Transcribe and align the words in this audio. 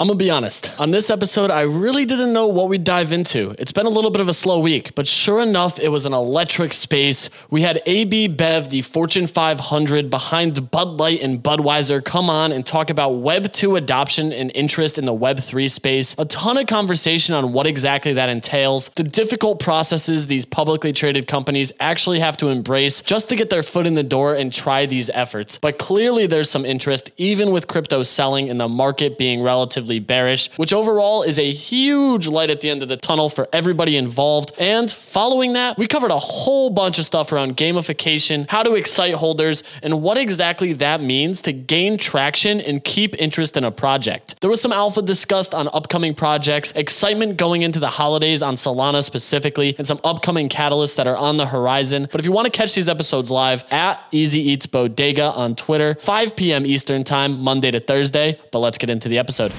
I'm 0.00 0.06
gonna 0.06 0.16
be 0.16 0.30
honest. 0.30 0.72
On 0.78 0.92
this 0.92 1.10
episode, 1.10 1.50
I 1.50 1.62
really 1.62 2.04
didn't 2.04 2.32
know 2.32 2.46
what 2.46 2.68
we'd 2.68 2.84
dive 2.84 3.10
into. 3.10 3.56
It's 3.58 3.72
been 3.72 3.84
a 3.84 3.90
little 3.90 4.12
bit 4.12 4.20
of 4.20 4.28
a 4.28 4.32
slow 4.32 4.60
week, 4.60 4.94
but 4.94 5.08
sure 5.08 5.40
enough, 5.40 5.80
it 5.80 5.88
was 5.88 6.06
an 6.06 6.12
electric 6.12 6.72
space. 6.72 7.28
We 7.50 7.62
had 7.62 7.82
AB 7.84 8.28
Bev, 8.28 8.70
the 8.70 8.82
Fortune 8.82 9.26
500 9.26 10.08
behind 10.08 10.70
Bud 10.70 11.00
Light 11.00 11.20
and 11.20 11.42
Budweiser, 11.42 12.04
come 12.04 12.30
on 12.30 12.52
and 12.52 12.64
talk 12.64 12.90
about 12.90 13.16
Web 13.16 13.50
2 13.50 13.74
adoption 13.74 14.32
and 14.32 14.52
interest 14.54 14.98
in 14.98 15.04
the 15.04 15.12
Web 15.12 15.40
3 15.40 15.66
space. 15.66 16.14
A 16.16 16.26
ton 16.26 16.58
of 16.58 16.68
conversation 16.68 17.34
on 17.34 17.52
what 17.52 17.66
exactly 17.66 18.12
that 18.12 18.28
entails, 18.28 18.90
the 18.90 19.02
difficult 19.02 19.58
processes 19.58 20.28
these 20.28 20.44
publicly 20.44 20.92
traded 20.92 21.26
companies 21.26 21.72
actually 21.80 22.20
have 22.20 22.36
to 22.36 22.50
embrace 22.50 23.02
just 23.02 23.28
to 23.30 23.34
get 23.34 23.50
their 23.50 23.64
foot 23.64 23.84
in 23.84 23.94
the 23.94 24.04
door 24.04 24.36
and 24.36 24.52
try 24.52 24.86
these 24.86 25.10
efforts. 25.10 25.58
But 25.58 25.76
clearly, 25.76 26.28
there's 26.28 26.48
some 26.48 26.64
interest, 26.64 27.10
even 27.16 27.50
with 27.50 27.66
crypto 27.66 28.04
selling 28.04 28.48
and 28.48 28.60
the 28.60 28.68
market 28.68 29.18
being 29.18 29.42
relatively 29.42 29.87
bearish, 29.98 30.50
which 30.56 30.74
overall 30.74 31.22
is 31.22 31.38
a 31.38 31.50
huge 31.50 32.28
light 32.28 32.50
at 32.50 32.60
the 32.60 32.68
end 32.68 32.82
of 32.82 32.88
the 32.88 32.98
tunnel 32.98 33.30
for 33.30 33.48
everybody 33.50 33.96
involved. 33.96 34.52
And 34.58 34.90
following 34.90 35.54
that, 35.54 35.78
we 35.78 35.86
covered 35.86 36.10
a 36.10 36.18
whole 36.18 36.68
bunch 36.68 36.98
of 36.98 37.06
stuff 37.06 37.32
around 37.32 37.56
gamification, 37.56 38.48
how 38.50 38.62
to 38.62 38.74
excite 38.74 39.14
holders, 39.14 39.62
and 39.82 40.02
what 40.02 40.18
exactly 40.18 40.74
that 40.74 41.00
means 41.00 41.40
to 41.42 41.52
gain 41.52 41.96
traction 41.96 42.60
and 42.60 42.84
keep 42.84 43.18
interest 43.18 43.56
in 43.56 43.64
a 43.64 43.70
project. 43.70 44.40
There 44.42 44.50
was 44.50 44.60
some 44.60 44.72
alpha 44.72 45.00
discussed 45.00 45.54
on 45.54 45.68
upcoming 45.72 46.14
projects, 46.14 46.72
excitement 46.72 47.38
going 47.38 47.62
into 47.62 47.80
the 47.80 47.88
holidays 47.88 48.42
on 48.42 48.54
Solana 48.54 49.02
specifically, 49.02 49.74
and 49.78 49.86
some 49.86 50.00
upcoming 50.04 50.48
catalysts 50.48 50.96
that 50.96 51.06
are 51.06 51.16
on 51.16 51.38
the 51.38 51.46
horizon. 51.46 52.08
But 52.10 52.20
if 52.20 52.26
you 52.26 52.32
want 52.32 52.46
to 52.46 52.52
catch 52.52 52.74
these 52.74 52.88
episodes 52.88 53.30
live 53.30 53.64
at 53.72 54.00
Easy 54.12 54.40
Eats 54.40 54.66
Bodega 54.66 55.30
on 55.32 55.54
Twitter, 55.54 55.94
5 55.94 56.36
p.m. 56.36 56.66
Eastern 56.66 57.04
Time, 57.04 57.40
Monday 57.40 57.70
to 57.70 57.80
Thursday. 57.80 58.38
But 58.50 58.58
let's 58.60 58.78
get 58.78 58.90
into 58.90 59.08
the 59.08 59.18
episode. 59.18 59.52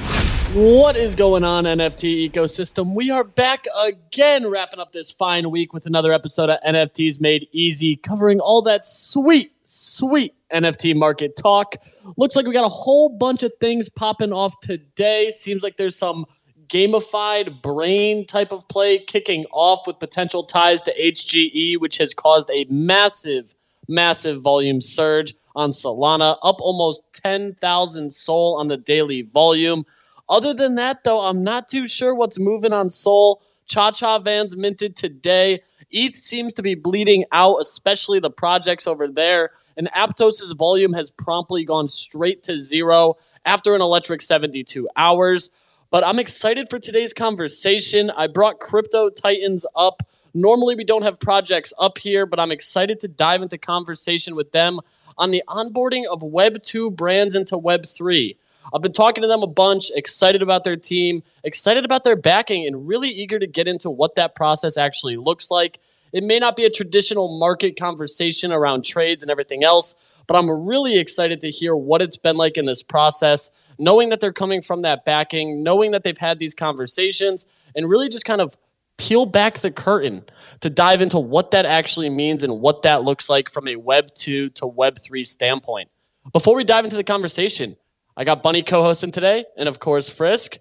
What 0.54 0.96
is 0.96 1.14
going 1.14 1.44
on, 1.44 1.66
NFT 1.66 2.32
ecosystem? 2.32 2.96
We 2.96 3.12
are 3.12 3.24
back 3.24 3.66
again, 3.80 4.48
wrapping 4.48 4.80
up 4.80 4.92
this 4.92 5.12
fine 5.12 5.52
week 5.52 5.74
with 5.74 5.86
another 5.86 6.12
episode 6.12 6.50
of 6.50 6.60
NFTs 6.68 7.22
Made 7.22 7.48
Easy, 7.52 7.96
covering 7.96 8.40
all 8.40 8.64
that 8.64 8.88
sweet, 8.88 9.54
sweet 9.64 10.34
NFT 10.52 10.96
market 10.96 11.38
talk. 11.38 11.76
Looks 12.18 12.36
like 12.36 12.48
we 12.48 12.54
got 12.54 12.66
a 12.66 12.68
whole 12.68 13.10
bunch 13.10 13.44
of 13.44 13.52
things 13.60 13.90
popping 13.90 14.34
off 14.34 14.60
today. 14.62 15.30
Seems 15.30 15.62
like 15.62 15.78
there's 15.78 15.96
some 15.96 16.26
gamified 16.68 17.62
brain 17.62 18.26
type 18.26 18.52
of 18.52 18.68
play 18.70 19.00
kicking 19.00 19.46
off 19.52 19.86
with 19.86 20.00
potential 20.00 20.44
ties 20.44 20.82
to 20.82 20.94
HGE, 21.00 21.80
which 21.80 21.98
has 21.98 22.14
caused 22.14 22.50
a 22.52 22.66
massive, 22.70 23.54
massive 23.88 24.42
volume 24.42 24.82
surge 24.82 25.34
on 25.56 25.72
Solana, 25.72 26.38
up 26.44 26.58
almost 26.60 27.04
10,000 27.14 28.12
SOL 28.14 28.58
on 28.58 28.68
the 28.68 28.78
daily 28.78 29.24
volume. 29.24 29.86
Other 30.30 30.54
than 30.54 30.76
that, 30.76 31.04
though, 31.04 31.22
I'm 31.22 31.44
not 31.44 31.68
too 31.68 31.88
sure 31.88 32.14
what's 32.14 32.38
moving 32.40 32.72
on 32.72 32.90
Sol. 32.90 33.42
Cha 33.66 33.92
Cha 33.92 34.20
Vans 34.20 34.56
minted 34.56 34.96
today. 34.96 35.62
ETH 35.92 36.16
seems 36.16 36.54
to 36.54 36.62
be 36.62 36.76
bleeding 36.76 37.26
out, 37.32 37.58
especially 37.58 38.20
the 38.20 38.30
projects 38.30 38.88
over 38.88 39.08
there. 39.08 39.52
And 39.76 39.90
Aptos's 39.94 40.52
volume 40.52 40.94
has 40.94 41.10
promptly 41.12 41.66
gone 41.66 41.88
straight 41.90 42.44
to 42.44 42.58
zero 42.58 43.16
after 43.46 43.74
an 43.76 43.82
electric 43.82 44.22
72 44.22 44.88
hours. 44.96 45.52
But 45.92 46.04
I'm 46.04 46.20
excited 46.20 46.70
for 46.70 46.78
today's 46.78 47.14
conversation. 47.14 48.12
I 48.12 48.28
brought 48.28 48.60
Crypto 48.60 49.10
Titans 49.10 49.66
up. 49.76 50.04
Normally, 50.36 50.76
we 50.76 50.84
don't 50.84 51.04
have 51.04 51.20
projects 51.20 51.74
up 51.80 51.98
here, 51.98 52.28
but 52.28 52.40
I'm 52.40 52.52
excited 52.52 53.00
to 53.00 53.08
dive 53.08 53.42
into 53.42 53.58
conversation 53.58 54.36
with 54.36 54.52
them 54.52 54.80
on 55.18 55.32
the 55.32 55.44
onboarding 55.48 56.06
of 56.06 56.22
Web 56.22 56.62
2 56.62 56.92
brands 56.92 57.34
into 57.34 57.58
Web 57.58 57.86
3. 57.86 58.38
I've 58.74 58.82
been 58.82 58.94
talking 58.94 59.22
to 59.22 59.28
them 59.28 59.42
a 59.42 59.48
bunch, 59.48 59.92
excited 59.96 60.42
about 60.42 60.64
their 60.64 60.78
team, 60.78 61.24
excited 61.44 61.86
about 61.86 62.04
their 62.04 62.16
backing, 62.16 62.68
and 62.68 62.88
really 62.88 63.10
eager 63.10 63.40
to 63.40 63.48
get 63.48 63.68
into 63.68 63.90
what 63.90 64.16
that 64.16 64.36
process 64.36 64.78
actually 64.78 65.18
looks 65.18 65.50
like. 65.50 65.80
It 66.12 66.24
may 66.24 66.40
not 66.40 66.56
be 66.56 66.66
a 66.66 66.70
traditional 66.70 67.40
market 67.40 67.78
conversation 67.78 68.52
around 68.52 68.84
trades 68.84 69.24
and 69.24 69.32
everything 69.32 69.64
else, 69.64 69.96
but 70.28 70.36
I'm 70.38 70.50
really 70.50 70.98
excited 70.98 71.42
to 71.42 71.50
hear 71.50 71.76
what 71.76 72.02
it's 72.02 72.18
been 72.18 72.38
like 72.38 72.58
in 72.58 72.66
this 72.66 72.84
process, 72.84 73.50
knowing 73.78 74.10
that 74.10 74.20
they're 74.20 74.34
coming 74.34 74.62
from 74.62 74.84
that 74.84 75.06
backing, 75.06 75.64
knowing 75.64 75.92
that 75.92 76.04
they've 76.04 76.18
had 76.18 76.40
these 76.40 76.54
conversations, 76.54 77.46
and 77.76 77.90
really 77.90 78.10
just 78.10 78.26
kind 78.26 78.42
of 78.42 78.56
peel 78.98 79.26
back 79.26 79.60
the 79.60 79.72
curtain 79.72 80.24
to 80.60 80.70
dive 80.70 81.02
into 81.02 81.18
what 81.18 81.52
that 81.52 81.66
actually 81.66 82.10
means 82.10 82.44
and 82.44 82.60
what 82.60 82.82
that 82.84 83.04
looks 83.04 83.30
like 83.30 83.50
from 83.50 83.68
a 83.68 83.76
Web 83.78 84.14
2 84.14 84.50
to 84.50 84.68
Web 84.68 84.98
3 85.00 85.24
standpoint. 85.24 85.90
Before 86.34 86.56
we 86.56 86.64
dive 86.64 86.84
into 86.84 86.98
the 86.98 87.04
conversation, 87.04 87.76
I 88.20 88.26
got 88.26 88.44
Bunny 88.44 88.64
co-hosting 88.64 89.14
today, 89.14 89.46
and 89.56 89.70
of 89.70 89.80
course 89.80 90.10
Frisk. 90.10 90.58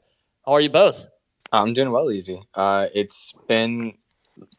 How 0.47 0.53
are 0.53 0.61
you 0.61 0.71
both? 0.71 1.09
I'm 1.51 1.73
doing 1.73 1.91
well, 1.91 2.13
easy. 2.13 2.41
Uh, 2.55 2.87
it's 2.95 3.35
been 3.49 3.95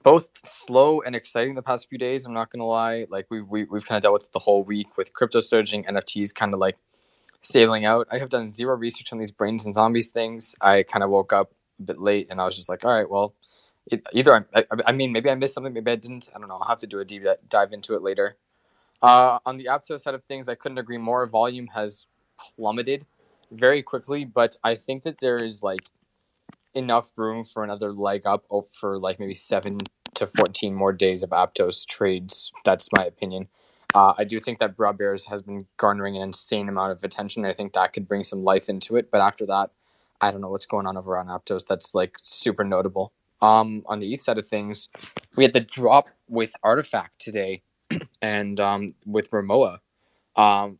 both 0.03 0.29
slow 0.43 0.99
and 0.99 1.15
exciting 1.15 1.55
the 1.55 1.61
past 1.61 1.87
few 1.87 1.97
days. 1.97 2.25
I'm 2.25 2.33
not 2.33 2.51
gonna 2.51 2.65
lie. 2.65 3.07
Like 3.09 3.27
we, 3.29 3.39
we 3.39 3.63
we've 3.63 3.85
kind 3.85 3.95
of 3.95 4.01
dealt 4.01 4.11
with 4.15 4.29
the 4.33 4.39
whole 4.39 4.65
week 4.65 4.97
with 4.97 5.13
crypto 5.13 5.39
surging, 5.39 5.85
NFTs 5.85 6.35
kind 6.35 6.53
of 6.53 6.59
like 6.59 6.75
stabling 7.39 7.85
out. 7.85 8.05
I 8.11 8.17
have 8.17 8.27
done 8.27 8.51
zero 8.51 8.75
research 8.75 9.13
on 9.13 9.17
these 9.17 9.31
brains 9.31 9.65
and 9.65 9.73
zombies 9.73 10.09
things. 10.09 10.53
I 10.59 10.83
kind 10.83 11.01
of 11.01 11.09
woke 11.09 11.31
up 11.31 11.53
a 11.79 11.83
bit 11.83 12.01
late, 12.01 12.27
and 12.29 12.41
I 12.41 12.45
was 12.45 12.57
just 12.57 12.67
like, 12.67 12.83
all 12.83 12.91
right, 12.91 13.09
well, 13.09 13.33
it, 13.89 14.05
either 14.11 14.45
I, 14.53 14.65
I, 14.85 14.91
mean, 14.91 15.13
maybe 15.13 15.29
I 15.29 15.35
missed 15.35 15.53
something, 15.53 15.71
maybe 15.71 15.89
I 15.89 15.95
didn't. 15.95 16.27
I 16.35 16.37
don't 16.39 16.49
know. 16.49 16.57
I'll 16.57 16.67
have 16.67 16.79
to 16.79 16.87
do 16.87 16.99
a 16.99 17.05
deep 17.05 17.23
dive 17.47 17.71
into 17.71 17.95
it 17.95 18.01
later. 18.01 18.35
Uh, 19.01 19.39
on 19.45 19.55
the 19.55 19.69
Aptos 19.71 20.01
side 20.01 20.15
of 20.15 20.23
things, 20.25 20.49
I 20.49 20.55
couldn't 20.55 20.79
agree 20.79 20.97
more. 20.97 21.25
Volume 21.27 21.67
has 21.67 22.05
plummeted 22.55 23.05
very 23.51 23.81
quickly, 23.83 24.25
but 24.25 24.55
I 24.63 24.75
think 24.75 25.03
that 25.03 25.19
there 25.19 25.37
is 25.37 25.63
like 25.63 25.89
enough 26.73 27.11
room 27.17 27.43
for 27.43 27.63
another 27.63 27.91
leg 27.91 28.25
up 28.25 28.45
for 28.71 28.99
like 28.99 29.19
maybe 29.19 29.33
seven 29.33 29.79
to 30.15 30.27
14 30.27 30.73
more 30.73 30.93
days 30.93 31.23
of 31.23 31.31
Aptos 31.31 31.85
trades. 31.87 32.51
That's 32.65 32.89
my 32.95 33.05
opinion. 33.05 33.47
Uh, 33.95 34.13
I 34.17 34.23
do 34.23 34.39
think 34.39 34.59
that 34.59 34.77
Bruh 34.77 34.95
Bears 34.95 35.25
has 35.25 35.41
been 35.41 35.65
garnering 35.77 36.15
an 36.15 36.21
insane 36.21 36.69
amount 36.69 36.91
of 36.91 37.03
attention. 37.03 37.45
I 37.45 37.53
think 37.53 37.73
that 37.73 37.93
could 37.93 38.07
bring 38.07 38.23
some 38.23 38.43
life 38.43 38.69
into 38.69 38.97
it. 38.97 39.09
But 39.09 39.21
after 39.21 39.45
that, 39.47 39.71
I 40.21 40.31
don't 40.31 40.41
know 40.41 40.49
what's 40.49 40.65
going 40.65 40.85
on 40.85 40.97
over 40.97 41.17
on 41.17 41.27
Aptos. 41.27 41.65
That's 41.67 41.95
like 41.95 42.17
super 42.21 42.63
notable. 42.63 43.13
Um, 43.41 43.83
on 43.87 43.99
the 43.99 44.13
ETH 44.13 44.21
side 44.21 44.37
of 44.37 44.47
things, 44.47 44.89
we 45.35 45.43
had 45.43 45.53
the 45.53 45.61
drop 45.61 46.09
with 46.27 46.53
Artifact 46.61 47.19
today, 47.19 47.63
and 48.21 48.59
um, 48.59 48.87
with 49.05 49.31
Rimowa. 49.31 49.79
Um, 50.35 50.79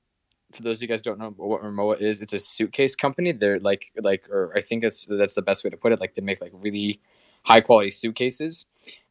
for 0.52 0.64
those 0.64 0.78
of 0.78 0.82
you 0.84 0.88
guys 0.88 1.02
don't 1.02 1.20
know 1.20 1.34
what 1.38 1.62
Rimowa 1.62 2.02
is, 2.02 2.22
it's 2.22 2.34
a 2.34 2.40
suitcase 2.40 2.96
company. 2.96 3.32
They're 3.32 3.60
like 3.60 3.92
like 3.98 4.30
or 4.30 4.52
I 4.56 4.62
think 4.62 4.84
that's 4.84 5.06
that's 5.06 5.36
the 5.36 5.42
best 5.42 5.64
way 5.64 5.70
to 5.70 5.78
put 5.78 5.92
it. 5.92 6.00
Like 6.00 6.16
they 6.16 6.22
make 6.22 6.42
like 6.42 6.52
really 6.54 7.02
high 7.44 7.62
quality 7.62 7.92
suitcases. 7.92 8.66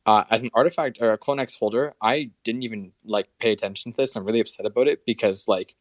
Uh, 0.06 0.24
as 0.30 0.42
an 0.42 0.50
artifact 0.54 0.98
or 1.00 1.12
a 1.12 1.18
CloneX 1.18 1.58
holder, 1.58 1.94
I 2.00 2.30
didn't 2.42 2.62
even 2.62 2.92
like 3.04 3.28
pay 3.38 3.52
attention 3.52 3.92
to 3.92 3.96
this. 3.96 4.16
I'm 4.16 4.24
really 4.24 4.40
upset 4.40 4.66
about 4.66 4.88
it 4.88 5.04
because 5.04 5.46
like 5.46 5.76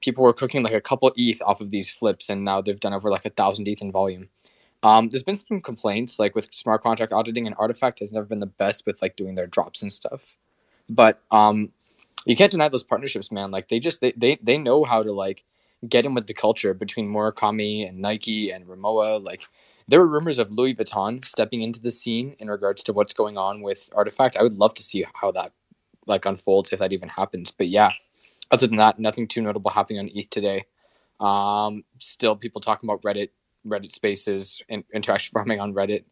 people 0.00 0.22
were 0.22 0.32
cooking 0.32 0.62
like 0.62 0.72
a 0.72 0.80
couple 0.80 1.12
ETH 1.16 1.42
off 1.42 1.60
of 1.60 1.70
these 1.70 1.90
flips, 1.90 2.30
and 2.30 2.44
now 2.44 2.60
they've 2.60 2.78
done 2.78 2.94
over 2.94 3.10
like 3.10 3.24
a 3.24 3.30
thousand 3.30 3.66
ETH 3.68 3.82
in 3.82 3.90
volume. 3.90 4.28
Um, 4.84 5.08
there's 5.08 5.22
been 5.22 5.36
some 5.36 5.62
complaints 5.62 6.18
like 6.18 6.34
with 6.34 6.52
smart 6.52 6.82
contract 6.82 7.12
auditing 7.12 7.46
and 7.46 7.56
Artifact 7.58 8.00
has 8.00 8.12
never 8.12 8.26
been 8.26 8.40
the 8.40 8.46
best 8.46 8.84
with 8.84 9.00
like 9.00 9.16
doing 9.16 9.34
their 9.34 9.46
drops 9.46 9.80
and 9.80 9.90
stuff. 9.90 10.36
But 10.90 11.22
um, 11.30 11.72
you 12.26 12.36
can't 12.36 12.50
deny 12.50 12.68
those 12.68 12.82
partnerships, 12.82 13.30
man. 13.32 13.50
Like 13.50 13.68
they 13.68 13.78
just 13.78 14.00
they 14.00 14.12
they, 14.16 14.38
they 14.42 14.58
know 14.58 14.84
how 14.84 15.02
to 15.02 15.12
like 15.12 15.44
get 15.88 16.04
in 16.04 16.14
with 16.14 16.26
the 16.26 16.34
culture 16.34 16.74
between 16.74 17.08
Murakami 17.08 17.88
and 17.88 17.98
Nike 17.98 18.50
and 18.50 18.66
Rimowa. 18.66 19.22
Like 19.22 19.44
there 19.88 20.00
were 20.00 20.08
rumors 20.08 20.38
of 20.38 20.52
Louis 20.52 20.74
Vuitton 20.74 21.24
stepping 21.24 21.62
into 21.62 21.80
the 21.80 21.90
scene 21.90 22.34
in 22.38 22.48
regards 22.48 22.82
to 22.84 22.92
what's 22.92 23.12
going 23.12 23.36
on 23.36 23.62
with 23.62 23.90
Artifact. 23.94 24.36
I 24.36 24.42
would 24.42 24.56
love 24.56 24.74
to 24.74 24.82
see 24.82 25.04
how 25.14 25.30
that 25.32 25.52
like 26.06 26.24
unfolds 26.24 26.72
if 26.72 26.78
that 26.78 26.92
even 26.92 27.08
happens. 27.08 27.50
But 27.50 27.68
yeah, 27.68 27.92
other 28.50 28.66
than 28.66 28.76
that, 28.76 28.98
nothing 28.98 29.28
too 29.28 29.42
notable 29.42 29.70
happening 29.70 29.98
on 29.98 30.10
ETH 30.14 30.30
today. 30.30 30.64
Um, 31.20 31.84
still 31.98 32.36
people 32.36 32.60
talking 32.60 32.88
about 32.88 33.02
Reddit, 33.02 33.30
Reddit 33.66 33.92
spaces, 33.92 34.62
and 34.68 34.84
interaction 34.92 35.32
farming 35.32 35.60
on 35.60 35.74
Reddit 35.74 36.04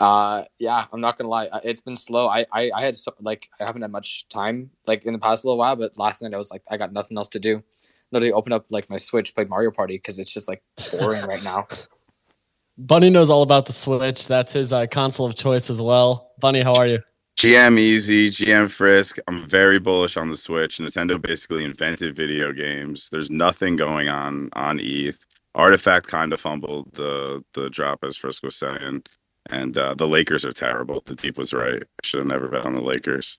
uh 0.00 0.42
yeah 0.58 0.86
i'm 0.92 1.00
not 1.00 1.16
gonna 1.16 1.30
lie 1.30 1.48
it's 1.62 1.80
been 1.80 1.94
slow 1.94 2.26
i 2.26 2.44
i, 2.52 2.70
I 2.74 2.82
had 2.82 2.96
so, 2.96 3.14
like 3.20 3.48
i 3.60 3.64
haven't 3.64 3.82
had 3.82 3.92
much 3.92 4.28
time 4.28 4.70
like 4.86 5.04
in 5.06 5.12
the 5.12 5.18
past 5.18 5.44
little 5.44 5.58
while 5.58 5.76
but 5.76 5.96
last 5.96 6.22
night 6.22 6.34
i 6.34 6.36
was 6.36 6.50
like 6.50 6.62
i 6.68 6.76
got 6.76 6.92
nothing 6.92 7.16
else 7.16 7.28
to 7.28 7.38
do 7.38 7.62
literally 8.10 8.32
opened 8.32 8.54
up 8.54 8.66
like 8.70 8.90
my 8.90 8.96
switch 8.96 9.34
played 9.34 9.48
mario 9.48 9.70
party 9.70 9.96
because 9.96 10.18
it's 10.18 10.32
just 10.32 10.48
like 10.48 10.62
boring 10.98 11.24
right 11.26 11.44
now 11.44 11.66
bunny 12.78 13.08
knows 13.08 13.30
all 13.30 13.42
about 13.42 13.66
the 13.66 13.72
switch 13.72 14.26
that's 14.26 14.52
his 14.52 14.72
uh, 14.72 14.86
console 14.88 15.26
of 15.26 15.36
choice 15.36 15.70
as 15.70 15.80
well 15.80 16.32
bunny 16.40 16.60
how 16.60 16.74
are 16.74 16.88
you 16.88 16.98
GM 17.36 17.78
Easy, 17.78 18.30
GM 18.30 18.70
Frisk. 18.70 19.18
I'm 19.26 19.48
very 19.48 19.80
bullish 19.80 20.16
on 20.16 20.30
the 20.30 20.36
Switch. 20.36 20.78
Nintendo 20.78 21.20
basically 21.20 21.64
invented 21.64 22.14
video 22.14 22.52
games. 22.52 23.10
There's 23.10 23.28
nothing 23.28 23.74
going 23.74 24.08
on 24.08 24.50
on 24.52 24.78
ETH. 24.80 25.26
Artifact 25.56 26.06
kind 26.06 26.32
of 26.32 26.40
fumbled 26.40 26.94
the 26.94 27.44
the 27.52 27.68
drop, 27.70 28.04
as 28.04 28.16
Frisk 28.16 28.44
was 28.44 28.54
saying. 28.54 29.02
And 29.50 29.76
uh, 29.76 29.94
the 29.94 30.06
Lakers 30.06 30.44
are 30.44 30.52
terrible. 30.52 31.02
The 31.04 31.14
deep 31.14 31.36
was 31.36 31.52
right. 31.52 31.82
I 31.82 32.00
should 32.02 32.18
have 32.18 32.26
never 32.26 32.48
bet 32.48 32.64
on 32.64 32.74
the 32.74 32.80
Lakers. 32.80 33.38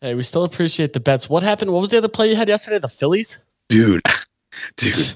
Hey, 0.00 0.14
we 0.14 0.22
still 0.22 0.44
appreciate 0.44 0.92
the 0.92 1.00
bets. 1.00 1.28
What 1.30 1.42
happened? 1.42 1.72
What 1.72 1.80
was 1.80 1.90
the 1.90 1.98
other 1.98 2.08
play 2.08 2.28
you 2.28 2.36
had 2.36 2.48
yesterday? 2.48 2.78
The 2.78 2.88
Phillies? 2.88 3.40
Dude, 3.68 4.02
dude, 4.76 5.14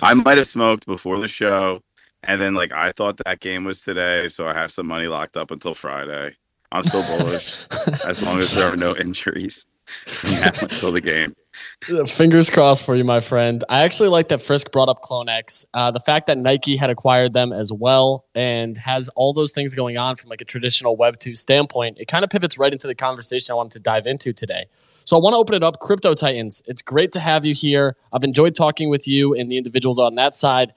I 0.00 0.14
might 0.14 0.38
have 0.38 0.46
smoked 0.48 0.86
before 0.86 1.18
the 1.18 1.28
show. 1.28 1.82
And 2.24 2.40
then 2.40 2.54
like 2.54 2.72
I 2.72 2.92
thought 2.92 3.18
that 3.24 3.40
game 3.40 3.64
was 3.64 3.80
today, 3.80 4.28
so 4.28 4.46
I 4.46 4.54
have 4.54 4.70
some 4.70 4.86
money 4.86 5.06
locked 5.06 5.36
up 5.36 5.50
until 5.50 5.74
Friday. 5.74 6.34
I'm 6.70 6.84
still 6.84 7.04
bullish 7.18 7.66
as 8.06 8.22
long 8.22 8.38
as 8.38 8.54
there 8.54 8.72
are 8.72 8.76
no 8.76 8.96
injuries 8.96 9.66
until 10.24 10.92
the 10.92 11.00
game. 11.00 11.34
Fingers 12.06 12.50
crossed 12.50 12.86
for 12.86 12.94
you, 12.94 13.04
my 13.04 13.20
friend. 13.20 13.64
I 13.68 13.82
actually 13.82 14.08
like 14.08 14.28
that 14.28 14.40
Frisk 14.40 14.72
brought 14.72 14.88
up 14.88 15.02
CloneX. 15.02 15.66
Uh, 15.74 15.90
the 15.90 16.00
fact 16.00 16.26
that 16.26 16.38
Nike 16.38 16.76
had 16.76 16.90
acquired 16.90 17.32
them 17.32 17.52
as 17.52 17.72
well 17.72 18.24
and 18.34 18.76
has 18.78 19.08
all 19.10 19.32
those 19.32 19.52
things 19.52 19.74
going 19.74 19.98
on 19.98 20.16
from 20.16 20.30
like 20.30 20.40
a 20.40 20.44
traditional 20.44 20.96
Web 20.96 21.18
two 21.18 21.36
standpoint, 21.36 21.98
it 21.98 22.06
kind 22.06 22.24
of 22.24 22.30
pivots 22.30 22.58
right 22.58 22.72
into 22.72 22.86
the 22.86 22.94
conversation 22.94 23.52
I 23.52 23.56
wanted 23.56 23.72
to 23.72 23.80
dive 23.80 24.06
into 24.06 24.32
today. 24.32 24.66
So 25.04 25.16
I 25.16 25.20
want 25.20 25.34
to 25.34 25.38
open 25.38 25.54
it 25.54 25.62
up, 25.62 25.80
Crypto 25.80 26.14
Titans. 26.14 26.62
It's 26.66 26.80
great 26.80 27.12
to 27.12 27.20
have 27.20 27.44
you 27.44 27.54
here. 27.54 27.96
I've 28.12 28.24
enjoyed 28.24 28.54
talking 28.54 28.88
with 28.88 29.08
you 29.08 29.34
and 29.34 29.50
the 29.50 29.56
individuals 29.56 29.98
on 29.98 30.14
that 30.14 30.36
side. 30.36 30.72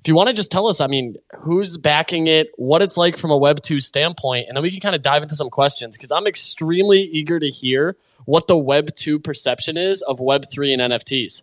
If 0.00 0.08
you 0.08 0.14
want 0.14 0.28
to 0.28 0.34
just 0.34 0.50
tell 0.50 0.66
us, 0.66 0.80
I 0.80 0.88
mean, 0.88 1.16
who's 1.38 1.78
backing 1.78 2.26
it, 2.26 2.50
what 2.56 2.82
it's 2.82 2.96
like 2.96 3.16
from 3.16 3.30
a 3.30 3.36
Web 3.36 3.62
two 3.62 3.80
standpoint, 3.80 4.46
and 4.48 4.56
then 4.56 4.62
we 4.62 4.70
can 4.70 4.80
kind 4.80 4.94
of 4.94 5.02
dive 5.02 5.22
into 5.22 5.36
some 5.36 5.48
questions 5.48 5.96
because 5.96 6.10
I'm 6.10 6.26
extremely 6.26 7.02
eager 7.02 7.38
to 7.38 7.48
hear 7.48 7.96
what 8.24 8.46
the 8.46 8.56
Web 8.56 8.94
2 8.94 9.18
perception 9.18 9.76
is 9.76 10.02
of 10.02 10.20
Web 10.20 10.44
3 10.50 10.72
and 10.74 10.82
NFTs. 10.92 11.42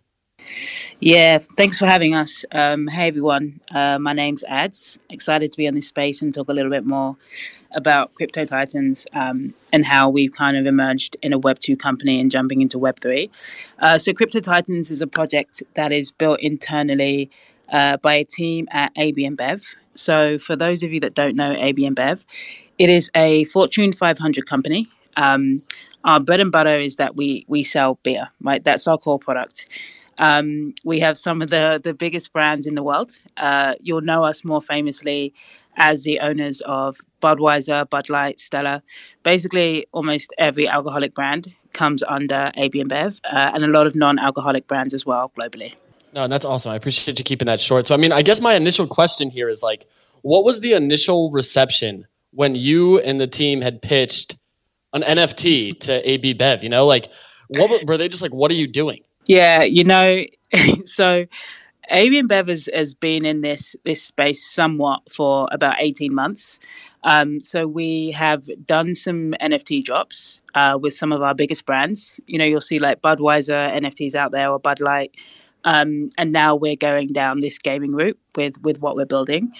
Yeah, 1.00 1.38
thanks 1.38 1.78
for 1.78 1.86
having 1.86 2.14
us. 2.14 2.44
Um, 2.52 2.86
hey, 2.86 3.08
everyone. 3.08 3.60
Uh, 3.70 3.98
my 3.98 4.12
name's 4.12 4.44
Ads. 4.44 4.98
Excited 5.08 5.50
to 5.50 5.56
be 5.56 5.66
on 5.66 5.74
this 5.74 5.88
space 5.88 6.22
and 6.22 6.32
talk 6.32 6.48
a 6.48 6.52
little 6.52 6.70
bit 6.70 6.84
more 6.84 7.16
about 7.72 8.14
Crypto 8.14 8.44
Titans 8.44 9.06
um, 9.12 9.54
and 9.72 9.84
how 9.84 10.08
we've 10.08 10.32
kind 10.32 10.56
of 10.56 10.66
emerged 10.66 11.16
in 11.22 11.32
a 11.32 11.38
Web 11.38 11.58
2 11.58 11.76
company 11.76 12.20
and 12.20 12.30
jumping 12.30 12.60
into 12.60 12.78
Web 12.78 12.98
3. 13.00 13.30
Uh, 13.78 13.98
so, 13.98 14.12
Crypto 14.12 14.40
Titans 14.40 14.90
is 14.90 15.00
a 15.00 15.06
project 15.06 15.62
that 15.74 15.92
is 15.92 16.10
built 16.10 16.40
internally 16.40 17.30
uh, 17.70 17.96
by 17.98 18.14
a 18.14 18.24
team 18.24 18.68
at 18.70 18.92
AB 18.96 19.28
Bev. 19.30 19.62
So, 19.94 20.38
for 20.38 20.56
those 20.56 20.82
of 20.82 20.92
you 20.92 21.00
that 21.00 21.14
don't 21.14 21.36
know 21.36 21.52
AB 21.52 21.88
Bev, 21.90 22.24
it 22.78 22.88
is 22.88 23.10
a 23.14 23.44
Fortune 23.44 23.92
500 23.92 24.46
company. 24.46 24.88
Um, 25.16 25.62
our 26.04 26.20
bread 26.20 26.40
and 26.40 26.52
butter 26.52 26.76
is 26.76 26.96
that 26.96 27.16
we 27.16 27.44
we 27.48 27.62
sell 27.62 27.98
beer, 28.02 28.28
right? 28.40 28.62
That's 28.62 28.86
our 28.86 28.98
core 28.98 29.18
product. 29.18 29.66
Um, 30.18 30.74
we 30.84 31.00
have 31.00 31.16
some 31.16 31.42
of 31.42 31.50
the 31.50 31.80
the 31.82 31.94
biggest 31.94 32.32
brands 32.32 32.66
in 32.66 32.74
the 32.74 32.82
world. 32.82 33.12
Uh, 33.36 33.74
you'll 33.80 34.02
know 34.02 34.24
us 34.24 34.44
more 34.44 34.62
famously 34.62 35.34
as 35.76 36.04
the 36.04 36.20
owners 36.20 36.60
of 36.62 36.98
Budweiser, 37.22 37.88
Bud 37.88 38.10
Light, 38.10 38.38
Stella. 38.40 38.82
Basically, 39.22 39.86
almost 39.92 40.32
every 40.36 40.68
alcoholic 40.68 41.14
brand 41.14 41.54
comes 41.72 42.02
under 42.02 42.50
AB 42.56 42.82
InBev, 42.82 43.20
uh, 43.32 43.52
and 43.54 43.62
a 43.62 43.68
lot 43.68 43.86
of 43.86 43.94
non-alcoholic 43.94 44.66
brands 44.66 44.92
as 44.92 45.06
well 45.06 45.32
globally. 45.38 45.74
No, 46.12 46.26
that's 46.26 46.44
awesome. 46.44 46.72
I 46.72 46.76
appreciate 46.76 47.18
you 47.18 47.24
keeping 47.24 47.46
that 47.46 47.60
short. 47.60 47.86
So, 47.86 47.94
I 47.94 47.98
mean, 47.98 48.12
I 48.12 48.22
guess 48.22 48.40
my 48.40 48.54
initial 48.54 48.86
question 48.86 49.30
here 49.30 49.48
is 49.48 49.62
like, 49.62 49.86
what 50.22 50.44
was 50.44 50.60
the 50.60 50.72
initial 50.74 51.30
reception 51.30 52.06
when 52.32 52.54
you 52.54 52.98
and 52.98 53.20
the 53.20 53.26
team 53.26 53.60
had 53.60 53.80
pitched 53.80 54.38
an 54.92 55.02
NFT 55.02 55.78
to 55.80 56.10
AB 56.10 56.34
Bev? 56.34 56.62
You 56.62 56.68
know, 56.68 56.86
like 56.86 57.08
what 57.48 57.84
were 57.86 57.96
they 57.96 58.08
just 58.08 58.22
like? 58.22 58.34
What 58.34 58.50
are 58.50 58.54
you 58.54 58.66
doing? 58.66 59.02
Yeah, 59.26 59.62
you 59.62 59.84
know, 59.84 60.24
so 60.84 61.26
AB 61.90 62.22
Bev 62.22 62.46
has, 62.46 62.68
has 62.72 62.94
been 62.94 63.24
in 63.24 63.40
this 63.40 63.74
this 63.84 64.02
space 64.02 64.44
somewhat 64.44 65.10
for 65.10 65.48
about 65.50 65.76
eighteen 65.80 66.14
months. 66.14 66.60
Um, 67.02 67.40
so 67.40 67.66
we 67.66 68.12
have 68.12 68.48
done 68.66 68.94
some 68.94 69.32
NFT 69.40 69.82
drops 69.82 70.42
uh, 70.54 70.78
with 70.80 70.94
some 70.94 71.12
of 71.12 71.22
our 71.22 71.34
biggest 71.34 71.66
brands. 71.66 72.20
You 72.26 72.38
know, 72.38 72.44
you'll 72.44 72.60
see 72.60 72.78
like 72.78 73.02
Budweiser 73.02 73.72
NFTs 73.80 74.14
out 74.14 74.32
there 74.32 74.50
or 74.50 74.58
Bud 74.58 74.80
Light. 74.80 75.18
Um, 75.64 76.10
and 76.16 76.32
now 76.32 76.54
we're 76.54 76.76
going 76.76 77.08
down 77.08 77.38
this 77.40 77.58
gaming 77.58 77.92
route 77.92 78.18
with 78.36 78.60
with 78.62 78.80
what 78.80 78.96
we're 78.96 79.06
building. 79.06 79.52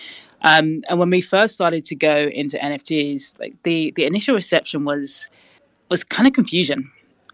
Um, 0.42 0.80
and 0.88 0.98
when 0.98 1.10
we 1.10 1.20
first 1.20 1.54
started 1.54 1.84
to 1.84 1.94
go 1.94 2.14
into 2.14 2.56
NFTs, 2.58 3.38
like 3.38 3.54
the 3.62 3.92
the 3.96 4.04
initial 4.04 4.34
reception 4.34 4.84
was 4.84 5.28
was 5.90 6.04
kind 6.04 6.26
of 6.26 6.32
confusion, 6.32 6.90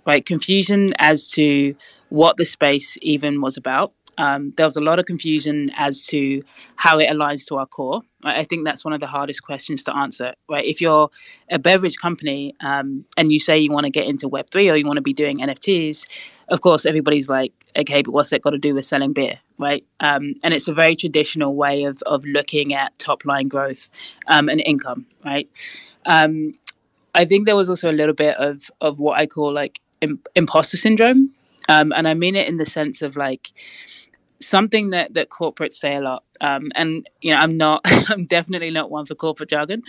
right? 0.07 0.25
Confusion 0.25 0.89
as 0.99 1.29
to 1.33 1.75
what 2.09 2.37
the 2.37 2.45
space 2.45 2.99
even 3.03 3.41
was 3.41 3.57
about. 3.57 3.93
Um, 4.19 4.53
there 4.57 4.67
was 4.67 4.77
a 4.77 4.81
lot 4.81 4.99
of 4.99 5.07
confusion 5.07 5.71
as 5.77 6.07
to 6.07 6.43
how 6.77 6.99
it 6.99 7.09
aligns 7.09 7.47
to 7.49 7.57
our 7.57 7.67
core. 7.67 8.03
Right? 8.25 8.39
I 8.39 8.45
think 8.45 8.65
that's 8.65 8.85
one 8.85 8.95
of 8.95 9.01
the 9.01 9.07
hardest 9.07 9.43
questions 9.43 9.85
to 9.85 9.97
answer. 9.97 10.35
Right? 10.49 10.65
If 10.65 10.81
you're 10.81 11.11
a 11.51 11.59
beverage 11.59 11.97
company 11.99 12.55
um, 12.61 13.05
and 13.17 13.33
you 13.33 13.39
say 13.39 13.59
you 13.59 13.71
want 13.71 13.85
to 13.85 13.91
get 13.91 14.07
into 14.07 14.29
Web 14.29 14.51
three 14.51 14.71
or 14.71 14.77
you 14.77 14.87
want 14.87 14.97
to 14.97 15.03
be 15.03 15.13
doing 15.13 15.39
NFTs, 15.39 16.07
of 16.49 16.61
course 16.61 16.87
everybody's 16.87 17.29
like, 17.29 17.53
okay, 17.77 18.03
but 18.03 18.13
what's 18.13 18.31
that 18.31 18.43
got 18.43 18.51
to 18.51 18.59
do 18.59 18.75
with 18.75 18.85
selling 18.85 19.13
beer, 19.13 19.39
right? 19.59 19.85
Um, 20.01 20.35
and 20.43 20.55
it's 20.55 20.69
a 20.69 20.75
very 20.75 20.97
traditional 20.97 21.55
way 21.55 21.85
of 21.85 22.03
of 22.07 22.25
looking 22.25 22.75
at 22.75 22.99
top 22.99 23.25
line 23.25 23.49
growth 23.49 23.91
um, 24.29 24.49
and 24.49 24.61
income, 24.65 25.07
right? 25.25 25.49
Um, 26.07 26.55
I 27.15 27.25
think 27.25 27.47
there 27.47 27.57
was 27.57 27.71
also 27.71 27.91
a 27.91 27.93
little 27.93 28.15
bit 28.15 28.37
of 28.37 28.71
of 28.81 28.99
what 29.01 29.19
I 29.19 29.27
call 29.27 29.53
like 29.53 29.81
imposter 30.35 30.77
syndrome. 30.77 31.33
Um, 31.69 31.93
and 31.97 32.07
I 32.07 32.15
mean 32.15 32.37
it 32.37 32.49
in 32.49 32.59
the 32.59 32.67
sense 32.67 33.03
of 33.03 33.17
like 33.17 33.51
something 34.41 34.91
that 34.91 35.15
that 35.15 35.31
corporates 35.31 35.75
say 35.75 35.97
a 35.97 36.01
lot. 36.01 36.23
Um, 36.41 36.71
and 36.75 37.09
you 37.23 37.33
know 37.33 37.41
i'm 37.41 37.57
not 37.57 37.81
i'm 38.11 38.27
definitely 38.27 38.71
not 38.71 38.91
one 38.91 39.07
for 39.07 39.15
corporate 39.15 39.51
jargon. 39.51 39.83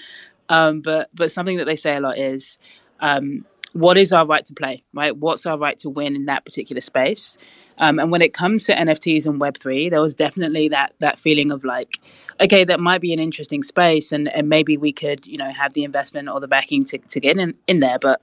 Um, 0.50 0.82
but 0.82 1.10
but 1.14 1.32
something 1.32 1.58
that 1.58 1.66
they 1.66 1.76
say 1.76 1.96
a 1.98 2.00
lot 2.00 2.18
is 2.18 2.58
um, 3.02 3.46
what 3.74 3.98
is 3.98 4.14
our 4.14 4.26
right 4.26 4.46
to 4.46 4.54
play 4.54 4.80
right? 4.94 5.16
What's 5.16 5.46
our 5.46 5.58
right 5.58 5.78
to 5.80 5.90
win 5.90 6.16
in 6.16 6.26
that 6.26 6.46
particular 6.46 6.80
space? 6.80 7.38
Um, 7.80 8.00
and 8.00 8.12
when 8.12 8.22
it 8.22 8.34
comes 8.34 8.64
to 8.66 8.76
nfts 8.76 9.28
and 9.28 9.40
web3 9.40 9.90
there 9.92 10.02
was 10.02 10.16
definitely 10.16 10.70
that 10.70 10.94
that 11.00 11.20
feeling 11.20 11.52
of 11.52 11.64
like 11.64 12.00
okay 12.42 12.64
that 12.64 12.80
might 12.80 13.02
be 13.02 13.14
an 13.14 13.20
interesting 13.20 13.62
space 13.62 14.12
and 14.12 14.30
and 14.30 14.50
maybe 14.50 14.78
we 14.78 14.92
could 14.94 15.28
you 15.28 15.38
know 15.38 15.52
have 15.52 15.74
the 15.74 15.84
investment 15.84 16.30
or 16.30 16.40
the 16.40 16.48
backing 16.48 16.84
to, 16.86 16.98
to 16.98 17.20
get 17.20 17.38
in, 17.38 17.54
in 17.68 17.82
there. 17.82 18.00
But 18.00 18.22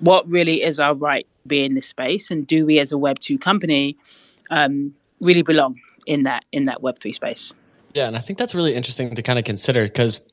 what 0.00 0.28
really 0.28 0.62
is 0.62 0.78
our 0.80 0.94
right 0.94 1.26
to 1.42 1.48
be 1.48 1.64
in 1.64 1.74
this 1.74 1.86
space? 1.86 2.30
And 2.30 2.46
do 2.46 2.66
we 2.66 2.78
as 2.78 2.92
a 2.92 2.96
web2 2.96 3.40
company 3.40 3.96
um, 4.50 4.94
really 5.20 5.42
belong 5.42 5.76
in 6.06 6.24
that 6.24 6.44
in 6.52 6.66
that 6.66 6.82
Web 6.82 6.98
three 6.98 7.12
space. 7.12 7.54
Yeah, 7.94 8.06
and 8.06 8.16
I 8.16 8.20
think 8.20 8.38
that's 8.38 8.54
really 8.54 8.74
interesting 8.74 9.14
to 9.14 9.22
kind 9.22 9.38
of 9.38 9.44
consider 9.44 9.84
because 9.84 10.26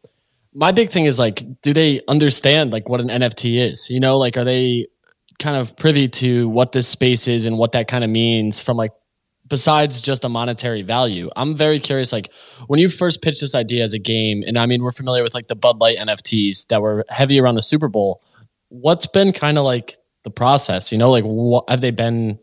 my 0.53 0.71
big 0.71 0.89
thing 0.89 1.05
is 1.05 1.19
like, 1.19 1.43
do 1.61 1.73
they 1.73 2.01
understand 2.07 2.71
like 2.71 2.89
what 2.89 2.99
an 2.99 3.07
NFT 3.07 3.71
is? 3.71 3.89
You 3.89 3.99
know, 3.99 4.17
like 4.17 4.35
are 4.35 4.43
they 4.43 4.87
kind 5.39 5.55
of 5.55 5.75
privy 5.77 6.07
to 6.07 6.47
what 6.49 6.71
this 6.71 6.87
space 6.87 7.27
is 7.27 7.45
and 7.45 7.57
what 7.57 7.71
that 7.71 7.87
kind 7.87 8.03
of 8.03 8.09
means 8.09 8.61
from 8.61 8.77
like 8.77 8.91
besides 9.47 9.99
just 9.99 10.23
a 10.23 10.29
monetary 10.29 10.81
value. 10.81 11.29
I'm 11.35 11.57
very 11.57 11.79
curious 11.79 12.13
like 12.13 12.31
when 12.67 12.79
you 12.79 12.87
first 12.87 13.21
pitched 13.21 13.41
this 13.41 13.53
idea 13.53 13.83
as 13.83 13.91
a 13.91 13.99
game 13.99 14.43
and 14.47 14.57
I 14.57 14.65
mean 14.65 14.81
we're 14.81 14.93
familiar 14.93 15.23
with 15.23 15.33
like 15.33 15.47
the 15.47 15.55
Bud 15.55 15.79
Light 15.79 15.97
NFTs 15.97 16.67
that 16.67 16.81
were 16.81 17.05
heavy 17.09 17.39
around 17.39 17.55
the 17.55 17.61
Super 17.61 17.89
Bowl. 17.89 18.23
What's 18.69 19.07
been 19.07 19.33
kind 19.33 19.57
of 19.57 19.65
like 19.65 19.97
the 20.23 20.29
process, 20.29 20.91
you 20.91 20.97
know, 20.97 21.11
like 21.11 21.25
what 21.25 21.69
have 21.69 21.81
they 21.81 21.91
been 21.91 22.39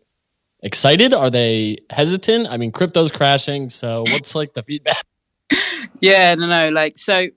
excited? 0.61 1.13
Are 1.13 1.29
they 1.29 1.77
hesitant? 1.89 2.47
I 2.49 2.57
mean, 2.57 2.71
crypto's 2.71 3.11
crashing. 3.11 3.69
So 3.69 4.03
what's 4.09 4.35
like 4.35 4.53
the 4.53 4.63
feedback? 4.63 5.03
yeah, 5.99 6.35
no, 6.35 6.47
no. 6.47 6.69
Like, 6.69 6.97
so 6.97 7.27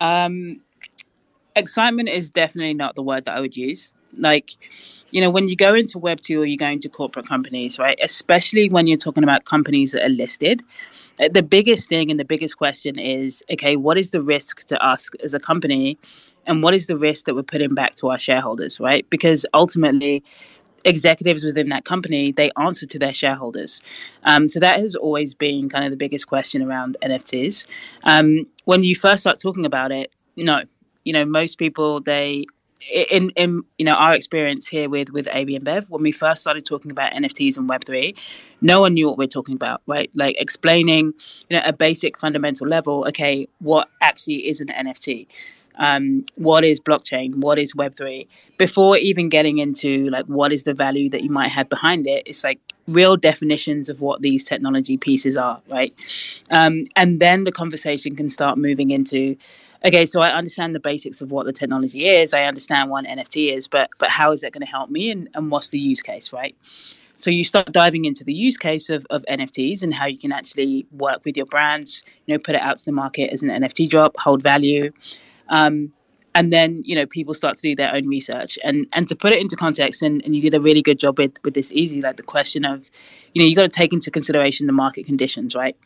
um, 0.00 0.60
excitement 1.56 2.08
is 2.08 2.30
definitely 2.30 2.74
not 2.74 2.94
the 2.94 3.02
word 3.02 3.24
that 3.24 3.36
I 3.36 3.40
would 3.40 3.56
use. 3.56 3.92
Like, 4.18 4.50
you 5.12 5.20
know, 5.20 5.30
when 5.30 5.48
you 5.48 5.56
go 5.56 5.74
into 5.74 5.98
Web2 5.98 6.40
or 6.40 6.44
you 6.44 6.56
go 6.56 6.66
into 6.66 6.88
corporate 6.88 7.28
companies, 7.28 7.78
right? 7.78 7.98
Especially 8.02 8.68
when 8.68 8.86
you're 8.86 8.96
talking 8.96 9.22
about 9.22 9.44
companies 9.44 9.92
that 9.92 10.02
are 10.02 10.08
listed, 10.08 10.62
uh, 11.20 11.28
the 11.32 11.42
biggest 11.42 11.88
thing 11.88 12.10
and 12.10 12.18
the 12.18 12.24
biggest 12.24 12.56
question 12.56 12.98
is 12.98 13.42
okay, 13.52 13.76
what 13.76 13.98
is 13.98 14.10
the 14.10 14.22
risk 14.22 14.64
to 14.64 14.84
us 14.84 15.10
as 15.22 15.34
a 15.34 15.40
company? 15.40 15.96
And 16.46 16.62
what 16.62 16.74
is 16.74 16.88
the 16.88 16.96
risk 16.96 17.26
that 17.26 17.34
we're 17.34 17.42
putting 17.44 17.74
back 17.74 17.94
to 17.96 18.08
our 18.08 18.18
shareholders, 18.18 18.80
right? 18.80 19.08
Because 19.10 19.46
ultimately, 19.54 20.24
executives 20.84 21.44
within 21.44 21.68
that 21.68 21.84
company 21.84 22.32
they 22.32 22.50
answer 22.58 22.86
to 22.86 22.98
their 22.98 23.12
shareholders 23.12 23.82
um, 24.24 24.48
so 24.48 24.60
that 24.60 24.78
has 24.78 24.94
always 24.94 25.34
been 25.34 25.68
kind 25.68 25.84
of 25.84 25.90
the 25.90 25.96
biggest 25.96 26.26
question 26.26 26.62
around 26.62 26.96
nfts 27.02 27.66
um, 28.04 28.46
when 28.64 28.82
you 28.84 28.94
first 28.94 29.22
start 29.22 29.38
talking 29.38 29.66
about 29.66 29.92
it 29.92 30.12
no 30.36 30.62
you 31.04 31.12
know 31.12 31.24
most 31.24 31.58
people 31.58 32.00
they 32.00 32.44
in 32.90 33.30
in 33.36 33.62
you 33.78 33.84
know 33.84 33.94
our 33.94 34.14
experience 34.14 34.66
here 34.66 34.88
with 34.88 35.10
with 35.10 35.28
AB 35.32 35.58
InBev 35.58 35.88
when 35.90 36.02
we 36.02 36.12
first 36.12 36.40
started 36.40 36.64
talking 36.64 36.90
about 36.90 37.12
NFTs 37.12 37.56
and 37.58 37.68
Web 37.68 37.84
three, 37.84 38.14
no 38.60 38.80
one 38.80 38.94
knew 38.94 39.08
what 39.08 39.18
we're 39.18 39.26
talking 39.26 39.54
about, 39.54 39.82
right? 39.86 40.10
Like 40.14 40.36
explaining, 40.40 41.12
you 41.48 41.56
know, 41.56 41.62
a 41.64 41.72
basic 41.72 42.18
fundamental 42.18 42.66
level. 42.66 43.04
Okay, 43.08 43.48
what 43.58 43.88
actually 44.00 44.48
is 44.48 44.60
an 44.60 44.68
NFT? 44.68 45.26
Um, 45.76 46.24
what 46.36 46.64
is 46.64 46.80
blockchain, 46.80 47.36
what 47.36 47.58
is 47.58 47.74
Web3, 47.74 48.26
before 48.58 48.96
even 48.96 49.28
getting 49.28 49.58
into 49.58 50.08
like 50.10 50.26
what 50.26 50.52
is 50.52 50.64
the 50.64 50.74
value 50.74 51.08
that 51.10 51.22
you 51.22 51.30
might 51.30 51.50
have 51.50 51.68
behind 51.68 52.06
it. 52.06 52.22
It's 52.26 52.44
like 52.44 52.58
real 52.88 53.16
definitions 53.16 53.88
of 53.88 54.00
what 54.00 54.20
these 54.20 54.44
technology 54.44 54.96
pieces 54.96 55.36
are, 55.36 55.60
right? 55.68 55.94
Um, 56.50 56.84
and 56.96 57.20
then 57.20 57.44
the 57.44 57.52
conversation 57.52 58.16
can 58.16 58.28
start 58.28 58.58
moving 58.58 58.90
into, 58.90 59.36
okay, 59.86 60.06
so 60.06 60.20
I 60.20 60.32
understand 60.32 60.74
the 60.74 60.80
basics 60.80 61.20
of 61.20 61.30
what 61.30 61.46
the 61.46 61.52
technology 61.52 62.08
is. 62.08 62.34
I 62.34 62.44
understand 62.44 62.90
what 62.90 63.04
NFT 63.06 63.54
is, 63.54 63.68
but 63.68 63.90
but 63.98 64.08
how 64.08 64.32
is 64.32 64.40
that 64.40 64.52
going 64.52 64.66
to 64.66 64.70
help 64.70 64.90
me, 64.90 65.10
and, 65.10 65.28
and 65.34 65.50
what's 65.50 65.70
the 65.70 65.78
use 65.78 66.02
case, 66.02 66.32
right? 66.32 66.54
So 67.20 67.30
you 67.30 67.44
start 67.44 67.70
diving 67.70 68.06
into 68.06 68.24
the 68.24 68.32
use 68.32 68.56
case 68.56 68.88
of, 68.88 69.06
of 69.10 69.22
NFTs 69.28 69.82
and 69.82 69.92
how 69.92 70.06
you 70.06 70.16
can 70.16 70.32
actually 70.32 70.86
work 70.90 71.22
with 71.26 71.36
your 71.36 71.44
brands, 71.44 72.02
you 72.24 72.34
know, 72.34 72.40
put 72.42 72.54
it 72.54 72.62
out 72.62 72.78
to 72.78 72.84
the 72.86 72.92
market 72.92 73.30
as 73.30 73.42
an 73.42 73.50
NFT 73.50 73.90
drop, 73.90 74.16
hold 74.16 74.42
value. 74.42 74.90
Um, 75.50 75.92
and 76.34 76.52
then 76.52 76.82
you 76.84 76.94
know 76.94 77.06
people 77.06 77.34
start 77.34 77.56
to 77.56 77.62
do 77.62 77.74
their 77.74 77.94
own 77.94 78.06
research. 78.06 78.58
And 78.64 78.86
and 78.94 79.08
to 79.08 79.16
put 79.16 79.32
it 79.32 79.40
into 79.40 79.56
context 79.56 80.02
and, 80.02 80.22
and 80.24 80.34
you 80.34 80.42
did 80.42 80.54
a 80.54 80.60
really 80.60 80.82
good 80.82 80.98
job 80.98 81.18
with 81.18 81.32
with 81.44 81.54
this 81.54 81.72
easy 81.72 82.00
like 82.00 82.16
the 82.16 82.22
question 82.22 82.64
of 82.64 82.90
you 83.32 83.42
know 83.42 83.48
you 83.48 83.56
got 83.56 83.62
to 83.62 83.68
take 83.68 83.92
into 83.92 84.10
consideration 84.10 84.66
the 84.66 84.72
market 84.72 85.06
conditions 85.06 85.54
right? 85.54 85.76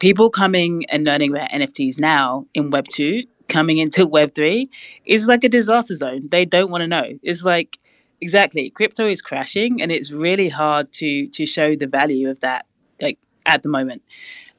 People 0.00 0.28
coming 0.30 0.84
and 0.88 1.04
learning 1.04 1.30
about 1.30 1.50
nfts 1.50 2.00
now 2.00 2.46
in 2.54 2.70
web 2.70 2.86
2 2.88 3.22
coming 3.48 3.78
into 3.78 4.06
web 4.18 4.34
3 4.34 4.68
is 5.06 5.28
like 5.28 5.44
a 5.44 5.48
disaster 5.48 5.94
zone. 5.94 6.28
They 6.28 6.44
don't 6.44 6.70
want 6.70 6.82
to 6.82 6.88
know. 6.88 7.04
It's 7.22 7.44
like 7.44 7.78
exactly 8.20 8.70
crypto 8.70 9.06
is 9.06 9.20
crashing 9.20 9.82
and 9.82 9.92
it's 9.92 10.10
really 10.10 10.48
hard 10.48 10.90
to 10.92 11.26
to 11.28 11.44
show 11.44 11.76
the 11.76 11.86
value 11.86 12.30
of 12.30 12.40
that 12.40 12.66
like 13.00 13.18
at 13.46 13.62
the 13.62 13.68
moment. 13.68 14.02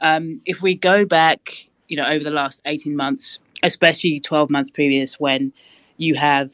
Um, 0.02 0.42
if 0.46 0.62
we 0.62 0.76
go 0.76 1.06
back 1.06 1.68
you 1.88 1.98
know 1.98 2.08
over 2.08 2.24
the 2.24 2.32
last 2.32 2.62
18 2.66 2.96
months 2.96 3.40
especially 3.66 4.20
12 4.20 4.50
months 4.50 4.72
previous 4.72 5.20
when 5.20 5.54
you 5.98 6.16
have 6.16 6.52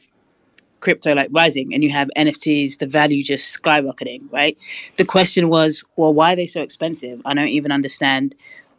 crypto 0.80 1.14
like 1.14 1.28
rising 1.32 1.72
and 1.72 1.82
you 1.82 1.90
have 1.90 2.10
NFTs, 2.16 2.78
the 2.78 2.86
value 2.86 3.22
just 3.22 3.62
skyrocketing, 3.62 4.20
right? 4.32 4.58
The 4.98 5.04
question 5.04 5.48
was, 5.48 5.84
well, 5.96 6.12
why 6.12 6.32
are 6.32 6.36
they 6.36 6.46
so 6.46 6.60
expensive? 6.60 7.22
I 7.24 7.34
don't 7.34 7.48
even 7.48 7.72
understand 7.72 8.34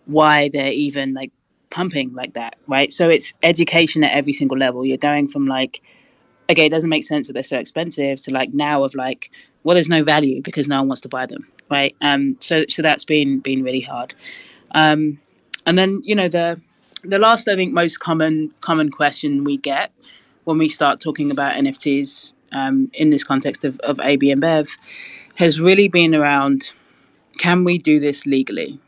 why 0.06 0.50
they're 0.50 0.74
even 0.74 1.14
like 1.14 1.32
pumping 1.72 2.14
like 2.14 2.34
that, 2.34 2.56
right? 2.68 2.92
So 2.92 3.10
it's 3.10 3.34
education 3.42 4.04
at 4.04 4.12
every 4.12 4.34
single 4.34 4.58
level. 4.58 4.86
You're 4.86 4.98
going 4.98 5.28
from 5.28 5.46
like, 5.46 5.82
okay, 6.50 6.68
it 6.68 6.70
doesn't 6.70 6.90
make 6.90 7.04
sense 7.04 7.28
that 7.28 7.34
they're 7.34 7.44
so 7.44 7.58
expensive 7.58 8.22
to 8.24 8.32
like 8.32 8.54
now 8.54 8.84
of 8.84 8.94
like, 8.94 9.32
well, 9.64 9.74
there's 9.74 9.90
no 9.90 10.04
value 10.04 10.42
because 10.42 10.68
no 10.68 10.80
one 10.80 10.90
wants 10.90 11.02
to 11.02 11.10
buy 11.10 11.26
them, 11.26 11.48
right? 11.72 11.96
Um, 12.02 12.38
so 12.40 12.66
so 12.70 12.82
that's 12.82 13.06
been 13.06 13.40
been 13.40 13.64
really 13.64 13.80
hard. 13.82 14.14
Um, 14.76 15.20
and 15.66 15.78
then 15.78 16.02
you 16.04 16.16
know 16.16 16.28
the 16.28 16.62
the 17.04 17.20
last 17.20 17.48
I 17.48 17.56
think 17.56 17.74
most 17.74 18.00
common 18.00 18.54
common 18.62 18.90
question 18.90 19.44
we 19.44 19.58
get 19.58 19.92
when 20.46 20.58
we 20.58 20.70
start 20.70 21.00
talking 21.00 21.32
about 21.32 21.54
NFTs 21.54 22.34
um, 22.52 22.90
in 22.94 23.10
this 23.10 23.24
context 23.24 23.66
of, 23.66 23.80
of 23.80 24.00
AB 24.00 24.34
InBev 24.34 24.78
has 25.36 25.60
really 25.60 25.88
been 25.88 26.14
around 26.14 26.74
can 27.40 27.64
we 27.64 27.78
do 27.78 28.00
this 28.00 28.26
legally? 28.26 28.80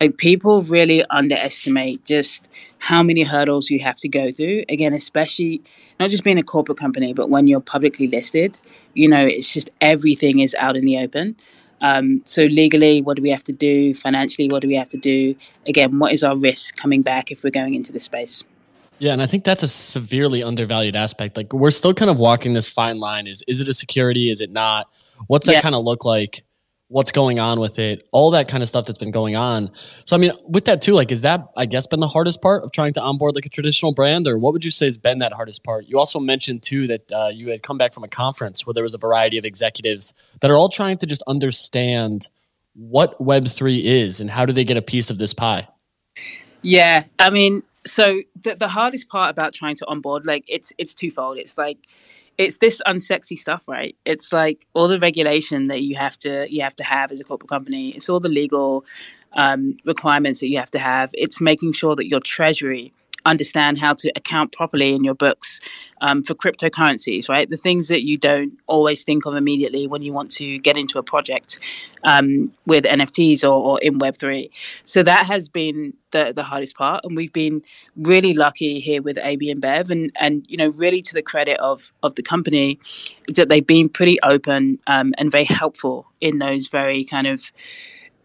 Like 0.00 0.18
people 0.18 0.60
really 0.62 1.04
underestimate 1.10 2.04
just 2.04 2.48
how 2.78 3.02
many 3.02 3.22
hurdles 3.22 3.70
you 3.70 3.78
have 3.80 3.96
to 3.96 4.08
go 4.08 4.30
through. 4.30 4.64
Again, 4.68 4.92
especially 4.92 5.62
not 5.98 6.10
just 6.10 6.24
being 6.24 6.36
a 6.36 6.42
corporate 6.42 6.78
company, 6.78 7.14
but 7.14 7.30
when 7.30 7.46
you're 7.46 7.60
publicly 7.60 8.08
listed, 8.08 8.60
you 8.92 9.08
know, 9.08 9.24
it's 9.24 9.52
just 9.52 9.70
everything 9.80 10.40
is 10.40 10.54
out 10.58 10.76
in 10.76 10.84
the 10.84 10.98
open. 10.98 11.36
Um, 11.84 12.22
so 12.24 12.44
legally, 12.44 13.02
what 13.02 13.16
do 13.16 13.22
we 13.22 13.28
have 13.28 13.44
to 13.44 13.52
do? 13.52 13.92
Financially, 13.92 14.48
what 14.48 14.62
do 14.62 14.68
we 14.68 14.74
have 14.74 14.88
to 14.88 14.96
do? 14.96 15.36
Again, 15.66 15.98
what 15.98 16.12
is 16.12 16.24
our 16.24 16.34
risk 16.34 16.76
coming 16.76 17.02
back 17.02 17.30
if 17.30 17.44
we're 17.44 17.50
going 17.50 17.74
into 17.74 17.92
this 17.92 18.04
space? 18.04 18.42
Yeah, 18.98 19.12
and 19.12 19.20
I 19.20 19.26
think 19.26 19.44
that's 19.44 19.62
a 19.62 19.68
severely 19.68 20.42
undervalued 20.42 20.96
aspect. 20.96 21.36
Like 21.36 21.52
we're 21.52 21.70
still 21.70 21.92
kind 21.92 22.10
of 22.10 22.16
walking 22.16 22.54
this 22.54 22.70
fine 22.70 23.00
line. 23.00 23.26
Is 23.26 23.42
is 23.46 23.60
it 23.60 23.68
a 23.68 23.74
security? 23.74 24.30
Is 24.30 24.40
it 24.40 24.50
not? 24.50 24.88
What's 25.26 25.46
that 25.46 25.54
yeah. 25.54 25.60
kind 25.60 25.74
of 25.74 25.84
look 25.84 26.06
like? 26.06 26.43
What's 26.94 27.10
going 27.10 27.40
on 27.40 27.58
with 27.58 27.80
it, 27.80 28.06
all 28.12 28.30
that 28.30 28.46
kind 28.46 28.62
of 28.62 28.68
stuff 28.68 28.86
that's 28.86 29.00
been 29.00 29.10
going 29.10 29.34
on. 29.34 29.68
So, 30.04 30.14
I 30.14 30.18
mean, 30.20 30.30
with 30.46 30.66
that 30.66 30.80
too, 30.80 30.92
like, 30.92 31.10
is 31.10 31.22
that, 31.22 31.44
I 31.56 31.66
guess, 31.66 31.88
been 31.88 31.98
the 31.98 32.06
hardest 32.06 32.40
part 32.40 32.62
of 32.62 32.70
trying 32.70 32.92
to 32.92 33.02
onboard 33.02 33.34
like 33.34 33.44
a 33.44 33.48
traditional 33.48 33.92
brand, 33.92 34.28
or 34.28 34.38
what 34.38 34.52
would 34.52 34.64
you 34.64 34.70
say 34.70 34.84
has 34.84 34.96
been 34.96 35.18
that 35.18 35.32
hardest 35.32 35.64
part? 35.64 35.86
You 35.88 35.98
also 35.98 36.20
mentioned 36.20 36.62
too 36.62 36.86
that 36.86 37.10
uh, 37.10 37.30
you 37.34 37.50
had 37.50 37.64
come 37.64 37.78
back 37.78 37.92
from 37.92 38.04
a 38.04 38.08
conference 38.08 38.64
where 38.64 38.72
there 38.72 38.84
was 38.84 38.94
a 38.94 38.98
variety 38.98 39.36
of 39.38 39.44
executives 39.44 40.14
that 40.40 40.52
are 40.52 40.56
all 40.56 40.68
trying 40.68 40.96
to 40.98 41.06
just 41.06 41.24
understand 41.26 42.28
what 42.74 43.18
Web3 43.18 43.82
is 43.82 44.20
and 44.20 44.30
how 44.30 44.46
do 44.46 44.52
they 44.52 44.62
get 44.62 44.76
a 44.76 44.82
piece 44.82 45.10
of 45.10 45.18
this 45.18 45.34
pie? 45.34 45.66
Yeah. 46.62 47.02
I 47.18 47.30
mean, 47.30 47.64
so 47.84 48.20
the, 48.40 48.54
the 48.54 48.68
hardest 48.68 49.08
part 49.08 49.32
about 49.32 49.52
trying 49.52 49.74
to 49.78 49.86
onboard, 49.88 50.26
like, 50.26 50.44
it's, 50.46 50.72
it's 50.78 50.94
twofold. 50.94 51.38
It's 51.38 51.58
like, 51.58 51.78
it's 52.38 52.58
this 52.58 52.82
unsexy 52.86 53.36
stuff, 53.36 53.62
right? 53.66 53.96
It's 54.04 54.32
like 54.32 54.66
all 54.74 54.88
the 54.88 54.98
regulation 54.98 55.68
that 55.68 55.82
you 55.82 55.96
have 55.96 56.16
to 56.18 56.46
you 56.52 56.62
have 56.62 56.76
to 56.76 56.84
have 56.84 57.12
as 57.12 57.20
a 57.20 57.24
corporate 57.24 57.50
company. 57.50 57.90
It's 57.90 58.08
all 58.08 58.20
the 58.20 58.28
legal 58.28 58.84
um, 59.34 59.76
requirements 59.84 60.40
that 60.40 60.48
you 60.48 60.58
have 60.58 60.70
to 60.72 60.78
have. 60.78 61.10
It's 61.14 61.40
making 61.40 61.72
sure 61.72 61.96
that 61.96 62.08
your 62.08 62.20
treasury 62.20 62.92
understand 63.24 63.78
how 63.78 63.94
to 63.94 64.12
account 64.16 64.52
properly 64.52 64.94
in 64.94 65.04
your 65.04 65.14
books 65.14 65.60
um, 66.00 66.22
for 66.22 66.34
cryptocurrencies, 66.34 67.28
right? 67.28 67.48
The 67.48 67.56
things 67.56 67.88
that 67.88 68.04
you 68.04 68.18
don't 68.18 68.52
always 68.66 69.04
think 69.04 69.26
of 69.26 69.34
immediately 69.34 69.86
when 69.86 70.02
you 70.02 70.12
want 70.12 70.30
to 70.32 70.58
get 70.58 70.76
into 70.76 70.98
a 70.98 71.02
project 71.02 71.60
um, 72.04 72.52
with 72.66 72.84
NFTs 72.84 73.42
or, 73.42 73.52
or 73.52 73.80
in 73.80 73.98
Web3. 73.98 74.50
So 74.82 75.02
that 75.02 75.26
has 75.26 75.48
been 75.48 75.94
the, 76.10 76.32
the 76.34 76.42
hardest 76.42 76.76
part. 76.76 77.04
And 77.04 77.16
we've 77.16 77.32
been 77.32 77.62
really 77.96 78.34
lucky 78.34 78.80
here 78.80 79.00
with 79.00 79.18
AB 79.18 79.52
InBev. 79.54 79.90
And, 79.90 80.12
and 80.20 80.44
you 80.48 80.56
know, 80.56 80.68
really 80.76 81.00
to 81.02 81.14
the 81.14 81.22
credit 81.22 81.58
of, 81.60 81.92
of 82.02 82.14
the 82.16 82.22
company, 82.22 82.78
is 83.28 83.36
that 83.36 83.48
they've 83.48 83.66
been 83.66 83.88
pretty 83.88 84.18
open 84.22 84.78
um, 84.86 85.14
and 85.18 85.30
very 85.30 85.44
helpful 85.44 86.06
in 86.20 86.38
those 86.38 86.68
very 86.68 87.04
kind 87.04 87.26
of 87.26 87.50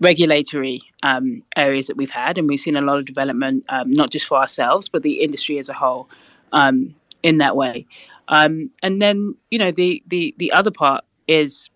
regulatory 0.02 0.82
um, 1.04 1.44
areas 1.56 1.88
that 1.88 1.98
we've 1.98 2.12
had, 2.12 2.38
and 2.38 2.50
we've 2.50 2.60
seen 2.60 2.76
a 2.76 2.82
lot 2.82 3.00
of 3.00 3.06
development, 3.06 3.66
um, 3.70 3.92
not 3.92 4.12
just 4.12 4.26
for 4.26 4.38
ourselves, 4.38 4.90
but 4.90 5.04
the 5.04 5.22
industry 5.22 5.60
as 5.60 5.70
a 5.70 5.74
whole, 5.74 6.10
um, 6.52 6.96
in 7.24 7.38
that 7.40 7.56
way. 7.56 7.86
Um, 8.28 8.72
and 8.82 9.02
then, 9.02 9.36
you 9.52 9.60
know, 9.60 9.72
the 9.72 10.02
the 10.08 10.34
the 10.38 10.52
other 10.52 10.72
part 10.72 11.04
is 11.28 11.70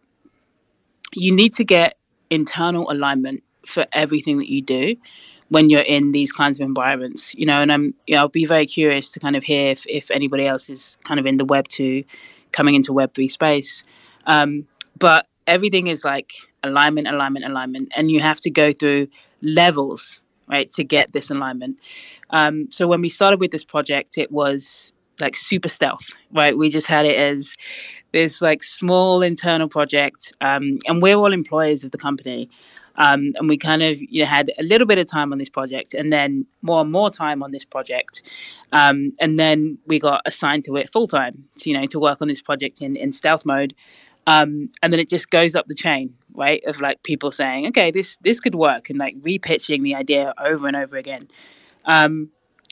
you 1.14 1.36
need 1.36 1.54
to 1.56 1.64
get 1.64 1.96
internal 2.30 2.90
alignment 2.92 3.44
for 3.66 3.86
everything 3.92 4.38
that 4.38 4.50
you 4.50 4.62
do 4.62 4.96
when 5.50 5.70
you're 5.70 5.82
in 5.82 6.12
these 6.12 6.32
kinds 6.32 6.60
of 6.60 6.66
environments. 6.66 7.34
You 7.36 7.46
know, 7.46 7.62
and 7.62 7.72
I'm, 7.72 7.94
you 8.08 8.16
know, 8.16 8.22
I'll 8.22 8.30
be 8.30 8.46
very 8.46 8.66
curious 8.66 9.12
to 9.14 9.20
kind 9.20 9.36
of 9.36 9.44
hear 9.44 9.72
if 9.72 9.86
if 9.88 10.12
anybody 10.12 10.46
else 10.46 10.70
is 10.70 10.98
kind 11.04 11.20
of 11.20 11.26
in 11.26 11.38
the 11.38 11.46
Web 11.46 11.68
two, 11.68 12.04
coming 12.52 12.76
into 12.76 12.94
Web 12.94 13.14
three 13.14 13.28
space. 13.28 13.84
Um, 14.26 14.68
but 14.98 15.28
everything 15.48 15.88
is 15.88 16.06
like 16.06 16.32
alignment, 16.64 17.08
alignment, 17.08 17.46
alignment, 17.46 17.92
and 17.96 18.10
you 18.10 18.20
have 18.20 18.40
to 18.42 18.50
go 18.50 18.72
through 18.72 19.08
levels, 19.42 20.22
right, 20.48 20.70
to 20.72 20.84
get 20.84 21.12
this 21.14 21.30
alignment. 21.30 21.78
Um, 22.30 22.68
so 22.72 22.88
when 22.88 23.02
we 23.02 23.10
started 23.10 23.40
with 23.40 23.52
this 23.52 23.64
project, 23.64 24.18
it 24.18 24.32
was 24.32 24.94
like 25.20 25.36
super 25.36 25.68
stealth, 25.68 26.10
right? 26.32 26.58
We 26.58 26.70
just 26.70 26.88
had 26.88 27.06
it 27.06 27.18
as 27.18 27.56
this 28.12 28.42
like 28.42 28.64
small 28.64 29.22
internal 29.22 29.68
project, 29.68 30.34
um, 30.42 30.78
and 30.88 31.02
we're 31.02 31.16
all 31.16 31.34
employees 31.34 31.84
of 31.84 31.92
the 31.92 31.98
company. 31.98 32.50
Um, 32.96 33.32
and 33.40 33.50
we 33.50 33.58
kind 33.58 33.82
of 33.82 34.00
you 34.00 34.22
know, 34.22 34.28
had 34.28 34.52
a 34.60 34.64
little 34.64 34.86
bit 34.86 35.00
of 35.00 35.10
time 35.10 35.32
on 35.32 35.40
this 35.40 35.50
project 35.50 35.96
and 35.96 36.14
then 36.14 36.46
more 36.62 36.82
and 36.82 36.92
more 36.92 37.10
time 37.10 37.42
on 37.42 37.50
this 37.50 37.66
project 37.66 38.22
um, 38.72 39.14
and 39.20 39.40
then 39.40 39.80
we 39.88 39.98
got 39.98 40.22
assigned 40.28 40.64
to 40.66 40.76
it 40.76 40.92
full 40.92 41.08
time 41.08 41.34
you 41.64 41.74
know 41.74 41.88
to 41.88 42.00
work 42.00 42.22
on 42.22 42.28
this 42.28 42.40
project 42.40 42.84
in, 42.84 42.96
in 42.96 43.12
stealth 43.12 43.48
mode 43.48 43.74
um, 44.28 44.70
and 44.82 44.94
then 44.94 45.00
it 45.00 45.10
just 45.10 45.30
goes 45.30 45.56
up 45.56 45.68
the 45.68 45.76
chain 45.76 46.14
right 46.36 46.64
of 46.66 46.82
like 46.82 47.02
people 47.04 47.30
saying 47.30 47.68
okay 47.68 47.92
this 47.92 48.18
this 48.18 48.40
could 48.40 48.56
work 48.56 48.90
and 48.90 48.98
like 48.98 49.16
repitching 49.22 49.84
the 49.84 49.96
idea 49.96 50.34
over 50.40 50.68
and 50.68 50.76
over 50.76 50.98
again. 50.98 51.28
Um, 51.86 52.30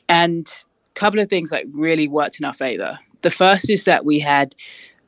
and 0.08 0.46
a 0.90 0.98
couple 0.98 1.20
of 1.20 1.28
things 1.28 1.52
like 1.52 1.66
really 1.72 2.08
worked 2.08 2.38
in 2.38 2.44
our 2.44 2.52
favor. 2.52 2.98
The 3.22 3.30
first 3.30 3.70
is 3.70 3.84
that 3.84 4.04
we 4.04 4.18
had 4.18 4.54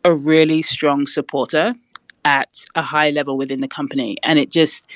a 0.04 0.14
really 0.14 0.62
strong 0.62 1.06
supporter 1.06 1.72
at 2.24 2.64
a 2.74 2.82
high 2.82 3.10
level 3.10 3.36
within 3.36 3.60
the 3.60 3.68
company 3.68 4.16
and 4.22 4.38
it 4.38 4.50
just 4.50 4.86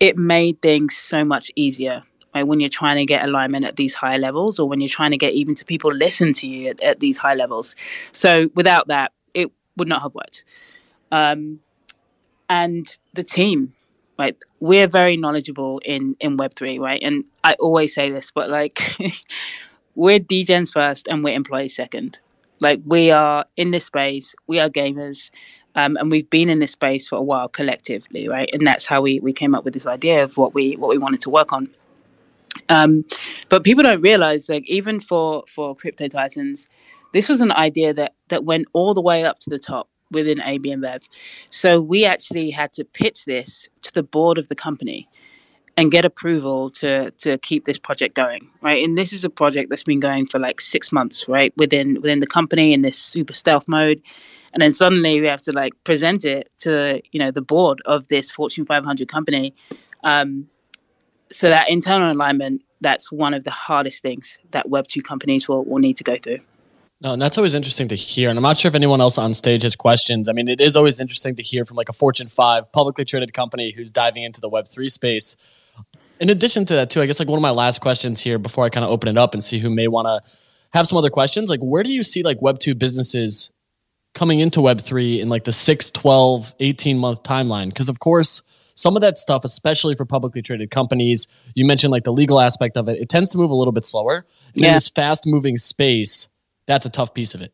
it 0.00 0.18
made 0.18 0.60
things 0.60 0.96
so 0.96 1.24
much 1.24 1.50
easier 1.56 2.00
right 2.34 2.46
when 2.46 2.60
you're 2.60 2.68
trying 2.68 2.96
to 2.96 3.06
get 3.06 3.24
alignment 3.24 3.64
at 3.64 3.76
these 3.76 3.94
high 3.94 4.16
levels 4.16 4.58
or 4.58 4.68
when 4.68 4.80
you're 4.80 4.88
trying 4.88 5.10
to 5.10 5.16
get 5.16 5.32
even 5.32 5.54
to 5.54 5.64
people 5.64 5.92
listen 5.94 6.32
to 6.32 6.46
you 6.46 6.68
at, 6.68 6.80
at 6.82 7.00
these 7.00 7.16
high 7.16 7.34
levels. 7.34 7.76
So 8.12 8.50
without 8.54 8.86
that 8.88 9.12
it 9.34 9.50
would 9.76 9.88
not 9.88 10.02
have 10.02 10.14
worked 10.14 10.44
um, 11.14 11.60
and 12.48 12.98
the 13.14 13.22
team 13.22 13.72
right 14.18 14.36
we're 14.60 14.88
very 14.88 15.16
knowledgeable 15.16 15.80
in 15.84 16.16
in 16.20 16.36
web3 16.36 16.80
right? 16.80 17.02
And 17.02 17.24
i 17.44 17.54
always 17.54 17.94
say 17.94 18.10
this 18.10 18.30
but 18.32 18.50
like 18.50 18.78
we're 19.94 20.18
DGens 20.18 20.72
first 20.72 21.06
and 21.08 21.22
we're 21.22 21.34
employees 21.34 21.76
second. 21.76 22.18
Like 22.60 22.80
we 22.84 23.12
are 23.12 23.44
in 23.56 23.70
this 23.70 23.84
space 23.86 24.34
we 24.46 24.58
are 24.58 24.68
gamers 24.68 25.30
um, 25.76 25.96
and 25.96 26.10
we've 26.10 26.30
been 26.30 26.50
in 26.50 26.58
this 26.58 26.72
space 26.72 27.08
for 27.08 27.16
a 27.16 27.22
while 27.22 27.48
collectively 27.48 28.28
right? 28.28 28.50
And 28.52 28.66
that's 28.66 28.86
how 28.86 29.00
we 29.02 29.20
we 29.20 29.32
came 29.32 29.54
up 29.54 29.64
with 29.64 29.74
this 29.74 29.86
idea 29.86 30.24
of 30.24 30.36
what 30.36 30.54
we 30.54 30.76
what 30.76 30.90
we 30.90 30.98
wanted 30.98 31.20
to 31.22 31.30
work 31.30 31.52
on. 31.52 31.68
Um, 32.68 33.04
but 33.50 33.62
people 33.62 33.82
don't 33.82 34.00
realize 34.00 34.48
like 34.48 34.68
even 34.68 34.98
for 35.00 35.44
for 35.48 35.76
crypto 35.76 36.08
titans 36.08 36.68
this 37.12 37.28
was 37.28 37.40
an 37.40 37.52
idea 37.52 37.94
that 37.94 38.14
that 38.28 38.44
went 38.44 38.66
all 38.72 38.94
the 38.94 39.02
way 39.10 39.24
up 39.24 39.38
to 39.40 39.50
the 39.50 39.58
top 39.58 39.88
within 40.10 40.40
AB 40.40 40.70
InBev. 40.70 41.02
So 41.50 41.80
we 41.80 42.04
actually 42.04 42.50
had 42.50 42.72
to 42.74 42.84
pitch 42.84 43.24
this 43.24 43.68
to 43.82 43.92
the 43.92 44.02
board 44.02 44.38
of 44.38 44.48
the 44.48 44.54
company 44.54 45.08
and 45.76 45.90
get 45.90 46.04
approval 46.04 46.70
to 46.70 47.10
to 47.12 47.38
keep 47.38 47.64
this 47.64 47.78
project 47.78 48.14
going, 48.14 48.48
right? 48.62 48.84
And 48.84 48.96
this 48.96 49.12
is 49.12 49.24
a 49.24 49.30
project 49.30 49.70
that's 49.70 49.82
been 49.82 50.00
going 50.00 50.26
for 50.26 50.38
like 50.38 50.60
six 50.60 50.92
months, 50.92 51.28
right, 51.28 51.52
within 51.56 52.00
within 52.00 52.20
the 52.20 52.26
company 52.26 52.72
in 52.72 52.82
this 52.82 52.98
super 52.98 53.32
stealth 53.32 53.64
mode, 53.68 54.00
and 54.52 54.62
then 54.62 54.72
suddenly 54.72 55.20
we 55.20 55.26
have 55.26 55.42
to 55.42 55.52
like 55.52 55.72
present 55.84 56.24
it 56.24 56.48
to 56.58 57.00
you 57.12 57.18
know 57.18 57.30
the 57.30 57.42
board 57.42 57.80
of 57.86 58.08
this 58.08 58.30
Fortune 58.30 58.66
500 58.66 59.08
company. 59.08 59.54
Um, 60.04 60.48
so 61.32 61.48
that 61.48 61.68
internal 61.68 62.12
alignment, 62.12 62.62
that's 62.80 63.10
one 63.10 63.34
of 63.34 63.42
the 63.44 63.50
hardest 63.50 64.02
things 64.02 64.38
that 64.50 64.68
Web 64.68 64.86
two 64.86 65.02
companies 65.02 65.48
will 65.48 65.64
will 65.64 65.80
need 65.80 65.96
to 65.96 66.04
go 66.04 66.16
through. 66.22 66.38
No, 67.04 67.12
and 67.12 67.20
that's 67.20 67.36
always 67.36 67.52
interesting 67.52 67.86
to 67.88 67.94
hear. 67.94 68.30
And 68.30 68.38
I'm 68.38 68.42
not 68.42 68.58
sure 68.58 68.70
if 68.70 68.74
anyone 68.74 69.02
else 69.02 69.18
on 69.18 69.34
stage 69.34 69.62
has 69.62 69.76
questions. 69.76 70.26
I 70.26 70.32
mean, 70.32 70.48
it 70.48 70.58
is 70.58 70.74
always 70.74 70.98
interesting 70.98 71.36
to 71.36 71.42
hear 71.42 71.66
from 71.66 71.76
like 71.76 71.90
a 71.90 71.92
Fortune 71.92 72.28
5 72.28 72.72
publicly 72.72 73.04
traded 73.04 73.34
company 73.34 73.72
who's 73.72 73.90
diving 73.90 74.22
into 74.22 74.40
the 74.40 74.48
Web3 74.48 74.90
space. 74.90 75.36
In 76.18 76.30
addition 76.30 76.64
to 76.64 76.72
that, 76.72 76.88
too, 76.88 77.02
I 77.02 77.06
guess 77.06 77.18
like 77.18 77.28
one 77.28 77.36
of 77.36 77.42
my 77.42 77.50
last 77.50 77.82
questions 77.82 78.22
here 78.22 78.38
before 78.38 78.64
I 78.64 78.70
kind 78.70 78.84
of 78.84 78.90
open 78.90 79.10
it 79.10 79.18
up 79.18 79.34
and 79.34 79.44
see 79.44 79.58
who 79.58 79.68
may 79.68 79.86
want 79.86 80.06
to 80.06 80.22
have 80.72 80.88
some 80.88 80.96
other 80.96 81.10
questions, 81.10 81.50
like 81.50 81.60
where 81.60 81.82
do 81.82 81.92
you 81.92 82.02
see 82.02 82.22
like 82.22 82.38
Web2 82.40 82.78
businesses 82.78 83.52
coming 84.14 84.40
into 84.40 84.60
Web3 84.60 85.20
in 85.20 85.28
like 85.28 85.44
the 85.44 85.52
6, 85.52 85.90
12, 85.90 86.54
18 86.58 86.98
month 86.98 87.22
timeline? 87.22 87.68
Because 87.68 87.90
of 87.90 88.00
course, 88.00 88.40
some 88.76 88.96
of 88.96 89.02
that 89.02 89.18
stuff, 89.18 89.44
especially 89.44 89.94
for 89.94 90.06
publicly 90.06 90.40
traded 90.40 90.70
companies, 90.70 91.28
you 91.54 91.66
mentioned 91.66 91.90
like 91.90 92.04
the 92.04 92.12
legal 92.14 92.40
aspect 92.40 92.78
of 92.78 92.88
it, 92.88 92.98
it 92.98 93.10
tends 93.10 93.28
to 93.30 93.38
move 93.38 93.50
a 93.50 93.54
little 93.54 93.72
bit 93.72 93.84
slower. 93.84 94.24
Yeah. 94.54 94.68
In 94.68 94.74
this 94.74 94.88
fast 94.88 95.26
moving 95.26 95.58
space, 95.58 96.30
that's 96.66 96.86
a 96.86 96.90
tough 96.90 97.14
piece 97.14 97.34
of 97.34 97.40
it. 97.40 97.52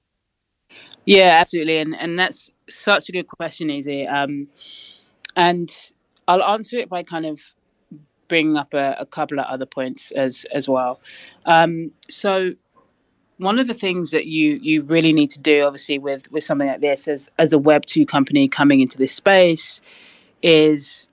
Yeah, 1.06 1.38
absolutely, 1.40 1.78
and 1.78 1.96
and 1.96 2.18
that's 2.18 2.50
such 2.68 3.08
a 3.08 3.12
good 3.12 3.26
question, 3.26 3.70
Easy. 3.70 4.06
Um, 4.06 4.48
and 5.36 5.70
I'll 6.28 6.42
answer 6.44 6.78
it 6.78 6.88
by 6.88 7.02
kind 7.02 7.26
of 7.26 7.40
bringing 8.28 8.56
up 8.56 8.74
a, 8.74 8.96
a 8.98 9.06
couple 9.06 9.40
of 9.40 9.46
other 9.46 9.66
points 9.66 10.12
as 10.12 10.46
as 10.52 10.68
well. 10.68 11.00
Um, 11.46 11.92
so 12.08 12.52
one 13.38 13.58
of 13.58 13.66
the 13.66 13.74
things 13.74 14.10
that 14.10 14.26
you 14.26 14.60
you 14.62 14.82
really 14.82 15.12
need 15.12 15.30
to 15.30 15.40
do, 15.40 15.64
obviously, 15.64 15.98
with 15.98 16.30
with 16.30 16.44
something 16.44 16.68
like 16.68 16.80
this, 16.80 17.08
as 17.08 17.28
as 17.38 17.52
a 17.52 17.58
Web 17.58 17.86
two 17.86 18.06
company 18.06 18.48
coming 18.48 18.80
into 18.80 18.96
this 18.96 19.12
space, 19.12 19.80
is 20.42 21.08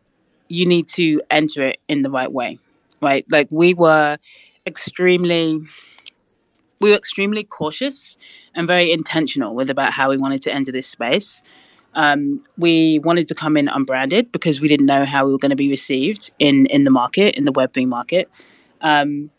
you 0.50 0.66
need 0.66 0.88
to 0.88 1.22
enter 1.32 1.68
it 1.68 1.80
in 1.88 2.01
the 2.01 2.10
right 2.10 2.32
way, 2.32 2.60
right? 3.01 3.25
Like 3.32 3.48
we 3.51 3.74
were 3.74 4.18
extremely 4.66 5.60
we 6.79 6.91
were 6.91 6.98
extremely 6.98 7.43
cautious 7.43 8.17
and 8.55 8.67
very 8.67 8.91
intentional 8.91 9.55
with 9.55 9.69
about 9.69 9.91
how 9.93 10.10
we 10.10 10.17
wanted 10.17 10.41
to 10.43 10.53
enter 10.53 10.72
this 10.72 10.88
space. 10.88 11.43
Um, 11.96 12.43
we 12.57 13.00
wanted 13.00 13.27
to 13.29 13.36
come 13.36 13.57
in 13.57 13.67
unbranded 13.67 14.31
because 14.31 14.62
we 14.62 14.67
didn't 14.67 14.86
know 14.86 15.05
how 15.05 15.25
we 15.25 15.31
were 15.31 15.39
going 15.39 15.50
to 15.50 15.55
be 15.55 15.69
received 15.69 16.31
in 16.38 16.67
in 16.67 16.84
the 16.84 16.91
market, 16.91 17.36
in 17.36 17.43
the 17.43 17.51
Web 17.51 17.74
three 17.74 17.88
market. 17.88 18.29
Um, 18.81 19.31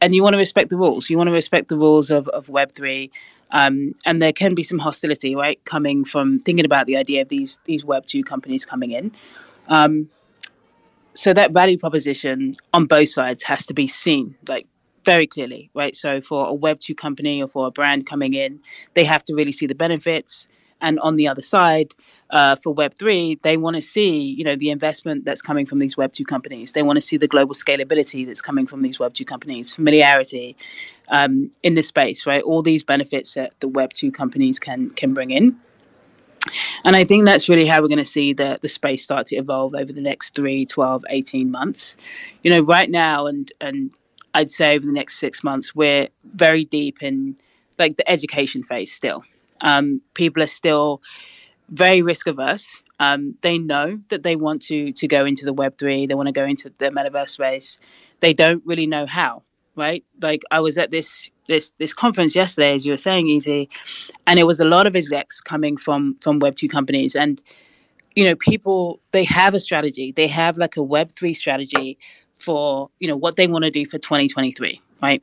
and 0.00 0.14
you 0.14 0.22
want 0.22 0.34
to 0.34 0.38
respect 0.38 0.70
the 0.70 0.76
rules. 0.76 1.10
You 1.10 1.16
want 1.16 1.28
to 1.28 1.32
respect 1.32 1.68
the 1.68 1.76
rules 1.76 2.10
of, 2.10 2.28
of 2.28 2.48
Web 2.48 2.70
three, 2.70 3.10
um, 3.50 3.94
and 4.06 4.22
there 4.22 4.32
can 4.32 4.54
be 4.54 4.62
some 4.62 4.78
hostility, 4.78 5.34
right, 5.34 5.62
coming 5.64 6.04
from 6.04 6.38
thinking 6.40 6.64
about 6.64 6.86
the 6.86 6.96
idea 6.96 7.22
of 7.22 7.28
these 7.28 7.58
these 7.64 7.84
Web 7.84 8.06
two 8.06 8.22
companies 8.22 8.64
coming 8.64 8.92
in. 8.92 9.10
Um, 9.66 10.10
so 11.14 11.32
that 11.32 11.52
value 11.52 11.78
proposition 11.78 12.54
on 12.72 12.86
both 12.86 13.08
sides 13.08 13.44
has 13.44 13.66
to 13.66 13.74
be 13.74 13.86
seen. 13.86 14.36
Like 14.48 14.66
very 15.04 15.26
clearly, 15.26 15.70
right? 15.74 15.94
So 15.94 16.20
for 16.20 16.48
a 16.48 16.56
Web2 16.56 16.96
company 16.96 17.42
or 17.42 17.48
for 17.48 17.66
a 17.66 17.70
brand 17.70 18.06
coming 18.06 18.34
in, 18.34 18.60
they 18.94 19.04
have 19.04 19.22
to 19.24 19.34
really 19.34 19.52
see 19.52 19.66
the 19.66 19.74
benefits. 19.74 20.48
And 20.80 20.98
on 21.00 21.16
the 21.16 21.28
other 21.28 21.40
side, 21.40 21.94
uh, 22.30 22.56
for 22.56 22.74
Web3, 22.74 23.40
they 23.40 23.56
want 23.56 23.76
to 23.76 23.80
see, 23.80 24.18
you 24.18 24.44
know, 24.44 24.56
the 24.56 24.70
investment 24.70 25.24
that's 25.24 25.40
coming 25.40 25.64
from 25.64 25.78
these 25.78 25.96
Web2 25.96 26.26
companies. 26.26 26.72
They 26.72 26.82
want 26.82 26.96
to 26.96 27.00
see 27.00 27.16
the 27.16 27.28
global 27.28 27.54
scalability 27.54 28.26
that's 28.26 28.42
coming 28.42 28.66
from 28.66 28.82
these 28.82 28.98
Web2 28.98 29.26
companies, 29.26 29.74
familiarity 29.74 30.56
um, 31.08 31.50
in 31.62 31.74
this 31.74 31.88
space, 31.88 32.26
right? 32.26 32.42
All 32.42 32.60
these 32.60 32.82
benefits 32.82 33.34
that 33.34 33.58
the 33.60 33.68
Web2 33.68 34.12
companies 34.12 34.58
can 34.58 34.90
can 34.90 35.14
bring 35.14 35.30
in. 35.30 35.56
And 36.84 36.96
I 36.96 37.04
think 37.04 37.24
that's 37.24 37.48
really 37.48 37.66
how 37.66 37.80
we're 37.80 37.88
going 37.88 37.98
to 37.98 38.04
see 38.04 38.34
the, 38.34 38.58
the 38.60 38.68
space 38.68 39.02
start 39.02 39.26
to 39.28 39.36
evolve 39.36 39.74
over 39.74 39.92
the 39.92 40.02
next 40.02 40.34
3, 40.34 40.66
12, 40.66 41.04
18 41.08 41.50
months. 41.50 41.96
You 42.42 42.50
know, 42.50 42.60
right 42.60 42.90
now, 42.90 43.26
and, 43.26 43.50
and 43.60 43.94
I'd 44.34 44.50
say 44.50 44.76
over 44.76 44.84
the 44.84 44.92
next 44.92 45.18
six 45.18 45.44
months, 45.44 45.74
we're 45.74 46.08
very 46.24 46.64
deep 46.64 47.02
in 47.02 47.36
like 47.78 47.96
the 47.96 48.08
education 48.10 48.62
phase 48.62 48.92
still. 48.92 49.24
Um, 49.60 50.02
people 50.14 50.42
are 50.42 50.48
still 50.48 51.00
very 51.68 52.02
risk 52.02 52.26
averse. 52.26 52.82
Um, 53.00 53.36
they 53.40 53.58
know 53.58 53.98
that 54.08 54.22
they 54.22 54.36
want 54.36 54.62
to 54.62 54.92
to 54.92 55.08
go 55.08 55.24
into 55.24 55.44
the 55.44 55.52
Web 55.52 55.78
three. 55.78 56.06
They 56.06 56.14
want 56.14 56.28
to 56.28 56.32
go 56.32 56.44
into 56.44 56.72
the 56.78 56.90
metaverse 56.90 57.30
space. 57.30 57.78
They 58.20 58.34
don't 58.34 58.62
really 58.66 58.86
know 58.86 59.06
how. 59.06 59.42
Right? 59.76 60.04
Like 60.22 60.42
I 60.52 60.60
was 60.60 60.78
at 60.78 60.90
this 60.90 61.30
this 61.48 61.70
this 61.78 61.92
conference 61.92 62.36
yesterday, 62.36 62.74
as 62.74 62.86
you 62.86 62.92
were 62.92 62.96
saying, 62.96 63.26
Easy, 63.26 63.68
and 64.26 64.38
it 64.38 64.44
was 64.44 64.60
a 64.60 64.64
lot 64.64 64.86
of 64.86 64.94
execs 64.94 65.40
coming 65.40 65.76
from 65.76 66.16
from 66.22 66.38
Web 66.38 66.54
two 66.56 66.68
companies, 66.68 67.16
and 67.16 67.42
you 68.14 68.24
know, 68.24 68.36
people 68.36 69.00
they 69.10 69.24
have 69.24 69.54
a 69.54 69.60
strategy. 69.60 70.12
They 70.12 70.28
have 70.28 70.56
like 70.56 70.76
a 70.76 70.82
Web 70.82 71.10
three 71.10 71.34
strategy 71.34 71.98
for 72.34 72.90
you 73.00 73.08
know 73.08 73.16
what 73.16 73.36
they 73.36 73.46
want 73.46 73.64
to 73.64 73.70
do 73.70 73.84
for 73.84 73.98
2023 73.98 74.80
right? 75.02 75.22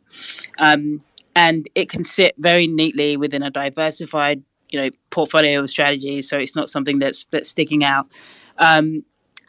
Um, 0.60 1.02
and 1.36 1.68
it 1.76 1.90
can 1.90 2.04
sit 2.04 2.36
very 2.38 2.68
neatly 2.68 3.18
within 3.18 3.44
a 3.44 3.50
diversified 3.50 4.44
you 4.70 4.80
know 4.80 4.90
portfolio 5.10 5.60
of 5.60 5.70
strategies 5.70 6.30
so 6.30 6.38
it's 6.38 6.56
not 6.56 6.70
something 6.70 7.00
that's 7.00 7.26
that's 7.26 7.50
sticking 7.50 7.84
out. 7.84 8.08
Um, 8.58 9.04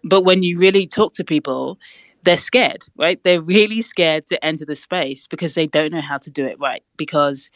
but 0.04 0.22
when 0.22 0.42
you 0.42 0.58
really 0.58 0.86
talk 0.86 1.12
to 1.14 1.24
people 1.24 1.78
they're 2.24 2.36
scared 2.36 2.84
right? 2.96 3.20
They're 3.22 3.42
really 3.42 3.80
scared 3.80 4.26
to 4.28 4.44
enter 4.44 4.64
the 4.64 4.76
space 4.76 5.26
because 5.26 5.54
they 5.54 5.66
don't 5.66 5.92
know 5.92 6.00
how 6.00 6.18
to 6.18 6.30
do 6.30 6.46
it 6.46 6.58
right 6.60 6.82
because 6.96 7.50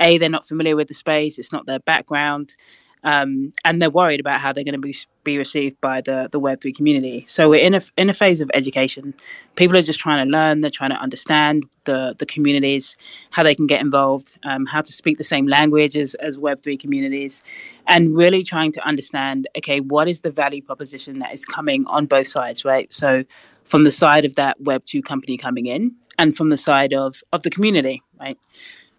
a 0.00 0.18
they're 0.18 0.28
not 0.28 0.46
familiar 0.46 0.76
with 0.76 0.88
the 0.88 0.94
space 0.94 1.38
it's 1.38 1.52
not 1.52 1.66
their 1.66 1.80
background 1.80 2.56
um, 3.04 3.52
and 3.64 3.80
they're 3.80 3.90
worried 3.90 4.20
about 4.20 4.40
how 4.40 4.52
they're 4.52 4.64
going 4.64 4.74
to 4.74 4.80
be 4.80 4.94
be 5.24 5.38
received 5.38 5.80
by 5.80 6.00
the 6.00 6.28
the 6.30 6.38
Web 6.38 6.60
three 6.60 6.72
community. 6.72 7.24
So 7.26 7.48
we're 7.48 7.64
in 7.64 7.74
a 7.74 7.80
in 7.96 8.10
a 8.10 8.14
phase 8.14 8.40
of 8.40 8.50
education. 8.54 9.14
People 9.56 9.76
are 9.76 9.82
just 9.82 10.00
trying 10.00 10.24
to 10.24 10.30
learn. 10.30 10.60
They're 10.60 10.70
trying 10.70 10.90
to 10.90 10.96
understand 10.96 11.64
the 11.84 12.14
the 12.18 12.26
communities, 12.26 12.96
how 13.30 13.42
they 13.42 13.54
can 13.54 13.66
get 13.66 13.80
involved, 13.80 14.38
um, 14.44 14.66
how 14.66 14.80
to 14.80 14.92
speak 14.92 15.18
the 15.18 15.24
same 15.24 15.46
language 15.46 15.96
as 15.96 16.14
as 16.16 16.38
Web 16.38 16.62
three 16.62 16.76
communities, 16.76 17.42
and 17.86 18.16
really 18.16 18.44
trying 18.44 18.72
to 18.72 18.86
understand. 18.86 19.48
Okay, 19.58 19.80
what 19.80 20.08
is 20.08 20.20
the 20.20 20.30
value 20.30 20.62
proposition 20.62 21.18
that 21.20 21.32
is 21.32 21.44
coming 21.44 21.84
on 21.86 22.06
both 22.06 22.26
sides, 22.26 22.64
right? 22.64 22.92
So 22.92 23.24
from 23.64 23.84
the 23.84 23.92
side 23.92 24.24
of 24.24 24.34
that 24.36 24.60
Web 24.60 24.84
two 24.84 25.02
company 25.02 25.36
coming 25.36 25.66
in, 25.66 25.94
and 26.18 26.36
from 26.36 26.50
the 26.50 26.56
side 26.56 26.92
of 26.92 27.22
of 27.32 27.42
the 27.42 27.50
community, 27.50 28.02
right? 28.20 28.38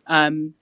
Um, 0.07 0.53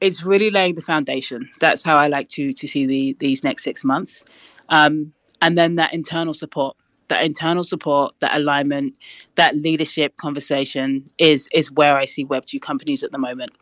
it's 0.00 0.22
really 0.24 0.50
laying 0.50 0.74
the 0.74 0.82
foundation. 0.82 1.48
That's 1.60 1.82
how 1.82 1.96
I 1.96 2.08
like 2.08 2.28
to 2.28 2.52
to 2.52 2.68
see 2.68 2.86
the 2.86 3.16
these 3.18 3.44
next 3.44 3.64
six 3.64 3.84
months, 3.84 4.24
um, 4.68 5.12
and 5.42 5.56
then 5.56 5.76
that 5.76 5.92
internal 5.92 6.34
support, 6.34 6.76
that 7.08 7.24
internal 7.24 7.64
support, 7.64 8.14
that 8.20 8.36
alignment, 8.36 8.94
that 9.34 9.56
leadership 9.56 10.16
conversation 10.16 11.04
is 11.18 11.48
is 11.52 11.70
where 11.70 11.96
I 11.96 12.04
see 12.04 12.24
Web 12.24 12.44
two 12.44 12.60
companies 12.60 13.02
at 13.02 13.12
the 13.12 13.18
moment. 13.18 13.52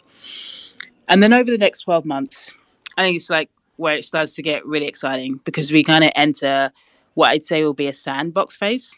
And 1.09 1.23
then 1.23 1.33
over 1.33 1.51
the 1.51 1.59
next 1.59 1.83
twelve 1.83 2.05
months, 2.05 2.53
I 2.97 3.03
think 3.03 3.17
it's 3.17 3.31
like 3.31 3.51
where 3.77 3.97
it 3.97 4.05
starts 4.05 4.35
to 4.35 4.43
get 4.43 4.67
really 4.67 4.87
exciting 4.87 5.41
because 5.45 5.73
we 5.73 5.83
kind 5.85 6.05
of 6.05 6.11
enter 6.15 6.73
what 7.15 7.31
I'd 7.31 7.45
say 7.45 7.65
will 7.65 7.75
be 7.75 7.87
a 7.87 7.93
sandbox 7.93 8.57
phase. 8.57 8.95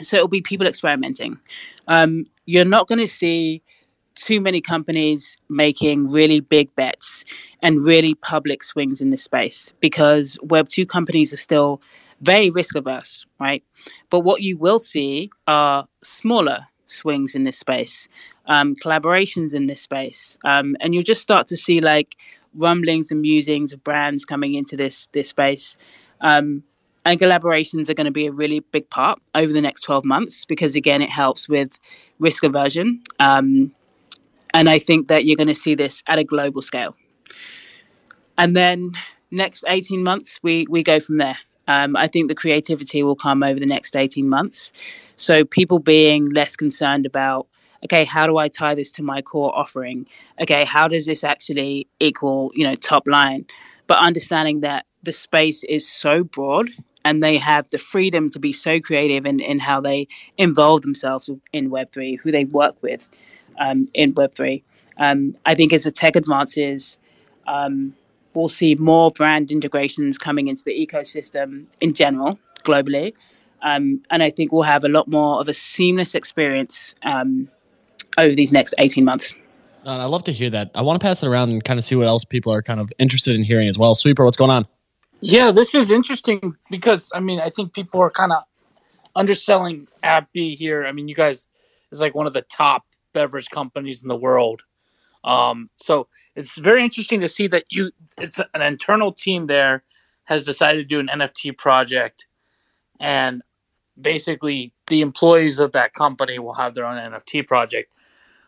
So 0.00 0.16
it'll 0.16 0.28
be 0.28 0.40
people 0.40 0.66
experimenting. 0.66 1.38
Um, 1.86 2.24
you're 2.46 2.64
not 2.64 2.88
going 2.88 2.98
to 2.98 3.06
see 3.06 3.62
too 4.14 4.40
many 4.40 4.60
companies 4.60 5.38
making 5.48 6.10
really 6.10 6.40
big 6.40 6.74
bets 6.74 7.24
and 7.62 7.84
really 7.84 8.14
public 8.16 8.62
swings 8.62 9.00
in 9.00 9.10
this 9.10 9.22
space 9.22 9.72
because 9.80 10.38
Web2 10.44 10.88
companies 10.88 11.32
are 11.32 11.38
still 11.38 11.80
very 12.20 12.50
risk 12.50 12.74
averse, 12.76 13.26
right? 13.40 13.62
But 14.10 14.20
what 14.20 14.42
you 14.42 14.56
will 14.56 14.78
see 14.78 15.30
are 15.46 15.86
smaller 16.02 16.60
swings 16.86 17.34
in 17.34 17.44
this 17.44 17.58
space, 17.58 18.08
um, 18.46 18.74
collaborations 18.76 19.54
in 19.54 19.66
this 19.66 19.80
space, 19.80 20.38
um, 20.44 20.76
and 20.80 20.94
you'll 20.94 21.02
just 21.02 21.22
start 21.22 21.46
to 21.48 21.56
see 21.56 21.80
like 21.80 22.16
rumblings 22.54 23.10
and 23.10 23.20
musings 23.20 23.72
of 23.72 23.82
brands 23.82 24.24
coming 24.24 24.54
into 24.54 24.76
this 24.76 25.08
this 25.12 25.28
space. 25.28 25.76
Um, 26.20 26.62
and 27.04 27.18
collaborations 27.18 27.88
are 27.88 27.94
going 27.94 28.06
to 28.06 28.12
be 28.12 28.26
a 28.26 28.32
really 28.32 28.60
big 28.60 28.88
part 28.88 29.18
over 29.34 29.52
the 29.52 29.60
next 29.60 29.80
12 29.82 30.04
months 30.04 30.44
because 30.44 30.76
again 30.76 31.02
it 31.02 31.10
helps 31.10 31.48
with 31.48 31.78
risk 32.20 32.44
aversion 32.44 33.02
um, 33.18 33.74
and 34.54 34.68
I 34.68 34.78
think 34.78 35.08
that 35.08 35.24
you're 35.24 35.36
going 35.36 35.48
to 35.48 35.54
see 35.54 35.74
this 35.74 36.02
at 36.06 36.18
a 36.18 36.24
global 36.24 36.62
scale. 36.62 36.96
And 38.38 38.56
then 38.56 38.90
next 39.30 39.64
18 39.66 40.02
months, 40.02 40.40
we, 40.42 40.66
we 40.68 40.82
go 40.82 41.00
from 41.00 41.18
there. 41.18 41.36
Um, 41.68 41.96
I 41.96 42.08
think 42.08 42.28
the 42.28 42.34
creativity 42.34 43.02
will 43.02 43.16
come 43.16 43.42
over 43.42 43.58
the 43.58 43.66
next 43.66 43.96
18 43.96 44.28
months. 44.28 44.72
So 45.16 45.44
people 45.44 45.78
being 45.78 46.26
less 46.26 46.56
concerned 46.56 47.06
about 47.06 47.46
okay, 47.84 48.04
how 48.04 48.26
do 48.26 48.36
I 48.36 48.46
tie 48.46 48.76
this 48.76 48.92
to 48.92 49.02
my 49.02 49.22
core 49.22 49.56
offering? 49.58 50.06
Okay, 50.40 50.64
how 50.64 50.86
does 50.86 51.06
this 51.06 51.24
actually 51.24 51.88
equal, 51.98 52.52
you 52.54 52.64
know, 52.64 52.76
top 52.76 53.08
line? 53.08 53.44
But 53.88 53.98
understanding 53.98 54.60
that 54.60 54.86
the 55.02 55.10
space 55.10 55.64
is 55.64 55.88
so 55.88 56.22
broad 56.22 56.70
and 57.04 57.22
they 57.22 57.38
have 57.38 57.68
the 57.70 57.78
freedom 57.78 58.30
to 58.30 58.38
be 58.38 58.52
so 58.52 58.78
creative 58.78 59.26
in, 59.26 59.40
in 59.40 59.58
how 59.58 59.80
they 59.80 60.06
involve 60.38 60.82
themselves 60.82 61.28
in 61.52 61.70
Web3, 61.70 62.20
who 62.20 62.30
they 62.30 62.44
work 62.44 62.80
with 62.82 63.08
um, 63.58 63.88
in 63.94 64.14
Web3. 64.14 64.62
Um, 64.98 65.34
I 65.46 65.54
think 65.54 65.72
as 65.72 65.84
the 65.84 65.90
tech 65.90 66.16
advances, 66.16 66.98
um, 67.46 67.94
we'll 68.34 68.48
see 68.48 68.74
more 68.76 69.10
brand 69.10 69.50
integrations 69.50 70.18
coming 70.18 70.48
into 70.48 70.62
the 70.64 70.72
ecosystem 70.72 71.66
in 71.80 71.94
general, 71.94 72.38
globally. 72.64 73.14
Um, 73.62 74.02
and 74.10 74.22
I 74.22 74.30
think 74.30 74.52
we'll 74.52 74.62
have 74.62 74.84
a 74.84 74.88
lot 74.88 75.08
more 75.08 75.40
of 75.40 75.48
a 75.48 75.54
seamless 75.54 76.14
experience 76.14 76.94
um, 77.04 77.48
over 78.18 78.34
these 78.34 78.52
next 78.52 78.74
18 78.78 79.04
months. 79.04 79.36
And 79.84 80.00
I 80.00 80.04
love 80.04 80.24
to 80.24 80.32
hear 80.32 80.50
that. 80.50 80.70
I 80.74 80.82
want 80.82 81.00
to 81.00 81.04
pass 81.04 81.22
it 81.22 81.28
around 81.28 81.50
and 81.50 81.64
kind 81.64 81.78
of 81.78 81.84
see 81.84 81.96
what 81.96 82.06
else 82.06 82.24
people 82.24 82.52
are 82.52 82.62
kind 82.62 82.80
of 82.80 82.92
interested 82.98 83.34
in 83.34 83.42
hearing 83.42 83.68
as 83.68 83.78
well. 83.78 83.94
Sweeper, 83.94 84.24
what's 84.24 84.36
going 84.36 84.50
on? 84.50 84.66
Yeah, 85.20 85.52
this 85.52 85.74
is 85.74 85.90
interesting 85.90 86.56
because 86.70 87.10
I 87.14 87.20
mean 87.20 87.40
I 87.40 87.48
think 87.48 87.72
people 87.72 88.00
are 88.00 88.10
kind 88.10 88.32
of 88.32 88.42
underselling 89.14 89.86
AppB 90.02 90.56
here. 90.56 90.84
I 90.84 90.92
mean, 90.92 91.08
you 91.08 91.14
guys 91.14 91.48
is 91.90 92.00
like 92.00 92.14
one 92.14 92.26
of 92.26 92.32
the 92.32 92.42
top 92.42 92.84
beverage 93.12 93.50
companies 93.50 94.02
in 94.02 94.08
the 94.08 94.16
world. 94.16 94.62
Um, 95.24 95.70
so 95.76 96.08
it's 96.34 96.58
very 96.58 96.82
interesting 96.82 97.20
to 97.20 97.28
see 97.28 97.46
that 97.48 97.64
you 97.70 97.92
it's 98.18 98.40
an 98.54 98.62
internal 98.62 99.12
team 99.12 99.46
there 99.46 99.84
has 100.24 100.44
decided 100.44 100.78
to 100.78 100.84
do 100.84 100.98
an 100.98 101.08
NFT 101.08 101.56
project 101.56 102.26
and 102.98 103.42
basically 104.00 104.72
the 104.88 105.00
employees 105.00 105.60
of 105.60 105.72
that 105.72 105.92
company 105.92 106.38
will 106.38 106.54
have 106.54 106.74
their 106.74 106.86
own 106.86 106.96
NFT 106.96 107.46
project, 107.46 107.92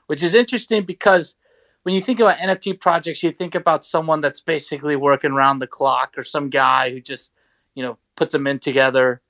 which 0.07 0.23
is 0.23 0.35
interesting 0.35 0.85
because 0.85 1.35
when 1.83 1.95
you 1.95 2.01
think 2.01 2.19
about 2.19 2.39
NFT 2.39 2.81
projects, 2.81 3.23
you 3.23 3.31
think 3.31 3.55
about 3.55 3.85
someone 3.85 4.21
that's 4.21 4.41
basically 4.41 4.97
working 4.97 5.33
around 5.33 5.59
the 5.59 5.67
clock 5.67 6.15
or 6.17 6.23
some 6.23 6.49
guy 6.49 6.91
who 6.91 7.01
just, 7.01 7.33
you 7.75 7.83
know, 7.83 7.99
puts 8.17 8.33
them 8.33 8.47
in 8.47 8.59
together 8.59 9.21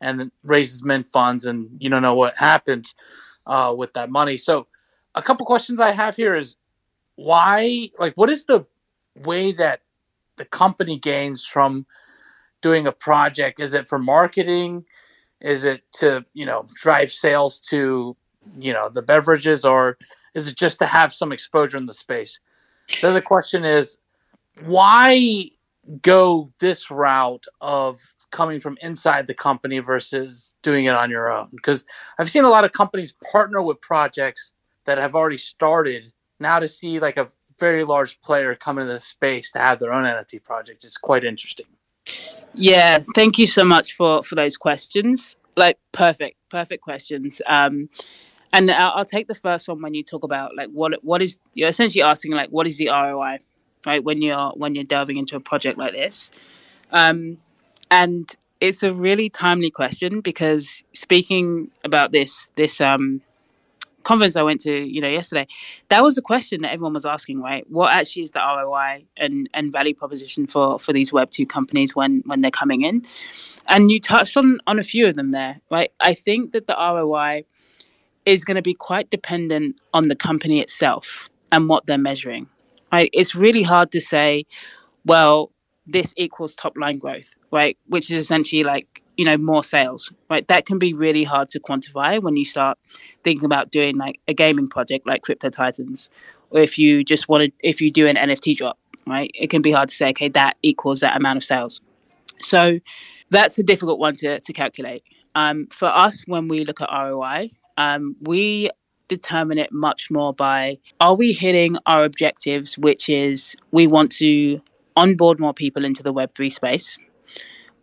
and 0.00 0.30
raises 0.42 0.84
mint 0.84 1.06
funds 1.06 1.46
and 1.46 1.68
you 1.78 1.88
don't 1.88 2.02
know 2.02 2.14
what 2.14 2.36
happens 2.36 2.94
uh, 3.46 3.74
with 3.76 3.92
that 3.94 4.10
money. 4.10 4.36
So 4.36 4.66
a 5.14 5.22
couple 5.22 5.46
questions 5.46 5.80
I 5.80 5.92
have 5.92 6.16
here 6.16 6.34
is 6.34 6.56
why, 7.16 7.88
like, 7.98 8.14
what 8.14 8.30
is 8.30 8.44
the 8.44 8.66
way 9.24 9.52
that 9.52 9.80
the 10.36 10.44
company 10.44 10.98
gains 10.98 11.44
from 11.44 11.86
doing 12.60 12.86
a 12.86 12.92
project? 12.92 13.60
Is 13.60 13.74
it 13.74 13.88
for 13.88 13.98
marketing? 13.98 14.84
Is 15.40 15.64
it 15.64 15.82
to 15.98 16.24
you 16.32 16.46
know 16.46 16.64
drive 16.74 17.10
sales 17.10 17.60
to 17.60 18.16
you 18.58 18.72
know 18.72 18.88
the 18.88 19.02
beverages, 19.02 19.64
or 19.64 19.98
is 20.34 20.48
it 20.48 20.56
just 20.56 20.78
to 20.78 20.86
have 20.86 21.12
some 21.12 21.32
exposure 21.32 21.76
in 21.76 21.86
the 21.86 21.94
space? 21.94 22.40
The 23.02 23.22
question 23.22 23.64
is, 23.64 23.98
why 24.64 25.50
go 26.00 26.50
this 26.60 26.90
route 26.90 27.46
of 27.60 28.00
coming 28.30 28.58
from 28.58 28.78
inside 28.80 29.26
the 29.26 29.34
company 29.34 29.78
versus 29.78 30.54
doing 30.62 30.86
it 30.86 30.94
on 30.94 31.10
your 31.10 31.30
own? 31.30 31.48
Because 31.54 31.84
I've 32.18 32.30
seen 32.30 32.44
a 32.44 32.48
lot 32.48 32.64
of 32.64 32.72
companies 32.72 33.14
partner 33.30 33.62
with 33.62 33.80
projects 33.82 34.53
that 34.84 34.98
have 34.98 35.14
already 35.14 35.36
started. 35.36 36.12
Now 36.40 36.58
to 36.58 36.68
see 36.68 37.00
like 37.00 37.16
a 37.16 37.28
very 37.58 37.84
large 37.84 38.20
player 38.20 38.54
come 38.54 38.78
into 38.78 38.92
the 38.92 39.00
space 39.00 39.52
to 39.52 39.58
have 39.58 39.78
their 39.78 39.92
own 39.92 40.04
NFT 40.04 40.42
project 40.42 40.84
is 40.84 40.96
quite 40.96 41.24
interesting. 41.24 41.66
Yeah, 42.54 42.98
thank 43.14 43.38
you 43.38 43.46
so 43.46 43.64
much 43.64 43.94
for 43.94 44.22
for 44.22 44.34
those 44.34 44.56
questions. 44.56 45.36
Like 45.56 45.78
perfect, 45.92 46.36
perfect 46.50 46.82
questions. 46.82 47.40
Um, 47.46 47.88
and 48.52 48.70
I'll, 48.70 48.92
I'll 48.96 49.04
take 49.04 49.26
the 49.26 49.34
first 49.34 49.68
one 49.68 49.82
when 49.82 49.94
you 49.94 50.02
talk 50.02 50.24
about 50.24 50.54
like 50.56 50.70
what 50.70 51.02
what 51.02 51.22
is 51.22 51.38
you're 51.54 51.68
essentially 51.68 52.02
asking 52.02 52.32
like 52.32 52.50
what 52.50 52.66
is 52.66 52.78
the 52.78 52.88
ROI, 52.88 53.38
right? 53.86 54.04
When 54.04 54.22
you're 54.22 54.50
when 54.50 54.74
you're 54.74 54.84
delving 54.84 55.16
into 55.16 55.36
a 55.36 55.40
project 55.40 55.78
like 55.78 55.92
this, 55.92 56.30
um, 56.90 57.38
and 57.90 58.30
it's 58.60 58.82
a 58.82 58.92
really 58.92 59.28
timely 59.28 59.70
question 59.70 60.20
because 60.20 60.84
speaking 60.92 61.70
about 61.84 62.12
this 62.12 62.50
this 62.56 62.80
um 62.80 63.20
conference 64.04 64.36
I 64.36 64.42
went 64.42 64.60
to, 64.60 64.72
you 64.72 65.00
know, 65.00 65.08
yesterday, 65.08 65.46
that 65.88 66.02
was 66.02 66.14
the 66.14 66.22
question 66.22 66.62
that 66.62 66.72
everyone 66.72 66.94
was 66.94 67.06
asking, 67.06 67.40
right? 67.40 67.64
What 67.68 67.92
actually 67.92 68.22
is 68.22 68.30
the 68.30 68.40
ROI 68.40 69.04
and, 69.16 69.48
and 69.54 69.72
value 69.72 69.94
proposition 69.94 70.46
for 70.46 70.78
for 70.78 70.92
these 70.92 71.12
Web 71.12 71.30
two 71.30 71.46
companies 71.46 71.96
when 71.96 72.22
when 72.26 72.40
they're 72.40 72.50
coming 72.50 72.82
in? 72.82 73.02
And 73.68 73.90
you 73.90 73.98
touched 73.98 74.36
on 74.36 74.58
on 74.66 74.78
a 74.78 74.82
few 74.82 75.06
of 75.06 75.16
them 75.16 75.32
there, 75.32 75.60
right? 75.70 75.90
I 76.00 76.14
think 76.14 76.52
that 76.52 76.66
the 76.66 76.74
ROI 76.74 77.44
is 78.26 78.44
going 78.44 78.56
to 78.56 78.62
be 78.62 78.74
quite 78.74 79.10
dependent 79.10 79.80
on 79.92 80.08
the 80.08 80.16
company 80.16 80.60
itself 80.60 81.28
and 81.52 81.68
what 81.68 81.86
they're 81.86 81.98
measuring. 81.98 82.48
Right? 82.92 83.10
It's 83.12 83.34
really 83.34 83.62
hard 83.62 83.90
to 83.92 84.00
say, 84.00 84.44
well, 85.04 85.50
this 85.86 86.14
equals 86.16 86.54
top 86.54 86.76
line 86.76 86.98
growth, 86.98 87.34
right? 87.50 87.76
Which 87.86 88.10
is 88.10 88.16
essentially 88.16 88.64
like 88.64 89.03
you 89.16 89.24
know 89.24 89.36
more 89.36 89.62
sales 89.62 90.12
right? 90.30 90.46
That 90.48 90.66
can 90.66 90.78
be 90.78 90.92
really 90.92 91.24
hard 91.24 91.48
to 91.50 91.60
quantify 91.60 92.20
when 92.20 92.36
you 92.36 92.44
start 92.44 92.78
thinking 93.22 93.44
about 93.44 93.70
doing 93.70 93.96
like 93.96 94.20
a 94.28 94.34
gaming 94.34 94.68
project 94.68 95.06
like 95.06 95.22
crypto 95.22 95.50
titans 95.50 96.10
or 96.50 96.60
if 96.60 96.78
you 96.78 97.04
just 97.04 97.28
want 97.28 97.44
to 97.44 97.52
if 97.60 97.80
you 97.80 97.90
do 97.90 98.06
an 98.06 98.16
nft 98.16 98.56
drop 98.56 98.78
right? 99.06 99.30
It 99.34 99.50
can 99.50 99.62
be 99.62 99.72
hard 99.72 99.88
to 99.88 99.94
say 99.94 100.10
okay 100.10 100.28
that 100.30 100.56
equals 100.62 101.00
that 101.00 101.16
amount 101.16 101.36
of 101.36 101.44
sales. 101.44 101.80
So 102.40 102.78
that's 103.30 103.58
a 103.58 103.62
difficult 103.62 103.98
one 103.98 104.14
to, 104.16 104.40
to 104.40 104.52
calculate. 104.52 105.02
Um, 105.34 105.66
for 105.70 105.88
us 105.88 106.22
when 106.26 106.48
we 106.48 106.64
look 106.64 106.80
at 106.80 106.88
roi 106.90 107.48
um, 107.76 108.16
we 108.20 108.70
determine 109.08 109.58
it 109.58 109.72
much 109.72 110.10
more 110.10 110.32
by 110.32 110.78
are 111.00 111.14
we 111.14 111.32
hitting 111.32 111.76
our 111.86 112.04
objectives 112.04 112.78
which 112.78 113.08
is 113.08 113.56
we 113.70 113.86
want 113.86 114.10
to 114.12 114.60
onboard 114.96 115.40
more 115.40 115.52
people 115.52 115.84
into 115.84 116.02
the 116.02 116.12
web3 116.12 116.50
space 116.50 116.98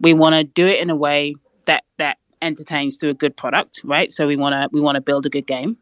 we 0.02 0.14
want 0.14 0.36
to 0.36 0.44
do 0.44 0.68
it 0.68 0.80
in 0.80 0.90
a 0.90 0.96
way 0.96 1.36
that 1.66 1.84
that 1.98 2.18
entertains 2.42 2.98
through 2.98 3.12
a 3.12 3.14
good 3.16 3.38
product, 3.38 3.82
right? 3.84 4.12
So 4.12 4.28
we 4.28 4.36
want 4.36 4.54
to 4.54 4.70
we 4.74 4.82
want 4.82 4.96
to 4.96 5.02
build 5.02 5.26
a 5.26 5.30
good 5.30 5.48
game. 5.48 5.78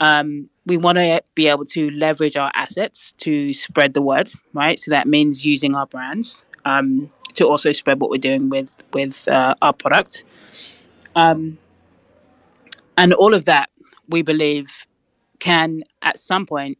Um, 0.00 0.48
we 0.66 0.76
want 0.76 0.98
to 0.98 1.22
be 1.34 1.48
able 1.48 1.64
to 1.64 1.90
leverage 1.90 2.36
our 2.36 2.50
assets 2.54 3.12
to 3.18 3.52
spread 3.52 3.94
the 3.94 4.02
word, 4.02 4.32
right? 4.52 4.78
So 4.78 4.90
that 4.90 5.06
means 5.06 5.44
using 5.44 5.74
our 5.74 5.86
brands 5.86 6.44
um, 6.64 7.10
to 7.34 7.46
also 7.48 7.72
spread 7.72 8.00
what 8.00 8.10
we're 8.10 8.18
doing 8.18 8.48
with 8.48 8.76
with 8.92 9.26
uh, 9.28 9.54
our 9.62 9.72
product, 9.72 10.24
um, 11.16 11.58
and 12.96 13.12
all 13.14 13.34
of 13.34 13.46
that 13.46 13.70
we 14.08 14.22
believe 14.22 14.86
can 15.38 15.82
at 16.02 16.18
some 16.18 16.46
point 16.46 16.78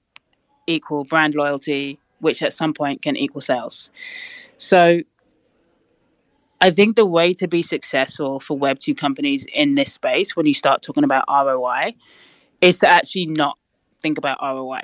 equal 0.66 1.04
brand 1.04 1.34
loyalty, 1.34 1.98
which 2.20 2.42
at 2.42 2.52
some 2.52 2.72
point 2.72 3.02
can 3.02 3.16
equal 3.16 3.40
sales. 3.40 3.90
So 4.58 5.00
I 6.62 6.70
think 6.70 6.94
the 6.94 7.04
way 7.04 7.34
to 7.34 7.48
be 7.48 7.60
successful 7.60 8.38
for 8.38 8.56
Web2 8.56 8.96
companies 8.96 9.44
in 9.52 9.74
this 9.74 9.92
space, 9.92 10.36
when 10.36 10.46
you 10.46 10.54
start 10.54 10.80
talking 10.80 11.02
about 11.02 11.24
ROI, 11.28 11.94
is 12.60 12.78
to 12.78 12.88
actually 12.88 13.26
not 13.26 13.58
think 14.00 14.16
about 14.16 14.38
ROI, 14.40 14.82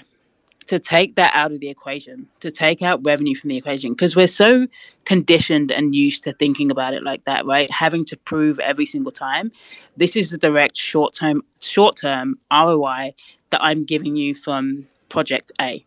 to 0.67 0.81
take 0.81 1.15
that 1.15 1.31
out 1.37 1.53
of 1.53 1.61
the 1.61 1.69
equation, 1.69 2.27
to 2.41 2.51
take 2.51 2.83
out 2.83 3.07
revenue 3.07 3.37
from 3.37 3.51
the 3.51 3.57
equation, 3.57 3.93
because 3.93 4.17
we're 4.17 4.27
so 4.27 4.67
conditioned 5.05 5.71
and 5.71 5.95
used 5.95 6.25
to 6.25 6.33
thinking 6.33 6.73
about 6.73 6.95
it 6.95 7.05
like 7.05 7.23
that, 7.27 7.47
right? 7.47 7.71
Having 7.71 8.07
to 8.07 8.17
prove 8.17 8.59
every 8.59 8.85
single 8.85 9.13
time. 9.13 9.53
This 9.97 10.17
is 10.17 10.33
the 10.33 10.39
direct 10.39 10.77
short 10.77 11.15
term 11.15 11.43
short 11.63 11.95
term 11.95 12.35
ROI 12.53 13.15
that 13.51 13.61
I'm 13.63 13.85
giving 13.85 14.17
you 14.17 14.35
from 14.35 14.89
project 15.11 15.53
A. 15.61 15.87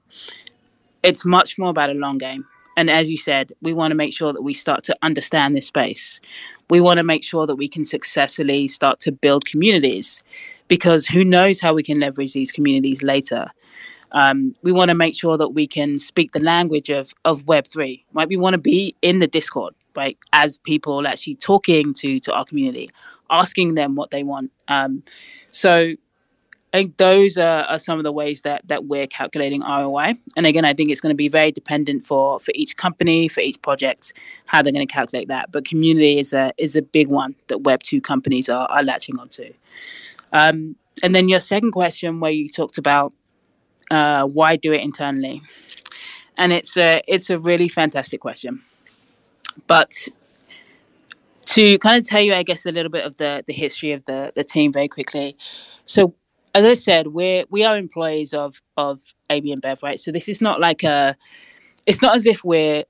It's 1.03 1.25
much 1.25 1.59
more 1.59 1.69
about 1.69 1.89
a 1.89 1.95
long 1.95 2.17
game 2.17 2.45
and 2.77 2.89
as 2.89 3.09
you 3.09 3.17
said, 3.17 3.51
we 3.61 3.73
want 3.73 3.91
to 3.91 3.95
make 3.95 4.13
sure 4.13 4.33
that 4.33 4.41
we 4.41 4.53
start 4.53 4.83
to 4.85 4.95
understand 5.01 5.55
this 5.55 5.67
space. 5.67 6.21
We 6.69 6.79
want 6.79 6.97
to 6.97 7.03
make 7.03 7.23
sure 7.23 7.45
that 7.45 7.55
we 7.55 7.67
can 7.67 7.83
successfully 7.83 8.67
start 8.67 8.99
to 9.01 9.11
build 9.11 9.45
communities 9.45 10.23
because 10.67 11.05
who 11.05 11.23
knows 11.23 11.59
how 11.59 11.73
we 11.73 11.83
can 11.83 11.99
leverage 11.99 12.33
these 12.33 12.51
communities 12.51 13.03
later. 13.03 13.47
Um, 14.13 14.53
we 14.63 14.71
want 14.71 14.89
to 14.89 14.95
make 14.95 15.15
sure 15.15 15.37
that 15.37 15.49
we 15.49 15.67
can 15.67 15.97
speak 15.97 16.31
the 16.31 16.39
language 16.39 16.89
of, 16.89 17.13
of 17.25 17.45
Web3, 17.45 18.03
right? 18.13 18.27
We 18.27 18.37
want 18.37 18.55
to 18.55 18.61
be 18.61 18.95
in 19.01 19.19
the 19.19 19.27
Discord, 19.27 19.73
right? 19.95 20.17
As 20.33 20.57
people 20.57 21.07
actually 21.07 21.35
talking 21.35 21.93
to, 21.95 22.19
to 22.21 22.33
our 22.33 22.45
community, 22.45 22.89
asking 23.29 23.75
them 23.75 23.95
what 23.95 24.11
they 24.11 24.23
want. 24.23 24.51
Um, 24.67 25.03
so 25.47 25.95
I 26.73 26.77
think 26.77 26.97
those 26.97 27.37
are, 27.37 27.63
are, 27.63 27.77
some 27.77 27.97
of 27.97 28.03
the 28.03 28.13
ways 28.13 28.43
that 28.43 28.65
that 28.69 28.85
we're 28.85 29.07
calculating 29.07 29.61
ROI. 29.61 30.13
And 30.37 30.45
again, 30.45 30.63
I 30.63 30.73
think 30.73 30.89
it's 30.89 31.01
going 31.01 31.11
to 31.11 31.17
be 31.17 31.27
very 31.27 31.51
dependent 31.51 32.05
for 32.05 32.39
for 32.39 32.51
each 32.55 32.77
company, 32.77 33.27
for 33.27 33.41
each 33.41 33.61
project, 33.61 34.13
how 34.45 34.61
they're 34.61 34.71
going 34.71 34.87
to 34.87 34.93
calculate 34.93 35.27
that. 35.27 35.51
But 35.51 35.65
community 35.65 36.17
is 36.17 36.31
a 36.31 36.53
is 36.57 36.77
a 36.77 36.81
big 36.81 37.11
one 37.11 37.35
that 37.47 37.59
Web 37.59 37.83
two 37.83 37.99
companies 37.99 38.47
are, 38.47 38.67
are 38.67 38.83
latching 38.83 39.19
onto. 39.19 39.53
Um, 40.31 40.77
and 41.03 41.13
then 41.13 41.27
your 41.27 41.41
second 41.41 41.71
question, 41.71 42.21
where 42.21 42.31
you 42.31 42.47
talked 42.47 42.77
about 42.77 43.13
uh, 43.89 44.25
why 44.27 44.55
do 44.55 44.71
it 44.71 44.81
internally, 44.81 45.41
and 46.37 46.53
it's 46.53 46.77
a 46.77 47.01
it's 47.05 47.29
a 47.29 47.37
really 47.37 47.67
fantastic 47.67 48.21
question. 48.21 48.61
But 49.67 49.93
to 51.47 51.77
kind 51.79 51.97
of 51.97 52.07
tell 52.07 52.21
you, 52.21 52.33
I 52.33 52.43
guess, 52.43 52.65
a 52.65 52.71
little 52.71 52.91
bit 52.91 53.05
of 53.05 53.17
the 53.17 53.43
the 53.45 53.53
history 53.53 53.91
of 53.91 54.05
the 54.05 54.31
the 54.35 54.45
team 54.45 54.71
very 54.71 54.87
quickly. 54.87 55.35
So 55.83 56.13
as 56.53 56.65
I 56.65 56.73
said, 56.73 57.07
we're 57.07 57.45
we 57.49 57.63
are 57.63 57.77
employees 57.77 58.33
of 58.33 58.61
of 58.77 59.01
AB 59.29 59.55
InBev, 59.55 59.83
right? 59.83 59.99
So 59.99 60.11
this 60.11 60.27
is 60.27 60.41
not 60.41 60.59
like 60.59 60.83
a, 60.83 61.15
it's 61.85 62.01
not 62.01 62.15
as 62.15 62.25
if 62.25 62.43
we're 62.43 62.83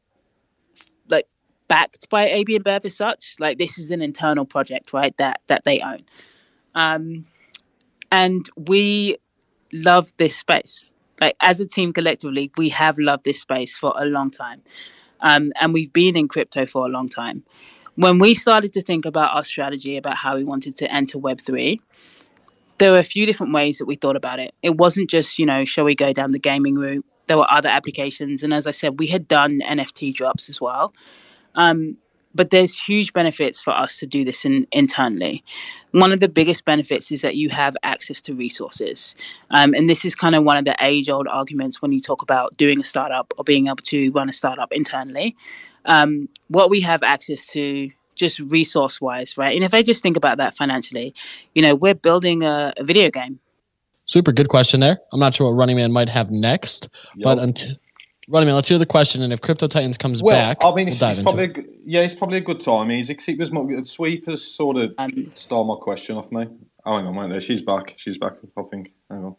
like 1.10 1.28
backed 1.68 2.10
by 2.10 2.28
AB 2.28 2.60
InBev 2.60 2.86
as 2.86 2.96
such. 2.96 3.36
Like 3.40 3.58
this 3.58 3.78
is 3.78 3.92
an 3.92 4.02
internal 4.02 4.46
project, 4.46 4.94
right? 4.94 5.16
That 5.18 5.42
that 5.48 5.64
they 5.64 5.80
own, 5.80 6.04
um, 6.76 7.26
and 8.12 8.50
we 8.58 9.18
love 9.74 10.12
this 10.18 10.36
space. 10.36 10.94
Like 11.20 11.36
as 11.42 11.60
a 11.60 11.68
team 11.68 11.94
collectively, 11.94 12.52
we 12.58 12.70
have 12.70 12.98
loved 12.98 13.26
this 13.26 13.42
space 13.42 13.76
for 13.76 13.94
a 14.02 14.08
long 14.08 14.32
time, 14.32 14.64
um, 15.20 15.52
and 15.62 15.72
we've 15.74 15.94
been 15.94 16.18
in 16.18 16.28
crypto 16.28 16.66
for 16.66 16.86
a 16.86 16.90
long 16.90 17.10
time. 17.10 17.44
When 17.96 18.18
we 18.18 18.34
started 18.34 18.74
to 18.74 18.82
think 18.82 19.06
about 19.06 19.36
our 19.36 19.44
strategy 19.44 19.98
about 19.98 20.16
how 20.16 20.36
we 20.36 20.44
wanted 20.44 20.76
to 20.78 20.92
enter 20.92 21.20
Web 21.20 21.40
three 21.40 21.80
there 22.78 22.92
were 22.92 22.98
a 22.98 23.04
few 23.04 23.26
different 23.26 23.54
ways 23.54 23.78
that 23.78 23.86
we 23.86 23.96
thought 23.96 24.16
about 24.16 24.40
it. 24.40 24.54
It 24.62 24.78
wasn't 24.78 25.10
just, 25.10 25.38
you 25.40 25.46
know, 25.46 25.64
shall 25.66 25.86
we 25.86 25.96
go 25.96 26.14
down 26.14 26.32
the 26.32 26.40
gaming 26.40 26.76
route? 26.76 27.06
There 27.28 27.38
were 27.38 27.52
other 27.52 27.70
applications. 27.70 28.44
And 28.44 28.54
as 28.54 28.68
I 28.68 28.72
said, 28.72 29.00
we 29.00 29.08
had 29.08 29.28
done 29.28 29.60
NFT 29.60 30.14
drops 30.14 30.50
as 30.50 30.60
well. 30.60 30.94
Um, 31.56 31.98
but 32.34 32.50
there's 32.50 32.80
huge 32.80 33.14
benefits 33.14 33.60
for 33.60 33.72
us 33.72 33.98
to 34.00 34.08
do 34.08 34.24
this 34.24 34.46
in, 34.46 34.66
internally. 34.72 35.44
One 35.92 36.12
of 36.12 36.22
the 36.22 36.30
biggest 36.30 36.66
benefits 36.66 37.12
is 37.12 37.22
that 37.22 37.36
you 37.36 37.50
have 37.50 37.76
access 37.84 38.22
to 38.24 38.34
resources. 38.34 39.16
Um, 39.50 39.74
and 39.74 39.90
this 39.90 40.06
is 40.06 40.16
kind 40.16 40.36
of 40.36 40.44
one 40.44 40.58
of 40.58 40.66
the 40.66 40.76
age 40.80 41.10
old 41.10 41.28
arguments 41.28 41.82
when 41.82 41.92
you 41.92 42.00
talk 42.00 42.22
about 42.22 42.56
doing 42.58 42.80
a 42.80 42.84
startup 42.84 43.34
or 43.38 43.44
being 43.44 43.68
able 43.68 43.78
to 43.78 44.12
run 44.12 44.30
a 44.30 44.34
startup 44.34 44.72
internally. 44.72 45.36
Um, 45.86 46.30
what 46.48 46.70
we 46.70 46.82
have 46.82 47.04
access 47.04 47.48
to 47.48 47.90
just 48.22 48.40
resource 48.40 49.02
wise, 49.02 49.38
right? 49.38 49.54
And 49.54 49.66
if 49.66 49.74
I 49.74 49.82
just 49.82 50.02
think 50.02 50.16
about 50.16 50.38
that 50.38 50.56
financially, 50.56 51.14
you 51.54 51.62
know, 51.62 51.76
we're 51.76 51.96
building 51.96 52.44
a, 52.44 52.72
a 52.78 52.84
video 52.84 53.10
game. 53.10 53.40
Super 54.06 54.32
good 54.32 54.48
question 54.48 54.80
there. 54.80 55.00
I'm 55.12 55.20
not 55.20 55.36
sure 55.36 55.48
what 55.48 55.58
Running 55.58 55.76
Man 55.76 55.92
might 55.92 56.10
have 56.10 56.32
next, 56.32 56.88
yep. 57.16 57.24
but 57.24 57.40
until 57.40 57.76
Running 58.30 58.48
Man, 58.48 58.56
let's 58.56 58.70
hear 58.70 58.78
the 58.78 58.86
question. 58.86 59.22
And 59.22 59.34
if 59.34 59.42
Crypto 59.42 59.68
Titans 59.68 59.98
comes 59.98 60.22
well, 60.22 60.36
back, 60.36 60.58
I 60.62 60.74
mean, 60.74 60.88
it's, 60.88 61.02
we'll 61.02 61.10
it's 61.10 61.22
probably 61.22 61.46
a, 61.46 61.54
yeah, 61.84 62.02
it's 62.02 62.14
probably 62.14 62.38
a 62.38 62.42
good 62.42 62.62
time. 62.62 62.92
Easy. 62.92 63.18
It 63.28 63.40
was 63.40 63.52
more, 63.52 63.84
Sweep 63.84 64.28
has 64.28 64.44
sort 64.44 64.78
of 64.78 64.94
um, 64.98 65.32
stole 65.36 65.66
my 65.66 65.76
question 65.82 66.16
off 66.16 66.32
me. 66.32 66.48
Oh, 66.86 66.98
hang 66.98 67.08
on, 67.08 67.16
wait 67.16 67.30
there. 67.30 67.42
She's 67.42 67.62
back. 67.62 67.96
She's 67.98 68.18
back. 68.18 68.34
I 68.58 68.62
think. 68.64 68.92
Hang 69.10 69.26
on. 69.26 69.36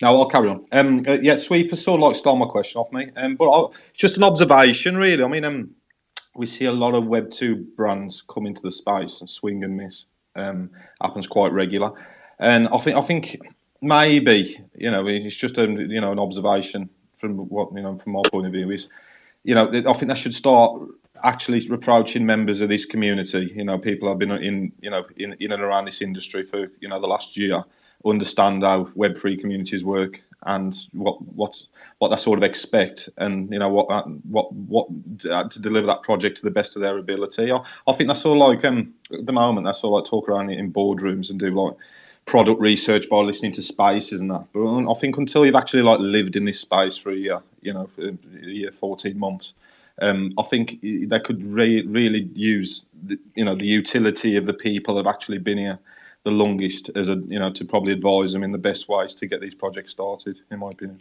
Now 0.00 0.16
I'll 0.16 0.28
carry 0.28 0.48
on. 0.48 0.64
Um, 0.72 1.04
uh, 1.06 1.18
yeah, 1.20 1.36
Sweep 1.36 1.70
has 1.70 1.82
sort 1.82 2.00
of 2.00 2.08
like 2.08 2.16
stole 2.16 2.36
my 2.36 2.46
question 2.46 2.80
off 2.80 2.92
me. 2.92 3.08
Um, 3.16 3.36
but 3.36 3.48
I'll, 3.50 3.74
just 3.92 4.16
an 4.16 4.24
observation, 4.24 4.96
really. 4.96 5.22
I 5.22 5.28
mean, 5.28 5.44
um, 5.44 5.70
we 6.36 6.46
see 6.46 6.66
a 6.66 6.72
lot 6.72 6.94
of 6.94 7.06
Web 7.06 7.30
two 7.30 7.56
brands 7.76 8.22
come 8.28 8.46
into 8.46 8.62
the 8.62 8.70
space 8.70 9.20
and 9.20 9.28
swing 9.28 9.64
and 9.64 9.76
miss. 9.76 10.04
Um, 10.34 10.70
happens 11.00 11.26
quite 11.26 11.52
regular, 11.52 11.92
and 12.38 12.68
I 12.68 12.78
think 12.78 12.96
I 12.96 13.00
think 13.00 13.40
maybe 13.80 14.60
you 14.74 14.90
know 14.90 15.06
it's 15.06 15.36
just 15.36 15.56
a 15.56 15.66
you 15.66 16.00
know 16.00 16.12
an 16.12 16.18
observation 16.18 16.90
from 17.18 17.38
what 17.48 17.72
you 17.74 17.82
know 17.82 17.96
from 17.96 18.12
my 18.12 18.22
point 18.30 18.46
of 18.46 18.52
view 18.52 18.70
is 18.70 18.88
you 19.44 19.54
know 19.54 19.68
I 19.68 19.92
think 19.94 20.08
that 20.08 20.18
should 20.18 20.34
start 20.34 20.82
actually 21.24 21.66
approaching 21.68 22.26
members 22.26 22.60
of 22.60 22.68
this 22.68 22.84
community. 22.84 23.52
You 23.54 23.64
know, 23.64 23.78
people 23.78 24.08
have 24.08 24.18
been 24.18 24.30
in 24.30 24.72
you 24.80 24.90
know 24.90 25.04
in, 25.16 25.36
in 25.40 25.52
and 25.52 25.62
around 25.62 25.86
this 25.86 26.02
industry 26.02 26.44
for 26.44 26.70
you 26.80 26.88
know 26.88 27.00
the 27.00 27.06
last 27.06 27.36
year, 27.36 27.64
understand 28.04 28.62
how 28.62 28.90
Web 28.94 29.16
three 29.16 29.36
communities 29.36 29.84
work, 29.84 30.22
and 30.44 30.74
what 30.92 31.20
what 31.34 31.62
what 31.98 32.08
they 32.08 32.16
sort 32.16 32.38
of 32.38 32.44
expect, 32.44 33.08
and 33.18 33.50
you 33.50 33.58
know 33.58 33.68
what 33.68 33.88
what 34.26 34.52
what 34.52 34.86
uh, 35.30 35.48
to 35.48 35.60
deliver 35.60 35.86
that 35.86 36.02
project 36.02 36.38
to 36.38 36.42
the 36.44 36.50
best 36.50 36.76
of 36.76 36.82
their 36.82 36.98
ability. 36.98 37.50
I, 37.50 37.60
I 37.86 37.92
think 37.92 38.08
that's 38.08 38.24
all 38.24 38.38
like 38.38 38.64
um, 38.64 38.94
at 39.12 39.26
the 39.26 39.32
moment. 39.32 39.66
That's 39.66 39.82
all 39.82 39.92
like 39.92 40.04
talk 40.04 40.28
around 40.28 40.50
in 40.50 40.72
boardrooms 40.72 41.30
and 41.30 41.38
do 41.38 41.50
like 41.50 41.74
product 42.26 42.60
research 42.60 43.08
by 43.08 43.18
listening 43.18 43.52
to 43.52 43.62
spaces 43.62 44.20
and 44.20 44.30
that. 44.30 44.44
But 44.52 44.90
I 44.90 44.94
think 44.94 45.16
until 45.16 45.46
you've 45.46 45.54
actually 45.54 45.82
like 45.82 46.00
lived 46.00 46.36
in 46.36 46.44
this 46.44 46.60
space 46.60 46.96
for 46.98 47.10
a 47.10 47.16
year, 47.16 47.40
you 47.62 47.72
know, 47.72 47.88
a 47.98 48.46
year, 48.46 48.72
fourteen 48.72 49.18
months, 49.18 49.54
um, 50.02 50.34
I 50.38 50.42
think 50.42 50.80
they 50.82 51.20
could 51.20 51.42
re- 51.44 51.86
really 51.86 52.28
use 52.34 52.84
the, 53.04 53.18
you 53.34 53.44
know 53.44 53.54
the 53.54 53.66
utility 53.66 54.36
of 54.36 54.46
the 54.46 54.54
people 54.54 54.94
that 54.94 55.06
have 55.06 55.14
actually 55.14 55.38
been 55.38 55.58
here 55.58 55.78
the 56.26 56.32
longest 56.32 56.90
as 56.96 57.08
a 57.08 57.22
you 57.28 57.38
know 57.38 57.50
to 57.52 57.64
probably 57.64 57.92
advise 57.92 58.32
them 58.32 58.42
in 58.42 58.50
the 58.50 58.58
best 58.58 58.88
ways 58.88 59.14
to 59.14 59.28
get 59.28 59.40
these 59.40 59.54
projects 59.54 59.92
started 59.92 60.36
in 60.50 60.58
my 60.58 60.70
opinion. 60.70 60.98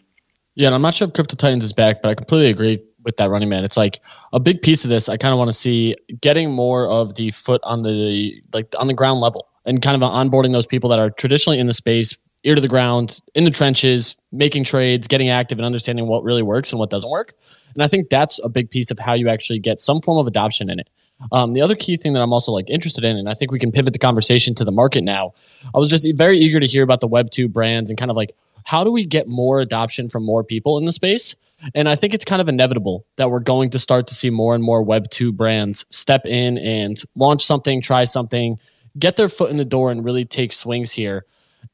Yeah 0.54 0.68
and 0.68 0.76
i'm 0.76 0.84
not 0.84 0.94
sure 0.94 1.08
if 1.08 1.16
crypto 1.16 1.36
titans 1.36 1.66
is 1.66 1.74
back 1.74 2.04
but 2.04 2.10
i 2.10 2.14
completely 2.14 2.52
agree 2.52 2.80
with 3.04 3.18
that 3.18 3.30
running 3.30 3.50
man. 3.50 3.64
It's 3.64 3.78
like 3.78 4.02
a 4.34 4.40
big 4.40 4.62
piece 4.62 4.84
of 4.84 4.92
this 4.92 5.10
i 5.10 5.18
kind 5.18 5.32
of 5.32 5.40
want 5.40 5.50
to 5.50 5.58
see 5.58 5.96
getting 6.22 6.52
more 6.52 6.88
of 6.88 7.16
the 7.16 7.32
foot 7.32 7.60
on 7.64 7.82
the 7.82 8.40
like 8.54 8.72
on 8.78 8.86
the 8.86 8.94
ground 8.94 9.20
level 9.20 9.48
and 9.66 9.82
kind 9.82 10.02
of 10.02 10.08
onboarding 10.08 10.54
those 10.54 10.68
people 10.68 10.92
that 10.92 11.00
are 11.00 11.10
traditionally 11.10 11.60
in 11.60 11.66
the 11.66 11.74
space 11.74 12.16
ear 12.44 12.54
to 12.54 12.62
the 12.62 12.68
ground 12.68 13.20
in 13.34 13.46
the 13.46 13.50
trenches 13.50 14.18
making 14.32 14.64
trades 14.64 15.08
getting 15.08 15.30
active 15.30 15.58
and 15.58 15.66
understanding 15.66 16.06
what 16.06 16.24
really 16.24 16.44
works 16.44 16.72
and 16.72 16.78
what 16.78 16.92
doesn't 16.92 17.10
work. 17.10 17.34
And 17.74 17.82
i 17.82 17.88
think 17.88 18.10
that's 18.12 18.40
a 18.44 18.50
big 18.50 18.70
piece 18.70 18.92
of 18.92 19.00
how 19.00 19.14
you 19.14 19.28
actually 19.28 19.58
get 19.58 19.80
some 19.80 20.02
form 20.02 20.20
of 20.20 20.28
adoption 20.28 20.70
in 20.70 20.80
it 20.80 20.88
um, 21.32 21.54
the 21.54 21.62
other 21.62 21.76
key 21.76 21.98
thing 21.98 22.14
that 22.14 22.22
I'm 22.22 22.34
also 22.34 22.52
like 22.52 22.70
interested 22.70 23.04
in, 23.04 23.18
and 23.18 23.30
I 23.30 23.34
think 23.34 23.52
we 23.52 23.60
can 23.60 23.72
pivot 23.72 23.94
the 23.94 24.00
conversation 24.00 24.54
to 24.56 24.66
the 24.66 24.72
market 24.72 25.04
now. 25.04 25.34
I 25.74 25.78
was 25.78 25.88
just 25.88 26.08
very 26.16 26.38
eager 26.40 26.60
to 26.60 26.68
hear 26.68 26.84
about 26.84 27.02
the 27.02 27.08
Web 27.08 27.32
two 27.32 27.48
brands 27.48 27.90
and 27.90 27.98
kind 27.98 28.12
of 28.12 28.18
like 28.18 28.36
how 28.66 28.84
do 28.84 28.92
we 28.92 29.06
get 29.06 29.28
more 29.28 29.60
adoption 29.60 30.10
from 30.10 30.26
more 30.26 30.44
people 30.44 30.78
in 30.78 30.86
the 30.86 30.92
space. 30.92 31.36
And 31.74 31.88
I 31.88 31.96
think 31.96 32.14
it's 32.14 32.26
kind 32.26 32.42
of 32.42 32.50
inevitable 32.50 33.06
that 33.16 33.32
we're 33.32 33.40
going 33.40 33.70
to 33.72 33.80
start 33.80 34.08
to 34.08 34.16
see 34.16 34.30
more 34.30 34.56
and 34.56 34.64
more 34.64 34.84
Web 34.84 35.10
two 35.10 35.32
brands 35.32 35.86
step 35.90 36.26
in 36.26 36.58
and 36.58 37.02
launch 37.16 37.44
something, 37.44 37.82
try 37.82 38.06
something, 38.06 38.60
get 39.00 39.16
their 39.16 39.30
foot 39.30 39.52
in 39.52 39.58
the 39.58 39.66
door, 39.66 39.92
and 39.92 40.04
really 40.04 40.26
take 40.26 40.52
swings 40.52 40.92
here. 40.92 41.26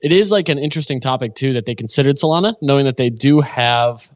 It 0.01 0.13
is 0.13 0.31
like 0.31 0.49
an 0.49 0.59
interesting 0.59 0.99
topic 0.99 1.35
too 1.35 1.53
that 1.53 1.65
they 1.65 1.75
considered 1.75 2.17
Solana, 2.17 2.55
knowing 2.61 2.85
that 2.85 2.97
they 2.97 3.09
do 3.09 3.39
have 3.41 4.09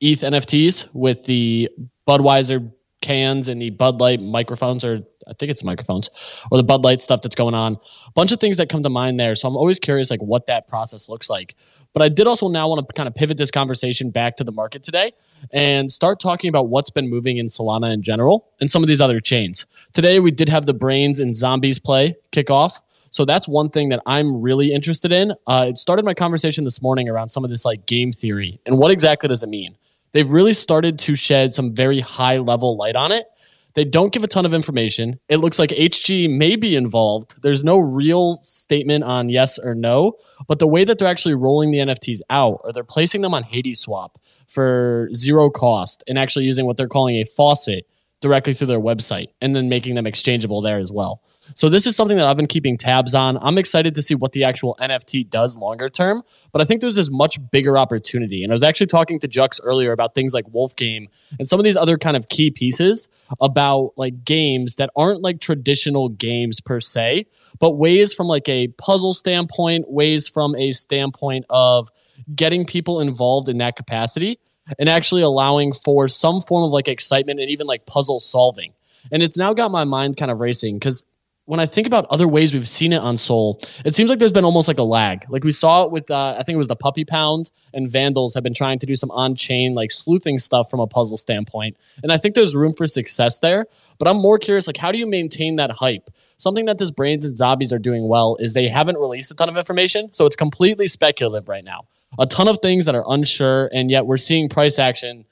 ETH 0.00 0.20
NFTs 0.20 0.94
with 0.94 1.24
the 1.24 1.68
Budweiser 2.08 2.72
cans 3.00 3.48
and 3.48 3.60
the 3.60 3.70
Bud 3.70 4.00
Light 4.00 4.20
microphones, 4.20 4.84
or 4.84 5.02
I 5.26 5.32
think 5.34 5.50
it's 5.50 5.62
microphones, 5.62 6.10
or 6.50 6.58
the 6.58 6.64
Bud 6.64 6.84
Light 6.84 7.02
stuff 7.02 7.22
that's 7.22 7.34
going 7.34 7.54
on. 7.54 7.74
A 8.06 8.12
bunch 8.12 8.32
of 8.32 8.40
things 8.40 8.56
that 8.56 8.68
come 8.68 8.82
to 8.82 8.90
mind 8.90 9.20
there. 9.20 9.34
So 9.34 9.48
I'm 9.48 9.56
always 9.56 9.78
curious, 9.78 10.10
like 10.10 10.22
what 10.22 10.46
that 10.46 10.68
process 10.68 11.08
looks 11.08 11.30
like. 11.30 11.54
But 11.92 12.02
I 12.02 12.08
did 12.08 12.26
also 12.26 12.48
now 12.48 12.68
want 12.68 12.86
to 12.86 12.92
kind 12.92 13.06
of 13.06 13.14
pivot 13.14 13.36
this 13.36 13.50
conversation 13.50 14.10
back 14.10 14.36
to 14.36 14.44
the 14.44 14.52
market 14.52 14.82
today 14.82 15.12
and 15.52 15.90
start 15.90 16.20
talking 16.20 16.48
about 16.48 16.68
what's 16.68 16.90
been 16.90 17.08
moving 17.08 17.38
in 17.38 17.46
Solana 17.46 17.92
in 17.92 18.02
general 18.02 18.48
and 18.60 18.70
some 18.70 18.82
of 18.82 18.88
these 18.88 19.00
other 19.00 19.20
chains. 19.20 19.66
Today 19.92 20.20
we 20.20 20.30
did 20.30 20.48
have 20.48 20.66
the 20.66 20.74
Brains 20.74 21.20
and 21.20 21.34
Zombies 21.34 21.78
play 21.78 22.14
kick 22.30 22.50
off. 22.50 22.80
So 23.10 23.24
that's 23.24 23.48
one 23.48 23.70
thing 23.70 23.88
that 23.88 24.02
I'm 24.04 24.42
really 24.42 24.72
interested 24.72 25.12
in. 25.12 25.32
Uh, 25.46 25.68
it 25.70 25.78
started 25.78 26.04
my 26.04 26.12
conversation 26.12 26.64
this 26.64 26.82
morning 26.82 27.08
around 27.08 27.30
some 27.30 27.42
of 27.42 27.50
this 27.50 27.64
like 27.64 27.86
game 27.86 28.12
theory 28.12 28.60
and 28.66 28.76
what 28.76 28.90
exactly 28.90 29.28
does 29.28 29.42
it 29.42 29.48
mean 29.48 29.76
they've 30.12 30.28
really 30.28 30.52
started 30.52 30.98
to 31.00 31.14
shed 31.14 31.54
some 31.54 31.74
very 31.74 32.00
high 32.00 32.38
level 32.38 32.76
light 32.76 32.96
on 32.96 33.12
it. 33.12 33.26
They 33.74 33.84
don't 33.84 34.12
give 34.12 34.24
a 34.24 34.26
ton 34.26 34.44
of 34.44 34.54
information. 34.54 35.20
It 35.28 35.36
looks 35.36 35.58
like 35.58 35.70
HG 35.70 36.28
may 36.36 36.56
be 36.56 36.74
involved. 36.74 37.40
There's 37.42 37.62
no 37.62 37.78
real 37.78 38.34
statement 38.34 39.04
on 39.04 39.28
yes 39.28 39.58
or 39.58 39.74
no, 39.74 40.14
but 40.48 40.58
the 40.58 40.66
way 40.66 40.84
that 40.84 40.98
they're 40.98 41.06
actually 41.06 41.34
rolling 41.34 41.70
the 41.70 41.78
NFTs 41.78 42.20
out, 42.28 42.60
or 42.64 42.72
they're 42.72 42.82
placing 42.82 43.20
them 43.20 43.34
on 43.34 43.44
Hadeswap 43.44 44.16
for 44.48 45.08
zero 45.14 45.48
cost 45.48 46.02
and 46.08 46.18
actually 46.18 46.44
using 46.44 46.66
what 46.66 46.76
they're 46.76 46.88
calling 46.88 47.16
a 47.16 47.24
faucet 47.24 47.86
directly 48.20 48.52
through 48.52 48.66
their 48.66 48.80
website 48.80 49.28
and 49.40 49.54
then 49.54 49.68
making 49.68 49.94
them 49.94 50.06
exchangeable 50.06 50.60
there 50.60 50.78
as 50.78 50.90
well. 50.90 51.22
So 51.54 51.68
this 51.68 51.86
is 51.86 51.96
something 51.96 52.16
that 52.18 52.26
I've 52.26 52.36
been 52.36 52.46
keeping 52.46 52.76
tabs 52.76 53.14
on. 53.14 53.38
I'm 53.42 53.58
excited 53.58 53.94
to 53.94 54.02
see 54.02 54.14
what 54.14 54.32
the 54.32 54.44
actual 54.44 54.76
NFT 54.80 55.28
does 55.28 55.56
longer 55.56 55.88
term, 55.88 56.22
but 56.52 56.60
I 56.60 56.64
think 56.64 56.80
there's 56.80 56.96
this 56.96 57.10
much 57.10 57.38
bigger 57.50 57.78
opportunity. 57.78 58.42
And 58.42 58.52
I 58.52 58.54
was 58.54 58.62
actually 58.62 58.86
talking 58.86 59.18
to 59.20 59.28
Jux 59.28 59.60
earlier 59.62 59.92
about 59.92 60.14
things 60.14 60.34
like 60.34 60.44
Wolf 60.52 60.76
Game 60.76 61.08
and 61.38 61.48
some 61.48 61.58
of 61.58 61.64
these 61.64 61.76
other 61.76 61.98
kind 61.98 62.16
of 62.16 62.28
key 62.28 62.50
pieces 62.50 63.08
about 63.40 63.92
like 63.96 64.24
games 64.24 64.76
that 64.76 64.90
aren't 64.96 65.22
like 65.22 65.40
traditional 65.40 66.08
games 66.08 66.60
per 66.60 66.80
se, 66.80 67.26
but 67.58 67.72
ways 67.72 68.12
from 68.12 68.26
like 68.26 68.48
a 68.48 68.68
puzzle 68.78 69.14
standpoint, 69.14 69.90
ways 69.90 70.28
from 70.28 70.54
a 70.56 70.72
standpoint 70.72 71.44
of 71.50 71.88
getting 72.34 72.64
people 72.64 73.00
involved 73.00 73.48
in 73.48 73.58
that 73.58 73.76
capacity 73.76 74.38
and 74.78 74.88
actually 74.88 75.22
allowing 75.22 75.72
for 75.72 76.08
some 76.08 76.40
form 76.40 76.64
of 76.64 76.72
like 76.72 76.88
excitement 76.88 77.40
and 77.40 77.50
even 77.50 77.66
like 77.66 77.86
puzzle 77.86 78.20
solving. 78.20 78.72
And 79.10 79.22
it's 79.22 79.36
now 79.36 79.54
got 79.54 79.70
my 79.70 79.84
mind 79.84 80.16
kind 80.16 80.30
of 80.30 80.40
racing 80.40 80.78
because 80.78 81.04
when 81.48 81.60
I 81.60 81.64
think 81.64 81.86
about 81.86 82.06
other 82.10 82.28
ways 82.28 82.52
we've 82.52 82.68
seen 82.68 82.92
it 82.92 82.98
on 82.98 83.16
Sol, 83.16 83.58
it 83.82 83.94
seems 83.94 84.10
like 84.10 84.18
there's 84.18 84.32
been 84.32 84.44
almost 84.44 84.68
like 84.68 84.76
a 84.78 84.82
lag. 84.82 85.24
Like 85.30 85.44
we 85.44 85.50
saw 85.50 85.84
it 85.84 85.90
with, 85.90 86.10
uh, 86.10 86.36
I 86.38 86.42
think 86.42 86.56
it 86.56 86.58
was 86.58 86.68
the 86.68 86.76
Puppy 86.76 87.06
Pound 87.06 87.50
and 87.72 87.90
Vandals 87.90 88.34
have 88.34 88.42
been 88.42 88.52
trying 88.52 88.78
to 88.80 88.84
do 88.84 88.94
some 88.94 89.10
on 89.12 89.34
chain, 89.34 89.74
like 89.74 89.90
sleuthing 89.90 90.38
stuff 90.38 90.70
from 90.70 90.78
a 90.78 90.86
puzzle 90.86 91.16
standpoint. 91.16 91.78
And 92.02 92.12
I 92.12 92.18
think 92.18 92.34
there's 92.34 92.54
room 92.54 92.74
for 92.74 92.86
success 92.86 93.38
there. 93.38 93.64
But 93.98 94.08
I'm 94.08 94.18
more 94.18 94.38
curious, 94.38 94.66
like, 94.66 94.76
how 94.76 94.92
do 94.92 94.98
you 94.98 95.06
maintain 95.06 95.56
that 95.56 95.70
hype? 95.70 96.10
Something 96.36 96.66
that 96.66 96.76
this 96.76 96.90
Brains 96.90 97.24
and 97.24 97.34
Zombies 97.38 97.72
are 97.72 97.78
doing 97.78 98.06
well 98.06 98.36
is 98.38 98.52
they 98.52 98.68
haven't 98.68 98.98
released 98.98 99.30
a 99.30 99.34
ton 99.34 99.48
of 99.48 99.56
information. 99.56 100.12
So 100.12 100.26
it's 100.26 100.36
completely 100.36 100.86
speculative 100.86 101.48
right 101.48 101.64
now. 101.64 101.86
A 102.18 102.26
ton 102.26 102.48
of 102.48 102.58
things 102.60 102.84
that 102.84 102.94
are 102.94 103.04
unsure. 103.08 103.70
And 103.72 103.90
yet 103.90 104.04
we're 104.04 104.18
seeing 104.18 104.50
price 104.50 104.78
action 104.78 105.24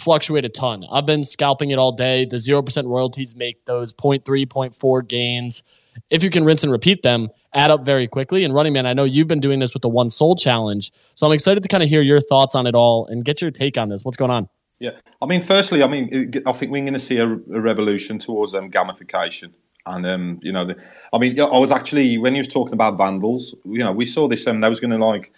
fluctuate 0.00 0.44
a 0.44 0.48
ton. 0.48 0.84
I've 0.90 1.06
been 1.06 1.24
scalping 1.24 1.70
it 1.70 1.78
all 1.78 1.92
day. 1.92 2.24
The 2.24 2.36
0% 2.36 2.86
royalties 2.86 3.36
make 3.36 3.64
those 3.66 3.92
0.3, 3.92 4.22
0.4 4.46 5.08
gains. 5.08 5.62
if 6.08 6.22
you 6.24 6.30
can 6.30 6.44
rinse 6.44 6.62
and 6.62 6.72
repeat 6.72 7.02
them, 7.02 7.28
add 7.54 7.70
up 7.70 7.84
very 7.84 8.08
quickly. 8.08 8.44
And 8.44 8.54
running 8.54 8.72
man, 8.72 8.86
I 8.86 8.94
know 8.94 9.04
you've 9.04 9.28
been 9.28 9.40
doing 9.40 9.58
this 9.58 9.74
with 9.74 9.82
the 9.82 9.88
one 9.88 10.08
SOL 10.10 10.36
challenge. 10.36 10.92
So 11.14 11.26
I'm 11.26 11.32
excited 11.32 11.62
to 11.62 11.68
kind 11.68 11.82
of 11.82 11.88
hear 11.88 12.02
your 12.02 12.20
thoughts 12.20 12.54
on 12.54 12.66
it 12.66 12.74
all 12.74 13.06
and 13.06 13.24
get 13.24 13.40
your 13.40 13.50
take 13.50 13.76
on 13.76 13.88
this. 13.88 14.04
What's 14.04 14.16
going 14.16 14.30
on? 14.30 14.48
Yeah, 14.78 14.92
I 15.20 15.26
mean, 15.26 15.42
firstly, 15.42 15.82
I 15.82 15.86
mean, 15.86 16.32
I 16.46 16.52
think 16.52 16.72
we're 16.72 16.80
going 16.80 16.94
to 16.94 16.98
see 16.98 17.18
a, 17.18 17.26
a 17.26 17.60
revolution 17.60 18.18
towards 18.18 18.54
um, 18.54 18.70
gamification. 18.70 19.52
And 19.86 20.06
um, 20.06 20.40
you 20.42 20.52
know, 20.52 20.64
the, 20.64 20.76
I 21.12 21.18
mean, 21.18 21.38
I 21.38 21.58
was 21.58 21.70
actually 21.70 22.16
when 22.18 22.32
he 22.34 22.40
was 22.40 22.48
talking 22.48 22.72
about 22.72 22.96
vandals, 22.96 23.54
you 23.64 23.78
know, 23.78 23.92
we 23.92 24.06
saw 24.06 24.28
this. 24.28 24.46
Um, 24.46 24.60
they 24.60 24.68
was 24.68 24.80
going 24.80 24.90
to 24.90 25.04
like 25.04 25.32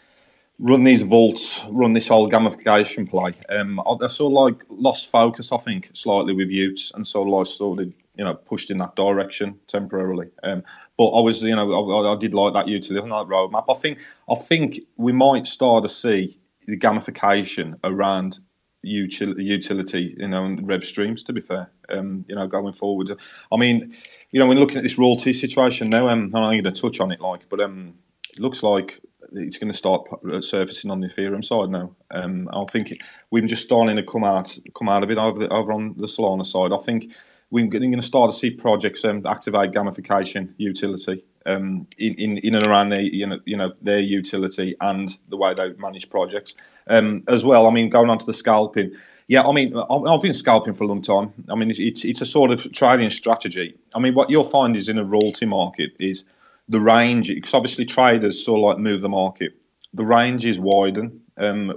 run 0.62 0.84
these 0.84 1.02
vaults, 1.02 1.66
run 1.70 1.92
this 1.92 2.08
whole 2.08 2.30
gamification 2.30 3.08
play. 3.08 3.34
Um, 3.50 3.80
I, 3.80 4.06
sort 4.06 4.30
of 4.30 4.32
like 4.32 4.64
lost 4.70 5.10
focus, 5.10 5.50
I 5.50 5.58
think, 5.58 5.90
slightly 5.92 6.32
with 6.32 6.48
Utes, 6.48 6.92
and 6.94 7.06
so 7.06 7.22
like 7.22 7.48
sort 7.48 7.80
of 7.80 7.86
you 8.14 8.24
know 8.24 8.34
pushed 8.34 8.70
in 8.70 8.78
that 8.78 8.94
direction 8.94 9.58
temporarily. 9.66 10.28
Um, 10.44 10.62
but 10.96 11.08
I 11.08 11.20
was, 11.20 11.42
you 11.42 11.56
know, 11.56 11.72
I, 11.72 12.14
I 12.14 12.18
did 12.18 12.32
like 12.32 12.54
that 12.54 12.68
utility, 12.68 13.02
on 13.02 13.08
that 13.08 13.32
roadmap. 13.32 13.64
I 13.68 13.74
think, 13.74 13.98
I 14.30 14.36
think 14.36 14.80
we 14.96 15.10
might 15.10 15.46
start 15.46 15.82
to 15.82 15.90
see 15.90 16.38
the 16.66 16.78
gamification 16.78 17.74
around 17.82 18.38
utility, 18.82 20.14
you 20.18 20.28
know, 20.28 20.44
and 20.44 20.66
rev 20.66 20.84
streams. 20.84 21.24
To 21.24 21.32
be 21.32 21.40
fair, 21.40 21.72
um, 21.88 22.24
you 22.28 22.36
know, 22.36 22.46
going 22.46 22.72
forward, 22.72 23.10
I 23.50 23.56
mean, 23.56 23.96
you 24.30 24.38
know, 24.38 24.46
when 24.46 24.60
looking 24.60 24.76
at 24.76 24.84
this 24.84 24.98
royalty 24.98 25.32
situation 25.32 25.90
now, 25.90 26.08
um, 26.08 26.30
I'm 26.36 26.62
going 26.62 26.64
to 26.64 26.70
touch 26.70 27.00
on 27.00 27.10
it, 27.10 27.20
like, 27.20 27.48
but 27.48 27.60
um, 27.60 27.94
it 28.32 28.38
looks 28.38 28.62
like 28.62 29.00
it's 29.34 29.58
going 29.58 29.70
to 29.70 29.76
start 29.76 30.08
surfacing 30.40 30.90
on 30.90 31.00
the 31.00 31.08
Ethereum 31.08 31.44
side 31.44 31.70
now. 31.70 31.94
Um, 32.10 32.48
I 32.52 32.64
think 32.70 33.00
we're 33.30 33.46
just 33.46 33.62
starting 33.62 33.96
to 33.96 34.02
come 34.02 34.24
out, 34.24 34.56
come 34.76 34.88
out 34.88 35.02
of 35.02 35.10
it 35.10 35.18
over 35.18 35.38
the, 35.38 35.48
over 35.48 35.72
on 35.72 35.94
the 35.96 36.06
Solana 36.06 36.46
side. 36.46 36.72
I 36.72 36.82
think 36.82 37.12
we're 37.50 37.66
going 37.66 37.92
to 37.92 38.02
start 38.02 38.30
to 38.30 38.36
see 38.36 38.50
projects 38.50 39.04
um, 39.04 39.24
activate 39.26 39.72
gamification 39.72 40.54
utility 40.56 41.22
um, 41.46 41.86
in, 41.98 42.14
in, 42.14 42.38
in 42.38 42.54
and 42.54 42.66
around 42.66 42.88
their 42.88 43.02
you 43.02 43.26
know 43.26 43.38
you 43.44 43.56
know 43.56 43.72
their 43.82 44.00
utility 44.00 44.74
and 44.80 45.18
the 45.28 45.36
way 45.36 45.54
they 45.54 45.72
manage 45.74 46.08
projects 46.10 46.54
um, 46.88 47.22
as 47.28 47.44
well. 47.44 47.66
I 47.66 47.70
mean, 47.70 47.90
going 47.90 48.10
on 48.10 48.18
to 48.18 48.26
the 48.26 48.34
scalping. 48.34 48.92
Yeah, 49.28 49.42
I 49.42 49.52
mean, 49.52 49.74
I've 49.76 50.20
been 50.20 50.34
scalping 50.34 50.74
for 50.74 50.84
a 50.84 50.86
long 50.86 51.00
time. 51.00 51.32
I 51.48 51.54
mean, 51.54 51.70
it's 51.70 52.04
it's 52.04 52.20
a 52.20 52.26
sort 52.26 52.50
of 52.50 52.70
trading 52.72 53.10
strategy. 53.10 53.76
I 53.94 53.98
mean, 53.98 54.14
what 54.14 54.30
you'll 54.30 54.44
find 54.44 54.76
is 54.76 54.88
in 54.88 54.98
a 54.98 55.04
royalty 55.04 55.46
market 55.46 55.92
is 55.98 56.24
the 56.68 56.80
range 56.80 57.28
because 57.28 57.54
obviously 57.54 57.84
traders 57.84 58.44
sort 58.44 58.58
of 58.58 58.64
like 58.64 58.78
move 58.78 59.02
the 59.02 59.08
market. 59.08 59.52
The 59.94 60.06
range 60.06 60.44
is 60.44 60.58
widen. 60.58 61.20
Um, 61.36 61.74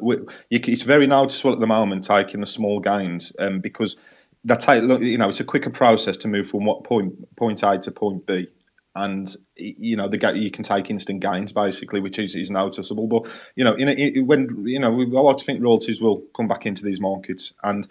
it's 0.50 0.84
very 0.84 1.08
noticeable 1.08 1.54
at 1.54 1.60
the 1.60 1.68
moment 1.68 2.04
taking 2.04 2.42
the 2.42 2.46
small 2.46 2.80
gains 2.80 3.32
um, 3.40 3.60
because 3.60 3.98
that's 4.44 4.66
how 4.66 4.74
you 4.74 5.18
know 5.18 5.30
it's 5.30 5.40
a 5.40 5.46
quicker 5.46 5.70
process 5.70 6.18
to 6.18 6.28
move 6.28 6.50
from 6.50 6.66
what 6.66 6.84
point 6.84 7.14
point 7.36 7.64
A 7.64 7.78
to 7.80 7.92
point 7.92 8.26
B 8.26 8.48
and 8.96 9.36
you 9.58 9.96
know 9.96 10.08
the 10.08 10.34
you 10.38 10.50
can 10.50 10.64
take 10.64 10.90
instant 10.90 11.20
gains 11.20 11.52
basically, 11.52 12.00
which 12.00 12.18
is, 12.18 12.36
is 12.36 12.50
noticeable. 12.50 13.08
But 13.08 13.26
you 13.56 13.64
know, 13.64 13.74
in, 13.74 13.90
in 13.90 14.26
when 14.26 14.66
you 14.66 14.80
know, 14.80 14.92
we, 14.92 15.06
I 15.06 15.22
like 15.22 15.38
to 15.38 15.46
think 15.46 15.62
royalties 15.62 16.02
will 16.02 16.24
come 16.36 16.48
back 16.48 16.66
into 16.66 16.84
these 16.84 17.02
markets, 17.02 17.54
and 17.64 17.88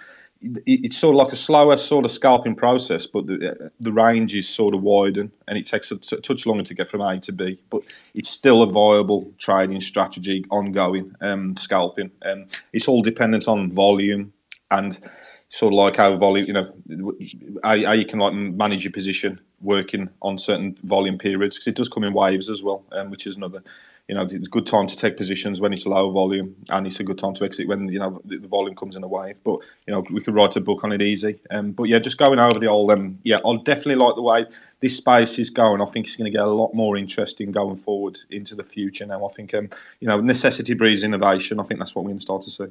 it's 0.67 0.97
sort 0.97 1.15
of 1.15 1.19
like 1.19 1.33
a 1.33 1.37
slower 1.37 1.77
sort 1.77 2.05
of 2.05 2.11
scalping 2.11 2.55
process, 2.55 3.07
but 3.07 3.27
the 3.27 3.71
the 3.81 3.93
range 3.93 4.35
is 4.35 4.49
sort 4.49 4.75
of 4.75 4.83
widen, 4.83 5.33
and 5.49 5.59
it 5.59 5.67
takes 5.67 5.91
a 5.91 5.97
touch 5.97 6.47
longer 6.47 6.63
to 6.65 6.75
get 6.75 6.89
from 6.89 7.01
A 7.01 7.19
to 7.21 7.33
B, 7.33 7.61
but 7.71 7.83
it's 8.15 8.31
still 8.31 8.63
a 8.63 8.67
viable 8.67 9.33
trading 9.39 9.81
strategy, 9.81 10.45
ongoing 10.51 11.15
um, 11.21 11.57
scalping. 11.57 12.11
Um, 12.25 12.47
it's 12.73 12.89
all 12.89 13.03
dependent 13.03 13.49
on 13.49 13.71
volume 13.71 14.33
and 14.71 14.99
sort 15.49 15.73
of 15.73 15.79
like 15.79 15.97
how 15.97 16.17
volume, 16.17 16.47
you 16.47 16.53
know, 16.53 16.73
how, 17.63 17.85
how 17.85 17.93
you 17.93 18.05
can 18.05 18.19
like 18.19 18.35
manage 18.35 18.85
your 18.85 18.93
position 18.93 19.41
working 19.61 20.11
on 20.21 20.37
certain 20.37 20.77
volume 20.83 21.17
periods 21.17 21.57
because 21.57 21.69
it 21.69 21.77
does 21.77 21.89
come 21.89 22.05
in 22.05 22.13
waves 22.13 22.51
as 22.51 22.63
well, 22.63 22.85
um, 22.93 23.11
which 23.11 23.27
is 23.27 23.37
another, 23.37 23.63
you 24.09 24.15
know, 24.15 24.23
it's 24.23 24.47
a 24.47 24.51
good 24.51 24.67
time 24.67 24.87
to 24.87 24.97
take 24.97 25.17
positions 25.17 25.61
when 25.61 25.73
it's 25.73 25.87
low 25.87 26.11
volume, 26.11 26.55
and 26.69 26.87
it's 26.87 27.01
a 27.01 27.05
good 27.05 27.17
time 27.17 27.33
to 27.35 27.45
exit 27.45 27.67
when 27.67 27.89
you 27.89 27.99
know 27.99 28.21
the, 28.25 28.37
volume 28.39 28.75
comes 28.75 28.97
in 28.97 29.03
a 29.03 29.09
wave. 29.09 29.41
But 29.43 29.61
you 29.87 29.95
know, 29.95 30.05
we 30.11 30.21
could 30.21 30.35
write 30.35 30.57
a 30.57 30.61
book 30.61 30.85
on 30.85 30.93
it 30.93 31.01
easy. 31.01 31.41
Um, 31.51 31.73
but 31.73 31.85
yeah, 31.85 31.99
just 31.99 32.19
going 32.19 32.39
over 32.39 32.59
the 32.59 32.67
old, 32.67 32.91
um, 32.93 33.19
yeah, 33.23 33.39
I 33.47 33.57
definitely 33.57 33.97
like 33.97 34.15
the 34.15 34.23
way 34.23 34.45
this 34.81 34.99
space 34.99 35.39
is 35.39 35.49
going. 35.49 35.81
I 35.81 35.87
think 35.87 36.07
it's 36.07 36.17
going 36.17 36.31
to 36.31 36.37
get 36.37 36.45
a 36.45 36.51
lot 36.51 36.75
more 36.75 36.99
interesting 36.99 37.51
going 37.51 37.77
forward 37.77 38.21
into 38.31 38.55
the 38.55 38.65
future. 38.65 39.07
Now, 39.07 39.25
I 39.25 39.29
think, 39.29 39.55
um, 39.55 39.71
you 40.01 40.09
know, 40.09 40.21
necessity 40.21 40.75
breeds 40.75 41.03
innovation. 41.03 41.59
I 41.59 41.63
think 41.63 41.81
that's 41.81 41.95
what 41.95 42.05
we're 42.05 42.11
going 42.11 42.19
to 42.19 42.23
start 42.23 42.43
to 42.43 42.51
see. 42.51 42.67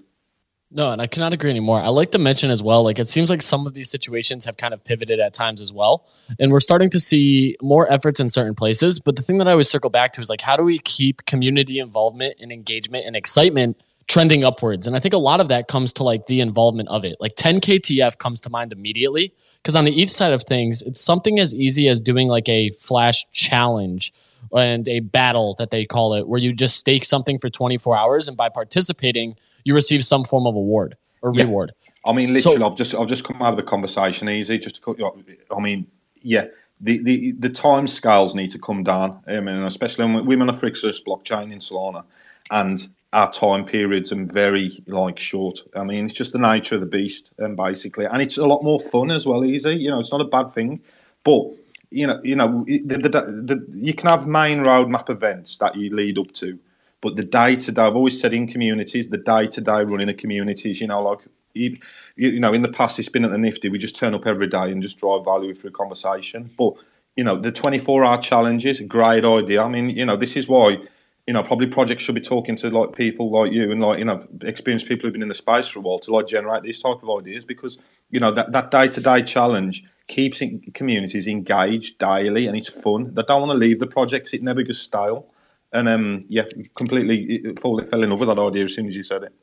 No, 0.76 0.92
and 0.92 1.00
I 1.00 1.06
cannot 1.06 1.36
agree 1.36 1.52
anymore. 1.52 1.80
I 1.80 1.90
like 1.90 2.10
to 2.12 2.20
mention 2.20 2.50
as 2.50 2.64
well, 2.64 2.84
like 2.84 2.98
it 2.98 3.08
seems 3.08 3.30
like 3.30 3.44
some 3.44 3.68
of 3.68 3.76
these 3.76 3.92
situations 3.92 4.44
have 4.46 4.58
kind 4.58 4.74
of 4.74 4.84
pivoted 4.84 5.20
at 5.20 5.32
times 5.32 5.62
as 5.62 5.72
well. 5.72 6.08
And 6.40 6.52
we're 6.52 6.60
starting 6.60 6.90
to 6.90 7.00
see 7.00 7.56
more 7.62 7.90
efforts 7.92 8.20
in 8.20 8.28
certain 8.28 8.56
places. 8.56 9.00
But 9.00 9.16
the 9.16 9.22
thing 9.22 9.38
that 9.38 9.48
I 9.48 9.52
always 9.52 9.70
circle 9.70 9.92
back 9.92 10.14
to 10.14 10.22
is 10.22 10.30
like, 10.30 10.42
how 10.42 10.58
do 10.58 10.64
we 10.64 10.80
keep 10.80 11.26
community 11.28 11.78
involvement 11.78 12.38
and 12.42 12.52
engagement 12.52 13.06
and 13.06 13.16
excitement 13.16 13.80
trending 14.08 14.44
upwards? 14.44 14.88
And 14.88 14.96
I 14.96 15.00
think 15.00 15.14
a 15.14 15.20
lot 15.20 15.40
of 15.40 15.48
that 15.50 15.68
comes 15.68 15.94
to 15.94 16.04
like 16.04 16.26
the 16.26 16.42
involvement 16.42 16.90
of 16.90 17.06
it. 17.06 17.18
Like 17.20 17.36
10KTF 17.36 18.18
comes 18.18 18.42
to 18.42 18.50
mind 18.50 18.74
immediately 18.74 19.32
because 19.62 19.76
on 19.76 19.86
the 19.86 20.02
ETH 20.02 20.12
side 20.12 20.34
of 20.34 20.42
things, 20.42 20.82
it's 20.82 21.00
something 21.00 21.40
as 21.40 21.54
easy 21.54 21.88
as 21.88 22.02
doing 22.02 22.30
like 22.30 22.50
a 22.50 22.70
flash 22.80 23.30
challenge 23.30 24.12
and 24.52 24.88
a 24.88 25.02
battle 25.02 25.54
that 25.60 25.70
they 25.70 25.86
call 25.86 26.16
it, 26.16 26.28
where 26.28 26.40
you 26.40 26.52
just 26.52 26.78
stake 26.78 27.06
something 27.06 27.38
for 27.38 27.52
24 27.52 27.96
hours. 27.96 28.28
And 28.28 28.36
by 28.36 28.50
participating, 28.50 29.36
you 29.64 29.74
receive 29.76 30.04
some 30.06 30.24
form 30.24 30.48
of 30.48 30.56
award 30.56 30.96
or 31.22 31.32
yeah. 31.34 31.44
reward. 31.44 31.74
I 32.06 32.14
mean, 32.14 32.34
literally, 32.34 32.58
so, 32.58 32.70
I've 32.70 32.76
just 32.76 32.96
I've 32.96 33.08
just 33.08 33.24
come 33.24 33.42
out 33.42 33.54
of 33.54 33.58
the 33.58 33.64
conversation 33.64 34.30
easy. 34.30 34.60
Just 34.60 34.76
to 34.78 34.82
cut 34.82 35.00
you 35.00 35.06
off. 35.06 35.16
I 35.56 35.60
mean, 35.60 35.88
yeah, 36.22 36.46
the, 36.82 37.02
the, 37.02 37.32
the 37.34 37.50
time 37.50 37.88
scales 37.88 38.36
need 38.36 38.52
to 38.52 38.60
come 38.60 38.84
down. 38.84 39.22
I 39.28 39.40
mean, 39.40 39.56
especially 39.64 40.06
when 40.06 40.26
we're 40.26 40.42
on 40.42 40.50
a 40.50 40.54
Frixos 40.54 41.04
blockchain 41.04 41.52
in 41.52 41.60
Solana, 41.60 42.04
and 42.52 42.88
our 43.14 43.32
time 43.32 43.64
periods 43.64 44.12
are 44.12 44.26
very 44.26 44.84
like 44.88 45.18
short. 45.18 45.60
I 45.76 45.84
mean, 45.84 46.06
it's 46.06 46.14
just 46.14 46.34
the 46.34 46.40
nature 46.40 46.76
of 46.76 46.82
the 46.82 46.88
beast, 46.88 47.32
um, 47.40 47.56
basically, 47.56 48.06
and 48.06 48.22
it's 48.22 48.38
a 48.38 48.46
lot 48.46 48.64
more 48.64 48.82
fun 48.82 49.12
as 49.12 49.26
well. 49.26 49.46
Easy, 49.46 49.76
you 49.76 49.90
know, 49.90 50.00
it's 50.00 50.12
not 50.12 50.22
a 50.22 50.26
bad 50.26 50.52
thing, 50.52 50.82
but 51.24 51.44
you 51.90 52.08
know, 52.08 52.20
you 52.24 52.36
know, 52.36 52.66
the, 52.66 52.98
the, 52.98 53.10
the, 53.10 53.68
you 53.72 53.94
can 53.94 54.10
have 54.10 54.26
main 54.28 54.60
roadmap 54.60 55.10
events 55.10 55.58
that 55.60 55.76
you 55.76 55.96
lead 55.96 56.18
up 56.18 56.32
to 56.34 56.60
but 57.04 57.18
the 57.18 57.24
day 57.24 57.58
to 57.58 57.72
day, 57.74 57.82
I've 57.82 57.98
always 57.98 58.18
said 58.18 58.34
in 58.34 58.48
communities, 58.48 59.10
the 59.10 59.18
day 59.18 59.46
to 59.48 59.60
day 59.60 59.84
running 59.84 60.10
of 60.10 60.16
communities, 60.16 60.80
you 60.80 60.88
know, 60.88 61.04
like 61.04 61.20
you, 61.54 61.78
you 62.16 62.40
know, 62.40 62.54
in 62.54 62.62
the 62.62 62.72
past 62.72 62.98
it's 62.98 63.10
been 63.10 63.26
at 63.26 63.32
the 63.32 63.38
Nifty, 63.38 63.68
we 63.68 63.78
just 63.78 63.98
turn 63.98 64.14
up 64.14 64.26
every 64.26 64.48
day 64.48 64.72
and 64.72 64.82
just 64.82 64.98
drive 64.98 65.26
value 65.26 65.54
through 65.54 65.72
conversation. 65.72 66.50
But 66.58 66.76
you 67.18 67.26
know, 67.26 67.36
the 67.36 67.52
24 67.52 68.06
hour 68.06 68.22
challenges, 68.22 68.80
great 68.80 69.26
idea. 69.26 69.62
I 69.62 69.68
mean, 69.68 69.90
you 69.90 70.06
know, 70.06 70.16
this 70.16 70.38
is 70.38 70.48
why 70.48 70.78
you 71.28 71.34
know, 71.34 71.44
probably 71.44 71.68
projects 71.68 72.04
should 72.04 72.16
be 72.16 72.22
talking 72.22 72.56
to 72.58 72.70
like 72.70 72.96
people 72.96 73.32
like 73.32 73.52
you 73.52 73.72
and 73.72 73.82
like 73.82 74.00
you 74.00 74.06
know, 74.06 74.26
experienced 74.42 74.88
people 74.88 75.06
who've 75.06 75.14
been 75.14 75.22
in 75.22 75.28
the 75.28 75.36
space 75.36 75.68
for 75.68 75.80
a 75.80 75.82
while 75.82 76.00
to 76.00 76.12
like 76.12 76.28
generate 76.28 76.64
these 76.64 76.82
type 76.82 77.04
of 77.04 77.10
ideas 77.20 77.44
because 77.44 77.78
you 78.12 78.20
know 78.20 78.32
that 78.32 78.54
that 78.54 78.72
day 78.72 78.88
to 78.88 79.02
day 79.02 79.22
challenge 79.22 79.84
keeps 80.08 80.42
communities 80.74 81.28
engaged 81.28 81.98
daily 81.98 82.48
and 82.48 82.58
it's 82.58 82.70
fun. 82.70 83.14
They 83.14 83.24
don't 83.24 83.42
want 83.42 83.52
to 83.52 83.58
leave 83.58 83.80
the 83.80 83.88
projects; 83.88 84.34
it 84.34 84.42
never 84.42 84.64
goes 84.64 84.80
stale. 84.82 85.28
And 85.74 85.90
um, 85.90 86.22
yeah, 86.30 86.44
completely 86.76 87.44
fell 87.60 87.80
in 87.80 88.10
love 88.10 88.20
with 88.20 88.30
that 88.30 88.40
idea 88.40 88.66
as 88.66 88.76
soon 88.76 88.88
as 88.88 88.96
you 88.96 89.04
said 89.04 89.24
it. 89.24 89.34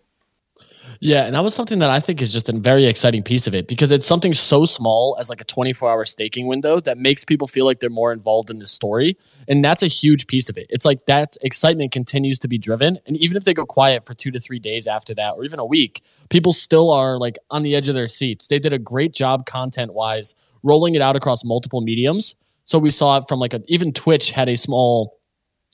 Yeah, 1.02 1.24
and 1.24 1.34
that 1.34 1.42
was 1.42 1.54
something 1.54 1.78
that 1.78 1.88
I 1.88 1.98
think 1.98 2.20
is 2.20 2.30
just 2.30 2.50
a 2.50 2.52
very 2.52 2.84
exciting 2.84 3.22
piece 3.22 3.46
of 3.46 3.54
it 3.54 3.66
because 3.66 3.90
it's 3.90 4.06
something 4.06 4.34
so 4.34 4.66
small 4.66 5.16
as 5.18 5.30
like 5.30 5.40
a 5.40 5.44
24 5.44 5.90
hour 5.90 6.04
staking 6.04 6.46
window 6.46 6.78
that 6.80 6.98
makes 6.98 7.24
people 7.24 7.46
feel 7.46 7.64
like 7.64 7.80
they're 7.80 7.88
more 7.88 8.12
involved 8.12 8.50
in 8.50 8.58
the 8.58 8.66
story. 8.66 9.16
And 9.48 9.64
that's 9.64 9.82
a 9.82 9.86
huge 9.86 10.26
piece 10.26 10.50
of 10.50 10.58
it. 10.58 10.66
It's 10.68 10.84
like 10.84 11.06
that 11.06 11.38
excitement 11.40 11.92
continues 11.92 12.38
to 12.40 12.48
be 12.48 12.58
driven. 12.58 12.98
And 13.06 13.16
even 13.16 13.38
if 13.38 13.44
they 13.44 13.54
go 13.54 13.64
quiet 13.64 14.04
for 14.04 14.12
two 14.12 14.30
to 14.30 14.38
three 14.38 14.58
days 14.58 14.86
after 14.86 15.14
that, 15.14 15.34
or 15.36 15.44
even 15.44 15.58
a 15.58 15.64
week, 15.64 16.02
people 16.28 16.52
still 16.52 16.92
are 16.92 17.18
like 17.18 17.38
on 17.50 17.62
the 17.62 17.74
edge 17.74 17.88
of 17.88 17.94
their 17.94 18.08
seats. 18.08 18.48
They 18.48 18.58
did 18.58 18.74
a 18.74 18.78
great 18.78 19.14
job 19.14 19.46
content 19.46 19.94
wise, 19.94 20.34
rolling 20.62 20.94
it 20.96 21.02
out 21.02 21.16
across 21.16 21.44
multiple 21.44 21.80
mediums. 21.80 22.34
So 22.64 22.78
we 22.78 22.90
saw 22.90 23.16
it 23.16 23.24
from 23.26 23.40
like 23.40 23.54
a, 23.54 23.62
even 23.68 23.94
Twitch 23.94 24.32
had 24.32 24.50
a 24.50 24.56
small 24.56 25.19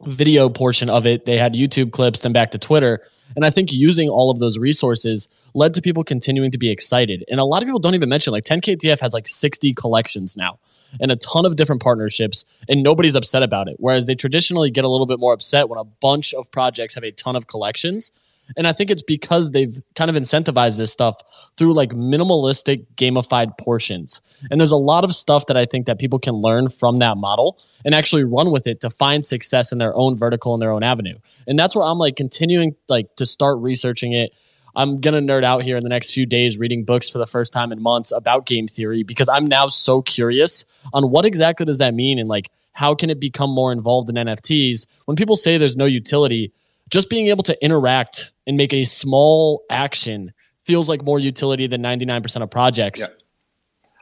video 0.05 0.49
portion 0.49 0.91
of 0.91 1.07
it. 1.07 1.25
They 1.25 1.37
had 1.37 1.55
YouTube 1.55 1.93
clips, 1.93 2.21
then 2.21 2.33
back 2.33 2.51
to 2.53 2.59
Twitter. 2.59 3.01
And 3.35 3.45
I 3.45 3.51
think 3.51 3.73
using 3.73 4.09
all 4.09 4.31
of 4.31 4.39
those 4.39 4.59
resources 4.59 5.29
led 5.55 5.75
to 5.75 5.83
people 5.83 6.05
continuing 6.05 6.51
to 6.51 6.59
be 6.59 6.71
excited. 6.71 7.25
And 7.31 7.41
a 7.41 7.45
lot 7.45 7.63
of 7.63 7.67
people 7.67 7.81
don't 7.81 7.95
even 7.95 8.09
mention 8.09 8.33
like 8.33 8.45
10KTF 8.45 9.01
has 9.01 9.15
like 9.15 9.27
60 9.27 9.75
collections 9.75 10.37
now 10.37 10.59
and 11.01 11.11
a 11.11 11.17
ton 11.17 11.45
of 11.45 11.57
different 11.57 11.83
partnerships, 11.83 12.45
and 12.69 12.83
nobody's 12.83 13.17
upset 13.17 13.43
about 13.43 13.69
it. 13.69 13.77
Whereas 13.79 14.07
they 14.07 14.15
traditionally 14.15 14.71
get 14.71 14.85
a 14.85 14.89
little 14.89 15.07
bit 15.07 15.19
more 15.19 15.33
upset 15.33 15.69
when 15.69 15.79
a 15.79 15.85
bunch 15.85 16.33
of 16.35 16.51
projects 16.51 16.95
have 16.95 17.05
a 17.05 17.11
ton 17.11 17.37
of 17.37 17.47
collections. 17.47 18.13
And 18.57 18.67
I 18.67 18.73
think 18.73 18.91
it's 18.91 19.03
because 19.03 19.51
they've 19.51 19.77
kind 19.95 20.11
of 20.11 20.17
incentivized 20.17 20.79
this 20.79 20.93
stuff 20.93 21.17
through 21.57 21.75
like 21.75 21.91
minimalistic 21.91 22.87
gamified 22.97 23.59
portions. 23.59 24.23
And 24.51 24.61
there's 24.61 24.73
a 24.73 24.77
lot 24.77 25.05
of 25.05 25.15
stuff 25.15 25.47
that 25.47 25.57
I 25.57 25.65
think 25.65 25.87
that 25.87 25.99
people 25.99 26.19
can 26.19 26.35
learn 26.35 26.69
from 26.69 26.99
that 26.99 27.17
model 27.17 27.59
and 27.85 27.94
actually 27.94 28.25
run 28.25 28.51
with 28.51 28.67
it 28.67 28.81
to 28.81 28.90
find 28.90 29.25
success 29.25 29.73
in 29.73 29.79
their 29.79 29.94
own 29.97 30.17
vertical 30.17 30.55
and 30.55 30.63
their 30.63 30.73
own 30.73 30.83
avenue. 30.83 31.19
And 31.47 31.59
that's 31.59 31.75
where 31.75 31.85
I'm 31.85 31.99
like 31.99 32.17
continuing 32.17 32.77
like 32.88 33.15
to 33.17 33.27
start 33.27 33.59
researching 33.59 34.13
it. 34.13 34.35
I'm 34.77 35.01
gonna 35.01 35.23
nerd 35.23 35.42
out 35.42 35.63
here 35.63 35.77
in 35.77 35.83
the 35.83 35.88
next 35.88 36.13
few 36.13 36.27
days 36.27 36.59
reading 36.59 36.85
books 36.85 37.09
for 37.09 37.19
the 37.19 37.27
first 37.27 37.53
time 37.53 37.73
in 37.73 37.83
months 37.83 38.13
about 38.13 38.44
game 38.44 38.69
theory 38.69 39.03
because 39.03 39.29
I'm 39.29 39.47
now 39.47 39.69
so 39.69 40.03
curious 40.03 40.67
on 40.92 41.11
what 41.11 41.25
exactly 41.25 41.65
does 41.65 41.79
that 41.79 41.94
mean 41.94 42.19
and 42.19 42.29
like 42.29 42.51
how 42.77 42.94
can 42.94 43.09
it 43.09 43.19
become 43.19 43.51
more 43.51 43.73
involved 43.73 44.11
in 44.11 44.17
NFTs? 44.17 44.87
When 45.07 45.17
people 45.17 45.35
say 45.35 45.57
there's 45.57 45.79
no 45.79 45.87
utility, 45.87 46.53
just 46.91 47.11
being 47.11 47.29
able 47.29 47.43
to 47.45 47.65
interact 47.65 48.33
and 48.47 48.57
make 48.57 48.73
a 48.73 48.85
small 48.85 49.63
action 49.71 50.33
feels 50.65 50.89
like 50.89 51.03
more 51.03 51.19
utility 51.19 51.67
than 51.67 51.83
99% 51.83 52.43
of 52.43 52.51
projects. 52.51 53.01
Yeah. 53.01 53.07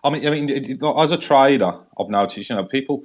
I 0.03 0.11
mean, 0.11 0.27
I 0.27 0.31
mean, 0.31 0.79
as 0.99 1.13
a 1.13 1.19
trader, 1.19 1.75
I've 1.99 2.09
noticed, 2.09 2.51
you 2.51 2.57
know, 2.57 2.65
people, 2.65 3.05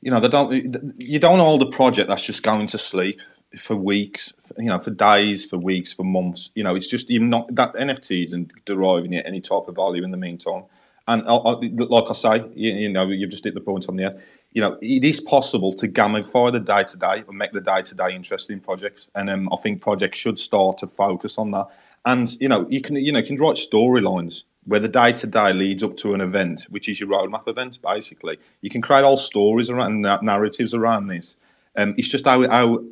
you 0.00 0.10
know, 0.10 0.18
they 0.18 0.28
don't, 0.28 0.52
you 0.96 1.18
don't 1.18 1.38
hold 1.38 1.62
a 1.62 1.66
project 1.66 2.08
that's 2.08 2.24
just 2.24 2.42
going 2.42 2.66
to 2.68 2.78
sleep 2.78 3.20
for 3.58 3.76
weeks, 3.76 4.32
you 4.58 4.66
know, 4.66 4.80
for 4.80 4.90
days, 4.90 5.44
for 5.44 5.58
weeks, 5.58 5.92
for 5.92 6.04
months. 6.04 6.50
You 6.54 6.64
know, 6.64 6.74
it's 6.74 6.88
just 6.88 7.10
you're 7.10 7.22
not 7.22 7.54
that 7.54 7.74
NFTs 7.74 8.32
and 8.32 8.52
deriving 8.64 9.14
any 9.14 9.40
type 9.40 9.68
of 9.68 9.76
value 9.76 10.02
in 10.02 10.10
the 10.10 10.16
meantime. 10.16 10.64
And 11.06 11.22
I, 11.22 11.34
I, 11.34 11.52
like 11.52 12.10
I 12.10 12.12
say, 12.12 12.44
you, 12.54 12.72
you, 12.72 12.88
know, 12.88 13.06
you've 13.08 13.30
just 13.30 13.44
hit 13.44 13.54
the 13.54 13.60
point 13.60 13.88
on 13.88 13.96
the 13.96 14.04
there. 14.04 14.22
You 14.52 14.62
know, 14.62 14.78
it 14.82 15.04
is 15.04 15.20
possible 15.20 15.72
to 15.74 15.88
gamify 15.88 16.52
the 16.52 16.60
day 16.60 16.84
to 16.84 16.96
day 16.98 17.24
and 17.26 17.38
make 17.38 17.52
the 17.52 17.60
day 17.60 17.82
to 17.82 17.94
day 17.94 18.14
interesting 18.14 18.60
projects. 18.60 19.08
And 19.14 19.30
um, 19.30 19.48
I 19.52 19.56
think 19.56 19.80
projects 19.80 20.18
should 20.18 20.38
start 20.38 20.78
to 20.78 20.86
focus 20.86 21.38
on 21.38 21.52
that. 21.52 21.68
And 22.04 22.32
you 22.40 22.48
know, 22.48 22.66
you 22.68 22.80
can 22.80 22.96
you 22.96 23.12
know 23.12 23.20
you 23.20 23.26
can 23.26 23.36
write 23.36 23.56
storylines 23.56 24.42
where 24.64 24.80
the 24.80 24.88
day 24.88 25.12
to 25.12 25.26
day 25.26 25.52
leads 25.52 25.82
up 25.82 25.96
to 25.98 26.14
an 26.14 26.20
event, 26.20 26.66
which 26.70 26.88
is 26.88 27.00
your 27.00 27.08
roadmap 27.08 27.48
event, 27.48 27.78
basically. 27.82 28.38
You 28.60 28.70
can 28.70 28.80
create 28.80 29.02
all 29.02 29.16
stories 29.16 29.70
around 29.70 30.02
narratives 30.02 30.74
around 30.74 31.08
this. 31.08 31.36
Um, 31.76 31.94
it's 31.98 32.08
just 32.08 32.26
how, 32.26 32.48
how 32.48 32.84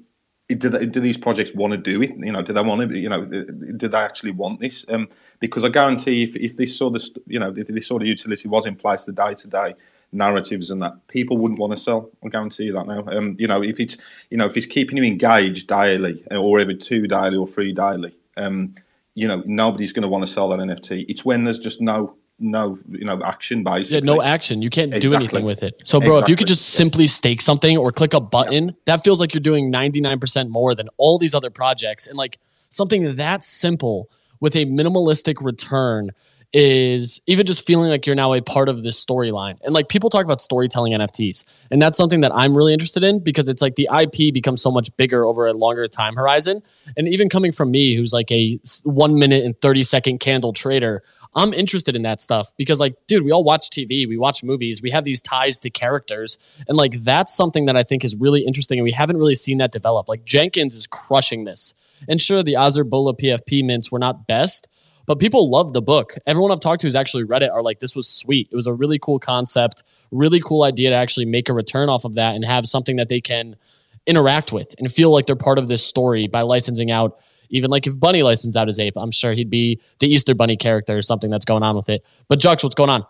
do, 0.48 0.68
they, 0.68 0.86
do 0.86 0.98
these 1.00 1.16
projects 1.16 1.54
want 1.54 1.72
to 1.72 1.76
do 1.76 2.02
it? 2.02 2.10
You 2.16 2.32
know, 2.32 2.42
do 2.42 2.52
they 2.52 2.62
want 2.62 2.88
to? 2.88 2.98
You 2.98 3.08
know, 3.08 3.24
do 3.24 3.88
they 3.88 3.98
actually 3.98 4.32
want 4.32 4.60
this? 4.60 4.84
Um, 4.88 5.08
because 5.38 5.64
I 5.64 5.68
guarantee, 5.68 6.24
if, 6.24 6.34
if 6.36 6.56
this 6.56 6.76
sort 6.76 6.96
of 6.96 7.02
you 7.26 7.38
know, 7.38 7.54
if 7.56 7.68
this 7.68 7.86
sort 7.86 8.02
of 8.02 8.08
utility 8.08 8.48
was 8.48 8.66
in 8.66 8.74
place, 8.74 9.04
the 9.04 9.12
day 9.12 9.34
to 9.34 9.48
day 9.48 9.74
narratives 10.12 10.70
and 10.70 10.82
that 10.82 11.06
people 11.08 11.38
wouldn't 11.38 11.60
want 11.60 11.72
to 11.72 11.76
sell. 11.76 12.10
I 12.24 12.28
guarantee 12.28 12.64
you 12.64 12.72
that 12.72 12.86
now. 12.86 13.04
Um, 13.06 13.36
you 13.38 13.46
know, 13.46 13.62
if 13.62 13.80
it's 13.80 13.96
you 14.30 14.36
know 14.36 14.46
if 14.46 14.56
it's 14.56 14.66
keeping 14.66 14.96
you 14.96 15.04
engaged 15.04 15.68
daily 15.68 16.22
or 16.30 16.60
every 16.60 16.76
two 16.76 17.06
daily 17.06 17.36
or 17.36 17.46
three 17.46 17.72
daily, 17.72 18.14
um, 18.36 18.74
you 19.14 19.28
know, 19.28 19.42
nobody's 19.46 19.92
going 19.92 20.02
to 20.02 20.08
want 20.08 20.26
to 20.26 20.32
sell 20.32 20.48
that 20.50 20.58
NFT. 20.58 21.06
It's 21.08 21.24
when 21.24 21.44
there's 21.44 21.58
just 21.58 21.80
no 21.80 22.16
no 22.40 22.78
you 22.88 23.04
know 23.04 23.22
action 23.22 23.62
basically. 23.62 23.98
Yeah, 23.98 24.14
no 24.14 24.22
action. 24.22 24.62
You 24.62 24.70
can't 24.70 24.94
exactly. 24.94 25.08
do 25.08 25.14
anything 25.14 25.44
with 25.44 25.62
it. 25.62 25.86
So, 25.86 26.00
bro, 26.00 26.14
exactly. 26.14 26.22
if 26.22 26.28
you 26.28 26.36
could 26.36 26.46
just 26.48 26.70
simply 26.70 27.06
stake 27.06 27.40
something 27.40 27.76
or 27.76 27.92
click 27.92 28.14
a 28.14 28.20
button, 28.20 28.68
yeah. 28.68 28.74
that 28.86 29.04
feels 29.04 29.20
like 29.20 29.34
you're 29.34 29.42
doing 29.42 29.72
99% 29.72 30.48
more 30.48 30.74
than 30.74 30.88
all 30.96 31.18
these 31.18 31.34
other 31.34 31.50
projects. 31.50 32.06
And 32.06 32.16
like 32.16 32.38
something 32.70 33.16
that 33.16 33.44
simple 33.44 34.08
with 34.40 34.56
a 34.56 34.64
minimalistic 34.64 35.44
return 35.44 36.10
is 36.52 37.20
even 37.26 37.46
just 37.46 37.64
feeling 37.64 37.90
like 37.90 38.06
you're 38.06 38.16
now 38.16 38.34
a 38.34 38.40
part 38.40 38.68
of 38.68 38.82
this 38.82 39.02
storyline. 39.02 39.56
And 39.62 39.72
like 39.72 39.88
people 39.88 40.10
talk 40.10 40.24
about 40.24 40.40
storytelling 40.40 40.92
NFTs, 40.92 41.44
and 41.70 41.80
that's 41.80 41.96
something 41.96 42.20
that 42.22 42.32
I'm 42.34 42.56
really 42.56 42.72
interested 42.72 43.04
in 43.04 43.20
because 43.20 43.48
it's 43.48 43.62
like 43.62 43.76
the 43.76 43.88
IP 43.92 44.34
becomes 44.34 44.60
so 44.62 44.70
much 44.70 44.94
bigger 44.96 45.24
over 45.24 45.46
a 45.46 45.52
longer 45.52 45.86
time 45.88 46.16
horizon. 46.16 46.62
And 46.96 47.08
even 47.08 47.28
coming 47.28 47.52
from 47.52 47.70
me, 47.70 47.94
who's 47.94 48.12
like 48.12 48.30
a 48.32 48.58
one 48.84 49.18
minute 49.18 49.44
and 49.44 49.60
30 49.60 49.84
second 49.84 50.18
candle 50.18 50.52
trader, 50.52 51.02
I'm 51.34 51.52
interested 51.52 51.94
in 51.94 52.02
that 52.02 52.20
stuff 52.20 52.52
because, 52.56 52.80
like, 52.80 52.94
dude, 53.06 53.24
we 53.24 53.30
all 53.30 53.44
watch 53.44 53.70
TV, 53.70 54.06
we 54.08 54.16
watch 54.16 54.42
movies, 54.42 54.82
we 54.82 54.90
have 54.90 55.04
these 55.04 55.20
ties 55.22 55.60
to 55.60 55.70
characters. 55.70 56.38
And, 56.66 56.76
like, 56.76 57.02
that's 57.04 57.34
something 57.34 57.66
that 57.66 57.76
I 57.76 57.82
think 57.82 58.04
is 58.04 58.16
really 58.16 58.44
interesting. 58.44 58.78
And 58.78 58.84
we 58.84 58.90
haven't 58.90 59.16
really 59.16 59.36
seen 59.36 59.58
that 59.58 59.70
develop. 59.70 60.08
Like, 60.08 60.24
Jenkins 60.24 60.74
is 60.74 60.86
crushing 60.86 61.44
this. 61.44 61.74
And 62.08 62.20
sure, 62.20 62.42
the 62.42 62.54
Azurbala 62.54 63.18
PFP 63.18 63.64
mints 63.64 63.92
were 63.92 63.98
not 63.98 64.26
best, 64.26 64.68
but 65.06 65.18
people 65.18 65.50
love 65.50 65.72
the 65.72 65.82
book. 65.82 66.14
Everyone 66.26 66.52
I've 66.52 66.60
talked 66.60 66.80
to 66.82 66.86
who's 66.86 66.94
actually 66.94 67.24
read 67.24 67.42
it 67.42 67.50
are 67.50 67.62
like, 67.62 67.80
this 67.80 67.96
was 67.96 68.08
sweet. 68.08 68.48
It 68.50 68.56
was 68.56 68.66
a 68.66 68.72
really 68.72 68.98
cool 68.98 69.18
concept, 69.18 69.82
really 70.10 70.40
cool 70.40 70.62
idea 70.62 70.90
to 70.90 70.96
actually 70.96 71.26
make 71.26 71.48
a 71.48 71.52
return 71.52 71.88
off 71.88 72.04
of 72.04 72.14
that 72.14 72.34
and 72.34 72.44
have 72.44 72.66
something 72.66 72.96
that 72.96 73.08
they 73.08 73.20
can 73.20 73.56
interact 74.06 74.52
with 74.52 74.74
and 74.78 74.92
feel 74.92 75.12
like 75.12 75.26
they're 75.26 75.36
part 75.36 75.58
of 75.58 75.68
this 75.68 75.84
story 75.84 76.26
by 76.26 76.42
licensing 76.42 76.90
out. 76.90 77.18
Even 77.50 77.70
like 77.70 77.86
if 77.86 77.98
Bunny 77.98 78.22
licensed 78.22 78.56
out 78.56 78.68
his 78.68 78.78
ape, 78.78 78.96
I'm 78.96 79.10
sure 79.10 79.32
he'd 79.32 79.50
be 79.50 79.80
the 79.98 80.12
Easter 80.12 80.34
Bunny 80.34 80.56
character 80.56 80.96
or 80.96 81.02
something 81.02 81.30
that's 81.30 81.44
going 81.44 81.64
on 81.64 81.74
with 81.74 81.88
it. 81.88 82.04
But 82.28 82.38
Jux, 82.38 82.62
what's 82.62 82.76
going 82.76 82.90
on? 82.90 83.04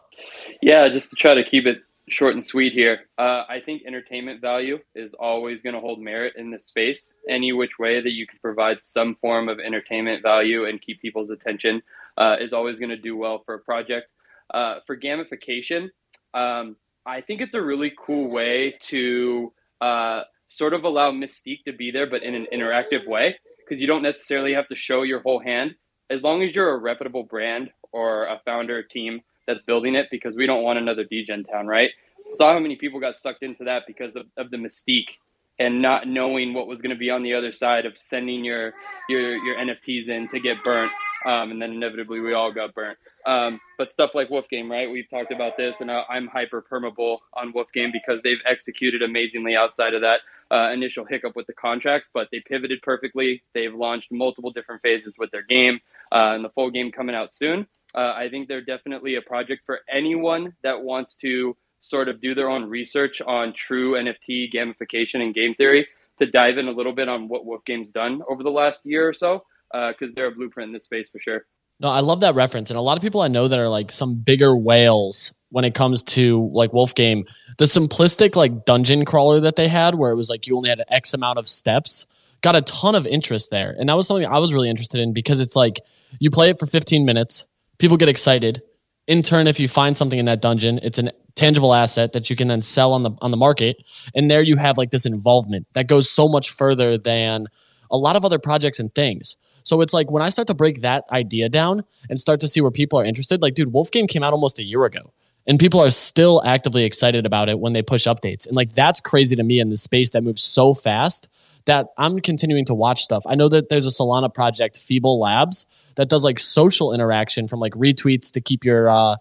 Yeah, 0.63 0.89
just 0.89 1.11
to 1.11 1.17
try 1.17 1.35
to 1.35 1.45
keep 1.45 1.67
it 1.67 1.83
short 2.11 2.35
and 2.35 2.45
sweet 2.45 2.73
here. 2.73 3.01
Uh, 3.17 3.45
I 3.49 3.61
think 3.65 3.83
entertainment 3.87 4.41
value 4.41 4.79
is 4.95 5.15
always 5.15 5.63
going 5.63 5.75
to 5.75 5.81
hold 5.81 6.01
merit 6.01 6.35
in 6.37 6.51
this 6.51 6.67
space. 6.67 7.15
Any 7.29 7.53
which 7.53 7.79
way 7.79 8.01
that 8.01 8.13
you 8.13 8.27
can 8.27 8.39
provide 8.41 8.79
some 8.83 9.15
form 9.17 9.49
of 9.49 9.59
entertainment 9.61 10.23
value 10.23 10.67
and 10.67 10.81
keep 10.81 11.01
people's 11.01 11.31
attention 11.31 11.83
uh, 12.19 12.37
is 12.41 12.53
always 12.53 12.79
going 12.79 12.91
to 12.91 12.97
do 12.97 13.17
well 13.17 13.43
for 13.47 13.55
a 13.55 13.61
project. 13.61 14.11
Uh, 14.53 14.81
for 14.87 14.97
gamification, 14.97 15.89
um, 16.35 16.77
I 17.07 17.21
think 17.21 17.41
it's 17.41 17.55
a 17.55 17.63
really 17.63 17.93
cool 17.97 18.31
way 18.31 18.75
to 18.81 19.53
uh, 19.81 20.23
sort 20.49 20.75
of 20.75 20.85
allow 20.85 21.13
Mystique 21.13 21.63
to 21.67 21.73
be 21.73 21.93
there, 21.93 22.11
but 22.11 22.25
in 22.25 22.35
an 22.35 22.49
interactive 22.53 23.07
way, 23.07 23.39
because 23.59 23.81
you 23.81 23.87
don't 23.87 24.03
necessarily 24.03 24.53
have 24.55 24.69
to 24.69 24.75
show 24.75 25.03
your 25.03 25.21
whole 25.21 25.39
hand. 25.39 25.77
As 26.11 26.25
long 26.25 26.43
as 26.43 26.53
you're 26.53 26.75
a 26.75 26.79
reputable 26.79 27.23
brand 27.23 27.71
or 27.93 28.27
a 28.27 28.41
founder 28.45 28.83
team 28.83 29.21
that's 29.51 29.65
building 29.65 29.95
it 29.95 30.09
because 30.11 30.37
we 30.37 30.47
don't 30.47 30.63
want 30.63 30.79
another 30.79 31.05
degen 31.05 31.45
town, 31.45 31.67
right? 31.67 31.91
Saw 32.33 32.53
how 32.53 32.59
many 32.59 32.77
people 32.77 33.01
got 33.01 33.17
sucked 33.17 33.43
into 33.43 33.65
that 33.65 33.85
because 33.87 34.17
of, 34.17 34.27
of 34.37 34.51
the 34.51 34.57
mystique 34.57 35.17
and 35.59 35.83
not 35.83 36.09
knowing 36.09 36.55
what 36.55 36.67
was 36.67 36.81
going 36.81 36.95
to 36.95 36.99
be 36.99 37.11
on 37.11 37.23
the 37.23 37.35
other 37.35 37.53
side 37.53 37.85
of 37.85 37.99
sending 37.99 38.45
your 38.45 38.73
your 39.09 39.37
your 39.37 39.61
NFTs 39.61 40.09
in 40.09 40.29
to 40.29 40.41
get 40.41 40.63
burnt, 40.65 40.91
um, 41.27 41.51
and 41.51 41.61
then 41.61 41.73
inevitably 41.73 42.21
we 42.21 42.33
all 42.33 42.53
got 42.53 42.75
burnt. 42.75 42.99
Um, 43.27 43.61
but 43.77 43.91
stuff 43.91 44.15
like 44.15 44.31
Wolf 44.31 44.49
Game, 44.49 44.71
right? 44.71 44.91
We've 44.91 45.09
talked 45.09 45.33
about 45.33 45.57
this, 45.57 45.81
and 45.81 45.91
I'm 45.91 46.29
hyper 46.29 46.63
permeable 46.63 47.21
on 47.35 47.53
Wolf 47.53 47.71
Game 47.73 47.93
because 47.93 48.23
they've 48.23 48.41
executed 48.49 49.03
amazingly 49.03 49.55
outside 49.55 49.95
of 49.95 50.01
that 50.01 50.21
uh, 50.51 50.71
initial 50.73 51.05
hiccup 51.05 51.37
with 51.37 51.47
the 51.47 51.53
contracts, 51.53 52.11
but 52.13 52.29
they 52.33 52.41
pivoted 52.41 52.83
perfectly. 52.83 53.43
They've 53.55 53.75
launched 53.75 54.11
multiple 54.11 54.51
different 54.51 54.83
phases 54.83 55.15
with 55.19 55.31
their 55.31 55.43
game, 55.43 55.81
uh, 56.13 56.33
and 56.35 56.45
the 56.45 56.51
full 56.51 56.71
game 56.71 56.91
coming 56.91 57.15
out 57.15 57.35
soon. 57.35 57.67
Uh, 57.95 58.13
I 58.17 58.29
think 58.31 58.49
they're 58.49 58.61
definitely 58.61 59.15
a 59.15 59.23
project 59.23 59.63
for 59.65 59.81
anyone 59.93 60.55
that 60.63 60.83
wants 60.83 61.15
to 61.17 61.57
sort 61.81 62.09
of 62.09 62.21
do 62.21 62.35
their 62.35 62.51
own 62.51 62.69
research 62.69 63.21
on 63.23 63.53
true 63.55 63.93
NFT 63.93 64.53
gamification 64.53 65.23
and 65.23 65.35
game 65.35 65.55
theory 65.55 65.87
to 66.19 66.27
dive 66.27 66.59
in 66.59 66.69
a 66.69 66.73
little 66.73 66.93
bit 66.93 67.09
on 67.09 67.29
what 67.29 67.47
Wolf 67.47 67.65
Game's 67.65 67.91
done 67.91 68.23
over 68.29 68.43
the 68.43 68.51
last 68.51 68.85
year 68.85 69.09
or 69.09 69.15
so, 69.15 69.45
because 69.73 70.11
uh, 70.11 70.15
they're 70.15 70.27
a 70.27 70.33
blueprint 70.33 70.69
in 70.69 70.75
this 70.75 70.85
space 70.85 71.11
for 71.11 71.19
sure. 71.21 71.47
No, 71.81 71.89
I 71.89 72.01
love 72.01 72.21
that 72.21 72.35
reference. 72.35 72.71
And 72.71 72.79
a 72.79 72.83
lot 72.83 72.99
of 72.99 73.03
people 73.03 73.23
I 73.23 73.29
know 73.29 73.49
that 73.49 73.59
are 73.59 73.69
like 73.69 73.91
some 73.91 74.17
bigger 74.17 74.55
whales 74.55 75.35
when 75.51 75.65
it 75.65 75.75
comes 75.75 76.03
to 76.03 76.51
like 76.53 76.73
Wolf 76.73 76.95
Game, 76.95 77.27
the 77.59 77.65
simplistic 77.67 78.37
like 78.37 78.65
dungeon 78.65 79.05
crawler 79.05 79.41
that 79.41 79.57
they 79.57 79.69
had, 79.69 79.97
where 79.97 80.11
it 80.11 80.17
was 80.17 80.31
like 80.31 80.47
you 80.47 80.57
only 80.57 80.71
had 80.71 80.83
X 80.89 81.13
amount 81.13 81.39
of 81.39 81.49
steps, 81.49 82.07
got 82.41 82.57
a 82.57 82.63
ton 82.63 82.95
of 82.95 83.07
interest 83.07 83.51
there. 83.51 83.75
And 83.79 83.89
that 83.89 83.97
was 83.97 84.07
something 84.07 84.27
I 84.27 84.39
was 84.39 84.55
really 84.55 84.71
interested 84.71 85.01
in 85.01 85.13
because 85.13 85.41
it's 85.41 85.57
like 85.57 85.81
you 86.19 86.31
play 86.31 86.51
it 86.51 86.59
for 86.59 86.67
15 86.67 87.05
minutes, 87.05 87.47
people 87.79 87.97
get 87.97 88.09
excited. 88.09 88.63
In 89.07 89.23
turn, 89.23 89.49
if 89.49 89.59
you 89.59 89.67
find 89.67 89.97
something 89.97 90.19
in 90.19 90.27
that 90.27 90.41
dungeon, 90.41 90.79
it's 90.83 90.99
an 90.99 91.11
tangible 91.35 91.75
asset 91.75 92.13
that 92.13 92.31
you 92.31 92.37
can 92.37 92.49
then 92.49 92.63
sell 92.63 92.93
on 92.93 93.03
the 93.03 93.11
on 93.23 93.31
the 93.31 93.37
market. 93.37 93.77
And 94.15 94.31
there 94.31 94.43
you 94.43 94.57
have 94.57 94.79
like 94.79 94.91
this 94.91 95.07
involvement 95.07 95.67
that 95.75 95.89
goes 95.89 96.09
so 96.09 96.29
much 96.29 96.51
further 96.51 96.97
than 96.97 97.47
a 97.91 97.97
lot 97.97 98.15
of 98.15 98.25
other 98.25 98.39
projects 98.39 98.79
and 98.79 98.95
things. 98.95 99.37
So 99.65 99.81
it's 99.81 99.93
like 99.93 100.11
when 100.11 100.23
I 100.23 100.29
start 100.29 100.47
to 100.49 100.55
break 100.55 100.83
that 100.83 101.05
idea 101.11 101.49
down 101.49 101.83
and 102.09 102.21
start 102.21 102.41
to 102.41 102.49
see 102.49 102.61
where 102.61 102.71
people 102.71 103.01
are 103.01 103.05
interested, 103.05 103.43
like, 103.43 103.55
dude, 103.55 103.73
Wolf 103.73 103.91
Game 103.91 104.07
came 104.07 104.23
out 104.23 104.33
almost 104.33 104.59
a 104.59 104.63
year 104.63 104.85
ago 104.85 105.13
and 105.47 105.59
people 105.59 105.81
are 105.81 105.91
still 105.91 106.43
actively 106.45 106.85
excited 106.85 107.27
about 107.27 107.49
it 107.49 107.59
when 107.59 107.73
they 107.73 107.83
push 107.83 108.07
updates. 108.07 108.47
And 108.47 108.57
like 108.57 108.75
that's 108.75 109.01
crazy 109.01 109.37
to 109.37 109.43
me 109.43 109.61
in 109.61 109.71
the 109.71 109.77
space 109.77 110.11
that 110.11 110.23
moves 110.23 110.43
so 110.43 110.75
fast 110.75 111.29
that 111.67 111.89
I'm 111.99 112.21
continuing 112.21 112.65
to 112.67 112.75
watch 112.75 113.03
stuff. 113.03 113.25
I 113.27 113.35
know 113.35 113.49
that 113.49 113.69
there's 113.69 113.87
a 113.87 113.91
Solana 113.91 114.33
project, 114.33 114.79
Feeble 114.79 115.19
Labs, 115.21 115.67
that 115.97 116.09
does 116.09 116.25
like 116.25 116.39
social 116.39 116.93
interaction 116.93 117.49
from 117.49 117.61
like 117.61 117.75
retweets 117.75 118.33
to 118.33 118.41
keep 118.41 118.65
your 118.65 118.89
uh 118.89 119.17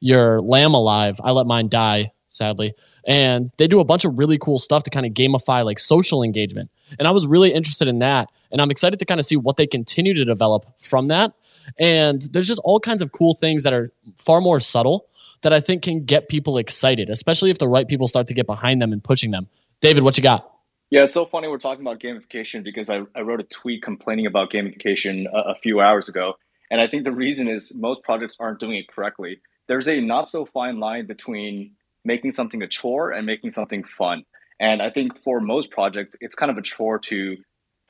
your 0.00 0.38
lamb 0.40 0.74
alive. 0.74 1.18
I 1.24 1.30
let 1.30 1.46
mine 1.46 1.68
die, 1.68 2.12
sadly. 2.28 2.74
And 3.06 3.50
they 3.56 3.66
do 3.66 3.80
a 3.80 3.84
bunch 3.84 4.04
of 4.04 4.18
really 4.18 4.36
cool 4.38 4.58
stuff 4.58 4.82
to 4.82 4.90
kind 4.90 5.06
of 5.06 5.12
gamify 5.12 5.64
like 5.64 5.78
social 5.78 6.22
engagement. 6.22 6.70
And 6.98 7.08
I 7.08 7.10
was 7.10 7.26
really 7.26 7.52
interested 7.52 7.88
in 7.88 8.00
that. 8.00 8.30
And 8.52 8.60
I'm 8.60 8.70
excited 8.70 8.98
to 8.98 9.04
kind 9.06 9.18
of 9.18 9.26
see 9.26 9.36
what 9.36 9.56
they 9.56 9.66
continue 9.66 10.12
to 10.14 10.24
develop 10.24 10.66
from 10.80 11.08
that. 11.08 11.32
And 11.78 12.22
there's 12.32 12.48
just 12.48 12.60
all 12.64 12.80
kinds 12.80 13.00
of 13.00 13.12
cool 13.12 13.34
things 13.34 13.62
that 13.62 13.72
are 13.72 13.90
far 14.18 14.40
more 14.40 14.60
subtle 14.60 15.06
that 15.44 15.52
I 15.52 15.60
think 15.60 15.82
can 15.82 16.04
get 16.04 16.28
people 16.28 16.58
excited, 16.58 17.08
especially 17.08 17.50
if 17.50 17.58
the 17.58 17.68
right 17.68 17.86
people 17.86 18.08
start 18.08 18.26
to 18.26 18.34
get 18.34 18.46
behind 18.46 18.82
them 18.82 18.92
and 18.92 19.02
pushing 19.02 19.30
them. 19.30 19.46
David, 19.80 20.02
what 20.02 20.16
you 20.16 20.22
got? 20.22 20.50
Yeah, 20.90 21.04
it's 21.04 21.14
so 21.14 21.24
funny 21.24 21.48
we're 21.48 21.58
talking 21.58 21.84
about 21.84 22.00
gamification 22.00 22.64
because 22.64 22.90
I, 22.90 23.02
I 23.14 23.20
wrote 23.20 23.40
a 23.40 23.44
tweet 23.44 23.82
complaining 23.82 24.26
about 24.26 24.50
gamification 24.50 25.26
a, 25.32 25.50
a 25.50 25.54
few 25.54 25.80
hours 25.80 26.08
ago. 26.08 26.34
And 26.70 26.80
I 26.80 26.86
think 26.86 27.04
the 27.04 27.12
reason 27.12 27.48
is 27.48 27.74
most 27.74 28.02
projects 28.02 28.36
aren't 28.40 28.58
doing 28.58 28.76
it 28.76 28.88
correctly. 28.88 29.40
There's 29.68 29.88
a 29.88 30.00
not 30.00 30.30
so 30.30 30.44
fine 30.44 30.80
line 30.80 31.06
between 31.06 31.72
making 32.04 32.32
something 32.32 32.62
a 32.62 32.66
chore 32.66 33.12
and 33.12 33.26
making 33.26 33.50
something 33.50 33.84
fun. 33.84 34.24
And 34.60 34.80
I 34.82 34.90
think 34.90 35.18
for 35.22 35.40
most 35.40 35.70
projects, 35.70 36.16
it's 36.20 36.36
kind 36.36 36.50
of 36.50 36.58
a 36.58 36.62
chore 36.62 36.98
to 37.00 37.36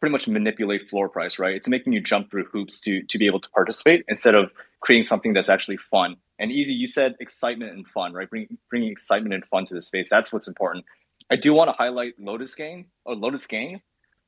pretty 0.00 0.12
much 0.12 0.28
manipulate 0.28 0.88
floor 0.88 1.08
price, 1.08 1.38
right? 1.38 1.54
It's 1.54 1.68
making 1.68 1.92
you 1.92 2.00
jump 2.00 2.30
through 2.30 2.44
hoops 2.44 2.80
to 2.82 3.02
to 3.02 3.18
be 3.18 3.26
able 3.26 3.40
to 3.40 3.50
participate 3.50 4.04
instead 4.08 4.34
of 4.34 4.52
creating 4.80 5.04
something 5.04 5.32
that's 5.32 5.48
actually 5.48 5.76
fun. 5.76 6.16
And 6.38 6.50
easy, 6.50 6.74
you 6.74 6.86
said 6.86 7.14
excitement 7.20 7.72
and 7.72 7.86
fun, 7.86 8.12
right? 8.12 8.28
Bring, 8.28 8.58
bringing 8.68 8.90
excitement 8.90 9.34
and 9.34 9.44
fun 9.44 9.66
to 9.66 9.74
the 9.74 9.80
space. 9.80 10.10
That's 10.10 10.32
what's 10.32 10.48
important. 10.48 10.84
I 11.30 11.36
do 11.36 11.54
want 11.54 11.68
to 11.68 11.72
highlight 11.72 12.14
Lotus 12.18 12.54
Game 12.54 12.86
or 13.04 13.14
Lotus 13.14 13.46
Game. 13.46 13.80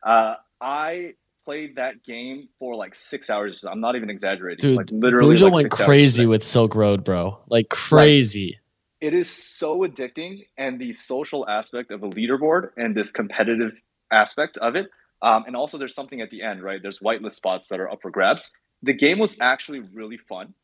Uh, 0.02 0.34
I 0.60 1.14
played 1.44 1.76
that 1.76 2.04
game 2.04 2.48
for 2.58 2.74
like 2.76 2.94
six 2.94 3.28
hours. 3.28 3.64
I'm 3.64 3.80
not 3.80 3.96
even 3.96 4.08
exaggerating. 4.10 4.70
Dude, 4.70 4.76
like 4.76 4.90
literally, 4.90 5.36
like, 5.36 5.52
went 5.52 5.70
crazy 5.70 6.26
with 6.26 6.42
Silk 6.44 6.74
Road, 6.74 7.04
bro. 7.04 7.38
Like 7.48 7.68
crazy. 7.68 8.58
it 9.00 9.14
is 9.14 9.30
so 9.30 9.80
addicting 9.80 10.46
and 10.56 10.80
the 10.80 10.92
social 10.92 11.48
aspect 11.48 11.90
of 11.90 12.02
a 12.02 12.08
leaderboard 12.08 12.70
and 12.76 12.94
this 12.94 13.10
competitive 13.10 13.72
aspect 14.10 14.56
of 14.58 14.76
it 14.76 14.90
um, 15.22 15.44
and 15.46 15.56
also 15.56 15.78
there's 15.78 15.94
something 15.94 16.20
at 16.20 16.30
the 16.30 16.42
end 16.42 16.62
right 16.62 16.80
there's 16.82 17.00
whitelist 17.00 17.32
spots 17.32 17.68
that 17.68 17.80
are 17.80 17.90
up 17.90 18.00
for 18.00 18.10
grabs 18.10 18.50
the 18.82 18.92
game 18.92 19.18
was 19.18 19.36
actually 19.40 19.80
really 19.80 20.16
fun 20.16 20.54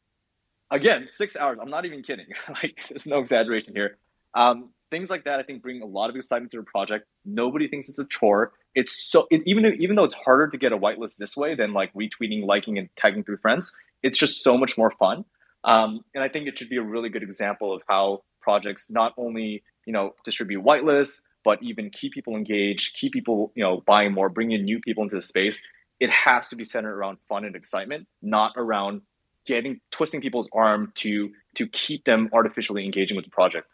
again 0.72 1.06
six 1.08 1.36
hours. 1.36 1.58
I'm 1.60 1.70
not 1.70 1.84
even 1.84 2.02
kidding. 2.02 2.26
Like 2.48 2.76
there's 2.88 3.06
no 3.06 3.18
exaggeration 3.18 3.74
here. 3.74 3.98
Um, 4.34 4.70
things 4.90 5.08
like 5.08 5.24
that 5.24 5.40
i 5.40 5.42
think 5.42 5.62
bring 5.62 5.80
a 5.80 5.86
lot 5.86 6.10
of 6.10 6.16
excitement 6.16 6.50
to 6.52 6.58
the 6.58 6.64
project. 6.64 7.06
Nobody 7.24 7.68
thinks 7.68 7.88
it's 7.88 7.98
a 7.98 8.06
chore. 8.06 8.52
It's 8.74 9.10
so 9.10 9.26
it, 9.30 9.42
even 9.46 9.64
even 9.80 9.96
though 9.96 10.04
it's 10.04 10.14
harder 10.14 10.48
to 10.48 10.58
get 10.58 10.72
a 10.72 10.78
whitelist 10.78 11.16
this 11.16 11.36
way 11.36 11.54
than 11.54 11.72
like 11.72 11.92
retweeting 11.94 12.44
liking 12.44 12.78
and 12.78 12.88
tagging 12.96 13.24
through 13.24 13.38
friends 13.38 13.72
it's 14.02 14.18
just 14.18 14.42
so 14.42 14.58
much 14.58 14.76
more 14.76 14.90
fun. 14.90 15.24
Um, 15.64 16.00
and 16.14 16.24
I 16.24 16.28
think 16.28 16.48
it 16.48 16.58
should 16.58 16.68
be 16.68 16.76
a 16.76 16.82
really 16.82 17.08
good 17.08 17.22
example 17.22 17.72
of 17.72 17.82
how 17.88 18.24
projects 18.40 18.90
not 18.90 19.14
only 19.16 19.62
you 19.86 19.92
know 19.92 20.14
distribute 20.24 20.64
whitelists, 20.64 21.20
but 21.44 21.62
even 21.62 21.90
keep 21.90 22.12
people 22.12 22.36
engaged, 22.36 22.94
keep 22.94 23.12
people 23.12 23.52
you 23.54 23.62
know 23.62 23.82
buying 23.86 24.12
more, 24.12 24.28
bring 24.28 24.52
in 24.52 24.64
new 24.64 24.80
people 24.80 25.02
into 25.02 25.16
the 25.16 25.22
space. 25.22 25.62
It 26.00 26.10
has 26.10 26.48
to 26.48 26.56
be 26.56 26.64
centered 26.64 26.96
around 26.96 27.18
fun 27.28 27.44
and 27.44 27.54
excitement, 27.54 28.08
not 28.22 28.52
around 28.56 29.02
getting 29.46 29.80
twisting 29.90 30.20
people's 30.20 30.48
arm 30.52 30.92
to 30.96 31.30
to 31.54 31.66
keep 31.68 32.04
them 32.04 32.28
artificially 32.32 32.84
engaging 32.84 33.16
with 33.16 33.24
the 33.24 33.30
project. 33.30 33.68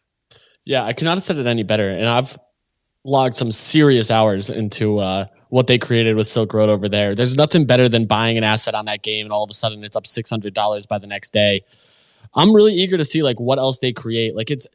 Yeah, 0.64 0.85
I 0.85 0.93
cannot 0.93 1.16
have 1.16 1.23
said 1.23 1.39
it 1.39 1.47
any 1.47 1.62
better. 1.62 1.91
And 1.91 2.07
I've 2.07 2.37
logged 3.05 3.37
some 3.37 3.53
serious 3.53 4.11
hours 4.11 4.51
into 4.51 4.99
uh, 4.99 5.27
what 5.51 5.66
they 5.66 5.79
created 5.79 6.16
with 6.16 6.27
Silk 6.27 6.53
Road 6.53 6.69
over 6.69 6.89
there. 6.89 7.14
There's 7.14 7.35
nothing 7.35 7.64
better 7.64 7.89
than 7.89 8.07
buying 8.07 8.37
an 8.37 8.45
asset 8.45 8.75
on 8.75 8.85
that 8.87 9.03
game 9.03 9.27
and 9.27 9.33
all 9.33 9.45
of 9.45 9.51
a 9.51 9.55
sudden 9.55 9.85
it's 9.85 9.97
up 9.97 10.07
six 10.07 10.29
hundred 10.31 10.55
dollars 10.55 10.87
by 10.87 10.99
the 10.99 11.07
next 11.07 11.33
day. 11.33 11.62
I'm 12.35 12.55
really 12.55 12.75
eager 12.75 12.99
to 12.99 13.05
see 13.05 13.23
like 13.23 13.41
what 13.41 13.59
else 13.59 13.79
they 13.79 13.93
create. 13.93 14.37
Like 14.37 14.51
it's 14.51 14.66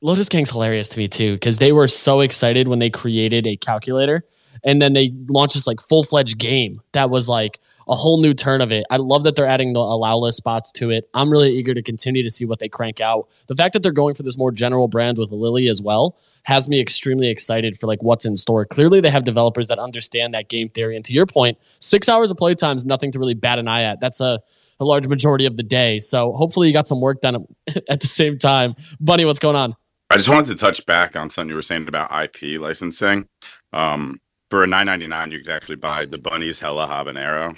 Lotus 0.00 0.28
Gang's 0.28 0.50
hilarious 0.50 0.88
to 0.90 0.98
me 0.98 1.08
too 1.08 1.34
because 1.34 1.58
they 1.58 1.72
were 1.72 1.88
so 1.88 2.20
excited 2.20 2.68
when 2.68 2.78
they 2.78 2.90
created 2.90 3.46
a 3.46 3.56
calculator 3.56 4.24
and 4.64 4.82
then 4.82 4.92
they 4.92 5.12
launched 5.28 5.54
this 5.54 5.66
like 5.66 5.80
full 5.80 6.02
fledged 6.02 6.38
game 6.38 6.80
that 6.92 7.10
was 7.10 7.28
like 7.28 7.60
a 7.88 7.94
whole 7.94 8.20
new 8.20 8.34
turn 8.34 8.60
of 8.60 8.72
it. 8.72 8.84
I 8.90 8.96
love 8.96 9.22
that 9.24 9.36
they're 9.36 9.46
adding 9.46 9.72
the 9.72 9.80
allow 9.80 10.16
list 10.16 10.38
spots 10.38 10.72
to 10.72 10.90
it. 10.90 11.08
I'm 11.14 11.30
really 11.30 11.52
eager 11.52 11.72
to 11.74 11.82
continue 11.82 12.22
to 12.22 12.30
see 12.30 12.44
what 12.44 12.58
they 12.58 12.68
crank 12.68 13.00
out. 13.00 13.28
The 13.46 13.54
fact 13.54 13.74
that 13.74 13.82
they're 13.82 13.92
going 13.92 14.14
for 14.14 14.22
this 14.22 14.36
more 14.36 14.50
general 14.50 14.88
brand 14.88 15.18
with 15.18 15.30
Lily 15.30 15.68
as 15.68 15.80
well 15.80 16.16
has 16.42 16.68
me 16.68 16.80
extremely 16.80 17.28
excited 17.28 17.78
for 17.78 17.86
like 17.86 18.02
what's 18.02 18.24
in 18.24 18.36
store. 18.36 18.64
Clearly, 18.64 19.00
they 19.00 19.10
have 19.10 19.24
developers 19.24 19.68
that 19.68 19.78
understand 19.78 20.34
that 20.34 20.48
game 20.48 20.68
theory. 20.68 20.96
And 20.96 21.04
to 21.04 21.12
your 21.12 21.26
point, 21.26 21.58
six 21.80 22.08
hours 22.08 22.30
of 22.30 22.36
playtime 22.36 22.76
is 22.76 22.84
nothing 22.84 23.12
to 23.12 23.18
really 23.18 23.34
bat 23.34 23.58
an 23.58 23.68
eye 23.68 23.82
at. 23.82 24.00
That's 24.00 24.20
a 24.20 24.40
a 24.78 24.84
large 24.84 25.06
majority 25.06 25.46
of 25.46 25.56
the 25.56 25.62
day. 25.62 25.98
So 25.98 26.32
hopefully 26.32 26.66
you 26.66 26.72
got 26.74 26.86
some 26.86 27.00
work 27.00 27.22
done 27.22 27.46
at 27.88 28.00
the 28.00 28.06
same 28.06 28.38
time. 28.38 28.74
Bunny, 29.00 29.24
what's 29.24 29.38
going 29.38 29.56
on? 29.56 29.74
I 30.10 30.16
just 30.16 30.28
wanted 30.28 30.48
to 30.48 30.54
touch 30.54 30.84
back 30.84 31.16
on 31.16 31.30
something 31.30 31.48
you 31.48 31.54
were 31.56 31.62
saying 31.62 31.88
about 31.88 32.10
IP 32.12 32.60
licensing. 32.60 33.26
Um, 33.72 34.20
for 34.50 34.62
a 34.62 34.66
nine 34.66 34.86
ninety 34.86 35.06
nine, 35.06 35.30
you 35.30 35.38
could 35.40 35.50
actually 35.50 35.76
buy 35.76 36.04
the 36.04 36.18
Bunny's 36.18 36.60
Hella 36.60 36.86
Habanero 36.86 37.56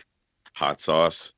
hot 0.58 0.80
sauce 0.80 1.32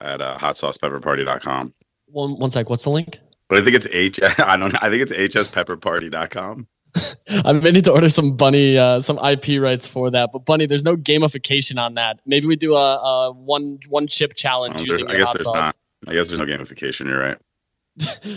at 0.00 0.20
uh, 0.20 0.36
hotsaucepepperparty.com. 0.38 1.72
One 2.08 2.38
one 2.38 2.50
sec, 2.50 2.68
what's 2.70 2.84
the 2.84 2.90
link? 2.90 3.18
But 3.48 3.58
I 3.58 3.62
think 3.64 3.76
it's 3.76 3.86
H. 3.90 4.20
I 4.38 4.56
don't. 4.56 4.72
know. 4.72 4.78
I 4.82 4.90
think 4.90 5.08
it's 5.10 5.12
hspepperparty.com. 5.36 6.66
I 7.44 7.52
may 7.52 7.70
need 7.72 7.84
to 7.84 7.92
order 7.92 8.08
some 8.08 8.36
bunny, 8.36 8.78
uh, 8.78 9.00
some 9.00 9.18
IP 9.18 9.60
rights 9.60 9.86
for 9.86 10.10
that. 10.10 10.30
But 10.32 10.40
bunny, 10.46 10.66
there's 10.66 10.84
no 10.84 10.96
gamification 10.96 11.78
on 11.78 11.94
that. 11.94 12.20
Maybe 12.26 12.46
we 12.46 12.56
do 12.56 12.74
a, 12.74 12.96
a 12.96 13.32
one 13.32 13.78
one 13.88 14.06
chip 14.06 14.34
challenge 14.34 14.76
Oh, 14.78 14.84
using 14.84 15.08
I 15.08 15.16
guess 15.16 15.26
hot 15.28 15.32
there's 15.34 15.44
sauce. 15.44 15.54
not. 15.54 16.10
I 16.10 16.14
guess 16.14 16.28
there's 16.28 16.38
no 16.40 16.46
gamification. 16.46 17.06
You're 17.06 17.20
right. 17.20 17.38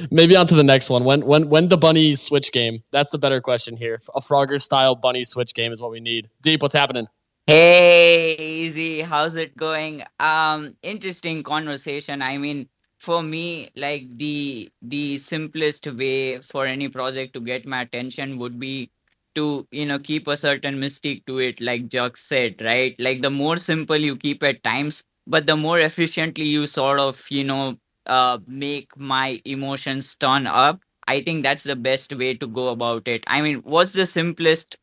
Maybe 0.12 0.36
on 0.36 0.48
to 0.48 0.56
the 0.56 0.64
next 0.64 0.90
one. 0.90 1.04
When 1.04 1.26
when 1.26 1.50
when 1.50 1.68
the 1.68 1.78
bunny 1.78 2.16
switch 2.16 2.52
game? 2.52 2.82
That's 2.92 3.12
the 3.12 3.18
better 3.18 3.42
question 3.42 3.76
here. 3.78 4.02
A 4.16 4.22
Frogger 4.22 4.62
style 4.62 4.96
bunny 4.96 5.24
switch 5.26 5.54
game 5.54 5.72
is 5.72 5.82
what 5.82 5.92
we 5.92 6.00
need. 6.00 6.30
Deep, 6.42 6.62
what's 6.62 6.76
happening? 6.76 7.08
Hey, 7.48 8.36
easy. 8.40 9.02
How's 9.02 9.36
it 9.36 9.58
going? 9.58 10.04
Um, 10.20 10.76
interesting 10.84 11.42
conversation. 11.44 12.22
I 12.22 12.38
mean, 12.38 12.70
for 13.00 13.24
me, 13.24 13.70
like 13.76 14.06
the 14.18 14.70
the 14.82 15.18
simplest 15.18 15.88
way 15.88 16.40
for 16.42 16.66
any 16.66 16.88
project 16.90 17.34
to 17.34 17.42
get 17.42 17.66
my 17.66 17.82
attention 17.82 18.38
would 18.38 18.60
be 18.60 18.92
to, 19.36 19.68
you 19.72 19.86
know, 19.86 20.00
keep 20.00 20.28
a 20.28 20.38
certain 20.38 20.80
mystique 20.80 21.26
to 21.26 21.40
it, 21.40 21.60
like 21.60 21.88
Jux 21.90 22.18
said, 22.18 22.62
right? 22.62 22.96
Like 23.00 23.22
the 23.22 23.30
more 23.32 23.58
simple 23.58 23.98
you 23.98 24.16
keep 24.16 24.44
at 24.44 24.64
times, 24.64 25.04
but 25.28 25.48
the 25.48 25.56
more 25.58 25.80
efficiently 25.80 26.46
you 26.46 26.68
sort 26.68 27.00
of, 27.00 27.26
you 27.30 27.44
know, 27.44 27.78
uh 28.06 28.38
make 28.48 28.96
my 28.98 29.42
emotions 29.46 30.16
turn 30.16 30.46
up. 30.48 30.82
I 31.08 31.22
think 31.22 31.44
that's 31.44 31.64
the 31.64 31.76
best 31.76 32.14
way 32.16 32.36
to 32.36 32.48
go 32.48 32.70
about 32.70 33.08
it. 33.08 33.24
I 33.28 33.42
mean, 33.42 33.58
what's 33.64 33.94
the 33.94 34.06
simplest 34.06 34.78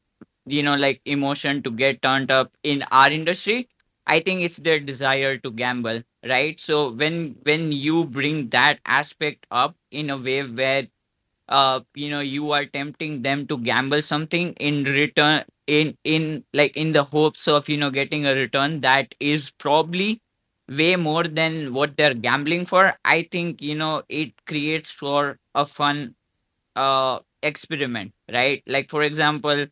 you 0.47 0.63
know 0.63 0.77
like 0.77 1.01
emotion 1.05 1.63
to 1.63 1.71
get 1.71 2.03
turned 2.03 2.31
up 2.31 2.53
in 2.63 2.83
our 2.91 3.11
industry 3.11 3.69
i 4.07 4.21
think 4.21 4.41
it's 4.41 4.57
their 4.59 4.81
desire 4.81 5.37
to 5.39 5.51
gamble 5.51 6.03
right? 6.29 6.59
So 6.59 6.91
when 6.91 7.37
when 7.45 7.71
you 7.73 8.05
bring 8.05 8.49
that 8.51 8.81
aspect 8.85 9.47
up 9.51 9.77
in 9.93 10.11
a 10.11 10.17
way 10.17 10.43
where 10.43 10.89
uh 11.49 11.81
you 11.95 12.09
know 12.11 12.21
you 12.21 12.51
are 12.53 12.65
tempting 12.67 13.23
them 13.23 13.47
to 13.47 13.59
gamble 13.59 14.03
something 14.03 14.53
in 14.55 14.85
return 14.85 15.45
in 15.67 15.97
in 16.05 16.45
like 16.53 16.77
in 16.77 16.93
the 16.93 17.05
hopes 17.05 17.47
of 17.49 17.69
you 17.69 17.77
know 17.77 17.91
getting 17.91 18.27
a 18.27 18.35
return 18.35 18.81
that 18.81 19.15
is 19.21 19.51
probably 19.53 20.21
way 20.69 20.97
more 20.97 21.25
than 21.25 21.73
what 21.73 21.97
they're 21.97 22.15
gambling 22.15 22.67
for 22.67 22.95
i 23.05 23.23
think 23.31 23.63
you 23.63 23.75
know 23.75 24.03
it 24.09 24.33
creates 24.47 24.91
for 24.91 25.39
a 25.55 25.65
fun 25.65 26.15
uh 26.77 27.19
experiment 27.43 28.13
right? 28.33 28.63
Like 28.67 28.91
for 28.91 29.03
example 29.03 29.67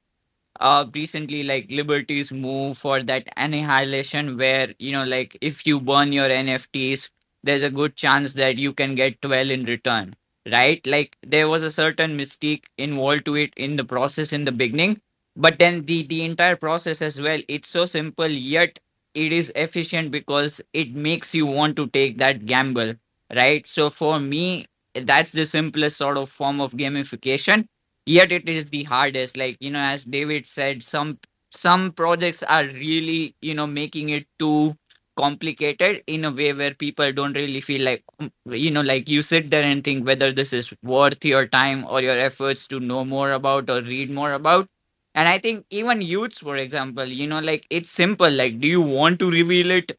uh 0.61 0.85
recently 0.95 1.43
like 1.43 1.67
liberty's 1.71 2.31
move 2.33 2.77
for 2.79 3.03
that 3.03 3.27
annihilation 3.37 4.37
where 4.37 4.75
you 4.79 4.93
know 4.93 5.05
like 5.05 5.37
if 5.41 5.67
you 5.67 5.81
burn 5.81 6.13
your 6.13 6.29
nfts 6.29 7.11
there's 7.43 7.63
a 7.63 7.71
good 7.71 7.97
chance 7.97 8.33
that 8.35 8.57
you 8.57 8.73
can 8.73 8.95
get 8.95 9.21
12 9.23 9.49
in 9.51 9.65
return 9.65 10.15
right? 10.53 10.87
Like 10.87 11.17
there 11.27 11.49
was 11.49 11.63
a 11.63 11.71
certain 11.71 12.19
mystique 12.19 12.65
involved 12.77 13.25
to 13.25 13.35
it 13.35 13.55
in 13.57 13.77
the 13.77 13.85
process 13.85 14.31
in 14.33 14.45
the 14.45 14.53
beginning 14.53 15.01
but 15.37 15.59
then 15.59 15.85
the 15.87 16.03
the 16.07 16.23
entire 16.25 16.57
process 16.57 17.01
as 17.03 17.21
well 17.21 17.41
it's 17.49 17.69
so 17.69 17.87
simple 17.87 18.27
yet 18.29 18.79
it 19.15 19.33
is 19.33 19.51
efficient 19.57 20.11
because 20.11 20.61
it 20.73 20.95
makes 20.95 21.35
you 21.35 21.47
want 21.47 21.77
to 21.77 21.87
take 21.89 22.19
that 22.19 22.47
gamble 22.47 22.95
right? 23.35 23.67
So 23.67 23.91
for 23.91 24.21
me 24.21 24.67
that's 24.95 25.33
the 25.33 25.45
simplest 25.47 25.97
sort 25.97 26.17
of 26.17 26.29
form 26.31 26.61
of 26.61 26.73
gamification 26.73 27.67
yet 28.07 28.33
it 28.33 28.49
is 28.49 28.67
the 28.67 28.85
hardest. 28.85 29.37
Like 29.37 29.57
you 29.61 29.71
know 29.71 29.81
as 29.81 30.05
david 30.05 30.47
said 30.47 30.83
some 30.83 31.19
some 31.51 31.93
projects 31.93 32.43
are 32.43 32.65
really 32.67 33.35
you 33.41 33.55
know 33.55 33.67
making 33.67 34.09
it 34.11 34.27
too 34.39 34.77
complicated 35.17 36.03
in 36.09 36.25
a 36.25 36.31
way 36.33 36.53
where 36.53 36.75
people 36.75 37.13
don't 37.13 37.35
really 37.37 37.61
feel 37.61 37.83
like 37.83 38.03
um, 38.19 38.33
you 38.47 38.71
know 38.71 38.81
like 38.83 39.09
you 39.09 39.23
sit 39.23 39.51
there 39.51 39.63
and 39.63 39.85
think 39.85 40.05
whether 40.07 40.33
this 40.33 40.53
is 40.53 40.73
worth 40.83 41.25
your 41.25 41.47
time 41.47 41.85
or 41.89 42.03
your 42.03 42.19
efforts 42.19 42.67
to 42.67 42.81
know 42.81 43.05
more 43.05 43.31
about 43.33 43.71
or 43.71 43.81
read 43.83 44.11
more 44.11 44.33
about. 44.33 44.69
And 45.15 45.29
i 45.29 45.39
think 45.39 45.65
even 45.71 46.01
y00ts 46.01 46.39
for 46.39 46.57
example 46.57 47.05
you 47.05 47.27
know 47.27 47.41
like 47.41 47.67
it's 47.71 47.91
simple. 47.91 48.31
Like 48.31 48.61
do 48.61 48.69
you 48.69 48.81
want 48.81 49.19
to 49.21 49.31
reveal 49.31 49.71
it? 49.71 49.93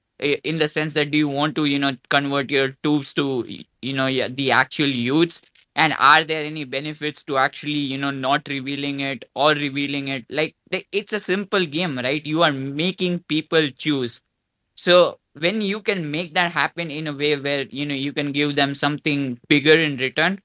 In 0.46 0.60
the 0.60 0.68
sense 0.70 0.94
that 0.94 1.12
do 1.12 1.18
you 1.18 1.28
want 1.28 1.56
to 1.56 1.66
you 1.66 1.78
know 1.80 1.92
convert 2.10 2.50
your 2.50 2.70
t00bs 2.84 3.14
to 3.16 3.46
you 3.82 3.94
know 3.94 4.08
the 4.30 4.52
actual 4.52 4.88
y00ts 4.88 5.42
and 5.76 5.94
are 6.00 6.24
there 6.24 6.44
any 6.46 6.64
benefits 6.66 7.24
to 7.26 7.38
actually 7.38 7.80
you 7.94 7.98
know 7.98 8.12
not 8.12 8.48
revealing 8.50 9.02
it 9.02 9.26
or 9.36 9.52
revealing 9.52 10.08
it? 10.10 10.26
Like 10.30 10.56
it's 10.92 11.14
a 11.14 11.20
simple 11.20 11.66
game 11.66 11.98
right? 11.98 12.26
You 12.26 12.44
are 12.44 12.52
making 12.52 13.20
people 13.28 13.70
choose. 13.72 14.22
So 14.76 15.20
when 15.40 15.62
you 15.62 15.82
can 15.82 16.12
make 16.12 16.34
that 16.36 16.52
happen 16.52 16.92
in 16.92 17.08
a 17.08 17.14
way 17.14 17.38
where 17.38 17.64
you 17.64 17.86
know 17.86 17.96
you 17.96 18.14
can 18.14 18.32
give 18.32 18.56
them 18.56 18.76
something 18.76 19.40
bigger 19.50 19.80
in 19.80 19.98
return 19.98 20.42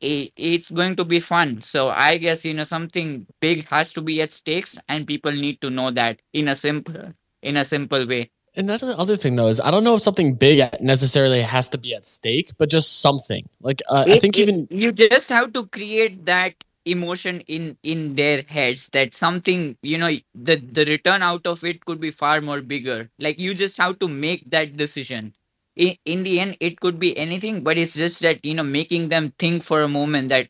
it's 0.00 0.70
going 0.70 0.96
to 0.96 1.04
be 1.04 1.20
fun. 1.20 1.62
So 1.62 1.90
i 1.90 2.16
guess 2.16 2.44
you 2.44 2.54
know 2.54 2.64
something 2.64 3.26
big 3.40 3.66
has 3.68 3.92
to 3.94 4.02
be 4.02 4.20
at 4.22 4.32
stakes 4.32 4.78
and 4.88 5.06
people 5.06 5.32
need 5.32 5.60
to 5.62 5.70
know 5.70 5.90
that 5.90 6.20
in 6.32 6.48
a 6.48 6.56
simple 6.56 7.12
in 7.42 7.56
a 7.56 7.64
simple 7.64 8.06
way 8.06 8.30
And 8.60 8.68
that's 8.68 8.82
the 8.82 8.98
other 8.98 9.16
thing 9.16 9.36
though 9.36 9.48
is 9.48 9.60
I 9.60 9.72
don't 9.72 9.84
know 9.84 9.96
if 9.96 10.02
something 10.02 10.34
big 10.34 10.60
necessarily 10.82 11.42
has 11.42 11.70
to 11.70 11.78
be 11.78 11.94
at 11.94 12.06
stake, 12.06 12.52
but 12.58 12.70
just 12.70 13.00
something. 13.00 13.48
Like 13.62 13.82
uh, 13.90 14.06
I 14.08 14.18
think 14.18 14.38
it- 14.38 14.50
even 14.50 14.68
you 14.70 14.92
just 14.92 15.30
have 15.30 15.52
to 15.54 15.66
create 15.68 16.26
that 16.26 16.54
emotion 16.84 17.40
in 17.48 17.78
in 17.84 18.16
their 18.16 18.42
heads 18.48 18.88
that 18.90 19.14
something 19.14 19.78
you 19.82 19.98
know 19.98 20.10
the 20.34 20.56
the 20.56 20.84
return 20.86 21.22
out 21.22 21.46
of 21.46 21.64
it 21.64 21.84
could 21.86 22.00
be 22.00 22.10
far 22.12 22.42
more 22.42 22.60
bigger. 22.62 23.10
Like 23.18 23.40
you 23.40 23.54
just 23.54 23.78
have 23.78 23.98
to 24.00 24.08
make 24.08 24.50
that 24.50 24.76
decision. 24.76 25.34
In, 25.76 25.96
in 26.04 26.24
the 26.24 26.40
end 26.40 26.58
it 26.60 26.80
could 26.80 27.00
be 27.00 27.16
anything 27.18 27.62
but 27.64 27.78
it's 27.78 27.94
just 27.94 28.20
that 28.20 28.44
you 28.44 28.54
know 28.54 28.64
making 28.64 29.08
them 29.08 29.32
think 29.38 29.62
for 29.64 29.82
a 29.82 29.88
moment 29.88 30.28
that 30.30 30.48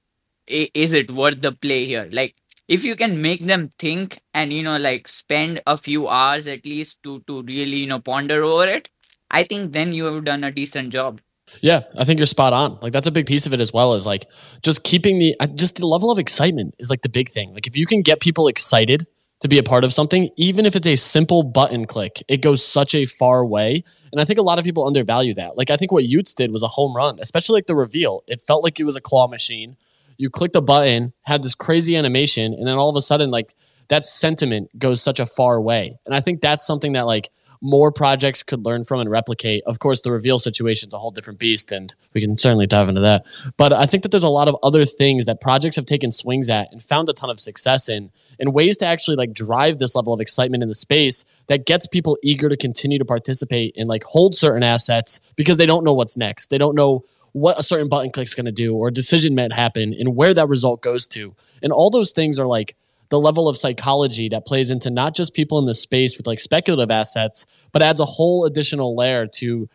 is 0.49 0.93
it 0.93 1.13
worth 1.13 1.43
the 1.43 1.53
play 1.53 1.87
here? 1.87 2.09
Like 2.13 2.35
if 2.71 2.85
you 2.85 2.95
can 2.97 3.21
make 3.21 3.45
them 3.47 3.69
think 3.79 4.21
and 4.33 4.53
you 4.53 4.63
know 4.63 4.79
like 4.79 5.09
spend 5.09 5.61
a 5.67 5.77
few 5.77 6.09
hours 6.09 6.47
at 6.47 6.65
least 6.65 7.03
to 7.03 7.21
to 7.27 7.43
really 7.43 7.79
you 7.85 7.87
know 7.93 7.99
ponder 8.11 8.43
over 8.51 8.69
it 8.77 8.89
i 9.31 9.43
think 9.43 9.73
then 9.73 9.93
you 9.93 10.05
have 10.07 10.25
done 10.25 10.45
a 10.45 10.57
decent 10.63 10.97
job 11.01 11.21
Yeah, 11.67 11.81
I 12.01 12.05
think 12.09 12.21
you're 12.23 12.29
spot 12.31 12.55
on. 12.57 12.75
Like 12.83 12.93
that's 12.97 13.09
a 13.11 13.15
big 13.15 13.27
piece 13.29 13.47
of 13.47 13.55
it 13.57 13.63
as 13.63 13.73
well 13.77 13.95
is 13.95 14.05
like 14.11 14.27
just 14.67 14.85
keeping 14.91 15.17
the 15.23 15.31
just 15.63 15.81
the 15.81 15.89
level 15.95 16.13
of 16.13 16.21
excitement 16.23 16.77
is 16.85 16.93
like 16.93 17.03
the 17.07 17.11
big 17.17 17.33
thing. 17.39 17.49
Like 17.57 17.67
if 17.71 17.79
you 17.81 17.87
can 17.93 18.05
get 18.11 18.21
people 18.27 18.47
excited 18.53 19.03
to 19.41 19.49
be 19.55 19.59
a 19.63 19.65
part 19.73 19.85
of 19.89 19.93
something, 19.93 20.29
even 20.37 20.71
if 20.71 20.77
it's 20.77 20.87
a 20.87 20.97
simple 20.97 21.43
button 21.43 21.87
click, 21.87 22.23
it 22.29 22.47
goes 22.47 22.65
such 22.65 22.95
a 22.95 23.05
far 23.05 23.45
way. 23.57 23.83
And 24.13 24.21
I 24.21 24.25
think 24.25 24.39
a 24.39 24.47
lot 24.51 24.59
of 24.63 24.65
people 24.65 24.87
undervalue 24.87 25.35
that. 25.35 25.57
Like 25.57 25.71
I 25.71 25.77
think 25.77 25.91
what 25.91 26.05
y00ts 26.05 26.35
did 26.35 26.53
was 26.53 26.63
a 26.63 26.69
home 26.69 26.95
run, 26.95 27.19
especially 27.21 27.59
like 27.59 27.67
the 27.67 27.75
reveal. 27.87 28.23
It 28.29 28.43
felt 28.43 28.63
like 28.63 28.79
it 28.79 28.85
was 28.85 28.97
a 28.97 29.01
claw 29.01 29.27
machine. 29.27 29.77
You 30.21 30.29
clicked 30.29 30.55
a 30.55 30.61
button, 30.61 31.15
had 31.23 31.43
this 31.43 31.55
crazy 31.55 31.97
animation, 31.97 32.53
and 32.53 32.67
then 32.67 32.77
all 32.77 32.91
of 32.91 32.97
a 32.97 33.01
sudden, 33.01 33.31
like 33.31 33.55
that 33.89 34.05
sentiment 34.05 34.69
goes 34.79 35.03
such 35.03 35.19
a 35.19 35.25
far 35.25 35.63
way. 35.63 35.99
And 36.05 36.15
I 36.15 36.21
think 36.21 36.43
that's 36.43 36.67
something 36.67 36.93
that 36.93 37.07
like 37.07 37.31
more 37.63 37.91
projects 37.91 38.43
could 38.43 38.67
learn 38.67 38.85
from 38.85 39.01
and 39.01 39.11
replicate. 39.11 39.63
Of 39.67 39.79
course, 39.79 40.03
the 40.03 40.13
reveal 40.13 40.39
situation 40.39 40.89
is 40.89 40.93
a 40.93 40.99
whole 40.99 41.11
different 41.11 41.39
beast, 41.39 41.73
and 41.73 41.95
we 42.13 42.21
can 42.21 42.37
certainly 42.37 42.67
dive 42.67 42.91
into 42.91 43.01
that. 43.01 43.25
But 43.57 43.73
I 43.73 43.87
think 43.87 44.03
that 44.03 44.11
there's 44.11 44.23
a 44.23 44.29
lot 44.29 44.47
of 44.47 44.57
other 44.63 44.85
things 44.85 45.25
that 45.25 45.41
projects 45.41 45.77
have 45.77 45.87
taken 45.87 46.13
swings 46.13 46.51
at 46.51 46.69
and 46.71 46.83
found 46.83 47.09
a 47.09 47.15
ton 47.15 47.31
of 47.31 47.41
success 47.41 47.89
in, 47.89 48.11
and 48.39 48.53
ways 48.53 48.77
to 48.79 48.87
actually 48.87 49.17
like 49.17 49.33
drive 49.33 49.79
this 49.79 49.95
level 49.95 50.13
of 50.13 50.21
excitement 50.21 50.63
in 50.63 50.69
the 50.69 50.75
space 50.75 51.25
that 51.47 51.65
gets 51.65 51.87
people 51.87 52.19
eager 52.23 52.51
to 52.51 52.59
continue 52.59 52.99
to 52.99 53.07
participate 53.07 53.75
and 53.75 53.89
like 53.89 54.05
hold 54.05 54.37
certain 54.37 54.63
assets 54.63 55.19
because 55.35 55.57
they 55.57 55.67
don't 55.67 55.83
know 55.83 55.95
what's 55.95 56.19
next. 56.19 56.49
They 56.49 56.59
don't 56.59 56.75
know 56.75 57.05
what 57.33 57.59
a 57.59 57.63
certain 57.63 57.89
button 57.89 58.11
click's 58.11 58.35
going 58.35 58.47
to 58.47 58.53
do 58.53 58.75
or 58.75 58.91
decision 58.91 59.35
might 59.35 59.53
happen 59.53 59.95
and 59.99 60.17
where 60.17 60.35
that 60.35 60.49
result 60.49 60.83
goes 60.83 61.07
to. 61.09 61.35
And 61.63 61.73
all 61.73 61.91
those 61.91 62.13
things 62.13 62.39
are 62.39 62.47
like 62.47 62.77
the 63.11 63.19
level 63.19 63.49
of 63.49 63.57
psychology 63.57 64.29
that 64.29 64.47
plays 64.47 64.71
into 64.71 64.91
not 64.91 65.15
just 65.15 65.35
people 65.35 65.59
in 65.59 65.67
the 65.67 65.75
space 65.75 66.17
with 66.17 66.27
like 66.27 66.41
speculative 66.41 66.91
assets, 66.91 67.47
but 67.73 67.83
adds 67.83 68.01
a 68.01 68.05
whole 68.05 68.45
additional 68.45 68.97
layer 68.97 69.27
to 69.27 69.69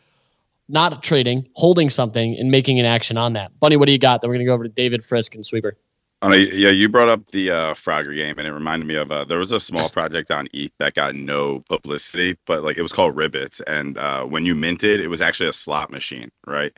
not 0.67 1.03
trading, 1.03 1.47
holding 1.53 1.89
something, 1.89 2.35
and 2.37 2.49
making 2.49 2.79
an 2.79 2.85
action 2.85 3.17
on 3.17 3.33
that. 3.33 3.51
Bunny, 3.59 3.77
what 3.77 3.85
do 3.85 3.91
you 3.91 3.99
got? 3.99 4.21
Then 4.21 4.29
we're 4.29 4.35
gonna 4.35 4.45
go 4.45 4.53
over 4.53 4.63
to 4.63 4.69
David 4.69 5.03
Frisk 5.03 5.35
and 5.35 5.45
Sweeper. 5.45 5.77
Uh, 6.23 6.29
yeah, 6.29 6.69
you 6.69 6.89
brought 6.89 7.09
up 7.09 7.27
the 7.27 7.51
uh, 7.51 7.73
Frogger 7.73 8.15
game, 8.15 8.39
and 8.39 8.47
it 8.47 8.51
reminded 8.51 8.87
me 8.87 8.95
of 8.95 9.11
uh, 9.11 9.25
there 9.25 9.37
was 9.37 9.51
a 9.51 9.59
small 9.59 9.89
project 9.89 10.31
on 10.31 10.47
ETH 10.53 10.71
that 10.79 10.95
got 10.95 11.13
no 11.13 11.59
publicity, 11.69 12.35
but 12.47 12.63
like 12.63 12.77
it 12.77 12.81
was 12.81 12.91
called 12.91 13.15
Ribbits, 13.15 13.61
and 13.67 13.97
uh, 13.97 14.23
when 14.23 14.45
you 14.45 14.55
minted, 14.55 15.01
it 15.01 15.07
was 15.07 15.21
actually 15.21 15.49
a 15.49 15.53
slot 15.53 15.91
machine, 15.91 16.31
right? 16.47 16.75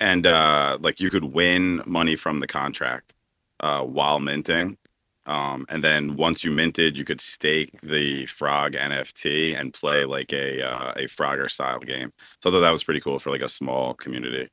And 0.00 0.26
uh, 0.26 0.78
like 0.80 1.00
you 1.00 1.10
could 1.10 1.32
win 1.32 1.82
money 1.86 2.16
from 2.16 2.40
the 2.40 2.46
contract 2.46 3.14
uh, 3.60 3.82
while 3.82 4.20
minting, 4.20 4.76
um, 5.26 5.66
and 5.68 5.84
then 5.84 6.16
once 6.16 6.42
you 6.42 6.50
minted, 6.50 6.96
you 6.96 7.04
could 7.04 7.20
stake 7.20 7.80
the 7.80 8.26
Frog 8.26 8.72
NFT 8.72 9.58
and 9.58 9.72
play 9.72 10.04
like 10.04 10.32
a 10.32 10.62
uh, 10.62 10.92
a 10.96 11.04
Frogger 11.04 11.50
style 11.50 11.78
game. 11.78 12.12
So 12.40 12.50
I 12.50 12.52
thought 12.52 12.60
that 12.60 12.70
was 12.70 12.84
pretty 12.84 13.00
cool 13.00 13.18
for 13.18 13.30
like 13.30 13.42
a 13.42 13.48
small 13.48 13.94
community. 13.94 14.48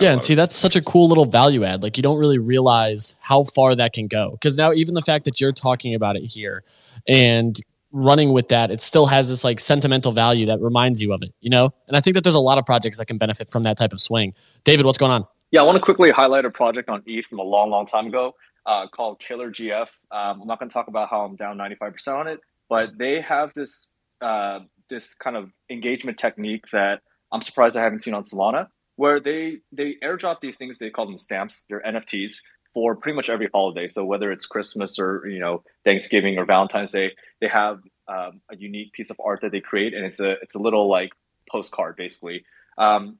Yeah, 0.00 0.12
and 0.12 0.20
see, 0.20 0.34
that's 0.34 0.56
such 0.56 0.74
a 0.74 0.82
cool 0.82 1.08
little 1.08 1.24
value 1.24 1.62
add. 1.62 1.84
Like 1.84 1.96
you 1.96 2.02
don't 2.02 2.18
really 2.18 2.38
realize 2.38 3.14
how 3.20 3.44
far 3.44 3.76
that 3.76 3.92
can 3.92 4.08
go. 4.08 4.32
Because 4.32 4.56
now 4.56 4.72
even 4.72 4.94
the 4.94 5.02
fact 5.02 5.24
that 5.24 5.40
you're 5.40 5.52
talking 5.52 5.94
about 5.94 6.16
it 6.16 6.24
here 6.24 6.64
and 7.06 7.60
running 7.92 8.32
with 8.32 8.48
that, 8.48 8.70
it 8.70 8.80
still 8.80 9.06
has 9.06 9.28
this 9.28 9.44
like 9.44 9.60
sentimental 9.60 10.12
value 10.12 10.46
that 10.46 10.60
reminds 10.60 11.00
you 11.00 11.12
of 11.12 11.22
it, 11.22 11.32
you 11.40 11.50
know? 11.50 11.70
And 11.86 11.96
I 11.96 12.00
think 12.00 12.14
that 12.14 12.24
there's 12.24 12.34
a 12.34 12.40
lot 12.40 12.58
of 12.58 12.66
projects 12.66 12.98
that 12.98 13.06
can 13.06 13.18
benefit 13.18 13.50
from 13.50 13.62
that 13.62 13.76
type 13.76 13.92
of 13.92 14.00
swing. 14.00 14.34
David, 14.64 14.86
what's 14.86 14.98
going 14.98 15.12
on? 15.12 15.26
Yeah, 15.50 15.60
I 15.60 15.62
want 15.64 15.76
to 15.76 15.82
quickly 15.82 16.10
highlight 16.10 16.44
a 16.44 16.50
project 16.50 16.88
on 16.88 17.02
ETH 17.06 17.26
from 17.26 17.38
a 17.38 17.42
long, 17.42 17.70
long 17.70 17.86
time 17.86 18.06
ago 18.06 18.34
uh, 18.66 18.86
called 18.88 19.18
Killer 19.18 19.50
GF. 19.50 19.88
Um, 20.10 20.42
I'm 20.42 20.46
not 20.46 20.58
going 20.58 20.68
to 20.68 20.72
talk 20.72 20.88
about 20.88 21.08
how 21.08 21.24
I'm 21.24 21.36
down 21.36 21.56
95% 21.56 22.08
on 22.14 22.28
it, 22.28 22.40
but 22.68 22.98
they 22.98 23.20
have 23.20 23.54
this 23.54 23.94
uh, 24.20 24.60
this 24.90 25.14
kind 25.14 25.36
of 25.36 25.50
engagement 25.70 26.18
technique 26.18 26.64
that 26.72 27.02
I'm 27.32 27.42
surprised 27.42 27.76
I 27.76 27.82
haven't 27.82 28.00
seen 28.00 28.14
on 28.14 28.24
Solana, 28.24 28.68
where 28.96 29.20
they 29.20 29.58
they 29.72 29.96
airdrop 30.02 30.40
these 30.40 30.56
things. 30.56 30.78
They 30.78 30.90
call 30.90 31.06
them 31.06 31.16
stamps. 31.16 31.64
They're 31.68 31.82
NFTs 31.82 32.40
for 32.78 32.94
pretty 32.94 33.16
much 33.16 33.28
every 33.28 33.48
holiday. 33.52 33.88
So 33.88 34.04
whether 34.04 34.30
it's 34.30 34.46
Christmas 34.46 35.00
or 35.00 35.26
you 35.26 35.40
know 35.40 35.64
Thanksgiving 35.84 36.38
or 36.38 36.44
Valentine's 36.44 36.92
Day, 36.92 37.10
they 37.40 37.48
have 37.48 37.80
um, 38.06 38.40
a 38.48 38.56
unique 38.56 38.92
piece 38.92 39.10
of 39.10 39.20
art 39.24 39.40
that 39.42 39.50
they 39.50 39.60
create, 39.60 39.94
and 39.94 40.04
it's 40.04 40.20
a 40.20 40.32
it's 40.42 40.54
a 40.54 40.60
little 40.60 40.88
like 40.88 41.10
postcard 41.50 41.96
basically. 41.96 42.44
Um, 42.78 43.18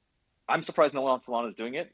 I'm 0.48 0.62
surprised 0.62 0.94
no 0.94 1.00
one 1.00 1.10
on 1.10 1.20
Solana 1.20 1.48
is 1.48 1.56
doing 1.56 1.74
it. 1.74 1.92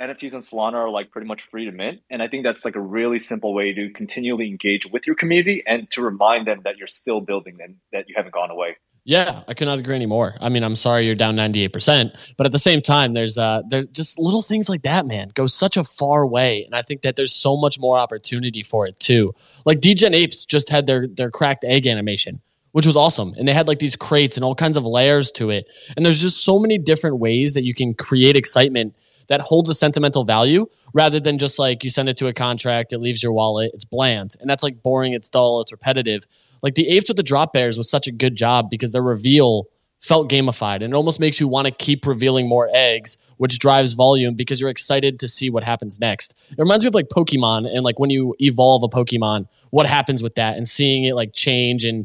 NFTs 0.00 0.32
on 0.32 0.40
Solana 0.40 0.74
are 0.74 0.88
like 0.88 1.10
pretty 1.10 1.26
much 1.26 1.42
free 1.42 1.66
to 1.66 1.70
mint. 1.70 2.00
And 2.08 2.22
I 2.22 2.28
think 2.28 2.44
that's 2.44 2.64
like 2.64 2.76
a 2.76 2.80
really 2.80 3.18
simple 3.18 3.52
way 3.52 3.74
to 3.74 3.90
continually 3.90 4.48
engage 4.48 4.86
with 4.90 5.06
your 5.06 5.16
community 5.16 5.62
and 5.66 5.90
to 5.90 6.02
remind 6.02 6.46
them 6.46 6.62
that 6.64 6.78
you're 6.78 6.86
still 6.86 7.20
building 7.20 7.58
and 7.62 7.76
that 7.92 8.08
you 8.08 8.14
haven't 8.16 8.32
gone 8.32 8.50
away. 8.50 8.76
Yeah, 9.08 9.42
I 9.46 9.54
cannot 9.54 9.74
not 9.74 9.78
agree 9.78 9.94
anymore. 9.94 10.34
I 10.40 10.48
mean, 10.48 10.64
I'm 10.64 10.74
sorry 10.74 11.06
you're 11.06 11.14
down 11.14 11.36
98%, 11.36 12.34
but 12.36 12.44
at 12.44 12.50
the 12.50 12.58
same 12.58 12.82
time, 12.82 13.14
there's 13.14 13.38
uh 13.38 13.62
there 13.68 13.84
just 13.84 14.18
little 14.18 14.42
things 14.42 14.68
like 14.68 14.82
that, 14.82 15.06
man, 15.06 15.30
go 15.32 15.46
such 15.46 15.76
a 15.76 15.84
far 15.84 16.26
way. 16.26 16.64
And 16.64 16.74
I 16.74 16.82
think 16.82 17.02
that 17.02 17.14
there's 17.14 17.32
so 17.32 17.56
much 17.56 17.78
more 17.78 17.96
opportunity 17.96 18.64
for 18.64 18.84
it 18.84 18.98
too. 18.98 19.32
Like 19.64 19.78
Degen 19.80 20.12
Apes 20.12 20.44
just 20.44 20.68
had 20.68 20.86
their 20.86 21.06
their 21.06 21.30
cracked 21.30 21.64
egg 21.64 21.86
animation, 21.86 22.40
which 22.72 22.84
was 22.84 22.96
awesome. 22.96 23.32
And 23.38 23.46
they 23.46 23.54
had 23.54 23.68
like 23.68 23.78
these 23.78 23.94
crates 23.94 24.36
and 24.36 24.42
all 24.42 24.56
kinds 24.56 24.76
of 24.76 24.84
layers 24.84 25.30
to 25.32 25.50
it. 25.50 25.66
And 25.96 26.04
there's 26.04 26.20
just 26.20 26.42
so 26.42 26.58
many 26.58 26.76
different 26.76 27.18
ways 27.18 27.54
that 27.54 27.62
you 27.62 27.74
can 27.74 27.94
create 27.94 28.34
excitement 28.34 28.96
that 29.28 29.40
holds 29.40 29.68
a 29.68 29.74
sentimental 29.74 30.24
value 30.24 30.66
rather 30.92 31.20
than 31.20 31.38
just 31.38 31.58
like 31.58 31.84
you 31.84 31.90
send 31.90 32.08
it 32.08 32.16
to 32.16 32.26
a 32.26 32.32
contract, 32.32 32.92
it 32.92 32.98
leaves 32.98 33.22
your 33.22 33.32
wallet, 33.32 33.70
it's 33.74 33.84
bland. 33.84 34.34
And 34.40 34.48
that's 34.48 34.62
like 34.62 34.82
boring, 34.82 35.12
it's 35.12 35.28
dull, 35.28 35.60
it's 35.60 35.72
repetitive. 35.72 36.24
Like 36.66 36.74
the 36.74 36.88
apes 36.88 37.06
with 37.06 37.16
the 37.16 37.22
drop 37.22 37.52
bears 37.52 37.78
was 37.78 37.88
such 37.88 38.08
a 38.08 38.10
good 38.10 38.34
job 38.34 38.70
because 38.70 38.90
their 38.90 39.00
reveal 39.00 39.68
felt 40.00 40.28
gamified 40.28 40.82
and 40.82 40.92
it 40.92 40.94
almost 40.94 41.20
makes 41.20 41.38
you 41.38 41.46
want 41.46 41.68
to 41.68 41.70
keep 41.70 42.04
revealing 42.04 42.48
more 42.48 42.68
eggs, 42.74 43.18
which 43.36 43.60
drives 43.60 43.92
volume 43.92 44.34
because 44.34 44.60
you're 44.60 44.68
excited 44.68 45.20
to 45.20 45.28
see 45.28 45.48
what 45.48 45.62
happens 45.62 46.00
next. 46.00 46.34
It 46.50 46.58
reminds 46.58 46.82
me 46.82 46.88
of 46.88 46.94
like 46.94 47.06
Pokemon 47.06 47.72
and 47.72 47.84
like 47.84 48.00
when 48.00 48.10
you 48.10 48.34
evolve 48.40 48.82
a 48.82 48.88
Pokemon, 48.88 49.46
what 49.70 49.86
happens 49.86 50.24
with 50.24 50.34
that 50.34 50.56
and 50.56 50.66
seeing 50.66 51.04
it 51.04 51.14
like 51.14 51.34
change 51.34 51.84
and 51.84 52.04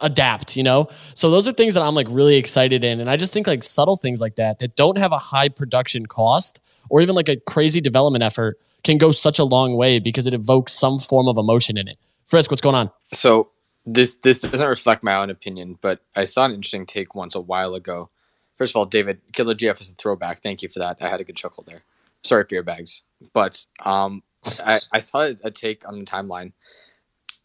adapt, 0.00 0.56
you 0.56 0.64
know? 0.64 0.88
So 1.14 1.30
those 1.30 1.46
are 1.46 1.52
things 1.52 1.74
that 1.74 1.84
I'm 1.84 1.94
like 1.94 2.08
really 2.10 2.34
excited 2.34 2.82
in. 2.82 2.98
And 2.98 3.08
I 3.08 3.16
just 3.16 3.32
think 3.32 3.46
like 3.46 3.62
subtle 3.62 3.94
things 3.94 4.20
like 4.20 4.34
that 4.34 4.58
that 4.58 4.74
don't 4.74 4.98
have 4.98 5.12
a 5.12 5.18
high 5.18 5.48
production 5.48 6.06
cost 6.06 6.58
or 6.90 7.02
even 7.02 7.14
like 7.14 7.28
a 7.28 7.36
crazy 7.36 7.80
development 7.80 8.24
effort 8.24 8.58
can 8.82 8.98
go 8.98 9.12
such 9.12 9.38
a 9.38 9.44
long 9.44 9.76
way 9.76 10.00
because 10.00 10.26
it 10.26 10.34
evokes 10.34 10.72
some 10.72 10.98
form 10.98 11.28
of 11.28 11.36
emotion 11.36 11.78
in 11.78 11.86
it. 11.86 11.98
Frisk, 12.26 12.50
what's 12.50 12.60
going 12.60 12.74
on? 12.74 12.90
So 13.12 13.50
this 13.86 14.16
this 14.16 14.42
doesn't 14.42 14.68
reflect 14.68 15.04
my 15.04 15.16
own 15.16 15.30
opinion, 15.30 15.78
but 15.80 16.02
I 16.16 16.26
saw 16.26 16.44
an 16.44 16.52
interesting 16.52 16.86
take 16.86 17.14
once 17.14 17.34
a 17.36 17.40
while 17.40 17.74
ago. 17.74 18.10
First 18.56 18.72
of 18.72 18.76
all, 18.76 18.86
David, 18.86 19.20
Killer 19.32 19.54
GF 19.54 19.80
is 19.80 19.90
a 19.90 19.94
throwback. 19.94 20.42
Thank 20.42 20.62
you 20.62 20.68
for 20.68 20.80
that. 20.80 20.98
I 21.00 21.08
had 21.08 21.20
a 21.20 21.24
good 21.24 21.36
chuckle 21.36 21.64
there. 21.66 21.82
Sorry 22.24 22.44
for 22.48 22.54
your 22.54 22.64
bags. 22.64 23.02
But 23.32 23.64
um 23.84 24.22
I, 24.64 24.80
I 24.92 24.98
saw 25.00 25.30
a 25.44 25.50
take 25.50 25.88
on 25.88 25.98
the 25.98 26.04
timeline. 26.04 26.52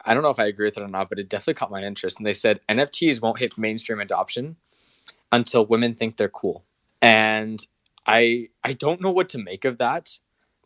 I 0.05 0.13
don't 0.13 0.23
know 0.23 0.29
if 0.29 0.39
I 0.39 0.47
agree 0.47 0.67
with 0.67 0.77
it 0.77 0.83
or 0.83 0.87
not, 0.87 1.09
but 1.09 1.19
it 1.19 1.29
definitely 1.29 1.55
caught 1.55 1.71
my 1.71 1.83
interest. 1.83 2.17
And 2.17 2.25
they 2.25 2.33
said 2.33 2.59
NFTs 2.69 3.21
won't 3.21 3.39
hit 3.39 3.57
mainstream 3.57 3.99
adoption 3.99 4.57
until 5.31 5.65
women 5.65 5.95
think 5.95 6.17
they're 6.17 6.29
cool. 6.29 6.63
And 7.01 7.65
I 8.07 8.49
I 8.63 8.73
don't 8.73 9.01
know 9.01 9.11
what 9.11 9.29
to 9.29 9.37
make 9.37 9.65
of 9.65 9.77
that, 9.79 10.19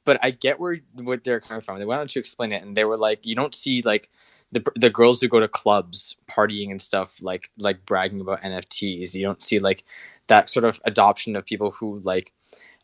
but 0.06 0.20
I 0.24 0.32
get 0.32 0.60
where 0.60 0.80
what 0.96 1.24
they're 1.24 1.40
coming 1.42 1.62
from. 1.62 1.80
They 1.80 1.86
went 1.86 2.02
on 2.02 2.08
to 2.10 2.20
explain 2.20 2.52
it, 2.54 2.64
and 2.64 2.78
they 2.78 2.86
were 2.86 2.98
like, 2.98 3.22
you 3.24 3.36
don't 3.36 3.56
see 3.56 3.82
like 3.84 4.10
the 4.52 4.64
the 4.76 4.90
girls 4.90 5.22
who 5.22 5.28
go 5.28 5.40
to 5.40 5.48
clubs 5.48 6.16
partying 6.30 6.72
and 6.72 6.82
stuff 6.82 7.22
like 7.22 7.52
like 7.58 7.86
bragging 7.86 8.22
about 8.22 8.42
NFTs. 8.42 9.14
You 9.14 9.24
don't 9.24 9.44
see 9.44 9.60
like 9.60 9.84
that 10.28 10.50
sort 10.50 10.66
of 10.66 10.80
adoption 10.86 11.36
of 11.36 11.46
people 11.46 11.72
who 11.72 12.00
like 12.00 12.34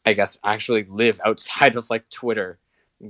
I 0.06 0.14
guess 0.14 0.38
actually 0.44 0.86
live 0.90 1.20
outside 1.26 1.76
of 1.76 1.90
like 1.90 2.10
Twitter, 2.10 2.60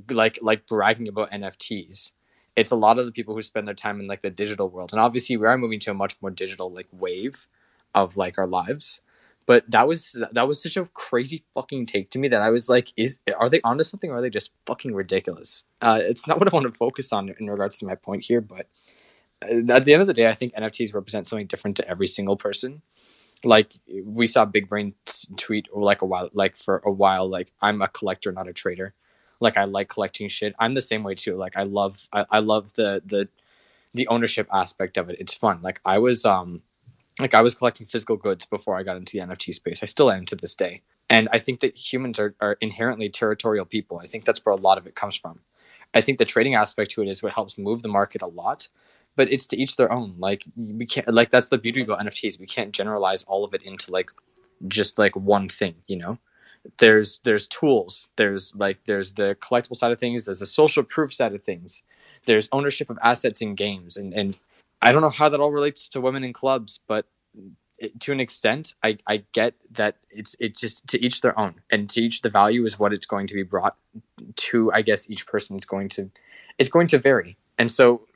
like 0.10 0.40
like 0.42 0.68
bragging 0.68 1.08
about 1.08 1.32
NFTs. 1.32 2.12
It's 2.56 2.72
a 2.72 2.76
lot 2.76 3.00
of 3.00 3.06
the 3.06 3.14
people 3.14 3.34
who 3.34 3.42
spend 3.42 3.68
their 3.68 3.76
time 3.76 4.00
in 4.00 4.08
like 4.08 4.22
the 4.22 4.30
digital 4.30 4.70
world, 4.70 4.92
and 4.92 5.00
obviously 5.02 5.38
we 5.38 5.48
are 5.48 5.58
moving 5.58 5.80
to 5.82 5.92
a 5.92 5.96
much 5.96 6.16
more 6.22 6.32
digital 6.32 6.72
like 6.72 6.88
wave 6.92 7.48
of 7.96 8.18
like 8.18 8.38
our 8.38 8.48
lives. 8.48 9.02
But 9.46 9.70
that 9.72 9.88
was 9.88 10.24
that 10.32 10.48
was 10.48 10.62
such 10.62 10.78
a 10.78 10.86
crazy 10.94 11.44
fucking 11.54 11.88
take 11.88 12.10
to 12.12 12.20
me 12.20 12.28
that 12.28 12.42
I 12.42 12.50
was 12.52 12.70
like, 12.70 12.94
is 12.96 13.20
are 13.38 13.50
they 13.50 13.62
onto 13.62 13.84
something 13.84 14.10
or 14.10 14.18
are 14.18 14.22
they 14.22 14.30
just 14.30 14.54
fucking 14.66 14.94
ridiculous? 14.94 15.66
Uh, 15.82 16.00
it's 16.02 16.28
not 16.28 16.40
what 16.40 16.52
I 16.52 16.56
want 16.56 16.68
to 16.68 16.78
focus 16.78 17.12
on 17.12 17.34
in 17.40 17.50
regards 17.50 17.78
to 17.80 17.86
my 17.86 17.96
point 17.96 18.24
here, 18.24 18.42
but 18.42 18.68
uh, 19.44 19.74
at 19.74 19.86
the 19.86 19.94
end 19.94 20.02
of 20.02 20.08
the 20.08 20.14
day, 20.14 20.30
I 20.30 20.34
think 20.34 20.54
NFTs 20.54 20.94
represent 20.94 21.28
something 21.28 21.48
different 21.48 21.78
to 21.78 21.88
every 21.90 22.08
single 22.08 22.38
person. 22.38 22.82
Like 23.44 23.74
we 24.06 24.28
saw 24.28 24.46
Big 24.46 24.70
Brain 24.70 24.94
tweet 25.38 25.68
like 25.76 26.04
a 26.04 26.06
while, 26.06 26.30
like 26.34 26.56
for 26.56 26.82
a 26.86 26.92
while, 26.92 27.28
like 27.28 27.52
I'm 27.62 27.82
a 27.82 27.88
collector, 27.88 28.32
not 28.32 28.48
a 28.48 28.54
trader. 28.54 28.94
Like 29.40 29.58
I 29.58 29.64
like 29.64 29.90
collecting 29.90 30.30
shit. 30.30 30.54
I'm 30.60 30.76
the 30.76 30.82
same 30.82 31.04
way 31.04 31.16
too. 31.16 31.36
Like 31.36 31.58
I 31.58 31.64
love, 31.64 32.08
I, 32.14 32.26
I 32.30 32.40
love 32.40 32.74
the 32.74 33.02
the 33.04 33.28
the 33.94 34.08
ownership 34.08 34.48
aspect 34.54 34.98
of 34.98 35.10
it. 35.10 35.18
It's 35.20 35.34
fun. 35.34 35.62
Like 35.62 35.82
I 35.84 35.98
was, 35.98 36.24
um, 36.24 36.62
like 37.20 37.34
I 37.34 37.42
was 37.42 37.56
collecting 37.56 37.88
physical 37.88 38.18
goods 38.18 38.46
before 38.46 38.78
I 38.78 38.84
got 38.84 38.98
into 38.98 39.14
the 39.14 39.24
NFT 39.26 39.54
space. 39.54 39.84
I 39.84 39.86
still 39.86 40.12
am 40.12 40.26
to 40.28 40.36
this 40.36 40.56
day. 40.56 40.82
And 41.10 41.28
I 41.32 41.40
think 41.40 41.60
that 41.60 41.78
humans 41.78 42.20
are, 42.20 42.36
are 42.40 42.58
inherently 42.62 43.10
territorial 43.10 43.66
people. 43.66 44.00
I 44.00 44.08
think 44.08 44.26
that's 44.26 44.46
where 44.46 44.54
a 44.54 44.60
lot 44.60 44.78
of 44.78 44.88
it 44.88 44.96
comes 44.96 45.16
from. 45.16 45.42
I 45.94 46.02
think 46.02 46.20
the 46.20 46.26
trading 46.26 46.56
aspect 46.56 46.92
to 46.92 47.02
it 47.02 47.10
is 47.10 47.22
what 47.22 47.34
helps 47.34 47.58
move 47.58 47.82
the 47.82 47.90
market 47.90 48.22
a 48.22 48.28
lot. 48.28 48.70
But 49.18 49.32
it's 49.32 49.46
to 49.48 49.58
each 49.58 49.76
their 49.76 49.92
own. 49.92 50.16
Like 50.20 50.46
we 50.56 50.86
can't 50.86 51.08
like 51.14 51.32
that's 51.32 51.48
the 51.48 51.58
beauty 51.58 51.82
about 51.82 52.00
NFTs. 52.00 52.40
We 52.40 52.46
can't 52.46 52.72
generalize 52.72 53.24
all 53.24 53.44
of 53.44 53.54
it 53.54 53.62
into 53.62 53.92
like 53.92 54.10
just 54.68 54.98
like 54.98 55.16
one 55.18 55.50
thing, 55.50 55.76
you 55.88 55.98
know? 55.98 56.18
There's 56.78 57.20
there's 57.26 57.48
tools, 57.48 58.10
there's 58.16 58.56
like 58.56 58.86
there's 58.86 59.14
the 59.14 59.36
collectible 59.42 59.76
side 59.76 59.92
of 59.92 60.00
things, 60.00 60.26
there's 60.26 60.40
the 60.40 60.46
social 60.46 60.84
proof 60.84 61.12
side 61.12 61.34
of 61.34 61.44
things, 61.44 61.84
there's 62.26 62.48
ownership 62.52 62.90
of 62.90 63.00
assets 63.02 63.42
in 63.42 63.56
games 63.56 63.98
and, 63.98 64.14
and 64.14 64.38
I 64.82 64.92
don't 64.92 65.02
know 65.02 65.10
how 65.10 65.30
that 65.30 65.40
all 65.40 65.52
relates 65.52 65.90
to 65.90 66.02
women 66.02 66.24
in 66.24 66.34
clubs, 66.34 66.80
but 66.88 67.06
it, 67.82 68.00
to 68.02 68.12
an 68.12 68.20
extent, 68.20 68.76
I, 68.84 68.98
I 69.08 69.24
get 69.34 69.56
that 69.72 69.98
it's 70.12 70.36
it's 70.40 70.62
just 70.62 70.88
to 70.90 71.04
each 71.04 71.22
their 71.22 71.38
own, 71.38 71.56
and 71.72 71.90
to 71.92 72.02
each 72.02 72.22
the 72.22 72.30
value 72.30 72.66
is 72.66 72.80
what 72.80 72.94
it's 72.94 73.06
going 73.06 73.28
to 73.28 73.34
be 73.34 73.44
brought 73.44 73.76
to. 74.36 74.72
I 74.72 74.82
guess 74.82 75.10
each 75.10 75.26
person 75.28 75.58
is 75.58 75.66
going 75.66 75.90
to 75.90 76.10
it's 76.58 76.70
going 76.70 76.88
to 76.88 77.00
vary, 77.00 77.38
and 77.58 77.70
so 77.70 78.08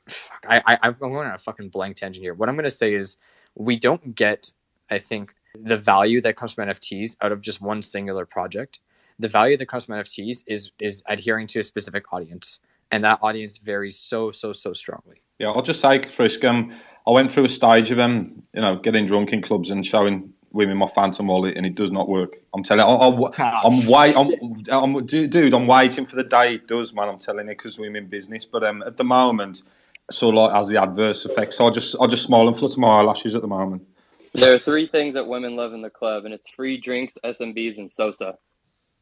I, 0.47 0.61
I 0.65 0.79
I'm 0.83 0.95
going 0.99 1.15
on 1.27 1.33
a 1.33 1.37
fucking 1.37 1.69
blank 1.69 1.97
tangent 1.97 2.23
here. 2.23 2.33
What 2.33 2.47
I'm 2.47 2.55
going 2.55 2.65
to 2.65 2.69
say 2.69 2.93
is 2.93 3.17
we 3.55 3.75
don't 3.75 4.15
get, 4.15 4.51
I 4.89 4.99
think, 4.99 5.33
the 5.55 5.77
value 5.77 6.21
that 6.21 6.35
comes 6.35 6.53
from 6.53 6.67
NFTs 6.67 7.17
out 7.21 7.31
of 7.31 7.41
just 7.41 7.61
one 7.61 7.81
singular 7.81 8.25
project. 8.25 8.79
The 9.17 9.29
value 9.29 9.57
that 9.57 9.67
comes 9.67 9.85
from 9.85 9.95
NFTs 9.95 10.43
is 10.47 10.71
is 10.79 11.03
adhering 11.07 11.47
to 11.47 11.59
a 11.59 11.63
specific 11.63 12.13
audience, 12.13 12.59
and 12.91 13.03
that 13.03 13.19
audience 13.21 13.57
varies 13.57 13.97
so 13.97 14.31
so 14.31 14.53
so 14.53 14.73
strongly. 14.73 15.24
Yeah, 15.39 15.49
I'll 15.49 15.61
just 15.61 15.81
say, 15.81 16.01
Frisk, 16.01 16.43
um, 16.45 16.73
I 17.07 17.11
went 17.11 17.31
through 17.31 17.45
a 17.45 17.49
stage 17.49 17.91
of 17.91 17.99
um, 17.99 18.43
you 18.53 18.61
know, 18.61 18.77
getting 18.77 19.05
drunk 19.05 19.33
in 19.33 19.41
clubs 19.41 19.69
and 19.69 19.85
showing 19.85 20.33
women 20.51 20.77
my 20.77 20.87
phantom 20.87 21.27
wallet, 21.27 21.57
and 21.57 21.65
it 21.65 21.75
does 21.75 21.91
not 21.91 22.07
work. 22.07 22.37
I'm 22.53 22.63
telling 22.63 22.87
you, 22.87 23.25
I, 23.37 23.65
am 23.65 23.87
wait, 23.87 24.15
I'm, 24.17 24.95
I'm, 24.95 25.05
dude, 25.05 25.53
I'm 25.53 25.67
waiting 25.67 26.05
for 26.05 26.15
the 26.15 26.23
day 26.23 26.55
it 26.55 26.67
does, 26.67 26.93
man. 26.93 27.09
I'm 27.09 27.19
telling 27.19 27.47
you, 27.47 27.53
because 27.53 27.77
we're 27.77 27.95
in 27.95 28.07
business. 28.07 28.45
But 28.45 28.63
um, 28.63 28.81
at 28.83 28.97
the 28.97 29.03
moment, 29.03 29.63
so 30.09 30.29
like 30.29 30.55
as 30.55 30.69
the 30.69 30.81
adverse 30.81 31.25
effects, 31.25 31.57
so 31.57 31.67
I 31.67 31.71
just, 31.71 31.95
I 32.01 32.07
just 32.07 32.23
smile 32.23 32.47
and 32.47 32.57
flutter 32.57 32.79
my 32.79 32.99
eyelashes 32.99 33.35
at 33.35 33.41
the 33.41 33.47
moment. 33.47 33.85
There 34.33 34.53
are 34.53 34.59
three 34.59 34.87
things 34.87 35.13
that 35.15 35.27
women 35.27 35.55
love 35.55 35.73
in 35.73 35.81
the 35.81 35.89
club, 35.89 36.25
and 36.25 36.33
it's 36.33 36.47
free 36.49 36.79
drinks, 36.79 37.17
SMBs, 37.23 37.77
and 37.77 37.91
Sosa. 37.91 38.37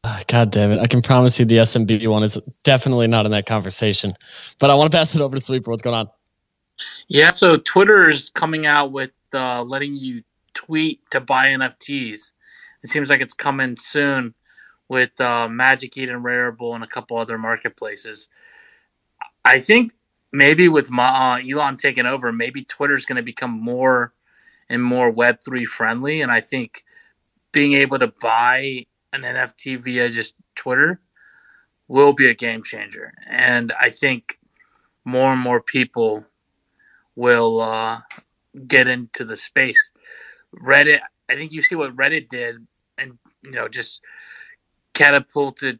Ah, 0.03 0.21
God 0.27 0.51
damn 0.51 0.71
it. 0.71 0.79
I 0.79 0.87
can 0.87 1.01
promise 1.01 1.39
you 1.39 1.45
the 1.45 1.57
SMB 1.57 2.05
one 2.07 2.23
is 2.23 2.37
definitely 2.63 3.07
not 3.07 3.25
in 3.25 3.31
that 3.31 3.45
conversation. 3.45 4.15
But 4.59 4.69
I 4.69 4.75
want 4.75 4.91
to 4.91 4.97
pass 4.97 5.15
it 5.15 5.21
over 5.21 5.35
to 5.35 5.41
Sweeper. 5.41 5.71
What's 5.71 5.81
going 5.81 5.95
on? 5.95 6.09
Yeah, 7.07 7.29
so 7.29 7.57
Twitter 7.57 8.09
is 8.09 8.29
coming 8.29 8.65
out 8.65 8.91
with 8.91 9.11
uh, 9.33 9.63
letting 9.63 9.95
you 9.95 10.23
tweet 10.53 11.01
to 11.11 11.21
buy 11.21 11.49
NFTs. 11.49 12.33
It 12.83 12.89
seems 12.89 13.09
like 13.09 13.21
it's 13.21 13.33
coming 13.33 13.75
soon 13.75 14.33
with 14.89 15.19
uh, 15.21 15.47
Magic 15.47 15.97
Eden 15.97 16.23
Rarible 16.23 16.75
and 16.75 16.83
a 16.83 16.87
couple 16.87 17.17
other 17.17 17.37
marketplaces. 17.37 18.27
I 19.45 19.59
think 19.59 19.91
maybe 20.31 20.69
with 20.69 20.89
Ma, 20.89 21.35
uh, 21.35 21.39
Elon 21.49 21.77
taking 21.77 22.05
over, 22.05 22.31
maybe 22.31 22.63
Twitter's 22.63 23.05
going 23.05 23.17
to 23.17 23.23
become 23.23 23.51
more 23.51 24.13
and 24.69 24.83
more 24.83 25.13
Web3 25.13 25.65
friendly. 25.65 26.21
And 26.21 26.31
I 26.31 26.41
think 26.41 26.83
being 27.51 27.73
able 27.73 27.99
to 27.99 28.13
buy 28.21 28.85
an 29.13 29.21
NFT 29.21 29.81
via 29.83 30.09
just 30.09 30.35
Twitter 30.55 30.99
will 31.87 32.13
be 32.13 32.27
a 32.27 32.33
game 32.33 32.63
changer. 32.63 33.13
And 33.27 33.71
I 33.79 33.89
think 33.89 34.39
more 35.05 35.31
and 35.31 35.41
more 35.41 35.61
people 35.61 36.25
will 37.15 37.61
uh, 37.61 37.99
get 38.67 38.87
into 38.87 39.25
the 39.25 39.35
space. 39.35 39.91
Reddit, 40.55 40.99
I 41.29 41.35
think 41.35 41.51
you 41.51 41.61
see 41.61 41.75
what 41.75 41.95
Reddit 41.95 42.29
did, 42.29 42.57
and 42.97 43.17
you 43.43 43.51
know, 43.51 43.67
just 43.67 44.01
catapulted 44.93 45.79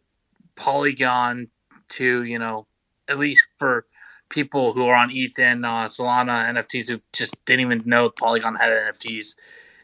Polygon 0.56 1.50
to 1.90 2.24
you 2.24 2.40
know, 2.40 2.68
at 3.08 3.20
least 3.20 3.48
for 3.58 3.86
people 4.30 4.74
who 4.74 4.86
are 4.88 4.96
on 4.96 5.10
ETH 5.12 5.38
and 5.38 5.66
uh, 5.66 5.86
Solana 5.86 6.48
NFTs 6.48 6.90
who 6.90 7.00
just 7.14 7.36
didn't 7.46 7.66
even 7.66 7.84
know 7.86 8.10
Polygon 8.10 8.56
had 8.56 8.70
NFTs. 8.70 9.36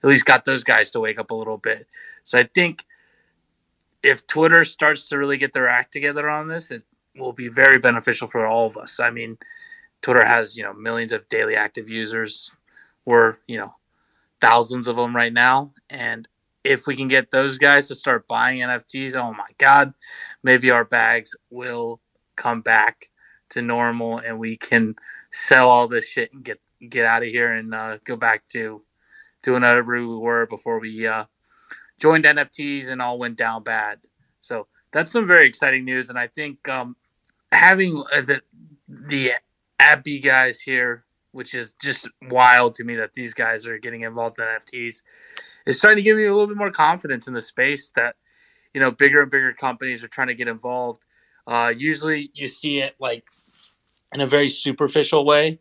At 0.03 0.09
least 0.09 0.25
got 0.25 0.45
those 0.45 0.63
guys 0.63 0.89
to 0.91 0.99
wake 0.99 1.19
up 1.19 1.29
a 1.29 1.35
little 1.35 1.57
bit. 1.57 1.87
So 2.23 2.39
I 2.39 2.43
think 2.43 2.85
if 4.01 4.25
Twitter 4.27 4.63
starts 4.63 5.09
to 5.09 5.17
really 5.17 5.37
get 5.37 5.53
their 5.53 5.67
act 5.67 5.91
together 5.93 6.29
on 6.29 6.47
this, 6.47 6.71
it 6.71 6.83
will 7.17 7.33
be 7.33 7.49
very 7.49 7.77
beneficial 7.77 8.27
for 8.27 8.47
all 8.47 8.65
of 8.65 8.77
us. 8.77 8.99
I 8.99 9.11
mean, 9.11 9.37
Twitter 10.01 10.23
has 10.23 10.57
you 10.57 10.63
know 10.63 10.73
millions 10.73 11.11
of 11.11 11.27
daily 11.29 11.55
active 11.55 11.89
users. 11.89 12.51
We're 13.05 13.37
you 13.47 13.57
know 13.57 13.73
thousands 14.41 14.87
of 14.87 14.95
them 14.95 15.15
right 15.15 15.33
now, 15.33 15.73
and 15.89 16.27
if 16.63 16.87
we 16.87 16.95
can 16.95 17.07
get 17.07 17.31
those 17.31 17.57
guys 17.57 17.87
to 17.87 17.95
start 17.95 18.27
buying 18.27 18.59
NFTs, 18.59 19.15
oh 19.15 19.33
my 19.33 19.47
God, 19.57 19.93
maybe 20.43 20.71
our 20.71 20.85
bags 20.85 21.35
will 21.49 21.99
come 22.35 22.61
back 22.61 23.09
to 23.49 23.61
normal, 23.61 24.19
and 24.19 24.39
we 24.39 24.57
can 24.57 24.95
sell 25.31 25.69
all 25.69 25.87
this 25.87 26.07
shit 26.07 26.33
and 26.33 26.43
get 26.43 26.59
get 26.89 27.05
out 27.05 27.23
of 27.23 27.29
here 27.29 27.53
and 27.53 27.73
uh, 27.73 27.97
go 28.05 28.15
back 28.15 28.45
to 28.47 28.79
doing 29.43 29.61
whatever 29.61 29.99
we 29.99 30.05
were 30.05 30.45
before 30.47 30.79
we 30.79 31.05
uh, 31.07 31.25
joined 31.99 32.25
NFTs 32.25 32.89
and 32.89 33.01
all 33.01 33.19
went 33.19 33.37
down 33.37 33.63
bad. 33.63 33.99
So 34.39 34.67
that's 34.91 35.11
some 35.11 35.27
very 35.27 35.47
exciting 35.47 35.85
news, 35.85 36.09
and 36.09 36.17
I 36.17 36.27
think 36.27 36.67
um, 36.69 36.95
having 37.51 38.03
uh, 38.13 38.21
the 38.21 38.41
the 38.87 39.33
AB 39.79 40.19
guys 40.19 40.59
here, 40.59 41.05
which 41.31 41.53
is 41.53 41.73
just 41.81 42.07
wild 42.29 42.73
to 42.75 42.83
me 42.83 42.95
that 42.95 43.13
these 43.13 43.33
guys 43.33 43.65
are 43.67 43.77
getting 43.77 44.01
involved 44.01 44.39
in 44.39 44.45
NFTs, 44.45 45.01
is 45.65 45.77
starting 45.77 45.97
to 45.97 46.03
give 46.03 46.17
me 46.17 46.25
a 46.25 46.31
little 46.31 46.47
bit 46.47 46.57
more 46.57 46.71
confidence 46.71 47.27
in 47.27 47.33
the 47.33 47.41
space 47.41 47.91
that 47.95 48.15
you 48.73 48.81
know 48.81 48.91
bigger 48.91 49.21
and 49.21 49.31
bigger 49.31 49.53
companies 49.53 50.03
are 50.03 50.09
trying 50.09 50.27
to 50.27 50.35
get 50.35 50.47
involved. 50.47 51.05
Uh, 51.47 51.73
usually, 51.75 52.31
you 52.33 52.47
see 52.47 52.79
it 52.79 52.95
like 52.99 53.25
in 54.13 54.21
a 54.21 54.27
very 54.27 54.47
superficial 54.49 55.25
way. 55.25 55.59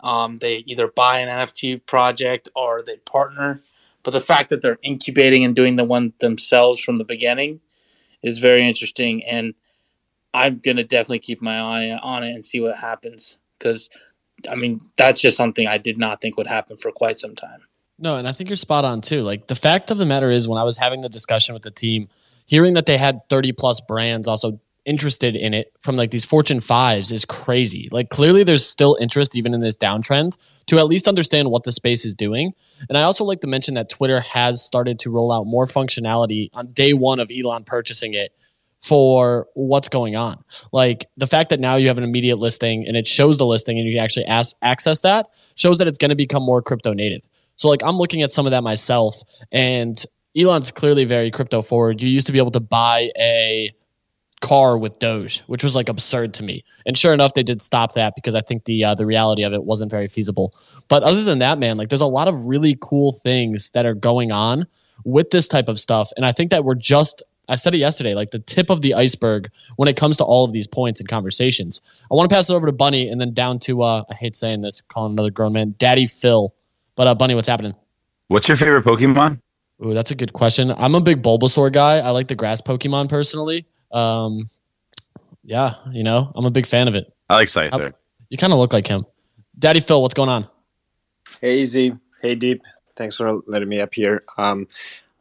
Um, 0.00 0.38
they 0.38 0.58
either 0.66 0.88
buy 0.88 1.20
an 1.20 1.28
NFT 1.28 1.86
project 1.86 2.48
or 2.54 2.82
they 2.82 2.96
partner. 2.98 3.62
But 4.02 4.12
the 4.12 4.20
fact 4.20 4.50
that 4.50 4.62
they're 4.62 4.78
incubating 4.82 5.44
and 5.44 5.56
doing 5.56 5.74
the 5.74 5.84
one 5.84 6.12
themselves 6.20 6.80
from 6.80 6.98
the 6.98 7.04
beginning 7.04 7.60
is 8.22 8.38
very 8.38 8.66
interesting. 8.66 9.24
And 9.24 9.52
I'm 10.32 10.58
going 10.58 10.76
to 10.76 10.84
definitely 10.84 11.18
keep 11.20 11.42
my 11.42 11.58
eye 11.58 11.98
on 12.00 12.22
it 12.22 12.32
and 12.32 12.44
see 12.44 12.60
what 12.60 12.76
happens 12.76 13.38
because 13.58 13.90
I 14.50 14.54
mean 14.54 14.80
that's 14.96 15.20
just 15.20 15.36
something 15.36 15.66
I 15.66 15.78
did 15.78 15.98
not 15.98 16.20
think 16.20 16.36
would 16.36 16.46
happen 16.46 16.76
for 16.76 16.92
quite 16.92 17.18
some 17.18 17.34
time. 17.34 17.60
No, 17.98 18.16
and 18.16 18.28
I 18.28 18.32
think 18.32 18.50
you're 18.50 18.56
spot 18.56 18.84
on 18.84 19.00
too. 19.00 19.22
Like 19.22 19.46
the 19.46 19.54
fact 19.54 19.90
of 19.90 19.98
the 19.98 20.06
matter 20.06 20.30
is, 20.30 20.46
when 20.46 20.58
I 20.58 20.64
was 20.64 20.76
having 20.76 21.00
the 21.00 21.08
discussion 21.08 21.54
with 21.54 21.62
the 21.62 21.70
team, 21.70 22.08
hearing 22.44 22.74
that 22.74 22.86
they 22.86 22.98
had 22.98 23.20
30 23.28 23.52
plus 23.52 23.80
brands 23.80 24.28
also 24.28 24.60
interested 24.84 25.34
in 25.34 25.52
it 25.52 25.72
from 25.80 25.96
like 25.96 26.12
these 26.12 26.24
Fortune 26.24 26.60
fives 26.60 27.10
is 27.10 27.24
crazy. 27.24 27.88
Like 27.90 28.08
clearly 28.08 28.44
there's 28.44 28.64
still 28.64 28.96
interest 29.00 29.36
even 29.36 29.52
in 29.52 29.60
this 29.60 29.76
downtrend 29.76 30.36
to 30.66 30.78
at 30.78 30.86
least 30.86 31.08
understand 31.08 31.50
what 31.50 31.64
the 31.64 31.72
space 31.72 32.04
is 32.04 32.14
doing. 32.14 32.52
And 32.88 32.96
I 32.96 33.02
also 33.02 33.24
like 33.24 33.40
to 33.40 33.48
mention 33.48 33.74
that 33.74 33.88
Twitter 33.88 34.20
has 34.20 34.64
started 34.64 35.00
to 35.00 35.10
roll 35.10 35.32
out 35.32 35.46
more 35.46 35.64
functionality 35.64 36.50
on 36.54 36.68
day 36.72 36.92
one 36.92 37.18
of 37.18 37.30
Elon 37.36 37.64
purchasing 37.64 38.14
it 38.14 38.32
for 38.82 39.46
what's 39.54 39.88
going 39.88 40.16
on. 40.16 40.42
Like 40.72 41.06
the 41.16 41.26
fact 41.26 41.50
that 41.50 41.60
now 41.60 41.76
you 41.76 41.88
have 41.88 41.98
an 41.98 42.04
immediate 42.04 42.36
listing 42.36 42.86
and 42.86 42.96
it 42.96 43.06
shows 43.06 43.38
the 43.38 43.46
listing 43.46 43.78
and 43.78 43.86
you 43.86 43.94
can 43.94 44.04
actually 44.04 44.26
ask, 44.26 44.54
access 44.62 45.00
that 45.00 45.26
shows 45.54 45.78
that 45.78 45.88
it's 45.88 45.98
going 45.98 46.10
to 46.10 46.16
become 46.16 46.42
more 46.42 46.62
crypto 46.62 46.92
native. 46.92 47.22
So 47.56 47.68
like 47.68 47.82
I'm 47.82 47.96
looking 47.96 48.22
at 48.22 48.30
some 48.32 48.46
of 48.46 48.50
that 48.50 48.62
myself 48.62 49.20
and 49.50 50.02
Elon's 50.36 50.70
clearly 50.70 51.04
very 51.04 51.30
crypto 51.30 51.62
forward. 51.62 52.00
You 52.00 52.08
used 52.08 52.26
to 52.26 52.32
be 52.32 52.38
able 52.38 52.50
to 52.52 52.60
buy 52.60 53.10
a 53.18 53.74
car 54.40 54.76
with 54.76 54.98
Doge, 54.98 55.42
which 55.46 55.64
was 55.64 55.74
like 55.74 55.88
absurd 55.88 56.34
to 56.34 56.42
me. 56.42 56.62
And 56.84 56.96
sure 56.96 57.14
enough, 57.14 57.34
they 57.34 57.42
did 57.42 57.62
stop 57.62 57.94
that 57.94 58.14
because 58.14 58.34
I 58.34 58.42
think 58.42 58.64
the 58.64 58.84
uh, 58.84 58.94
the 58.94 59.06
reality 59.06 59.42
of 59.42 59.52
it 59.52 59.64
wasn't 59.64 59.90
very 59.90 60.08
feasible. 60.08 60.54
But 60.88 61.02
other 61.02 61.24
than 61.24 61.38
that, 61.38 61.58
man, 61.58 61.76
like 61.76 61.88
there's 61.88 62.00
a 62.00 62.06
lot 62.06 62.28
of 62.28 62.44
really 62.44 62.76
cool 62.80 63.12
things 63.12 63.70
that 63.72 63.86
are 63.86 63.94
going 63.94 64.32
on 64.32 64.66
with 65.04 65.30
this 65.30 65.48
type 65.48 65.68
of 65.68 65.78
stuff, 65.78 66.10
and 66.16 66.26
I 66.26 66.32
think 66.32 66.50
that 66.50 66.64
we're 66.64 66.74
just 66.74 67.22
I 67.48 67.54
said 67.54 67.74
it 67.74 67.78
yesterday, 67.78 68.14
like 68.14 68.30
the 68.32 68.38
tip 68.40 68.70
of 68.70 68.82
the 68.82 68.94
iceberg 68.94 69.50
when 69.76 69.88
it 69.88 69.96
comes 69.96 70.16
to 70.16 70.24
all 70.24 70.44
of 70.44 70.52
these 70.52 70.66
points 70.66 71.00
and 71.00 71.08
conversations. 71.08 71.80
I 72.10 72.14
want 72.14 72.28
to 72.28 72.34
pass 72.34 72.50
it 72.50 72.54
over 72.54 72.66
to 72.66 72.72
Bunny 72.72 73.08
and 73.08 73.20
then 73.20 73.34
down 73.34 73.58
to 73.60 73.82
uh, 73.82 74.04
I 74.10 74.14
hate 74.14 74.34
saying 74.34 74.62
this, 74.62 74.80
calling 74.80 75.12
another 75.12 75.30
grown 75.30 75.52
man, 75.52 75.74
Daddy 75.78 76.06
Phil. 76.06 76.52
But 76.96 77.06
uh, 77.06 77.14
Bunny, 77.14 77.34
what's 77.34 77.48
happening? 77.48 77.74
What's 78.28 78.48
your 78.48 78.56
favorite 78.56 78.84
Pokemon? 78.84 79.40
Ooh, 79.84 79.94
that's 79.94 80.10
a 80.10 80.14
good 80.14 80.32
question. 80.32 80.72
I'm 80.72 80.94
a 80.94 81.00
big 81.00 81.22
Bulbasaur 81.22 81.70
guy. 81.70 81.98
I 81.98 82.10
like 82.10 82.28
the 82.28 82.34
grass 82.34 82.60
Pokemon 82.60 83.08
personally. 83.08 83.66
Um, 83.92 84.50
yeah, 85.44 85.74
you 85.92 86.02
know, 86.02 86.32
I'm 86.34 86.46
a 86.46 86.50
big 86.50 86.66
fan 86.66 86.88
of 86.88 86.94
it. 86.94 87.12
I 87.28 87.34
like 87.34 87.48
Scyther. 87.48 87.92
You 88.30 88.38
kind 88.38 88.52
of 88.52 88.58
look 88.58 88.72
like 88.72 88.86
him. 88.86 89.06
Daddy 89.58 89.80
Phil, 89.80 90.02
what's 90.02 90.14
going 90.14 90.28
on? 90.28 90.48
Hey, 91.40 91.58
Easy. 91.58 91.96
Hey, 92.22 92.34
Deep. 92.34 92.62
Thanks 92.96 93.16
for 93.16 93.40
letting 93.46 93.68
me 93.68 93.80
up 93.80 93.94
here. 93.94 94.22
Um, 94.38 94.66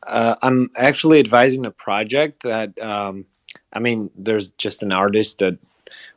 uh, 0.08 0.36
I'm 0.42 0.70
actually 0.76 1.20
advising 1.20 1.66
a 1.66 1.72
project 1.72 2.44
that 2.44 2.78
um, 2.80 3.26
I 3.74 3.80
mean, 3.80 4.10
there's 4.18 4.52
just 4.52 4.84
an 4.84 4.92
artist 4.92 5.40
that 5.40 5.58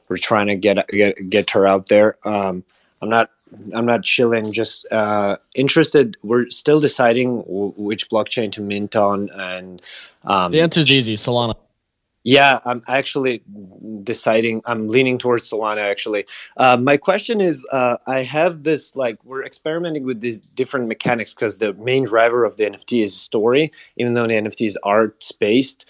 we're 0.08 0.16
trying 0.16 0.46
to 0.46 0.56
get 0.56 0.86
get 0.88 1.30
get 1.30 1.50
her 1.50 1.66
out 1.66 1.88
there. 1.88 2.16
Um, 2.26 2.64
I'm 3.02 3.08
not 3.08 3.30
I'm 3.74 3.86
not 3.86 4.02
chilling, 4.02 4.52
just 4.52 4.90
uh, 4.92 5.36
interested. 5.54 6.16
We're 6.22 6.48
still 6.50 6.80
deciding 6.80 7.38
w- 7.42 7.74
which 7.76 8.10
blockchain 8.10 8.52
to 8.52 8.60
mint 8.60 8.96
on, 8.96 9.30
and 9.34 9.82
um, 10.24 10.52
the 10.52 10.60
answer 10.60 10.80
is 10.80 10.90
easy: 10.90 11.16
Solana. 11.16 11.56
Yeah, 12.28 12.58
I'm 12.66 12.82
actually 12.88 13.42
deciding. 14.02 14.60
I'm 14.66 14.88
leaning 14.88 15.16
towards 15.16 15.50
Solana. 15.50 15.78
Actually, 15.78 16.26
uh, 16.58 16.76
my 16.76 16.98
question 16.98 17.40
is: 17.40 17.64
uh, 17.72 17.96
I 18.06 18.18
have 18.22 18.64
this 18.64 18.94
like 18.94 19.24
we're 19.24 19.42
experimenting 19.46 20.04
with 20.04 20.20
these 20.20 20.38
different 20.38 20.88
mechanics 20.88 21.32
because 21.32 21.56
the 21.56 21.72
main 21.72 22.04
driver 22.04 22.44
of 22.44 22.58
the 22.58 22.64
NFT 22.64 23.02
is 23.02 23.18
story, 23.18 23.72
even 23.96 24.12
though 24.12 24.26
the 24.26 24.34
NFT 24.34 24.66
is 24.66 24.78
art 24.82 25.24
based. 25.40 25.86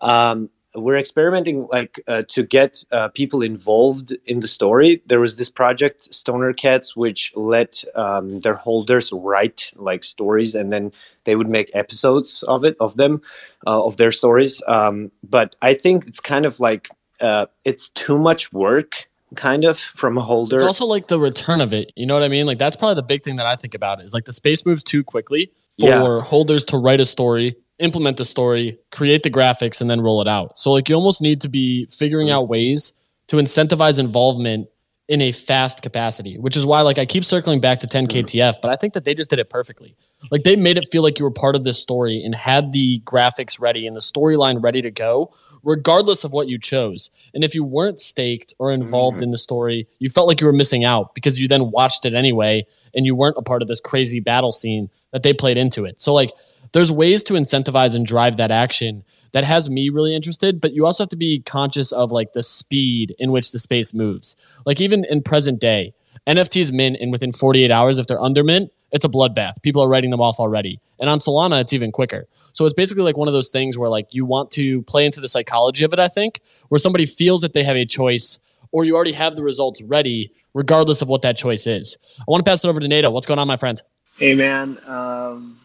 Um, 0.00 0.48
we're 0.76 0.96
experimenting 0.98 1.66
like 1.70 2.00
uh, 2.08 2.22
to 2.28 2.42
get 2.42 2.82
uh, 2.92 3.08
people 3.08 3.42
involved 3.42 4.12
in 4.26 4.40
the 4.40 4.48
story 4.48 5.02
there 5.06 5.20
was 5.20 5.36
this 5.36 5.48
project 5.48 6.12
stoner 6.14 6.52
cats 6.52 6.96
which 6.96 7.32
let 7.36 7.84
um, 7.94 8.40
their 8.40 8.54
holders 8.54 9.12
write 9.12 9.72
like 9.76 10.02
stories 10.04 10.54
and 10.54 10.72
then 10.72 10.90
they 11.24 11.36
would 11.36 11.48
make 11.48 11.70
episodes 11.74 12.42
of 12.48 12.64
it 12.64 12.76
of 12.80 12.96
them 12.96 13.20
uh, 13.66 13.84
of 13.84 13.96
their 13.96 14.12
stories 14.12 14.62
um, 14.68 15.10
but 15.30 15.54
i 15.62 15.74
think 15.74 16.06
it's 16.06 16.20
kind 16.20 16.44
of 16.46 16.60
like 16.60 16.88
uh, 17.20 17.46
it's 17.64 17.88
too 17.90 18.18
much 18.18 18.52
work 18.52 19.08
kind 19.36 19.64
of 19.64 19.78
from 19.78 20.16
a 20.18 20.20
holder 20.20 20.56
It's 20.56 20.64
also 20.64 20.86
like 20.86 21.08
the 21.08 21.18
return 21.18 21.60
of 21.60 21.72
it. 21.72 21.92
You 21.96 22.06
know 22.06 22.14
what 22.14 22.22
I 22.22 22.28
mean? 22.28 22.46
Like 22.46 22.58
that's 22.58 22.76
probably 22.76 22.94
the 22.96 23.02
big 23.02 23.24
thing 23.24 23.36
that 23.36 23.46
I 23.46 23.56
think 23.56 23.74
about 23.74 24.00
is 24.00 24.12
like 24.14 24.26
the 24.26 24.32
space 24.32 24.64
moves 24.64 24.84
too 24.84 25.02
quickly 25.02 25.50
for 25.78 25.86
Yeah. 25.86 26.20
holders 26.20 26.64
to 26.66 26.76
write 26.78 27.00
a 27.00 27.06
story, 27.06 27.56
implement 27.78 28.16
the 28.16 28.24
story, 28.24 28.78
create 28.90 29.22
the 29.22 29.30
graphics, 29.30 29.80
and 29.80 29.90
then 29.90 30.00
roll 30.00 30.20
it 30.20 30.28
out. 30.28 30.56
So 30.58 30.72
like 30.72 30.88
you 30.88 30.94
almost 30.94 31.20
need 31.20 31.40
to 31.42 31.48
be 31.48 31.86
figuring 31.86 32.28
mm-hmm. 32.28 32.36
out 32.36 32.48
ways 32.48 32.92
to 33.28 33.36
incentivize 33.36 33.98
involvement 33.98 34.68
in 35.06 35.20
a 35.20 35.32
fast 35.32 35.82
capacity, 35.82 36.38
which 36.38 36.56
is 36.56 36.64
why 36.64 36.80
like 36.80 36.98
I 36.98 37.04
keep 37.04 37.24
circling 37.24 37.60
back 37.60 37.80
to 37.80 37.86
10 37.86 38.06
KTF, 38.06 38.34
mm-hmm. 38.34 38.60
but 38.62 38.70
I 38.70 38.76
think 38.76 38.94
that 38.94 39.04
they 39.04 39.14
just 39.14 39.28
did 39.28 39.38
it 39.38 39.50
perfectly. 39.50 39.94
Like 40.30 40.44
they 40.44 40.56
made 40.56 40.78
it 40.78 40.88
feel 40.90 41.02
like 41.02 41.18
you 41.18 41.26
were 41.26 41.30
part 41.30 41.56
of 41.56 41.64
this 41.64 41.78
story 41.78 42.22
and 42.24 42.34
had 42.34 42.72
the 42.72 43.00
graphics 43.00 43.60
ready 43.60 43.86
and 43.86 43.94
the 43.94 44.00
storyline 44.00 44.62
ready 44.62 44.80
to 44.80 44.90
go, 44.90 45.34
regardless 45.62 46.24
of 46.24 46.32
what 46.32 46.48
you 46.48 46.58
chose. 46.58 47.10
And 47.34 47.44
if 47.44 47.54
you 47.54 47.64
weren't 47.64 48.00
staked 48.00 48.54
or 48.58 48.72
involved 48.72 49.16
mm-hmm. 49.16 49.24
in 49.24 49.30
the 49.32 49.38
story, 49.38 49.86
you 49.98 50.08
felt 50.08 50.26
like 50.26 50.40
you 50.40 50.46
were 50.46 50.54
missing 50.54 50.84
out 50.84 51.14
because 51.14 51.38
you 51.38 51.48
then 51.48 51.70
watched 51.70 52.06
it 52.06 52.14
anyway 52.14 52.66
and 52.94 53.04
you 53.04 53.14
weren't 53.14 53.36
a 53.36 53.42
part 53.42 53.60
of 53.60 53.68
this 53.68 53.80
crazy 53.80 54.20
battle 54.20 54.52
scene 54.52 54.88
that 55.12 55.22
they 55.22 55.34
played 55.34 55.58
into 55.58 55.84
it. 55.84 56.00
So 56.00 56.14
like 56.14 56.32
there's 56.74 56.92
ways 56.92 57.22
to 57.24 57.34
incentivize 57.34 57.94
and 57.94 58.04
drive 58.04 58.36
that 58.36 58.50
action 58.50 59.04
that 59.32 59.44
has 59.44 59.70
me 59.70 59.88
really 59.88 60.14
interested, 60.14 60.60
but 60.60 60.72
you 60.72 60.84
also 60.84 61.04
have 61.04 61.08
to 61.10 61.16
be 61.16 61.40
conscious 61.40 61.92
of 61.92 62.10
like 62.10 62.32
the 62.32 62.42
speed 62.42 63.14
in 63.18 63.30
which 63.30 63.52
the 63.52 63.60
space 63.60 63.94
moves. 63.94 64.36
Like 64.66 64.80
even 64.80 65.04
in 65.04 65.22
present 65.22 65.60
day, 65.60 65.94
NFTs 66.26 66.72
mint 66.72 66.96
and 67.00 67.12
within 67.12 67.32
48 67.32 67.70
hours, 67.70 67.98
if 67.98 68.08
they're 68.08 68.20
under 68.20 68.42
mint, 68.42 68.72
it's 68.90 69.04
a 69.04 69.08
bloodbath. 69.08 69.62
People 69.62 69.82
are 69.82 69.88
writing 69.88 70.10
them 70.10 70.20
off 70.20 70.40
already. 70.40 70.80
And 70.98 71.08
on 71.08 71.20
Solana, 71.20 71.60
it's 71.60 71.72
even 71.72 71.92
quicker. 71.92 72.26
So 72.32 72.64
it's 72.64 72.74
basically 72.74 73.04
like 73.04 73.16
one 73.16 73.28
of 73.28 73.34
those 73.34 73.50
things 73.50 73.78
where 73.78 73.88
like 73.88 74.12
you 74.12 74.24
want 74.24 74.50
to 74.52 74.82
play 74.82 75.06
into 75.06 75.20
the 75.20 75.28
psychology 75.28 75.84
of 75.84 75.92
it, 75.92 76.00
I 76.00 76.08
think, 76.08 76.40
where 76.70 76.78
somebody 76.80 77.06
feels 77.06 77.40
that 77.42 77.52
they 77.52 77.62
have 77.62 77.76
a 77.76 77.86
choice 77.86 78.40
or 78.72 78.84
you 78.84 78.96
already 78.96 79.12
have 79.12 79.36
the 79.36 79.44
results 79.44 79.80
ready, 79.82 80.32
regardless 80.54 81.02
of 81.02 81.08
what 81.08 81.22
that 81.22 81.36
choice 81.36 81.68
is. 81.68 81.96
I 82.18 82.24
want 82.26 82.44
to 82.44 82.50
pass 82.50 82.64
it 82.64 82.68
over 82.68 82.80
to 82.80 82.88
Nato. 82.88 83.10
What's 83.10 83.26
going 83.26 83.38
on, 83.38 83.46
my 83.46 83.56
friend? 83.56 83.80
Hey 84.16 84.34
man, 84.34 84.78
um, 84.86 85.58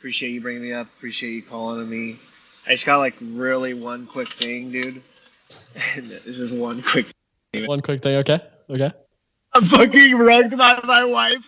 appreciate 0.00 0.30
you 0.30 0.40
bringing 0.40 0.62
me 0.62 0.72
up. 0.72 0.86
Appreciate 0.96 1.32
you 1.32 1.42
calling 1.42 1.78
on 1.78 1.90
me. 1.90 2.16
I 2.66 2.70
just 2.70 2.86
got 2.86 2.96
like 2.98 3.14
really 3.20 3.74
one 3.74 4.06
quick 4.06 4.28
thing, 4.28 4.72
dude. 4.72 5.02
And 5.96 6.06
this 6.06 6.38
is 6.38 6.52
one 6.52 6.80
quick. 6.80 7.06
One 7.66 7.80
quick 7.80 8.02
thing, 8.02 8.16
okay? 8.18 8.40
Okay. 8.70 8.92
I'm 9.52 9.64
fucking 9.64 10.16
rugged 10.16 10.56
by 10.56 10.80
my 10.84 11.04
wife. 11.04 11.44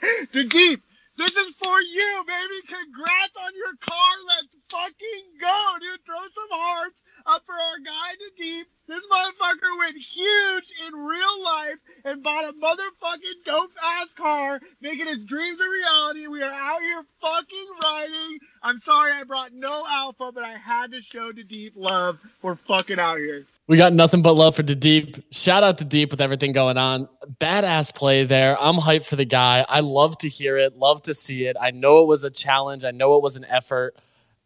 the 0.32 0.44
deep. 0.44 0.82
This 1.16 1.36
is 1.36 1.54
for 1.62 1.80
you, 1.80 2.24
baby. 2.26 2.66
Congrats 2.66 3.36
on 3.42 3.52
your 3.54 3.74
car. 3.80 4.10
Let's 4.26 4.56
fucking 4.68 5.24
go, 5.40 5.76
dude. 5.80 6.00
Throw 6.04 6.16
some 6.16 6.50
hearts 6.50 7.04
up 7.26 7.42
for 7.46 7.52
our 7.52 7.78
guy, 7.84 8.14
the 8.18 8.42
deep. 8.42 8.66
This 8.88 9.06
motherfucker 9.06 9.78
went 9.78 9.96
huge 9.96 10.72
in 10.86 10.94
real 10.94 11.44
life 11.44 11.76
and 12.04 12.22
bought 12.22 12.44
a 12.44 12.52
motherfucking 12.52 13.44
dope 13.44 13.70
ass 13.82 14.08
car, 14.16 14.60
making 14.80 15.06
his 15.06 15.24
dreams 15.24 15.60
a 15.60 15.68
reality. 15.68 16.26
We 16.26 16.42
are 16.42 16.52
out 16.52 16.82
here 16.82 17.02
fucking 17.20 17.66
riding. 17.82 18.38
I'm 18.62 18.78
sorry 18.78 19.12
I 19.12 19.24
brought 19.24 19.52
no 19.52 19.84
alpha, 19.88 20.32
but 20.32 20.42
I 20.42 20.56
had 20.56 20.92
to 20.92 21.00
show 21.00 21.32
the 21.32 21.44
deep 21.44 21.74
love. 21.76 22.18
We're 22.42 22.56
fucking 22.56 22.98
out 22.98 23.18
here. 23.18 23.46
We 23.68 23.76
got 23.76 23.92
nothing 23.92 24.20
but 24.20 24.34
love 24.34 24.56
for 24.56 24.64
the 24.64 24.74
deep. 24.74 25.16
Shout 25.32 25.62
out 25.62 25.78
to 25.78 25.84
deep 25.84 26.10
with 26.10 26.20
everything 26.20 26.52
going 26.52 26.76
on. 26.76 27.08
Badass 27.38 27.94
play 27.94 28.24
there. 28.24 28.56
I'm 28.60 28.76
hyped 28.76 29.06
for 29.06 29.16
the 29.16 29.24
guy. 29.24 29.64
I 29.68 29.80
love 29.80 30.18
to 30.18 30.28
hear 30.28 30.56
it, 30.58 30.76
love 30.76 31.02
to 31.02 31.14
see 31.14 31.46
it. 31.46 31.56
I 31.60 31.70
know 31.70 32.02
it 32.02 32.06
was 32.08 32.24
a 32.24 32.30
challenge. 32.30 32.84
I 32.84 32.90
know 32.90 33.16
it 33.16 33.22
was 33.22 33.36
an 33.36 33.46
effort. 33.46 33.96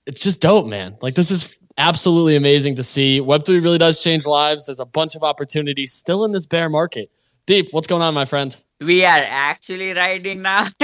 It's 0.05 0.21
just 0.21 0.41
dope, 0.41 0.67
man. 0.67 0.97
Like 1.01 1.15
this 1.15 1.31
is 1.31 1.59
absolutely 1.79 2.37
amazing 2.37 2.75
to 2.77 2.83
see. 2.83 3.21
Web3 3.21 3.63
really 3.63 3.79
does 3.79 4.03
change 4.03 4.27
lives. 4.27 4.67
There's 4.67 4.81
a 4.81 4.87
bunch 4.87 5.15
of 5.15 5.23
opportunities 5.23 5.93
still 5.93 6.25
in 6.25 6.33
this 6.33 6.47
bear 6.47 6.69
market. 6.69 7.11
Deep, 7.47 7.69
what's 7.73 7.87
going 7.87 8.03
on, 8.03 8.15
my 8.15 8.25
friend? 8.25 8.57
We 8.81 9.05
are 9.05 9.25
actually 9.29 9.93
riding 9.93 10.43
now. 10.43 10.67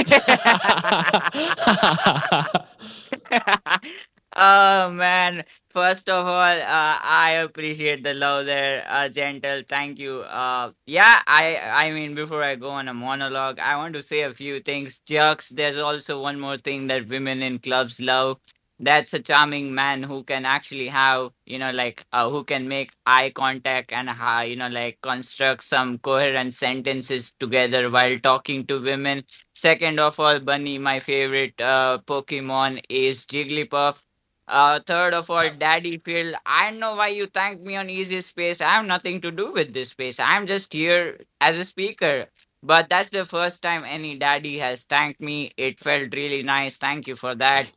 oh 4.34 4.90
man! 4.90 5.44
First 5.68 6.08
of 6.08 6.26
all, 6.26 6.32
uh, 6.32 6.62
I 7.02 7.40
appreciate 7.42 8.02
the 8.02 8.14
love 8.14 8.46
there, 8.46 8.86
uh, 8.88 9.10
gentle. 9.10 9.62
Thank 9.68 9.98
you. 9.98 10.20
Uh, 10.20 10.72
yeah, 10.86 11.20
I 11.26 11.58
I 11.58 11.90
mean, 11.92 12.14
before 12.14 12.42
I 12.42 12.54
go 12.54 12.70
on 12.70 12.88
a 12.88 12.94
monologue, 12.94 13.58
I 13.58 13.76
want 13.76 13.92
to 13.94 14.02
say 14.02 14.22
a 14.22 14.32
few 14.32 14.60
things. 14.60 15.00
Jux, 15.06 15.50
there's 15.50 15.76
also 15.76 16.22
one 16.22 16.40
more 16.40 16.56
thing 16.56 16.86
that 16.86 17.08
women 17.08 17.42
in 17.42 17.58
clubs 17.58 18.00
love. 18.00 18.38
That's 18.82 19.14
a 19.14 19.20
charming 19.20 19.74
man 19.74 20.02
who 20.02 20.24
can 20.24 20.44
actually 20.44 20.88
have, 20.88 21.30
you 21.46 21.58
know, 21.58 21.70
like 21.70 22.04
uh, 22.12 22.28
who 22.28 22.44
can 22.44 22.68
make 22.68 22.92
eye 23.06 23.30
contact 23.34 23.92
and 23.92 24.10
uh, 24.10 24.44
you 24.46 24.56
know, 24.56 24.68
like 24.68 25.00
construct 25.02 25.64
some 25.64 25.98
coherent 25.98 26.52
sentences 26.54 27.32
together 27.40 27.90
while 27.90 28.18
talking 28.18 28.66
to 28.66 28.80
women. 28.82 29.24
Second 29.54 30.00
of 30.00 30.18
all, 30.20 30.40
Bunny, 30.40 30.78
my 30.78 30.98
favorite 31.00 31.60
uh, 31.60 31.98
Pokemon 32.06 32.82
is 32.90 33.24
Jigglypuff. 33.26 34.02
Uh, 34.48 34.80
third 34.86 35.14
of 35.14 35.30
all, 35.30 35.48
Daddy 35.50 35.98
Phil, 35.98 36.34
I 36.44 36.70
know 36.72 36.96
why 36.96 37.08
you 37.08 37.26
thanked 37.26 37.62
me 37.64 37.76
on 37.76 37.88
Easy 37.88 38.20
Space. 38.20 38.60
I 38.60 38.70
have 38.74 38.86
nothing 38.86 39.20
to 39.22 39.30
do 39.30 39.52
with 39.52 39.72
this 39.72 39.90
space. 39.90 40.18
I'm 40.20 40.46
just 40.46 40.72
here 40.72 41.20
as 41.40 41.56
a 41.58 41.64
speaker. 41.64 42.26
But 42.62 42.88
that's 42.90 43.08
the 43.10 43.24
first 43.26 43.62
time 43.62 43.84
any 43.84 44.18
daddy 44.18 44.58
has 44.58 44.84
thanked 44.84 45.20
me. 45.20 45.52
It 45.56 45.78
felt 45.80 46.14
really 46.14 46.42
nice. 46.42 46.76
Thank 46.76 47.06
you 47.08 47.16
for 47.16 47.34
that. 47.36 47.72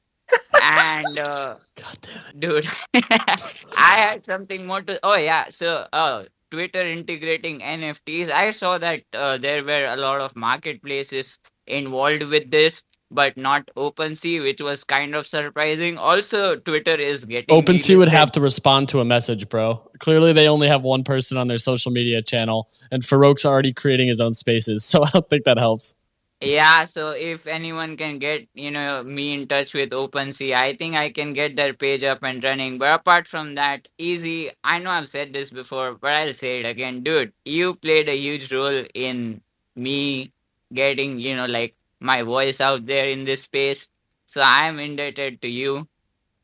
And 0.61 1.19
uh, 1.19 1.57
dude, 2.39 2.67
I 2.93 3.97
had 3.97 4.25
something 4.25 4.65
more 4.65 4.81
to. 4.81 4.99
Oh 5.03 5.15
yeah, 5.15 5.49
so 5.49 5.87
uh, 5.93 6.23
Twitter 6.51 6.85
integrating 6.85 7.59
NFTs. 7.59 8.31
I 8.31 8.51
saw 8.51 8.77
that 8.77 9.03
uh, 9.13 9.37
there 9.37 9.63
were 9.63 9.85
a 9.85 9.95
lot 9.95 10.21
of 10.21 10.35
marketplaces 10.35 11.37
involved 11.67 12.23
with 12.23 12.49
this, 12.49 12.83
but 13.11 13.35
not 13.37 13.69
OpenSea, 13.75 14.41
which 14.41 14.61
was 14.61 14.83
kind 14.83 15.15
of 15.15 15.27
surprising. 15.27 15.97
Also, 15.97 16.55
Twitter 16.55 16.95
is 16.95 17.25
getting 17.25 17.55
OpenSea 17.55 17.97
would 17.97 18.09
have 18.09 18.31
to 18.31 18.41
respond 18.41 18.89
to 18.89 18.99
a 18.99 19.05
message, 19.05 19.47
bro. 19.49 19.81
Clearly, 19.99 20.33
they 20.33 20.47
only 20.47 20.67
have 20.67 20.83
one 20.83 21.03
person 21.03 21.37
on 21.37 21.47
their 21.47 21.57
social 21.57 21.91
media 21.91 22.21
channel, 22.21 22.69
and 22.91 23.03
Farouk's 23.03 23.45
already 23.45 23.73
creating 23.73 24.07
his 24.07 24.19
own 24.19 24.33
spaces, 24.33 24.85
so 24.91 25.03
I 25.03 25.09
don't 25.11 25.29
think 25.29 25.45
that 25.45 25.57
helps. 25.57 25.95
Yeah, 26.41 26.85
so 26.85 27.11
if 27.11 27.47
anyone 27.47 27.97
can 27.97 28.19
get, 28.19 28.47
you 28.53 28.69
know, 28.71 29.03
me 29.03 29.33
in 29.33 29.47
touch 29.47 29.73
with 29.73 29.89
OpenSea, 29.91 30.53
I 30.55 30.75
think 30.75 30.95
I 30.95 31.09
can 31.09 31.33
get 31.33 31.55
their 31.55 31.73
page 31.73 32.03
up 32.03 32.23
and 32.23 32.43
running. 32.43 32.77
But 32.77 32.93
apart 32.99 33.27
from 33.27 33.55
that, 33.55 33.87
easy. 33.97 34.51
I 34.63 34.79
know 34.79 34.91
I've 34.91 35.09
said 35.09 35.33
this 35.33 35.49
before, 35.49 35.95
but 35.95 36.11
I'll 36.13 36.33
say 36.33 36.59
it 36.59 36.65
again. 36.65 37.03
Dude, 37.03 37.33
you 37.45 37.75
played 37.75 38.09
a 38.09 38.15
huge 38.17 38.51
role 38.53 38.85
in 38.93 39.41
me 39.75 40.33
getting, 40.73 41.19
you 41.19 41.35
know, 41.35 41.45
like 41.47 41.75
my 41.99 42.21
voice 42.21 42.61
out 42.61 42.85
there 42.85 43.07
in 43.07 43.25
this 43.25 43.41
space. 43.43 43.89
So 44.27 44.41
I'm 44.43 44.79
indebted 44.79 45.41
to 45.41 45.47
you 45.49 45.87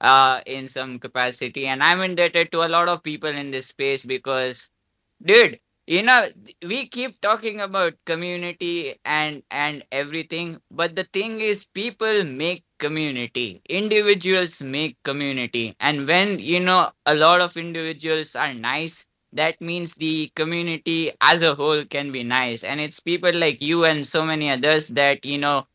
uh 0.01 0.41
in 0.45 0.67
some 0.67 0.99
capacity 0.99 1.67
and 1.67 1.83
I'm 1.83 2.01
indebted 2.01 2.51
to 2.51 2.63
a 2.63 2.69
lot 2.69 2.87
of 2.89 3.03
people 3.03 3.29
in 3.29 3.51
this 3.51 3.67
space 3.67 4.03
because 4.03 4.69
dude 5.23 5.59
you 5.87 6.01
know 6.01 6.29
we 6.65 6.85
keep 6.87 7.19
talking 7.21 7.59
about 7.61 7.93
community 8.05 8.95
and 9.05 9.43
and 9.51 9.83
everything 9.91 10.59
but 10.71 10.95
the 10.95 11.03
thing 11.13 11.39
is 11.41 11.65
people 11.65 12.23
make 12.23 12.63
community. 12.79 13.61
Individuals 13.69 14.59
make 14.61 14.97
community. 15.03 15.75
And 15.79 16.07
when 16.07 16.39
you 16.39 16.59
know 16.59 16.91
a 17.05 17.13
lot 17.15 17.41
of 17.41 17.57
individuals 17.57 18.35
are 18.35 18.53
nice 18.53 19.05
that 19.33 19.61
means 19.61 19.93
the 19.95 20.31
community 20.35 21.11
as 21.21 21.41
a 21.41 21.55
whole 21.55 21.85
can 21.85 22.11
be 22.11 22.23
nice. 22.23 22.63
And 22.63 22.81
it's 22.81 22.99
people 22.99 23.33
like 23.33 23.61
you 23.61 23.85
and 23.85 24.05
so 24.05 24.25
many 24.25 24.49
others 24.49 24.89
that 24.89 25.25
you 25.25 25.37
know 25.37 25.67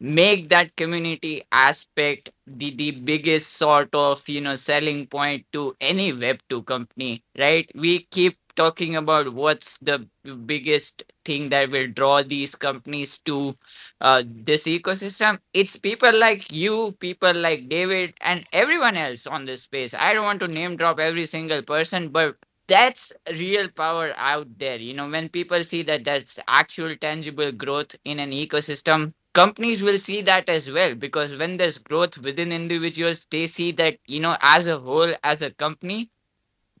make 0.00 0.48
that 0.50 0.74
community 0.76 1.42
aspect 1.52 2.30
the, 2.46 2.70
the 2.76 2.90
biggest 2.92 3.52
sort 3.54 3.88
of 3.94 4.28
you 4.28 4.40
know 4.40 4.54
selling 4.56 5.06
point 5.06 5.46
to 5.52 5.74
any 5.80 6.12
web 6.12 6.40
2 6.48 6.62
company 6.64 7.22
right? 7.38 7.70
We 7.74 8.00
keep 8.10 8.36
talking 8.56 8.96
about 8.96 9.32
what's 9.34 9.78
the 9.78 10.06
biggest 10.46 11.02
thing 11.24 11.48
that 11.50 11.70
will 11.70 11.88
draw 11.88 12.22
these 12.22 12.54
companies 12.54 13.18
to 13.26 13.56
uh, 14.00 14.22
this 14.26 14.64
ecosystem? 14.64 15.38
It's 15.52 15.76
people 15.76 16.16
like 16.18 16.50
you 16.52 16.92
people 17.00 17.34
like 17.34 17.68
david 17.68 18.14
and 18.20 18.46
everyone 18.52 18.96
else 18.96 19.26
on 19.26 19.44
this 19.44 19.62
space. 19.62 19.94
I 19.94 20.12
don't 20.14 20.24
want 20.24 20.40
to 20.40 20.48
name 20.48 20.76
drop 20.76 20.98
every 21.00 21.26
single 21.26 21.62
person 21.62 22.08
but 22.08 22.36
that's 22.66 23.12
real 23.38 23.68
power 23.68 24.12
out 24.16 24.46
there. 24.58 24.78
You 24.78 24.94
know 24.94 25.08
when 25.08 25.28
people 25.28 25.62
see 25.64 25.82
that 25.82 26.04
that's 26.04 26.38
actual 26.48 26.94
tangible 26.96 27.52
growth 27.52 27.94
in 28.04 28.18
an 28.20 28.30
ecosystem 28.32 29.12
companies 29.34 29.82
will 29.82 29.98
see 29.98 30.22
that 30.22 30.48
as 30.48 30.70
well 30.70 30.94
because 30.94 31.34
when 31.36 31.56
there's 31.56 31.78
growth 31.78 32.16
within 32.18 32.52
individuals 32.52 33.26
they 33.30 33.46
see 33.48 33.72
that 33.72 33.98
you 34.06 34.20
know 34.20 34.36
as 34.40 34.66
a 34.68 34.78
whole 34.78 35.12
as 35.24 35.42
a 35.42 35.50
company 35.50 36.08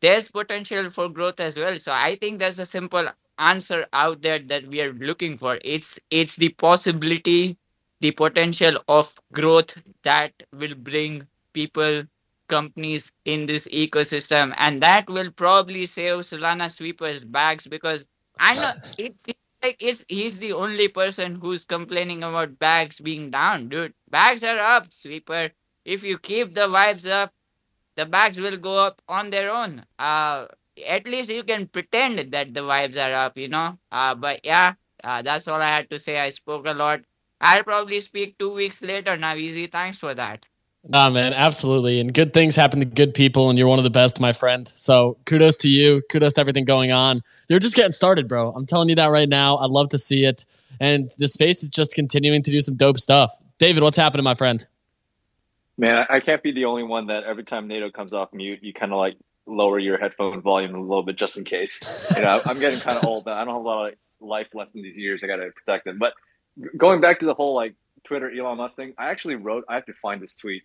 there's 0.04 0.28
potential 0.28 0.90
for 0.90 1.08
growth 1.08 1.40
as 1.40 1.56
well. 1.58 1.78
So 1.78 1.92
i 1.92 2.16
think 2.16 2.38
there's 2.38 2.60
a 2.60 2.66
simple 2.66 3.08
answer 3.38 3.86
out 3.92 4.22
there 4.22 4.38
that 4.38 4.66
we 4.68 4.80
are 4.82 4.92
looking 4.94 5.36
for. 5.36 5.58
It's 5.64 5.98
it's 6.10 6.36
the 6.36 6.50
possibility 6.50 7.58
the 8.00 8.10
potential 8.12 8.78
of 8.88 9.14
growth 9.32 9.76
that 10.02 10.32
will 10.52 10.74
bring 10.74 11.26
people 11.52 12.02
companies 12.48 13.12
in 13.24 13.46
this 13.46 13.66
ecosystem. 13.68 14.54
And 14.58 14.82
that 14.82 15.08
will 15.08 15.30
probably 15.30 15.86
save 15.86 16.18
solana 16.30 16.70
sweepers 16.70 17.24
bags 17.24 17.66
because 17.66 18.06
i 18.38 18.54
know 18.54 18.72
it's 18.98 19.26
like 19.62 19.76
it's 19.80 20.04
he's 20.08 20.38
the 20.38 20.52
only 20.52 20.88
person 20.88 21.36
who's 21.36 21.64
complaining 21.64 22.22
about 22.22 22.58
bags 22.58 23.00
being 23.00 23.30
down. 23.30 23.68
Dude 23.68 23.94
bags 24.10 24.44
are 24.44 24.58
up 24.58 24.92
sweeper. 24.92 25.50
If 25.84 26.02
you 26.04 26.18
keep 26.18 26.54
the 26.54 26.68
vibes 26.68 27.08
up 27.10 27.32
the 27.96 28.06
bags 28.06 28.40
will 28.40 28.56
go 28.56 28.76
up 28.76 29.00
on 29.08 29.30
their 29.30 29.50
own 29.50 29.84
uh 29.98 30.46
at 30.88 31.06
least 31.06 31.30
you 31.30 31.44
can 31.44 31.66
pretend 31.68 32.18
that 32.32 32.52
the 32.54 32.60
vibes 32.60 32.96
are 32.96 33.12
up 33.12 33.36
you 33.38 33.48
know 33.48 33.78
uh 33.92 34.14
but 34.14 34.40
yeah 34.44 34.74
uh, 35.04 35.22
that's 35.22 35.48
all 35.48 35.60
i 35.60 35.68
had 35.68 35.88
to 35.90 35.98
say 35.98 36.18
i 36.18 36.28
spoke 36.28 36.66
a 36.66 36.72
lot 36.72 37.00
i'll 37.40 37.64
probably 37.64 38.00
speak 38.00 38.36
two 38.38 38.52
weeks 38.52 38.82
later 38.82 39.16
now 39.16 39.34
easy 39.34 39.66
thanks 39.66 39.96
for 39.96 40.14
that 40.14 40.46
Nah, 40.86 41.08
man, 41.08 41.32
absolutely. 41.32 41.98
And 41.98 42.12
good 42.12 42.34
things 42.34 42.54
happen 42.54 42.78
to 42.80 42.84
good 42.84 43.14
people, 43.14 43.48
and 43.48 43.58
you're 43.58 43.68
one 43.68 43.78
of 43.78 43.84
the 43.84 43.90
best, 43.90 44.20
my 44.20 44.34
friend. 44.34 44.70
So 44.76 45.16
kudos 45.24 45.56
to 45.58 45.68
you. 45.68 46.02
Kudos 46.10 46.34
to 46.34 46.40
everything 46.40 46.66
going 46.66 46.92
on. 46.92 47.22
You're 47.48 47.58
just 47.58 47.74
getting 47.74 47.92
started, 47.92 48.28
bro. 48.28 48.52
I'm 48.52 48.66
telling 48.66 48.90
you 48.90 48.94
that 48.96 49.06
right 49.06 49.28
now. 49.28 49.56
I'd 49.56 49.70
love 49.70 49.88
to 49.90 49.98
see 49.98 50.26
it. 50.26 50.44
And 50.80 51.10
the 51.18 51.28
space 51.28 51.62
is 51.62 51.70
just 51.70 51.94
continuing 51.94 52.42
to 52.42 52.50
do 52.50 52.60
some 52.60 52.76
dope 52.76 52.98
stuff. 52.98 53.34
David, 53.58 53.82
what's 53.82 53.96
happening, 53.96 54.24
my 54.24 54.34
friend? 54.34 54.66
Man, 55.76 56.06
I- 56.08 56.20
can't 56.20 56.42
be 56.42 56.52
the 56.52 56.66
only 56.66 56.82
one 56.84 57.08
that 57.08 57.24
every 57.24 57.44
time 57.44 57.66
NATO 57.68 57.90
comes 57.90 58.12
off 58.12 58.32
mute, 58.32 58.62
you 58.62 58.72
kind 58.72 58.92
of 58.92 58.98
like 58.98 59.16
lower 59.46 59.78
your 59.78 59.98
headphone 59.98 60.40
volume 60.40 60.74
a 60.74 60.80
little 60.80 61.02
bit 61.02 61.16
just 61.16 61.36
in 61.36 61.44
case. 61.44 61.80
You 62.16 62.22
know, 62.22 62.40
I'm 62.44 62.58
getting 62.58 62.78
kind 62.80 62.96
of 62.98 63.04
old. 63.06 63.24
But 63.24 63.34
I 63.34 63.44
don't 63.44 63.54
have 63.54 63.64
a 63.64 63.68
lot 63.68 63.88
of 63.88 63.94
life 64.20 64.48
left 64.54 64.74
in 64.74 64.82
these 64.82 64.96
years. 64.96 65.22
I 65.24 65.26
got 65.26 65.36
to 65.36 65.50
protect 65.50 65.84
them. 65.84 65.98
But 65.98 66.14
going 66.76 67.00
back 67.00 67.20
to 67.20 67.26
the 67.26 67.34
whole 67.34 67.54
like 67.54 67.74
Twitter 68.04 68.30
Elon 68.30 68.56
Musk 68.58 68.76
thing, 68.76 68.94
I 68.96 69.10
actually 69.10 69.36
wrote. 69.36 69.64
I 69.68 69.74
have 69.74 69.86
to 69.86 69.94
find 69.94 70.22
this 70.22 70.36
tweet. 70.36 70.62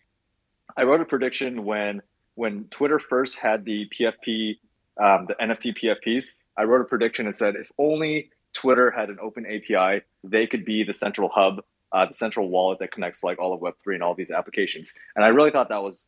I 0.78 0.84
wrote 0.84 1.02
a 1.02 1.06
prediction 1.06 1.66
when 1.66 2.02
when 2.36 2.66
Twitter 2.66 3.00
first 3.00 3.38
had 3.38 3.66
the 3.66 3.90
PFP, 3.90 4.60
um, 5.00 5.26
the 5.26 5.36
NFT 5.42 5.76
PFPs. 5.78 6.44
I 6.56 6.64
wrote 6.64 6.82
a 6.82 6.86
prediction 6.86 7.26
and 7.28 7.36
said 7.36 7.56
if 7.56 7.72
only 7.78 8.32
Twitter 8.54 8.92
had 8.92 9.10
an 9.10 9.18
open 9.22 9.46
API, 9.46 10.04
they 10.24 10.48
could 10.48 10.64
be 10.66 10.84
the 10.84 10.94
central 10.94 11.30
hub, 11.30 11.62
uh, 11.92 12.06
the 12.06 12.14
central 12.14 12.50
wallet 12.50 12.80
that 12.80 12.92
connects 12.92 13.24
like 13.24 13.40
all 13.40 13.54
of 13.54 13.62
Web 13.62 13.76
three 13.82 13.96
and 13.96 14.04
all 14.04 14.16
these 14.16 14.32
applications. 14.32 14.94
And 15.16 15.26
I 15.26 15.30
really 15.30 15.52
thought 15.52 15.70
that 15.70 15.84
was 15.84 16.08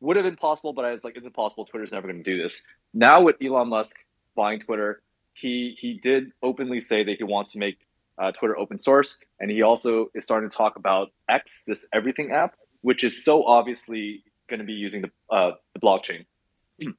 would 0.00 0.16
have 0.16 0.24
been 0.24 0.36
possible, 0.36 0.72
but 0.72 0.84
I 0.84 0.92
was 0.92 1.04
like, 1.04 1.16
it's 1.16 1.24
impossible. 1.24 1.64
Twitter's 1.64 1.92
never 1.92 2.08
going 2.08 2.22
to 2.22 2.28
do 2.28 2.42
this. 2.42 2.74
Now 2.92 3.22
with 3.22 3.36
Elon 3.40 3.68
Musk 3.68 4.04
buying 4.34 4.58
Twitter, 4.58 5.02
he 5.32 5.76
he 5.78 5.94
did 5.94 6.32
openly 6.42 6.80
say 6.80 7.04
that 7.04 7.16
he 7.16 7.24
wants 7.24 7.52
to 7.52 7.58
make 7.58 7.86
uh, 8.18 8.32
Twitter 8.32 8.58
open 8.58 8.78
source, 8.78 9.20
and 9.40 9.50
he 9.50 9.62
also 9.62 10.10
is 10.14 10.24
starting 10.24 10.50
to 10.50 10.56
talk 10.56 10.76
about 10.76 11.10
X, 11.28 11.64
this 11.66 11.86
everything 11.92 12.32
app, 12.32 12.56
which 12.82 13.04
is 13.04 13.24
so 13.24 13.44
obviously 13.44 14.24
going 14.48 14.60
to 14.60 14.66
be 14.66 14.74
using 14.74 15.02
the 15.02 15.10
uh, 15.30 15.52
the 15.72 15.80
blockchain. 15.80 16.26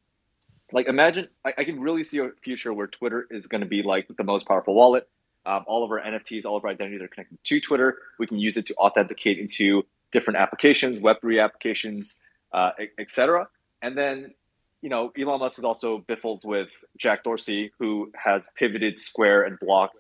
like 0.72 0.88
imagine, 0.88 1.28
I, 1.46 1.54
I 1.60 1.64
can 1.64 1.80
really 1.80 2.04
see 2.04 2.20
a 2.20 2.32
future 2.44 2.74
where 2.74 2.88
Twitter 2.88 3.28
is 3.30 3.48
going 3.48 3.62
to 3.62 3.68
be 3.68 3.84
like 3.84 4.08
the 4.18 4.24
most 4.24 4.48
powerful 4.48 4.74
wallet. 4.74 5.08
Um, 5.46 5.64
all 5.68 5.84
of 5.84 5.92
our 5.92 6.00
NFTs, 6.02 6.46
all 6.46 6.56
of 6.56 6.64
our 6.64 6.72
identities 6.72 7.02
are 7.02 7.08
connected 7.08 7.38
to 7.44 7.60
Twitter. 7.60 7.98
We 8.18 8.28
can 8.28 8.40
use 8.40 8.58
it 8.58 8.66
to 8.68 8.76
authenticate 8.76 9.40
into 9.40 9.86
different 10.12 10.40
applications, 10.40 11.00
Web3 11.00 11.44
applications, 11.44 12.24
uh, 12.54 12.72
etc. 12.98 13.50
And 13.82 13.98
then, 13.98 14.34
you 14.82 14.90
know, 14.90 15.12
Elon 15.18 15.40
Musk 15.40 15.58
is 15.58 15.66
also 15.66 15.98
biffles 15.98 16.46
with 16.46 16.70
Jack 16.98 17.24
Dorsey, 17.24 17.72
who 17.80 18.12
has 18.16 18.48
pivoted 18.56 19.00
Square 19.00 19.44
and 19.44 19.60
Block 19.60 19.92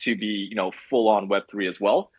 to 0.00 0.16
be, 0.16 0.48
you 0.48 0.54
know, 0.54 0.70
full 0.70 1.08
on 1.08 1.28
Web3 1.28 1.68
as 1.68 1.80
well. 1.80 2.10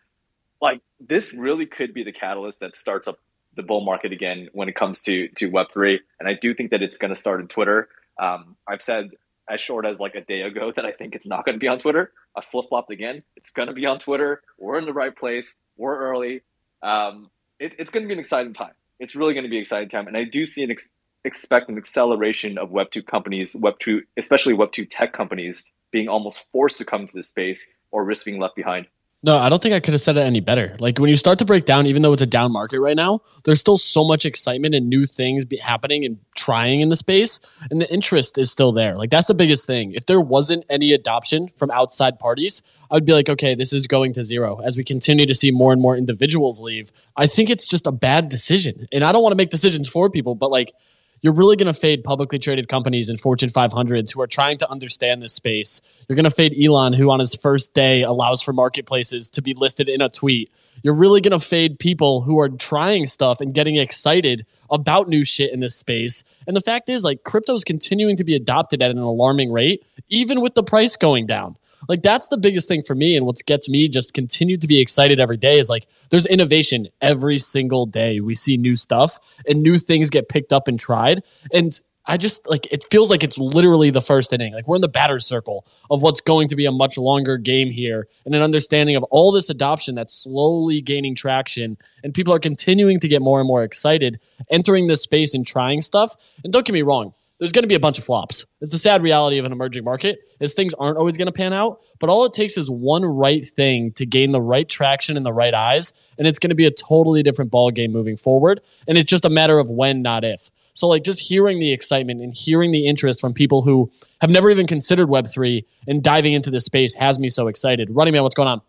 Like 0.62 0.82
this 1.00 1.34
really 1.34 1.66
could 1.66 1.94
be 1.94 2.04
the 2.04 2.12
catalyst 2.12 2.60
that 2.60 2.76
starts 2.76 3.08
up 3.08 3.20
the 3.56 3.64
bull 3.64 3.82
market 3.82 4.12
again 4.12 4.50
when 4.54 4.70
it 4.70 4.76
comes 4.76 5.02
to 5.02 5.28
to 5.30 5.50
Web3. 5.50 6.00
And 6.20 6.30
I 6.30 6.34
do 6.34 6.54
think 6.54 6.72
that 6.72 6.82
it's 6.82 6.98
going 6.98 7.14
to 7.14 7.20
start 7.20 7.42
in 7.42 7.48
Twitter. 7.48 7.90
Um, 8.18 8.56
I've 8.68 8.82
said 8.82 9.12
as 9.50 9.62
short 9.62 9.86
as 9.86 10.00
like 10.00 10.16
a 10.16 10.22
day 10.22 10.41
ago 10.41 10.72
that 10.72 10.86
I 10.86 10.91
think 10.91 11.16
it's 11.16 11.28
not 11.28 11.45
going 11.45 11.56
to 11.56 11.60
be 11.60 11.68
on 11.68 11.80
Twitter. 11.80 12.12
I 12.36 12.41
flip 12.41 12.68
flopped 12.70 12.91
again. 12.91 13.24
It's 13.36 13.50
going 13.50 13.68
to 13.68 13.74
be 13.74 13.86
on 13.86 14.00
Twitter. 14.00 14.41
We're 14.58 14.78
in 14.78 14.86
the 14.86 14.93
right 14.93 15.16
place. 15.16 15.56
We're 15.78 15.97
early. 15.97 16.41
Um, 16.82 17.30
it, 17.60 17.74
it's 17.80 17.91
going 17.91 18.04
to 18.04 18.08
be 18.08 18.14
an 18.14 18.20
exciting 18.20 18.54
time. 18.54 18.74
It's 19.00 19.16
really 19.16 19.34
going 19.34 19.43
to 19.43 19.50
be 19.50 19.58
an 19.58 19.62
exciting 19.62 19.89
time, 19.89 20.08
and 20.08 20.18
I 20.18 20.26
do 20.26 20.45
see 20.45 20.64
an 20.64 20.72
ex- 20.72 20.89
expect 21.24 21.70
an 21.70 21.78
acceleration 21.78 22.58
of 22.58 22.72
Web 22.72 22.91
two 22.91 23.04
companies, 23.04 23.56
Web 23.56 23.80
two, 23.80 24.04
especially 24.18 24.54
Web 24.54 24.72
two 24.72 24.86
tech 24.86 25.14
companies, 25.14 25.72
being 25.91 26.10
almost 26.10 26.52
forced 26.52 26.78
to 26.80 26.86
come 26.86 27.08
to 27.08 27.16
this 27.16 27.30
space 27.30 27.76
or 27.91 28.04
risk 28.04 28.26
being 28.26 28.39
left 28.39 28.56
behind. 28.56 28.88
No, 29.22 29.36
I 29.36 29.49
don't 29.49 29.61
think 29.61 29.76
I 29.76 29.82
could 29.82 29.93
have 29.93 29.99
said 29.99 30.15
it 30.15 30.22
any 30.22 30.39
better. 30.39 30.78
Like 30.80 30.97
when 30.97 31.09
you 31.09 31.17
start 31.17 31.39
to 31.39 31.45
break 31.45 31.65
down, 31.65 31.86
even 31.88 32.01
though 32.01 32.13
it's 32.13 32.22
a 32.22 32.26
down 32.26 32.53
market 32.53 32.80
right 32.80 32.95
now, 32.95 33.20
there's 33.43 33.59
still 33.59 33.78
so 33.78 34.05
much 34.05 34.26
excitement 34.26 34.74
and 34.76 34.89
new 34.89 35.05
things 35.05 35.43
happening 35.61 36.05
and 36.05 36.17
trying 36.38 36.80
in 36.80 36.88
the 36.88 36.95
space, 36.95 37.41
and 37.70 37.82
the 37.82 37.93
interest 37.93 38.38
is 38.38 38.49
still 38.49 38.72
there. 38.72 38.95
Like 38.95 39.09
that's 39.09 39.28
the 39.28 39.34
biggest 39.34 39.67
thing. 39.67 39.91
If 39.93 40.05
there 40.05 40.22
wasn't 40.22 40.63
any 40.70 40.93
adoption 40.93 41.49
from 41.57 41.70
outside 41.72 42.17
parties, 42.17 42.61
I 42.89 42.93
would 42.93 43.03
be 43.03 43.11
like, 43.11 43.28
okay, 43.28 43.55
this 43.55 43.74
is 43.74 43.88
going 43.88 44.13
to 44.13 44.24
zero. 44.24 44.61
As 44.61 44.78
we 44.78 44.86
continue 44.86 45.26
to 45.26 45.36
see 45.36 45.51
more 45.51 45.74
and 45.74 45.82
more 45.82 45.97
individuals 45.97 46.61
leave, 46.61 46.89
I 47.17 47.28
think 47.28 47.49
it's 47.49 47.67
just 47.67 47.88
a 47.88 47.91
bad 47.91 48.30
decision. 48.30 48.88
And 48.93 49.03
I 49.03 49.11
don't 49.11 49.22
want 49.22 49.34
to 49.34 49.38
make 49.38 49.49
decisions 49.49 49.89
for 49.89 50.09
people, 50.09 50.34
but 50.34 50.49
like 50.49 50.74
you're 51.22 51.34
really 51.34 51.55
going 51.55 51.72
to 51.72 51.80
fade 51.80 52.03
publicly 52.03 52.39
traded 52.39 52.67
companies 52.67 53.09
and 53.09 53.20
Fortune 53.20 53.49
500s 53.49 54.13
who 54.13 54.22
are 54.22 54.28
trying 54.28 54.57
to 54.57 54.70
understand 54.70 55.22
this 55.22 55.34
space. 55.34 55.82
You're 56.07 56.15
going 56.15 56.24
to 56.24 56.32
fade 56.32 56.55
Elon, 56.61 56.93
who 56.93 57.09
on 57.09 57.20
his 57.20 57.36
first 57.36 57.74
day 57.74 58.03
allows 58.03 58.41
for 58.41 58.53
marketplaces 58.53 59.30
to 59.32 59.41
be 59.41 59.53
listed 59.53 59.89
in 59.89 60.01
a 60.01 60.09
tweet. 60.09 60.51
You're 60.82 60.93
really 60.93 61.20
going 61.20 61.38
to 61.38 61.45
fade 61.45 61.78
people 61.78 62.22
who 62.22 62.39
are 62.39 62.47
trying 62.47 63.05
stuff 63.05 63.41
and 63.41 63.53
getting 63.53 63.76
excited 63.76 64.45
about 64.72 65.09
new 65.09 65.26
shit 65.26 65.51
in 65.51 65.59
this 65.59 65.76
space. 65.76 66.24
And 66.47 66.55
the 66.55 66.61
fact 66.61 66.89
is, 66.89 67.03
like, 67.03 67.24
crypto 67.24 67.53
is 67.53 67.65
continuing 67.65 68.15
to 68.15 68.24
be 68.24 68.34
adopted 68.36 68.82
at 68.82 68.91
an 68.91 68.97
alarming 68.97 69.51
rate, 69.51 69.84
even 70.07 70.39
with 70.39 70.55
the 70.55 70.63
price 70.63 70.95
going 70.95 71.26
down 71.26 71.57
like 71.88 72.02
that's 72.02 72.28
the 72.28 72.38
biggest 72.38 72.68
thing 72.68 72.84
for 72.84 72.96
me 72.96 73.16
and 73.16 73.26
what 73.26 73.38
gets 73.46 73.70
me 73.70 73.88
just 73.88 74.14
continue 74.14 74.58
to 74.58 74.68
be 74.68 74.80
excited 74.80 75.20
every 75.20 75.38
day 75.38 75.60
is 75.60 75.70
like 75.70 75.88
there's 76.10 76.26
innovation 76.26 76.88
every 77.02 77.40
single 77.40 77.86
day 77.86 78.20
we 78.20 78.36
see 78.36 78.58
new 78.58 78.76
stuff 78.76 79.18
and 79.48 79.62
new 79.62 79.78
things 79.78 80.10
get 80.10 80.30
picked 80.30 80.54
up 80.54 80.68
and 80.68 80.80
tried 80.80 81.22
and 81.54 81.82
I 82.10 82.18
just 82.18 82.50
like 82.50 82.68
it 82.72 82.84
feels 82.90 83.12
like 83.12 83.24
it's 83.24 83.38
literally 83.38 83.92
the 83.92 84.02
first 84.02 84.34
inning. 84.34 84.52
Like 84.52 84.68
we're 84.68 84.78
in 84.78 84.82
the 84.82 84.90
batter's 84.90 85.28
circle 85.28 85.68
of 85.92 86.02
what's 86.02 86.20
going 86.20 86.48
to 86.48 86.56
be 86.56 86.66
a 86.66 86.72
much 86.72 86.98
longer 86.98 87.38
game 87.38 87.70
here 87.70 88.08
and 88.26 88.34
an 88.34 88.42
understanding 88.42 88.96
of 88.96 89.04
all 89.12 89.32
this 89.32 89.50
adoption 89.50 89.94
that's 89.94 90.14
slowly 90.14 90.82
gaining 90.82 91.14
traction 91.14 91.78
and 92.04 92.12
people 92.12 92.34
are 92.34 92.40
continuing 92.40 93.00
to 93.02 93.08
get 93.08 93.22
more 93.22 93.40
and 93.40 93.48
more 93.48 93.64
excited 93.64 94.20
entering 94.50 94.88
this 94.88 95.04
space 95.04 95.36
and 95.36 95.46
trying 95.46 95.82
stuff. 95.82 96.16
And 96.44 96.52
don't 96.52 96.66
get 96.66 96.74
me 96.74 96.82
wrong, 96.82 97.14
there's 97.40 97.54
going 97.54 97.64
to 97.64 97.68
be 97.68 97.76
a 97.76 97.80
bunch 97.80 97.98
of 97.98 98.04
flops. 98.04 98.46
It's 98.62 98.74
a 98.74 98.80
sad 98.80 99.02
reality 99.02 99.38
of 99.38 99.46
an 99.46 99.52
emerging 99.52 99.84
market 99.84 100.20
is 100.40 100.54
things 100.54 100.74
aren't 100.76 100.98
always 100.98 101.18
going 101.18 101.28
to 101.28 101.32
pan 101.32 101.54
out, 101.54 101.82
but 102.00 102.10
all 102.10 102.26
it 102.26 102.34
takes 102.34 102.58
is 102.58 102.70
one 102.70 103.04
right 103.04 103.46
thing 103.46 103.94
to 103.94 104.06
gain 104.06 104.34
the 104.34 104.42
right 104.42 104.68
traction 104.68 105.16
in 105.18 105.24
the 105.24 105.34
right 105.34 105.54
eyes, 105.54 105.94
and 106.18 106.28
it's 106.28 106.38
going 106.38 106.50
to 106.50 106.56
be 106.56 106.66
a 106.66 106.72
totally 106.72 107.24
different 107.24 107.50
ball 107.50 107.72
game 107.72 107.92
moving 107.92 108.18
forward. 108.18 108.62
And 108.88 108.98
it's 108.98 109.10
just 109.10 109.26
a 109.26 109.30
matter 109.30 109.58
of 109.58 109.70
when, 109.70 110.02
not 110.02 110.24
if. 110.24 110.52
So 110.74 110.88
like 110.88 111.04
just 111.04 111.20
hearing 111.20 111.60
the 111.60 111.74
excitement 111.74 112.22
and 112.22 112.34
hearing 112.34 112.72
the 112.72 112.86
interest 112.86 113.20
from 113.20 113.34
people 113.34 113.62
who 113.62 113.92
have 114.22 114.30
never 114.30 114.50
even 114.50 114.68
considered 114.68 115.08
Web3 115.08 115.66
and 115.88 116.04
diving 116.04 116.34
into 116.34 116.52
this 116.52 116.66
space 116.66 116.94
has 116.94 117.20
me 117.20 117.30
so 117.30 117.48
excited. 117.48 117.90
Running 117.92 118.14
man, 118.14 118.24
what's 118.24 118.36
going 118.36 118.48
on? 118.48 118.62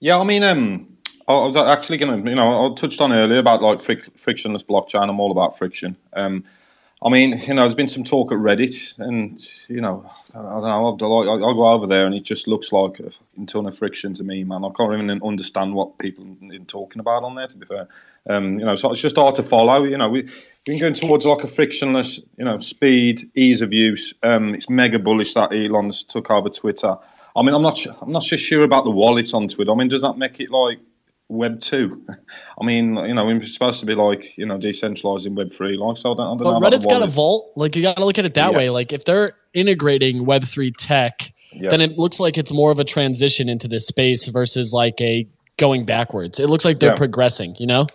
Yeah, 0.00 0.18
I 0.18 0.24
mean, 0.24 0.42
um, 0.42 0.96
I 1.26 1.32
I 1.34 1.46
was 1.46 1.56
actually 1.56 1.98
going 1.98 2.22
to, 2.22 2.30
you 2.30 2.36
know, 2.36 2.70
I 2.70 2.74
touched 2.74 3.00
on 3.00 3.12
earlier 3.12 3.38
about 3.38 3.62
like 3.62 3.78
fric- 3.78 4.18
frictionless 4.18 4.62
blockchain. 4.62 5.08
I'm 5.08 5.20
all 5.20 5.30
about 5.30 5.58
friction. 5.58 5.96
Um, 6.14 6.44
I 7.00 7.10
mean, 7.10 7.38
you 7.46 7.54
know, 7.54 7.62
there's 7.62 7.76
been 7.76 7.86
some 7.86 8.02
talk 8.02 8.32
at 8.32 8.38
Reddit, 8.38 8.98
and 8.98 9.40
you 9.68 9.80
know, 9.80 10.10
I 10.34 10.38
don't 10.38 10.62
know. 10.62 10.96
I'll, 11.00 11.44
I'll 11.44 11.54
go 11.54 11.68
over 11.68 11.86
there, 11.86 12.06
and 12.06 12.14
it 12.14 12.24
just 12.24 12.48
looks 12.48 12.72
like 12.72 12.98
a 12.98 13.12
ton 13.46 13.66
of 13.66 13.78
friction 13.78 14.14
to 14.14 14.24
me, 14.24 14.42
man. 14.42 14.64
I 14.64 14.70
can't 14.76 14.92
even 14.92 15.22
understand 15.22 15.74
what 15.74 15.98
people 15.98 16.26
are 16.52 16.58
talking 16.66 16.98
about 16.98 17.22
on 17.22 17.36
there. 17.36 17.46
To 17.46 17.56
be 17.56 17.66
fair, 17.66 17.86
um, 18.28 18.58
you 18.58 18.64
know, 18.64 18.74
so 18.74 18.90
it's 18.90 19.00
just 19.00 19.16
hard 19.16 19.36
to 19.36 19.44
follow. 19.44 19.84
You 19.84 19.96
know, 19.96 20.08
we, 20.08 20.28
been 20.68 20.78
going 20.78 20.94
towards 20.94 21.24
like 21.24 21.42
a 21.42 21.48
frictionless, 21.48 22.20
you 22.36 22.44
know, 22.44 22.58
speed, 22.58 23.22
ease 23.34 23.62
of 23.62 23.72
use. 23.72 24.12
Um, 24.22 24.54
it's 24.54 24.68
mega 24.68 24.98
bullish 24.98 25.34
that 25.34 25.52
Elon's 25.52 26.04
took 26.04 26.30
over 26.30 26.50
Twitter. 26.50 26.96
I 27.34 27.42
mean, 27.42 27.54
I'm 27.54 27.62
not, 27.62 27.78
I'm 28.02 28.12
not 28.12 28.22
so 28.22 28.36
sure 28.36 28.64
about 28.64 28.84
the 28.84 28.90
wallet 28.90 29.32
on 29.32 29.48
Twitter. 29.48 29.70
I 29.70 29.74
mean, 29.74 29.88
does 29.88 30.02
that 30.02 30.18
make 30.18 30.40
it 30.40 30.50
like 30.50 30.80
Web 31.28 31.60
two? 31.60 32.02
I 32.60 32.64
mean, 32.64 32.96
you 32.96 33.14
know, 33.14 33.26
we're 33.26 33.44
supposed 33.46 33.80
to 33.80 33.86
be 33.86 33.94
like, 33.94 34.36
you 34.36 34.46
know, 34.46 34.58
decentralizing 34.58 35.34
Web 35.34 35.52
three. 35.52 35.76
Like, 35.76 35.96
so 35.98 36.12
I 36.12 36.16
don't, 36.16 36.40
I 36.40 36.44
don't 36.44 36.60
but 36.60 36.72
Reddit's 36.72 36.86
got 36.86 37.02
a 37.02 37.06
vault. 37.06 37.52
Like 37.56 37.76
you 37.76 37.82
got 37.82 37.96
to 37.96 38.04
look 38.04 38.18
at 38.18 38.24
it 38.24 38.34
that 38.34 38.52
Yeah. 38.52 38.56
way. 38.58 38.70
Like 38.70 38.92
if 38.92 39.04
they're 39.04 39.32
integrating 39.54 40.24
Web 40.26 40.44
three 40.44 40.72
tech, 40.72 41.32
Yeah. 41.52 41.68
then 41.70 41.80
it 41.80 41.98
looks 41.98 42.18
like 42.20 42.38
it's 42.38 42.52
more 42.52 42.70
of 42.70 42.78
a 42.78 42.84
transition 42.84 43.48
into 43.48 43.68
this 43.68 43.86
space 43.86 44.26
versus 44.26 44.72
like 44.72 45.00
a 45.00 45.26
going 45.58 45.84
backwards. 45.84 46.38
It 46.40 46.48
looks 46.48 46.64
like 46.64 46.80
they're 46.80 46.90
Yeah. 46.90 46.96
progressing. 46.96 47.56
You 47.58 47.66
know. 47.66 47.86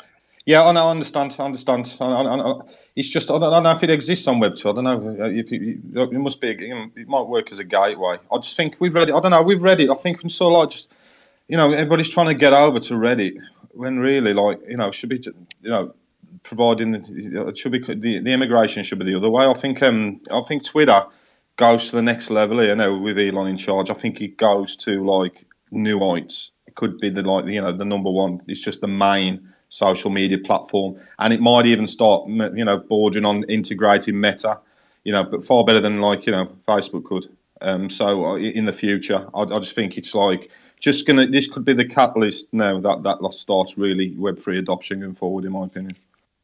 Yeah, 0.46 0.66
I 0.66 0.74
know, 0.74 0.88
I 0.88 0.92
understand. 0.92 1.34
I 1.40 1.46
understand. 1.46 1.96
I, 2.02 2.06
I, 2.06 2.54
it's 2.98 3.08
just 3.08 3.32
I 3.32 3.36
don't, 3.40 3.44
I 3.44 3.50
don't 3.56 3.64
know 3.64 3.72
if 3.72 3.82
it 3.82 3.90
exists 3.90 4.28
on 4.28 4.40
Web 4.40 4.56
two. 4.56 4.70
I 4.70 4.74
don't 4.74 4.84
know 4.84 5.26
if 5.26 5.52
it, 5.52 5.80
it 5.96 6.12
must 6.20 6.42
be. 6.42 6.50
You 6.60 6.76
know, 6.76 6.90
it 6.98 7.08
might 7.08 7.28
work 7.28 7.52
as 7.52 7.60
a 7.60 7.64
gateway. 7.64 8.18
I 8.32 8.38
just 8.38 8.58
think 8.58 8.76
we've 8.80 8.94
read 8.94 9.10
it. 9.10 9.16
I 9.16 9.20
don't 9.22 9.32
know. 9.32 9.42
We've 9.42 9.62
read 9.64 9.80
it. 9.80 9.90
I 9.90 9.96
think 9.96 10.20
from 10.20 10.30
so 10.30 10.50
like 10.50 10.70
just 10.70 10.90
you 11.48 11.58
know 11.58 11.72
everybody's 11.72 12.10
trying 12.10 12.28
to 12.28 12.34
get 12.34 12.54
over 12.54 12.80
to 12.80 12.94
Reddit 12.94 13.38
when 13.72 14.00
really 14.00 14.34
like 14.34 14.60
you 14.68 14.78
know 14.78 14.92
should 14.92 15.10
be 15.10 15.24
you 15.62 15.70
know 15.70 15.94
providing 16.44 16.92
the, 16.92 17.48
it 17.48 17.58
should 17.58 17.72
be 17.72 17.80
the, 17.80 18.20
the 18.20 18.34
immigration 18.34 18.84
should 18.84 19.00
be 19.00 19.06
the 19.06 19.16
other 19.16 19.30
way. 19.30 19.46
I 19.46 19.54
think 19.54 19.82
um 19.84 20.20
I 20.32 20.42
think 20.42 20.66
Twitter 20.66 21.04
goes 21.56 21.90
to 21.90 21.96
the 21.96 22.02
next 22.02 22.30
level 22.30 22.60
here 22.60 22.76
now 22.76 22.98
with 22.98 23.20
Elon 23.20 23.48
in 23.48 23.58
charge. 23.58 23.90
I 23.90 23.94
think 23.94 24.22
it 24.22 24.38
goes 24.38 24.76
to 24.78 25.04
like 25.04 25.46
new 25.72 26.00
heights. 26.00 26.52
It 26.68 26.76
could 26.76 26.98
be 26.98 27.10
the 27.10 27.22
like 27.24 27.46
you 27.46 27.62
know 27.62 27.72
the 27.72 27.86
number 27.86 28.10
one. 28.10 28.42
It's 28.48 28.62
just 28.62 28.82
the 28.82 28.88
main 28.88 29.50
social 29.70 30.12
media 30.12 30.38
platform, 30.38 31.00
and 31.20 31.34
it 31.34 31.42
might 31.42 31.66
even 31.66 31.88
start 31.88 32.28
you 32.30 32.66
know 32.66 32.78
bordering 32.78 33.26
on 33.26 33.44
integrating 33.44 34.20
Meta. 34.20 34.60
You 35.04 35.12
know, 35.12 35.26
but 35.26 35.46
far 35.46 35.66
better 35.66 35.82
than 35.82 36.00
like 36.00 36.26
you 36.26 36.32
know 36.32 36.56
Facebook 36.68 37.04
could. 37.04 37.28
Um, 37.62 37.90
so 37.90 38.26
uh, 38.26 38.36
in 38.36 38.66
the 38.66 38.74
future, 38.74 39.28
I, 39.34 39.42
I 39.44 39.60
just 39.60 39.76
think 39.76 39.98
it's 39.98 40.14
like 40.14 40.52
just 40.84 41.08
gonna. 41.08 41.26
This 41.26 41.48
could 41.48 41.64
be 41.64 41.74
the 41.74 41.86
catalyst 41.86 42.54
now 42.54 42.78
that 42.82 43.04
that 43.04 43.34
starts 43.34 43.78
really 43.78 44.12
Web 44.18 44.38
three 44.38 44.60
adoption 44.60 45.00
going 45.00 45.16
forward, 45.16 45.46
in 45.46 45.54
my 45.54 45.64
opinion. 45.64 45.96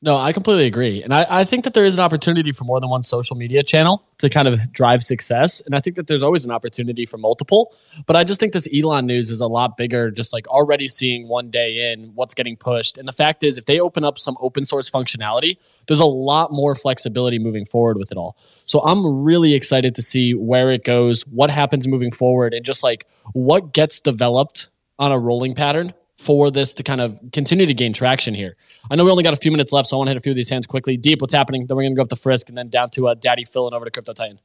No, 0.01 0.15
I 0.15 0.31
completely 0.31 0.65
agree. 0.65 1.03
And 1.03 1.13
I, 1.13 1.25
I 1.29 1.43
think 1.43 1.65
that 1.65 1.73
there 1.73 1.83
is 1.83 1.95
an 1.95 1.99
opportunity 1.99 2.53
for 2.53 2.63
more 2.63 2.79
than 2.79 2.89
one 2.89 3.03
social 3.03 3.35
media 3.35 3.63
channel 3.63 4.07
to 4.19 4.29
kind 4.29 4.47
of 4.47 4.71
drive 4.71 5.03
success. 5.03 5.59
And 5.65 5.75
I 5.75 5.81
think 5.81 5.97
that 5.97 6.07
there's 6.07 6.23
always 6.23 6.45
an 6.45 6.51
opportunity 6.51 7.05
for 7.05 7.17
multiple. 7.17 7.75
But 8.05 8.15
I 8.15 8.23
just 8.23 8.39
think 8.39 8.53
this 8.53 8.67
Elon 8.73 9.05
news 9.07 9.29
is 9.29 9.41
a 9.41 9.47
lot 9.47 9.75
bigger, 9.75 10.09
just 10.09 10.31
like 10.31 10.47
already 10.47 10.87
seeing 10.87 11.27
one 11.27 11.49
day 11.49 11.91
in 11.91 12.11
what's 12.15 12.33
getting 12.33 12.55
pushed. 12.55 12.97
And 12.97 13.09
the 13.09 13.11
fact 13.11 13.43
is, 13.43 13.57
if 13.57 13.65
they 13.65 13.81
open 13.81 14.05
up 14.05 14.17
some 14.17 14.37
open 14.39 14.63
source 14.63 14.89
functionality, 14.89 15.57
there's 15.87 15.99
a 15.99 16.05
lot 16.05 16.53
more 16.53 16.75
flexibility 16.75 17.37
moving 17.37 17.65
forward 17.65 17.97
with 17.97 18.09
it 18.09 18.17
all. 18.17 18.37
So 18.39 18.79
I'm 18.79 19.05
really 19.23 19.53
excited 19.53 19.95
to 19.95 20.01
see 20.01 20.33
where 20.33 20.71
it 20.71 20.85
goes, 20.85 21.27
what 21.27 21.51
happens 21.51 21.89
moving 21.89 22.11
forward, 22.11 22.53
and 22.53 22.63
just 22.63 22.83
like 22.83 23.05
what 23.33 23.73
gets 23.73 23.99
developed 23.99 24.69
on 24.97 25.11
a 25.11 25.19
rolling 25.19 25.55
pattern 25.55 25.93
for 26.19 26.51
this 26.51 26.73
to 26.73 26.83
kind 26.83 26.99
of 26.99 27.17
continue 27.31 27.65
to 27.65 27.73
gain 27.73 27.93
traction 27.93 28.33
here. 28.33 28.57
I 28.91 28.97
know 28.97 29.05
we 29.05 29.11
only 29.11 29.23
got 29.23 29.33
a 29.33 29.37
few 29.37 29.51
minutes 29.51 29.71
left, 29.71 29.87
so 29.87 29.95
I 29.95 29.99
want 29.99 30.09
to 30.09 30.11
hit 30.11 30.17
a 30.17 30.21
few 30.21 30.33
of 30.33 30.35
these 30.35 30.49
hands 30.49 30.67
quickly. 30.67 30.97
Deep, 30.97 31.21
what's 31.21 31.33
happening? 31.33 31.65
Then 31.65 31.77
we're 31.77 31.83
going 31.83 31.93
to 31.93 31.95
go 31.95 32.01
up 32.01 32.09
to 32.09 32.17
Frisk 32.17 32.49
and 32.49 32.57
then 32.57 32.67
down 32.67 32.89
to 32.91 33.07
uh, 33.07 33.13
Daddy 33.13 33.45
Phil 33.45 33.65
and 33.65 33.73
over 33.73 33.85
to 33.85 33.91
Crypto 33.91 34.11
Titan. 34.11 34.37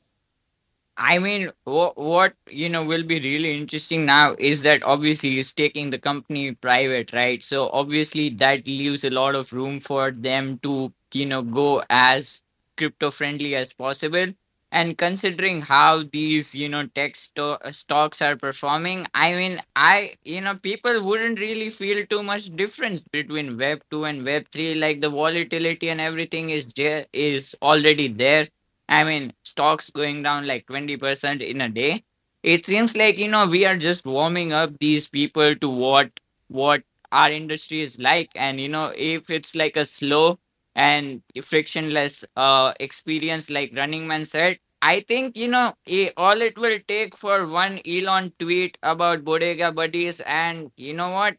I 0.97 1.19
mean, 1.19 1.51
what 1.65 1.97
what 1.99 2.35
you 2.49 2.69
know 2.69 2.85
will 2.85 3.03
be 3.03 3.19
really 3.19 3.61
interesting 3.61 4.05
now 4.05 4.37
is 4.39 4.63
that 4.63 4.85
obviously 4.85 5.31
he's 5.31 5.53
taking 5.53 5.91
the 5.91 5.99
company 5.99 6.53
private, 6.53 7.13
right? 7.13 7.43
So 7.43 7.69
obviously 7.71 8.29
that 8.29 8.69
leaves 8.69 9.03
a 9.03 9.11
lot 9.11 9.35
of 9.35 9.53
room 9.53 9.81
for 9.81 10.13
them 10.13 10.61
to 10.63 10.93
you 11.13 11.27
know 11.27 11.43
go 11.43 11.83
as 11.91 12.43
crypto 12.77 13.11
friendly 13.11 13.57
as 13.57 13.73
possible. 13.73 14.27
And 14.75 14.99
considering 14.99 15.63
how 15.63 16.03
these 16.05 16.55
you 16.55 16.69
know 16.69 16.87
tech 16.89 17.17
sto- 17.17 17.59
uh, 17.65 17.73
stocks 17.73 18.21
are 18.23 18.37
performing, 18.37 19.07
I 19.15 19.35
mean, 19.35 19.63
I 19.77 20.17
you 20.25 20.43
know 20.43 20.57
people 20.57 21.03
wouldn't 21.03 21.39
really 21.41 21.71
feel 21.71 22.07
too 22.07 22.23
much 22.23 22.47
difference 22.57 23.03
between 23.03 23.57
Web 23.59 23.83
two 23.91 24.05
and 24.05 24.25
Web 24.25 24.47
three. 24.53 24.75
Like 24.75 25.01
the 25.01 25.11
volatility 25.11 25.91
and 25.91 26.01
everything 26.01 26.51
is 26.51 26.73
there 26.75 27.07
is 27.15 27.57
already 27.63 28.09
there. 28.09 28.49
I 28.89 29.05
mean, 29.05 29.33
stocks 29.45 29.91
going 29.91 30.23
down 30.23 30.47
like 30.47 30.67
20% 30.67 31.43
in 31.43 31.63
a 31.63 31.69
day. 31.71 32.05
It 32.43 32.67
seems 32.67 32.97
like, 32.97 33.19
you 33.19 33.29
know, 33.29 33.47
we 33.47 33.65
are 33.67 33.77
just 33.77 34.05
warming 34.07 34.53
up 34.53 34.79
these 34.81 35.09
people 35.09 35.55
to 35.57 35.69
what 35.69 36.11
what 36.49 36.83
our 37.13 37.31
industry 37.31 37.83
is 37.83 37.99
like. 38.01 38.31
And, 38.37 38.61
you 38.61 38.69
know, 38.69 38.93
if 38.97 39.31
it's 39.31 39.55
like 39.55 39.77
a 39.77 39.87
slow 39.87 40.39
and 40.75 41.23
frictionless 41.43 42.25
uh 42.37 42.73
experience 42.81 43.51
like 43.51 43.73
Running 43.75 44.07
Man 44.07 44.25
said, 44.25 44.59
I 44.83 45.01
think, 45.01 45.37
you 45.37 45.49
know, 45.49 45.75
all 46.17 46.41
it 46.41 46.59
will 46.59 46.79
take 46.89 47.17
for 47.17 47.47
one 47.47 47.81
Elon 47.87 48.33
tweet 48.39 48.79
about 48.83 49.25
Bodega 49.25 49.73
Buddies 49.73 50.21
and 50.21 50.71
you 50.77 50.95
know 50.95 51.11
what? 51.11 51.37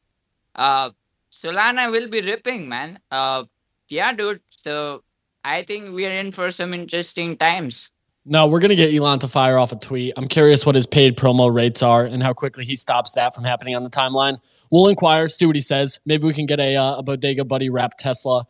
Uh 0.55 0.91
Solana 1.31 1.91
will 1.91 2.07
be 2.07 2.21
ripping, 2.21 2.69
man. 2.69 2.99
Uh 3.11 3.43
yeah, 3.89 4.13
dude. 4.13 4.41
So 4.49 5.01
I 5.43 5.63
think 5.63 5.93
we 5.93 6.05
are 6.05 6.11
in 6.11 6.31
for 6.31 6.49
some 6.49 6.73
interesting 6.73 7.37
times. 7.37 7.91
No, 8.27 8.47
we're 8.47 8.59
going 8.59 8.69
to 8.69 8.75
get 8.75 8.91
Elon 8.91 9.19
to 9.19 9.27
fire 9.27 9.59
off 9.59 9.71
a 9.71 9.75
tweet. 9.75 10.11
I'm 10.17 10.27
curious 10.27 10.65
what 10.65 10.73
his 10.73 10.87
paid 10.87 11.15
promo 11.15 11.53
rates 11.53 11.83
are 11.83 12.05
and 12.05 12.23
how 12.23 12.33
quickly 12.33 12.65
he 12.65 12.75
stops 12.75 13.13
that 13.13 13.35
from 13.35 13.43
happening 13.43 13.75
on 13.75 13.83
the 13.83 13.89
timeline. 13.89 14.39
We'll 14.71 14.87
inquire, 14.87 15.29
see 15.29 15.45
what 15.45 15.55
he 15.55 15.61
says. 15.61 15.99
Maybe 16.07 16.25
we 16.25 16.33
can 16.33 16.47
get 16.47 16.59
a, 16.59 16.75
uh, 16.75 16.97
a 16.97 17.03
Bodega 17.03 17.45
Buddy 17.45 17.69
wrap 17.69 17.99
Tesla. 17.99 18.47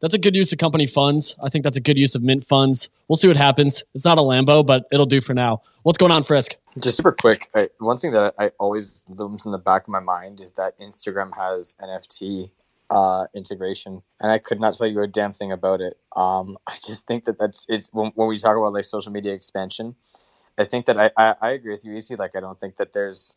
That's 0.00 0.14
a 0.14 0.18
good 0.18 0.36
use 0.36 0.52
of 0.52 0.58
company 0.58 0.86
funds. 0.86 1.36
I 1.42 1.48
think 1.48 1.64
that's 1.64 1.76
a 1.76 1.80
good 1.80 1.96
use 1.96 2.14
of 2.14 2.22
mint 2.22 2.46
funds. 2.46 2.90
We'll 3.08 3.16
see 3.16 3.28
what 3.28 3.36
happens. 3.36 3.84
It's 3.94 4.04
not 4.04 4.18
a 4.18 4.20
Lambo, 4.20 4.64
but 4.64 4.86
it'll 4.92 5.06
do 5.06 5.20
for 5.20 5.34
now. 5.34 5.62
What's 5.82 5.98
going 5.98 6.12
on, 6.12 6.22
Frisk? 6.22 6.56
Just 6.82 6.96
super 6.98 7.12
quick, 7.12 7.48
I, 7.54 7.68
one 7.78 7.96
thing 7.96 8.10
that 8.12 8.34
I 8.38 8.50
always 8.58 9.04
looms 9.08 9.46
in 9.46 9.52
the 9.52 9.58
back 9.58 9.82
of 9.82 9.88
my 9.88 10.00
mind 10.00 10.40
is 10.40 10.52
that 10.52 10.78
Instagram 10.78 11.34
has 11.34 11.74
NFT 11.80 12.50
uh, 12.90 13.26
integration, 13.34 14.02
and 14.20 14.30
I 14.30 14.38
could 14.38 14.60
not 14.60 14.74
tell 14.74 14.86
you 14.86 15.00
a 15.00 15.06
damn 15.06 15.32
thing 15.32 15.52
about 15.52 15.80
it. 15.80 15.96
Um, 16.14 16.56
I 16.66 16.74
just 16.74 17.06
think 17.06 17.24
that 17.24 17.38
that's 17.38 17.66
it's 17.68 17.92
when, 17.92 18.12
when 18.14 18.28
we 18.28 18.36
talk 18.38 18.56
about 18.56 18.72
like 18.72 18.84
social 18.84 19.12
media 19.12 19.32
expansion. 19.32 19.94
I 20.58 20.64
think 20.64 20.86
that 20.86 20.98
I, 20.98 21.10
I, 21.16 21.34
I 21.40 21.50
agree 21.50 21.72
with 21.72 21.84
you, 21.84 21.94
easy. 21.94 22.16
Like 22.16 22.34
I 22.34 22.40
don't 22.40 22.58
think 22.58 22.76
that 22.76 22.92
there's 22.92 23.36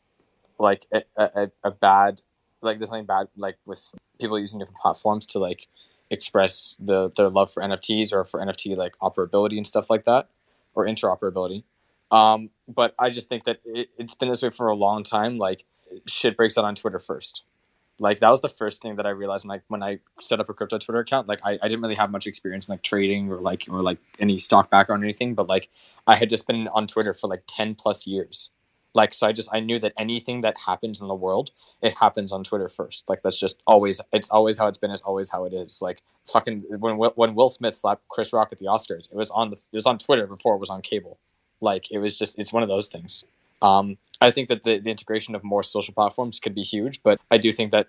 like 0.57 0.85
a, 0.91 1.03
a, 1.17 1.51
a 1.63 1.71
bad 1.71 2.21
like 2.61 2.79
there's 2.79 2.91
nothing 2.91 3.05
bad 3.05 3.27
like 3.37 3.57
with 3.65 3.83
people 4.19 4.39
using 4.39 4.59
different 4.59 4.79
platforms 4.79 5.25
to 5.27 5.39
like 5.39 5.67
express 6.11 6.75
the 6.79 7.11
their 7.15 7.29
love 7.29 7.51
for 7.51 7.61
NFTs 7.61 8.13
or 8.13 8.25
for 8.25 8.39
NFT 8.39 8.75
like 8.75 8.97
operability 8.99 9.57
and 9.57 9.67
stuff 9.67 9.89
like 9.89 10.05
that 10.05 10.29
or 10.73 10.85
interoperability. 10.85 11.63
Um, 12.11 12.49
but 12.67 12.95
I 12.99 13.09
just 13.09 13.29
think 13.29 13.43
that 13.43 13.59
it, 13.65 13.89
it's 13.97 14.15
been 14.15 14.29
this 14.29 14.41
way 14.41 14.49
for 14.49 14.67
a 14.67 14.75
long 14.75 15.03
time. 15.03 15.37
Like 15.37 15.65
shit 16.07 16.37
breaks 16.37 16.57
out 16.57 16.65
on 16.65 16.75
Twitter 16.75 16.99
first. 16.99 17.43
Like 17.99 18.19
that 18.19 18.29
was 18.29 18.41
the 18.41 18.49
first 18.49 18.81
thing 18.81 18.95
that 18.95 19.05
I 19.05 19.09
realized 19.09 19.45
when 19.45 19.57
I 19.57 19.61
when 19.67 19.83
I 19.83 19.99
set 20.19 20.39
up 20.39 20.49
a 20.49 20.53
crypto 20.53 20.77
Twitter 20.77 20.99
account. 20.99 21.27
Like 21.27 21.41
I, 21.43 21.59
I 21.61 21.67
didn't 21.67 21.81
really 21.81 21.95
have 21.95 22.11
much 22.11 22.27
experience 22.27 22.67
in 22.67 22.73
like 22.73 22.81
trading 22.81 23.29
or 23.29 23.41
like 23.41 23.65
or 23.69 23.81
like 23.81 23.99
any 24.19 24.39
stock 24.39 24.69
background 24.69 25.03
or 25.03 25.05
anything, 25.05 25.35
but 25.35 25.47
like 25.47 25.69
I 26.07 26.15
had 26.15 26.29
just 26.29 26.47
been 26.47 26.67
on 26.69 26.87
Twitter 26.87 27.13
for 27.13 27.27
like 27.27 27.43
ten 27.45 27.75
plus 27.75 28.07
years. 28.07 28.51
Like 28.95 29.13
so 29.13 29.27
I 29.27 29.31
just 29.31 29.49
I 29.53 29.59
knew 29.59 29.79
that 29.79 29.93
anything 29.97 30.41
that 30.41 30.57
happens 30.65 31.01
in 31.01 31.07
the 31.07 31.15
world, 31.15 31.51
it 31.81 31.95
happens 31.95 32.31
on 32.31 32.43
Twitter 32.43 32.67
first. 32.67 33.07
Like 33.07 33.21
that's 33.21 33.39
just 33.39 33.61
always 33.67 34.01
it's 34.11 34.29
always 34.29 34.57
how 34.57 34.67
it's 34.67 34.77
been, 34.77 34.91
it's 34.91 35.03
always 35.03 35.29
how 35.29 35.45
it 35.45 35.53
is. 35.53 35.81
Like 35.81 36.01
fucking 36.31 36.63
when 36.79 36.95
when 36.97 37.35
Will 37.35 37.49
Smith 37.49 37.75
slapped 37.75 38.07
Chris 38.07 38.33
Rock 38.33 38.49
at 38.51 38.57
the 38.57 38.65
Oscars, 38.65 39.11
it 39.11 39.15
was 39.15 39.29
on 39.31 39.51
the 39.51 39.55
it 39.55 39.75
was 39.75 39.85
on 39.85 39.97
Twitter 39.97 40.25
before 40.25 40.55
it 40.55 40.59
was 40.59 40.69
on 40.69 40.81
cable. 40.81 41.19
Like 41.61 41.91
it 41.91 41.99
was 41.99 42.17
just 42.17 42.39
it's 42.39 42.51
one 42.51 42.63
of 42.63 42.69
those 42.69 42.87
things. 42.87 43.23
Um, 43.61 43.97
I 44.21 44.31
think 44.31 44.47
that 44.49 44.63
the, 44.63 44.79
the 44.79 44.89
integration 44.89 45.35
of 45.35 45.43
more 45.43 45.63
social 45.63 45.93
platforms 45.93 46.39
could 46.39 46.55
be 46.55 46.61
huge, 46.61 47.03
but 47.03 47.19
I 47.29 47.37
do 47.37 47.51
think 47.51 47.71
that 47.71 47.87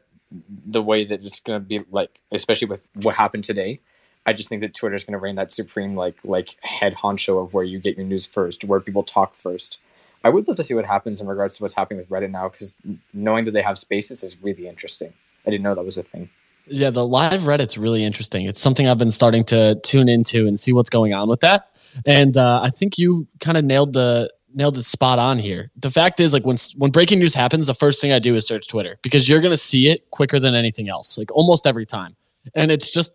the 0.66 0.82
way 0.82 1.04
that 1.04 1.24
it's 1.24 1.40
going 1.40 1.60
to 1.60 1.66
be 1.66 1.80
like, 1.90 2.20
especially 2.32 2.68
with 2.68 2.88
what 3.02 3.14
happened 3.14 3.44
today, 3.44 3.80
I 4.26 4.32
just 4.32 4.48
think 4.48 4.62
that 4.62 4.74
Twitter 4.74 4.94
is 4.94 5.04
going 5.04 5.12
to 5.12 5.18
reign 5.18 5.36
that 5.36 5.50
supreme 5.50 5.96
like 5.96 6.16
like 6.24 6.56
head 6.62 6.94
honcho 6.94 7.42
of 7.42 7.54
where 7.54 7.64
you 7.64 7.78
get 7.78 7.96
your 7.96 8.06
news 8.06 8.26
first, 8.26 8.64
where 8.64 8.80
people 8.80 9.02
talk 9.02 9.34
first. 9.34 9.78
I 10.22 10.28
would 10.28 10.46
love 10.46 10.56
to 10.56 10.64
see 10.64 10.74
what 10.74 10.84
happens 10.84 11.20
in 11.20 11.26
regards 11.26 11.56
to 11.56 11.64
what's 11.64 11.74
happening 11.74 11.98
with 11.98 12.08
Reddit 12.10 12.30
now, 12.30 12.48
because 12.48 12.76
knowing 13.12 13.44
that 13.44 13.52
they 13.52 13.62
have 13.62 13.78
spaces 13.78 14.22
is 14.22 14.42
really 14.42 14.68
interesting. 14.68 15.12
I 15.46 15.50
didn't 15.50 15.64
know 15.64 15.74
that 15.74 15.84
was 15.84 15.96
a 15.98 16.02
thing. 16.02 16.28
Yeah, 16.66 16.90
the 16.90 17.04
live 17.04 17.42
Reddit's 17.42 17.78
really 17.78 18.04
interesting. 18.04 18.46
It's 18.46 18.60
something 18.60 18.86
I've 18.86 18.98
been 18.98 19.10
starting 19.10 19.44
to 19.44 19.80
tune 19.82 20.08
into 20.08 20.46
and 20.46 20.60
see 20.60 20.72
what's 20.72 20.90
going 20.90 21.14
on 21.14 21.28
with 21.28 21.40
that. 21.40 21.70
And 22.06 22.36
uh, 22.36 22.60
I 22.62 22.70
think 22.70 22.98
you 22.98 23.26
kind 23.40 23.56
of 23.56 23.64
nailed 23.64 23.94
the 23.94 24.32
nailed 24.54 24.74
the 24.74 24.82
spot 24.82 25.18
on 25.18 25.38
here. 25.38 25.70
The 25.76 25.90
fact 25.90 26.20
is, 26.20 26.32
like 26.32 26.44
when 26.44 26.56
when 26.76 26.90
breaking 26.90 27.18
news 27.18 27.34
happens, 27.34 27.66
the 27.66 27.74
first 27.74 28.00
thing 28.00 28.12
I 28.12 28.18
do 28.18 28.34
is 28.34 28.46
search 28.46 28.68
Twitter 28.68 28.98
because 29.02 29.28
you're 29.28 29.40
gonna 29.40 29.56
see 29.56 29.88
it 29.88 30.10
quicker 30.10 30.38
than 30.38 30.54
anything 30.54 30.88
else, 30.88 31.18
like 31.18 31.32
almost 31.32 31.66
every 31.66 31.86
time. 31.86 32.14
And 32.54 32.70
it's 32.70 32.90
just 32.90 33.14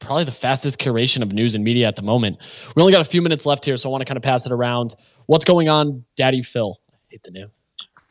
probably 0.00 0.24
the 0.24 0.32
fastest 0.32 0.80
curation 0.80 1.22
of 1.22 1.32
news 1.32 1.54
and 1.54 1.62
media 1.62 1.86
at 1.86 1.96
the 1.96 2.02
moment. 2.02 2.38
We 2.74 2.82
only 2.82 2.92
got 2.92 3.00
a 3.00 3.08
few 3.08 3.22
minutes 3.22 3.46
left 3.46 3.64
here, 3.64 3.76
so 3.76 3.88
I 3.88 3.92
want 3.92 4.02
to 4.02 4.06
kind 4.06 4.16
of 4.16 4.22
pass 4.22 4.46
it 4.46 4.52
around. 4.52 4.96
What's 5.26 5.44
going 5.44 5.68
on, 5.68 6.04
Daddy 6.16 6.42
Phil? 6.42 6.78
Hate 7.08 7.22
the 7.22 7.30
name. 7.30 7.50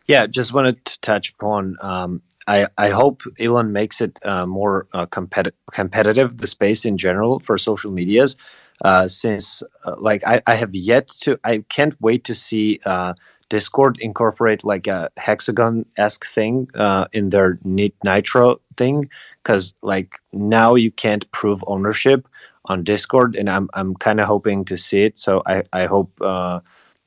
Yeah, 0.08 0.26
just 0.26 0.54
wanted 0.54 0.84
to 0.86 1.00
touch 1.02 1.34
upon. 1.34 1.76
Um, 1.82 2.22
I, 2.48 2.68
I 2.78 2.90
hope 2.90 3.22
Elon 3.40 3.74
makes 3.74 4.02
it 4.02 4.18
uh, 4.24 4.46
more 4.46 4.88
uh, 4.94 5.06
competi- 5.06 5.52
competitive, 5.72 6.38
the 6.38 6.48
space 6.48 6.84
in 6.86 6.98
general 6.98 7.40
for 7.40 7.58
social 7.58 7.92
medias. 7.92 8.36
Uh, 8.84 9.08
since, 9.08 9.62
uh, 9.86 9.96
like, 10.00 10.26
I, 10.26 10.42
I 10.48 10.56
have 10.56 10.74
yet 10.74 11.10
to, 11.20 11.38
I 11.44 11.64
can't 11.70 12.00
wait 12.02 12.24
to 12.24 12.34
see 12.34 12.80
uh, 12.86 13.14
Discord 13.50 13.98
incorporate 14.00 14.64
like 14.64 14.88
a 14.88 15.10
hexagon 15.18 15.86
esque 15.98 16.26
thing 16.26 16.70
uh, 16.76 17.06
in 17.14 17.30
their 17.30 17.60
Nit- 17.64 17.96
Nitro 18.04 18.58
thing. 18.78 19.10
Because, 19.44 19.74
like, 19.82 20.16
now 20.34 20.76
you 20.76 20.92
can't 20.92 21.30
prove 21.32 21.64
ownership 21.68 22.28
on 22.66 22.84
Discord, 22.84 23.36
and 23.36 23.50
I'm, 23.50 23.70
I'm 23.74 23.96
kind 23.96 24.20
of 24.20 24.28
hoping 24.28 24.66
to 24.66 24.78
see 24.78 25.04
it. 25.04 25.18
So 25.20 25.42
I, 25.46 25.64
I 25.74 25.86
hope. 25.86 26.12
Uh, 26.22 26.62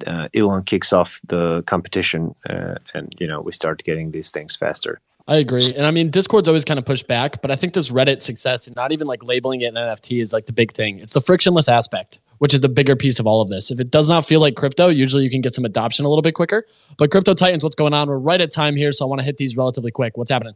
uh, 0.06 0.28
Elon 0.34 0.64
kicks 0.64 0.92
off 0.92 1.20
the 1.28 1.62
competition, 1.66 2.34
uh, 2.50 2.74
and 2.92 3.14
you 3.20 3.26
know 3.26 3.40
we 3.40 3.52
start 3.52 3.84
getting 3.84 4.10
these 4.10 4.32
things 4.32 4.56
faster. 4.56 5.00
I 5.28 5.36
agree. 5.36 5.72
And 5.74 5.86
I 5.86 5.90
mean, 5.90 6.10
Discord's 6.10 6.48
always 6.48 6.64
kind 6.64 6.78
of 6.78 6.84
pushed 6.84 7.06
back, 7.06 7.42
but 7.42 7.50
I 7.50 7.56
think 7.56 7.74
this 7.74 7.90
Reddit 7.90 8.22
success 8.22 8.66
and 8.66 8.74
not 8.74 8.92
even 8.92 9.06
like 9.06 9.22
labeling 9.22 9.60
it 9.60 9.66
an 9.66 9.74
NFT 9.74 10.20
is 10.20 10.32
like 10.32 10.46
the 10.46 10.52
big 10.52 10.72
thing. 10.72 10.98
It's 10.98 11.14
the 11.14 11.20
frictionless 11.20 11.68
aspect, 11.68 12.18
which 12.38 12.52
is 12.52 12.60
the 12.60 12.68
bigger 12.68 12.96
piece 12.96 13.18
of 13.20 13.26
all 13.26 13.40
of 13.40 13.48
this. 13.48 13.70
If 13.70 13.78
it 13.78 13.90
does 13.90 14.08
not 14.08 14.26
feel 14.26 14.40
like 14.40 14.56
crypto, 14.56 14.88
usually 14.88 15.22
you 15.22 15.30
can 15.30 15.40
get 15.40 15.54
some 15.54 15.64
adoption 15.64 16.04
a 16.04 16.08
little 16.08 16.22
bit 16.22 16.34
quicker. 16.34 16.66
But 16.98 17.10
Crypto 17.10 17.34
Titans, 17.34 17.62
what's 17.62 17.76
going 17.76 17.94
on? 17.94 18.08
We're 18.08 18.18
right 18.18 18.40
at 18.40 18.50
time 18.50 18.74
here, 18.74 18.90
so 18.90 19.04
I 19.04 19.08
want 19.08 19.20
to 19.20 19.24
hit 19.24 19.36
these 19.36 19.56
relatively 19.56 19.92
quick. 19.92 20.16
What's 20.16 20.30
happening? 20.30 20.54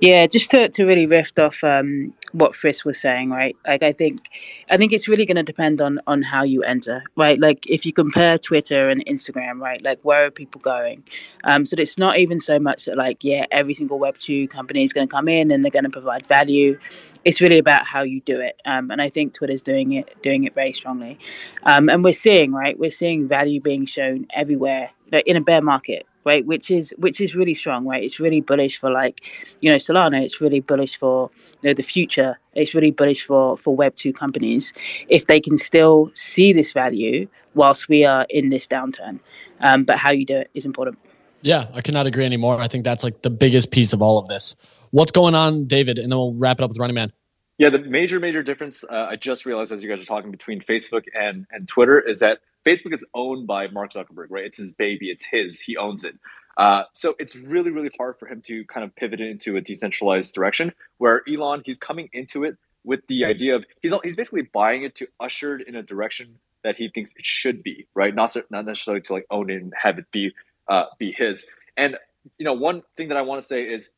Yeah, 0.00 0.26
just 0.28 0.50
to, 0.52 0.68
to 0.68 0.84
really 0.86 1.06
riff 1.06 1.36
off 1.38 1.64
um, 1.64 2.14
what 2.32 2.54
Frisk 2.54 2.84
was 2.84 3.00
saying, 3.00 3.30
right? 3.30 3.56
Like, 3.66 3.82
I 3.82 3.92
think, 3.92 4.30
I 4.70 4.76
think 4.76 4.92
it's 4.92 5.08
really 5.08 5.26
going 5.26 5.36
to 5.36 5.42
depend 5.42 5.80
on 5.80 6.00
on 6.06 6.22
how 6.22 6.44
you 6.44 6.62
enter, 6.62 7.02
right? 7.16 7.40
Like, 7.40 7.68
if 7.68 7.86
you 7.86 7.92
compare 7.92 8.38
Twitter 8.38 8.88
and 8.88 9.04
Instagram, 9.06 9.60
right? 9.60 9.82
Like, 9.84 10.02
where 10.04 10.26
are 10.26 10.30
people 10.32 10.60
going? 10.60 11.04
Um, 11.44 11.64
so 11.64 11.76
it's 11.78 11.98
not 11.98 12.18
even 12.18 12.40
so 12.40 12.60
much 12.60 12.86
that 12.86 12.98
like, 12.98 13.24
yeah, 13.24 13.46
every 13.52 13.74
single 13.74 13.98
Web 13.98 14.18
two 14.18 14.48
company 14.48 14.84
is 14.84 14.94
going 14.94 15.08
to 15.08 15.12
come 15.12 15.28
in 15.28 15.50
and 15.52 15.64
they're 15.64 15.72
going 15.72 15.84
to 15.84 15.90
provide 15.90 16.26
value. 16.26 16.78
It's 17.24 17.40
really 17.40 17.58
about 17.58 17.86
how 17.86 18.02
you 18.02 18.22
do 18.22 18.40
it, 18.40 18.60
um, 18.66 18.90
and 18.92 19.02
I 19.02 19.10
think 19.10 19.34
Twitter's 19.34 19.64
doing 19.64 19.92
it 19.92 20.22
doing 20.22 20.44
it 20.44 20.54
very 20.54 20.72
strongly. 20.72 21.18
Um, 21.64 21.90
and 21.90 22.04
we're 22.04 22.14
seeing, 22.14 22.52
right? 22.52 22.78
We're 22.78 22.90
seeing 22.90 23.28
value 23.28 23.60
being 23.60 23.86
shown 23.86 24.26
everywhere 24.34 24.92
in 25.26 25.36
a 25.36 25.42
bear 25.42 25.62
market 25.62 26.07
right? 26.24 26.44
Which 26.44 26.70
is 26.70 26.94
which 26.98 27.20
is 27.20 27.34
really 27.34 27.54
strong, 27.54 27.86
right? 27.86 28.02
It's 28.02 28.20
really 28.20 28.40
bullish 28.40 28.78
for 28.78 28.90
like, 28.90 29.20
you 29.60 29.70
know, 29.70 29.76
Solana. 29.76 30.22
It's 30.22 30.40
really 30.40 30.60
bullish 30.60 30.96
for 30.96 31.30
you 31.62 31.70
know 31.70 31.74
the 31.74 31.82
future. 31.82 32.38
It's 32.54 32.74
really 32.74 32.90
bullish 32.90 33.24
for 33.24 33.56
for 33.56 33.74
Web 33.74 33.94
two 33.94 34.12
companies 34.12 34.72
if 35.08 35.26
they 35.26 35.40
can 35.40 35.56
still 35.56 36.10
see 36.14 36.52
this 36.52 36.72
value 36.72 37.28
whilst 37.54 37.88
we 37.88 38.04
are 38.04 38.26
in 38.30 38.48
this 38.48 38.66
downturn. 38.66 39.20
Um, 39.60 39.84
but 39.84 39.98
how 39.98 40.10
you 40.10 40.24
do 40.24 40.36
it 40.36 40.50
is 40.54 40.64
important. 40.64 40.98
Yeah, 41.42 41.66
I 41.72 41.82
cannot 41.82 42.06
agree 42.06 42.24
anymore. 42.24 42.60
I 42.60 42.68
think 42.68 42.84
that's 42.84 43.04
like 43.04 43.22
the 43.22 43.30
biggest 43.30 43.70
piece 43.70 43.92
of 43.92 44.02
all 44.02 44.18
of 44.18 44.28
this. 44.28 44.56
What's 44.90 45.12
going 45.12 45.34
on, 45.34 45.66
David? 45.66 45.98
And 45.98 46.10
then 46.10 46.18
we'll 46.18 46.34
wrap 46.34 46.58
it 46.58 46.64
up 46.64 46.70
with 46.70 46.78
Running 46.78 46.94
Man. 46.94 47.12
Yeah, 47.58 47.70
the 47.70 47.80
major, 47.80 48.20
major 48.20 48.42
difference 48.42 48.84
uh, 48.84 49.08
I 49.10 49.16
just 49.16 49.44
realized 49.44 49.72
as 49.72 49.82
you 49.82 49.88
guys 49.88 50.00
are 50.00 50.06
talking 50.06 50.30
between 50.30 50.60
Facebook 50.60 51.04
and, 51.14 51.46
and 51.50 51.66
Twitter 51.66 52.00
is 52.00 52.20
that 52.20 52.40
Facebook 52.64 52.92
is 52.92 53.04
owned 53.14 53.46
by 53.46 53.68
Mark 53.68 53.92
Zuckerberg, 53.92 54.26
right? 54.30 54.44
It's 54.44 54.58
his 54.58 54.72
baby, 54.72 55.10
it's 55.10 55.24
his, 55.24 55.60
he 55.60 55.76
owns 55.76 56.04
it. 56.04 56.16
Uh, 56.56 56.84
so 56.92 57.14
it's 57.20 57.36
really, 57.36 57.70
really 57.70 57.90
hard 57.96 58.18
for 58.18 58.26
him 58.26 58.42
to 58.42 58.64
kind 58.64 58.84
of 58.84 58.94
pivot 58.96 59.20
into 59.20 59.56
a 59.56 59.60
decentralized 59.60 60.34
direction. 60.34 60.72
Where 60.98 61.22
Elon, 61.28 61.62
he's 61.64 61.78
coming 61.78 62.10
into 62.12 62.44
it 62.44 62.56
with 62.84 63.06
the 63.06 63.24
idea 63.24 63.54
of 63.54 63.64
he's 63.80 63.92
he's 64.02 64.16
basically 64.16 64.42
buying 64.42 64.82
it 64.82 64.96
to 64.96 65.06
usher 65.20 65.56
it 65.56 65.68
in 65.68 65.76
a 65.76 65.82
direction 65.82 66.38
that 66.64 66.76
he 66.76 66.88
thinks 66.88 67.12
it 67.16 67.24
should 67.24 67.62
be, 67.62 67.86
right? 67.94 68.12
Not 68.14 68.36
not 68.50 68.66
necessarily 68.66 69.02
to 69.02 69.12
like 69.12 69.26
own 69.30 69.50
it 69.50 69.62
and 69.62 69.72
have 69.80 69.98
it 69.98 70.10
be 70.10 70.34
uh, 70.66 70.86
be 70.98 71.12
his. 71.12 71.46
And 71.76 71.96
you 72.38 72.44
know, 72.44 72.54
one 72.54 72.82
thing 72.96 73.08
that 73.08 73.16
I 73.16 73.22
want 73.22 73.40
to 73.40 73.46
say 73.46 73.62
is 73.62 73.90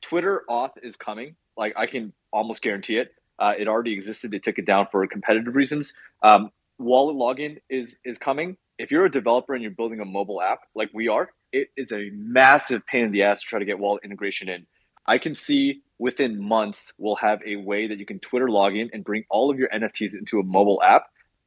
Twitter 0.00 0.42
auth 0.48 0.72
is 0.82 0.96
coming. 0.96 1.36
Like 1.56 1.74
I 1.76 1.86
can 1.86 2.12
almost 2.32 2.62
guarantee 2.62 2.96
it. 2.96 3.14
Uh, 3.38 3.54
it 3.56 3.68
already 3.68 3.92
existed. 3.92 4.32
They 4.32 4.40
took 4.40 4.58
it 4.58 4.66
down 4.66 4.86
for 4.90 5.06
competitive 5.06 5.54
reasons. 5.54 5.94
Um, 6.22 6.50
wallet 6.78 7.16
login 7.16 7.58
is 7.68 7.98
is 8.04 8.18
coming. 8.18 8.56
If 8.78 8.90
you're 8.90 9.04
a 9.04 9.10
developer 9.10 9.54
and 9.54 9.62
you're 9.62 9.72
building 9.72 10.00
a 10.00 10.04
mobile 10.04 10.40
app 10.40 10.60
like 10.74 10.90
we 10.94 11.08
are, 11.08 11.30
it 11.52 11.68
is 11.76 11.92
a 11.92 12.10
massive 12.12 12.86
pain 12.86 13.04
in 13.04 13.12
the 13.12 13.24
ass 13.24 13.40
to 13.40 13.46
try 13.46 13.58
to 13.58 13.64
get 13.64 13.78
wallet 13.78 14.04
integration 14.04 14.48
in. 14.48 14.66
I 15.06 15.18
can 15.18 15.34
see 15.34 15.82
within 15.98 16.40
months 16.40 16.92
we'll 16.98 17.16
have 17.16 17.40
a 17.44 17.56
way 17.56 17.88
that 17.88 17.98
you 17.98 18.06
can 18.06 18.20
Twitter 18.20 18.46
login 18.46 18.90
and 18.92 19.04
bring 19.04 19.24
all 19.30 19.50
of 19.50 19.58
your 19.58 19.68
NFTs 19.68 20.14
into 20.14 20.38
a 20.38 20.44
mobile 20.44 20.80
app. 20.82 21.06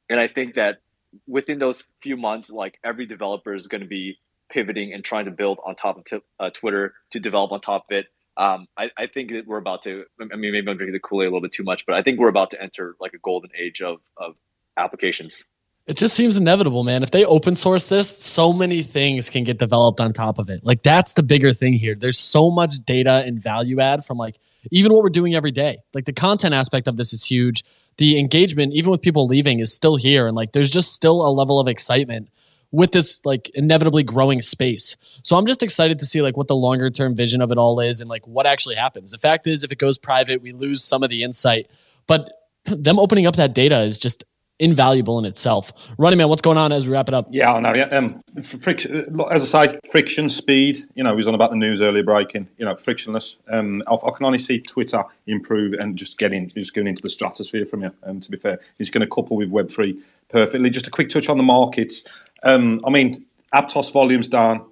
And 0.10 0.20
I 0.20 0.28
think 0.28 0.56
that 0.56 0.80
within 1.28 1.60
those 1.60 1.86
few 2.02 2.18
months, 2.18 2.50
like 2.50 2.80
every 2.84 3.06
developer 3.06 3.54
is 3.54 3.68
going 3.68 3.82
to 3.82 3.88
be 3.88 4.18
pivoting 4.50 4.94
and 4.94 5.04
trying 5.04 5.26
to 5.26 5.32
build 5.32 5.60
on 5.64 5.76
top 5.76 5.98
of 5.98 6.04
t- 6.04 6.20
uh, 6.40 6.50
Twitter 6.50 6.94
to 7.12 7.20
develop 7.20 7.52
on 7.52 7.62
top 7.62 7.86
of 7.90 7.96
it. 7.96 8.08
Um, 8.38 8.68
I, 8.78 8.90
I, 8.98 9.08
think 9.08 9.32
that 9.32 9.46
we're 9.46 9.58
about 9.58 9.84
to. 9.84 10.06
I 10.20 10.36
mean, 10.36 10.52
maybe 10.52 10.70
I'm 10.70 10.78
drinking 10.78 10.94
the 10.94 11.00
Kool 11.00 11.22
Aid 11.22 11.28
a 11.28 11.30
little 11.30 11.42
bit 11.42 11.52
too 11.52 11.64
much, 11.64 11.86
but 11.86 11.96
I 11.96 12.02
think 12.02 12.18
we're 12.18 12.30
about 12.30 12.52
to 12.52 12.62
enter 12.62 12.96
like 13.00 13.14
a 13.14 13.18
golden 13.18 13.52
age 13.58 13.82
of 13.82 14.00
of 14.16 14.38
applications. 14.78 15.44
It 15.88 15.98
just 15.98 16.16
seems 16.16 16.38
inevitable, 16.38 16.84
man. 16.84 17.02
If 17.04 17.12
they 17.12 17.26
open 17.26 17.56
source 17.56 17.88
this, 17.88 18.16
so 18.16 18.54
many 18.54 18.84
things 18.84 19.30
can 19.30 19.44
get 19.44 19.58
developed 19.58 20.00
on 20.00 20.14
top 20.14 20.38
of 20.38 20.50
it. 20.50 20.64
Like 20.64 20.84
that's 20.84 21.16
the 21.16 21.24
bigger 21.24 21.54
thing 21.54 21.74
here. 21.74 21.96
There's 21.96 22.20
so 22.20 22.52
much 22.52 22.76
data 22.86 23.24
and 23.26 23.42
value 23.42 23.80
add 23.80 24.06
from 24.06 24.18
like 24.18 24.38
even 24.70 24.94
what 24.94 25.02
we're 25.02 25.10
doing 25.10 25.34
every 25.36 25.52
day. 25.52 25.80
Like 25.94 26.06
the 26.06 26.14
content 26.14 26.54
aspect 26.54 26.88
of 26.88 26.98
this 26.98 27.14
is 27.14 27.24
huge. 27.24 27.64
The 27.98 28.20
engagement, 28.20 28.74
even 28.74 28.92
with 28.92 29.02
people 29.02 29.26
leaving, 29.26 29.60
is 29.60 29.74
still 29.74 29.96
here. 29.96 30.28
And 30.28 30.36
like 30.36 30.52
there's 30.52 30.70
just 30.70 30.94
still 30.94 31.26
a 31.26 31.32
level 31.32 31.60
of 31.60 31.68
excitement 31.68 32.30
with 32.72 32.92
this 32.92 33.20
like 33.26 33.50
inevitably 33.50 34.04
growing 34.04 34.42
space. 34.42 34.96
So 35.24 35.36
I'm 35.36 35.46
just 35.46 35.64
excited 35.64 36.00
to 36.00 36.06
see 36.06 36.22
like 36.22 36.38
what 36.38 36.48
the 36.48 36.56
longer 36.56 36.90
term 36.90 37.16
vision 37.16 37.42
of 37.42 37.52
it 37.52 37.58
all 37.58 37.80
is 37.80 38.02
and 38.02 38.10
like 38.10 38.26
what 38.28 38.46
actually 38.46 38.76
happens. 38.76 39.12
The 39.12 39.18
fact 39.18 39.48
is 39.48 39.64
if 39.64 39.72
it 39.72 39.78
goes 39.78 39.98
private, 39.98 40.42
we 40.42 40.52
lose 40.52 40.84
some 40.84 41.04
of 41.04 41.10
the 41.10 41.24
insight. 41.24 41.70
But 42.08 42.32
them 42.66 43.00
opening 43.00 43.26
up 43.26 43.36
that 43.36 43.54
data 43.54 43.80
is 43.82 43.98
just 43.98 44.24
invaluable 44.62 45.20
in 45.20 45.26
itself. 45.26 45.74
Running 45.98 46.18
man, 46.18 46.30
what's 46.30 46.42
going 46.42 46.58
on 46.58 46.72
as 46.72 46.86
we 46.86 46.94
wrap 46.94 47.10
it 47.10 47.14
up? 47.14 47.28
Yeah, 47.30 47.54
I 47.54 47.60
know. 47.60 47.74
Yeah, 47.74 47.86
um, 47.86 48.24
friction, 48.44 49.20
as 49.32 49.54
I 49.54 49.68
say, 49.68 49.80
friction, 49.92 50.30
speed. 50.30 50.86
You 50.96 51.04
know, 51.04 51.12
we 51.12 51.18
was 51.18 51.28
on 51.28 51.36
about 51.36 51.50
the 51.50 51.58
news 51.58 51.82
earlier 51.82 52.04
breaking. 52.04 52.48
You 52.58 52.66
know, 52.66 52.76
frictionless. 52.76 53.38
Um, 53.50 53.84
I, 53.88 53.96
I 53.96 54.12
can 54.12 54.26
only 54.26 54.40
see 54.40 54.62
Twitter 54.62 55.04
improve 55.28 55.74
and 55.74 55.98
just 55.98 56.18
getting 56.18 56.50
just 56.52 56.74
going 56.74 56.88
into 56.88 57.02
the 57.02 57.10
stratosphere 57.10 57.66
from 57.66 57.82
you. 57.82 57.92
Um, 58.04 58.20
to 58.20 58.32
be 58.32 58.38
fair, 58.38 58.60
he's 58.78 58.90
going 58.90 59.02
to 59.02 59.08
couple 59.08 59.36
with 59.36 59.50
Web 59.50 59.70
three 59.70 60.02
perfectly. 60.30 60.70
Just 60.70 60.88
a 60.88 60.92
quick 60.92 61.10
touch 61.10 61.28
on 61.28 61.38
the 61.38 61.44
market. 61.44 61.96
Um, 62.44 62.80
I 62.86 62.90
mean, 62.90 63.26
Aptos 63.54 63.92
volumes 63.92 64.28
down. 64.28 64.66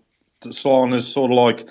Solana's 0.43 1.05
sort 1.05 1.31
of 1.31 1.37
like 1.37 1.67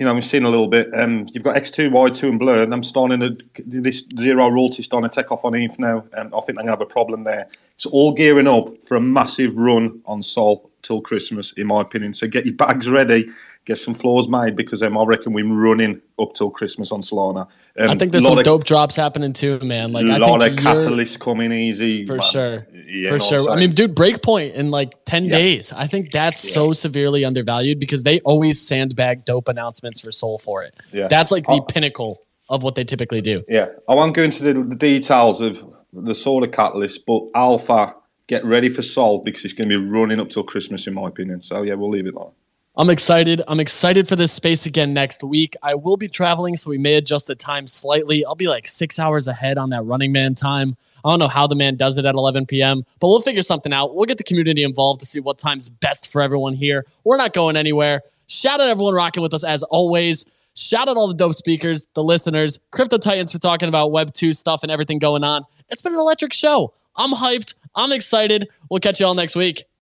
you 0.00 0.06
know, 0.06 0.14
we've 0.14 0.24
seen 0.24 0.44
a 0.44 0.48
little 0.48 0.66
bit. 0.66 0.88
Um, 0.94 1.28
you've 1.30 1.44
got 1.44 1.56
X2Y2, 1.56 2.30
and 2.30 2.38
Blur, 2.38 2.62
and 2.62 2.72
I'm 2.72 2.82
starting 2.82 3.20
to 3.20 3.36
this 3.66 4.08
zero 4.18 4.48
royalty 4.48 4.82
starting 4.82 5.10
to 5.10 5.14
take 5.14 5.30
off 5.30 5.44
on 5.44 5.54
ETH 5.54 5.78
now, 5.78 6.04
and 6.14 6.34
I 6.34 6.40
think 6.40 6.46
they're 6.46 6.54
going 6.54 6.66
to 6.68 6.72
have 6.72 6.80
a 6.80 6.86
problem 6.86 7.24
there. 7.24 7.48
It's 7.80 7.86
all 7.86 8.12
gearing 8.12 8.46
up 8.46 8.76
for 8.84 8.98
a 8.98 9.00
massive 9.00 9.56
run 9.56 10.02
on 10.04 10.22
Sol 10.22 10.70
till 10.82 11.00
Christmas, 11.00 11.52
in 11.52 11.66
my 11.66 11.80
opinion. 11.80 12.12
So 12.12 12.28
get 12.28 12.44
your 12.44 12.54
bags 12.54 12.90
ready, 12.90 13.30
get 13.64 13.78
some 13.78 13.94
floors 13.94 14.28
made 14.28 14.54
because 14.54 14.82
um, 14.82 14.98
I 14.98 15.04
reckon 15.04 15.32
we're 15.32 15.50
running 15.50 16.02
up 16.18 16.34
till 16.34 16.50
Christmas 16.50 16.92
on 16.92 17.00
Solana. 17.00 17.48
Um, 17.78 17.88
I 17.88 17.94
think 17.94 18.12
there's 18.12 18.26
some 18.26 18.36
of, 18.36 18.44
dope 18.44 18.64
drops 18.64 18.96
happening 18.96 19.32
too, 19.32 19.60
man. 19.60 19.92
Like 19.92 20.04
a 20.04 20.18
lot 20.18 20.46
of 20.46 20.56
catalysts 20.56 21.18
coming 21.18 21.52
easy 21.52 22.04
for 22.04 22.18
man. 22.18 22.30
sure. 22.30 22.66
Yeah, 22.84 23.12
for 23.12 23.20
sure. 23.20 23.48
I 23.48 23.56
mean, 23.56 23.72
dude, 23.72 23.94
breakpoint 23.94 24.52
in 24.52 24.70
like 24.70 25.02
ten 25.06 25.24
yeah. 25.24 25.38
days. 25.38 25.72
I 25.72 25.86
think 25.86 26.10
that's 26.10 26.44
yeah. 26.44 26.52
so 26.52 26.74
severely 26.74 27.24
undervalued 27.24 27.80
because 27.80 28.02
they 28.02 28.20
always 28.20 28.60
sandbag 28.60 29.24
dope 29.24 29.48
announcements 29.48 30.02
for 30.02 30.12
Sol 30.12 30.38
for 30.38 30.62
it. 30.64 30.76
Yeah, 30.92 31.08
that's 31.08 31.32
like 31.32 31.46
the 31.46 31.52
I'll, 31.52 31.62
pinnacle 31.62 32.20
of 32.50 32.62
what 32.62 32.74
they 32.74 32.84
typically 32.84 33.22
do. 33.22 33.42
Yeah, 33.48 33.68
I 33.88 33.94
won't 33.94 34.12
go 34.12 34.22
into 34.22 34.42
the, 34.42 34.52
the 34.52 34.76
details 34.76 35.40
of 35.40 35.64
the 35.92 36.14
of 36.44 36.52
catalyst, 36.52 37.04
but 37.06 37.22
Alpha, 37.34 37.94
get 38.26 38.44
ready 38.44 38.68
for 38.68 38.82
Sol 38.82 39.22
because 39.22 39.44
it's 39.44 39.54
going 39.54 39.68
to 39.68 39.78
be 39.78 39.84
running 39.84 40.20
up 40.20 40.30
till 40.30 40.44
Christmas, 40.44 40.86
in 40.86 40.94
my 40.94 41.08
opinion. 41.08 41.42
So 41.42 41.62
yeah, 41.62 41.74
we'll 41.74 41.90
leave 41.90 42.06
it 42.06 42.14
like. 42.14 42.32
I'm 42.76 42.88
excited. 42.88 43.42
I'm 43.48 43.58
excited 43.58 44.08
for 44.08 44.14
this 44.14 44.32
space 44.32 44.64
again 44.64 44.94
next 44.94 45.24
week. 45.24 45.54
I 45.62 45.74
will 45.74 45.96
be 45.96 46.06
traveling, 46.08 46.56
so 46.56 46.70
we 46.70 46.78
may 46.78 46.94
adjust 46.94 47.26
the 47.26 47.34
time 47.34 47.66
slightly. 47.66 48.24
I'll 48.24 48.36
be 48.36 48.46
like 48.46 48.68
six 48.68 48.98
hours 48.98 49.26
ahead 49.26 49.58
on 49.58 49.70
that 49.70 49.82
running 49.82 50.12
man 50.12 50.36
time. 50.36 50.76
I 51.04 51.10
don't 51.10 51.18
know 51.18 51.28
how 51.28 51.46
the 51.46 51.56
man 51.56 51.76
does 51.76 51.98
it 51.98 52.04
at 52.04 52.14
11 52.14 52.46
p.m., 52.46 52.84
but 53.00 53.08
we'll 53.08 53.20
figure 53.20 53.42
something 53.42 53.72
out. 53.72 53.96
We'll 53.96 54.06
get 54.06 54.18
the 54.18 54.24
community 54.24 54.62
involved 54.62 55.00
to 55.00 55.06
see 55.06 55.18
what 55.18 55.36
time's 55.36 55.68
best 55.68 56.12
for 56.12 56.22
everyone 56.22 56.54
here. 56.54 56.86
We're 57.04 57.16
not 57.16 57.32
going 57.32 57.56
anywhere. 57.56 58.02
Shout 58.28 58.60
out 58.60 58.68
everyone 58.68 58.94
rocking 58.94 59.22
with 59.22 59.34
us 59.34 59.42
as 59.42 59.64
always. 59.64 60.24
Shout 60.54 60.88
out 60.88 60.96
all 60.96 61.08
the 61.08 61.14
dope 61.14 61.34
speakers, 61.34 61.88
the 61.94 62.02
listeners, 62.02 62.60
Crypto 62.70 62.98
Titans 62.98 63.32
for 63.32 63.38
talking 63.38 63.68
about 63.68 63.92
Web 63.92 64.12
2 64.12 64.32
stuff 64.32 64.62
and 64.62 64.70
everything 64.70 64.98
going 64.98 65.24
on. 65.24 65.44
It's 65.70 65.82
been 65.82 65.94
an 65.94 65.98
electric 65.98 66.32
show. 66.32 66.72
I'm 66.96 67.12
hyped. 67.12 67.54
I'm 67.74 67.92
excited. 67.92 68.48
We'll 68.70 68.80
catch 68.80 69.00
you 69.00 69.06
all 69.06 69.14
next 69.14 69.36
week. 69.36 69.64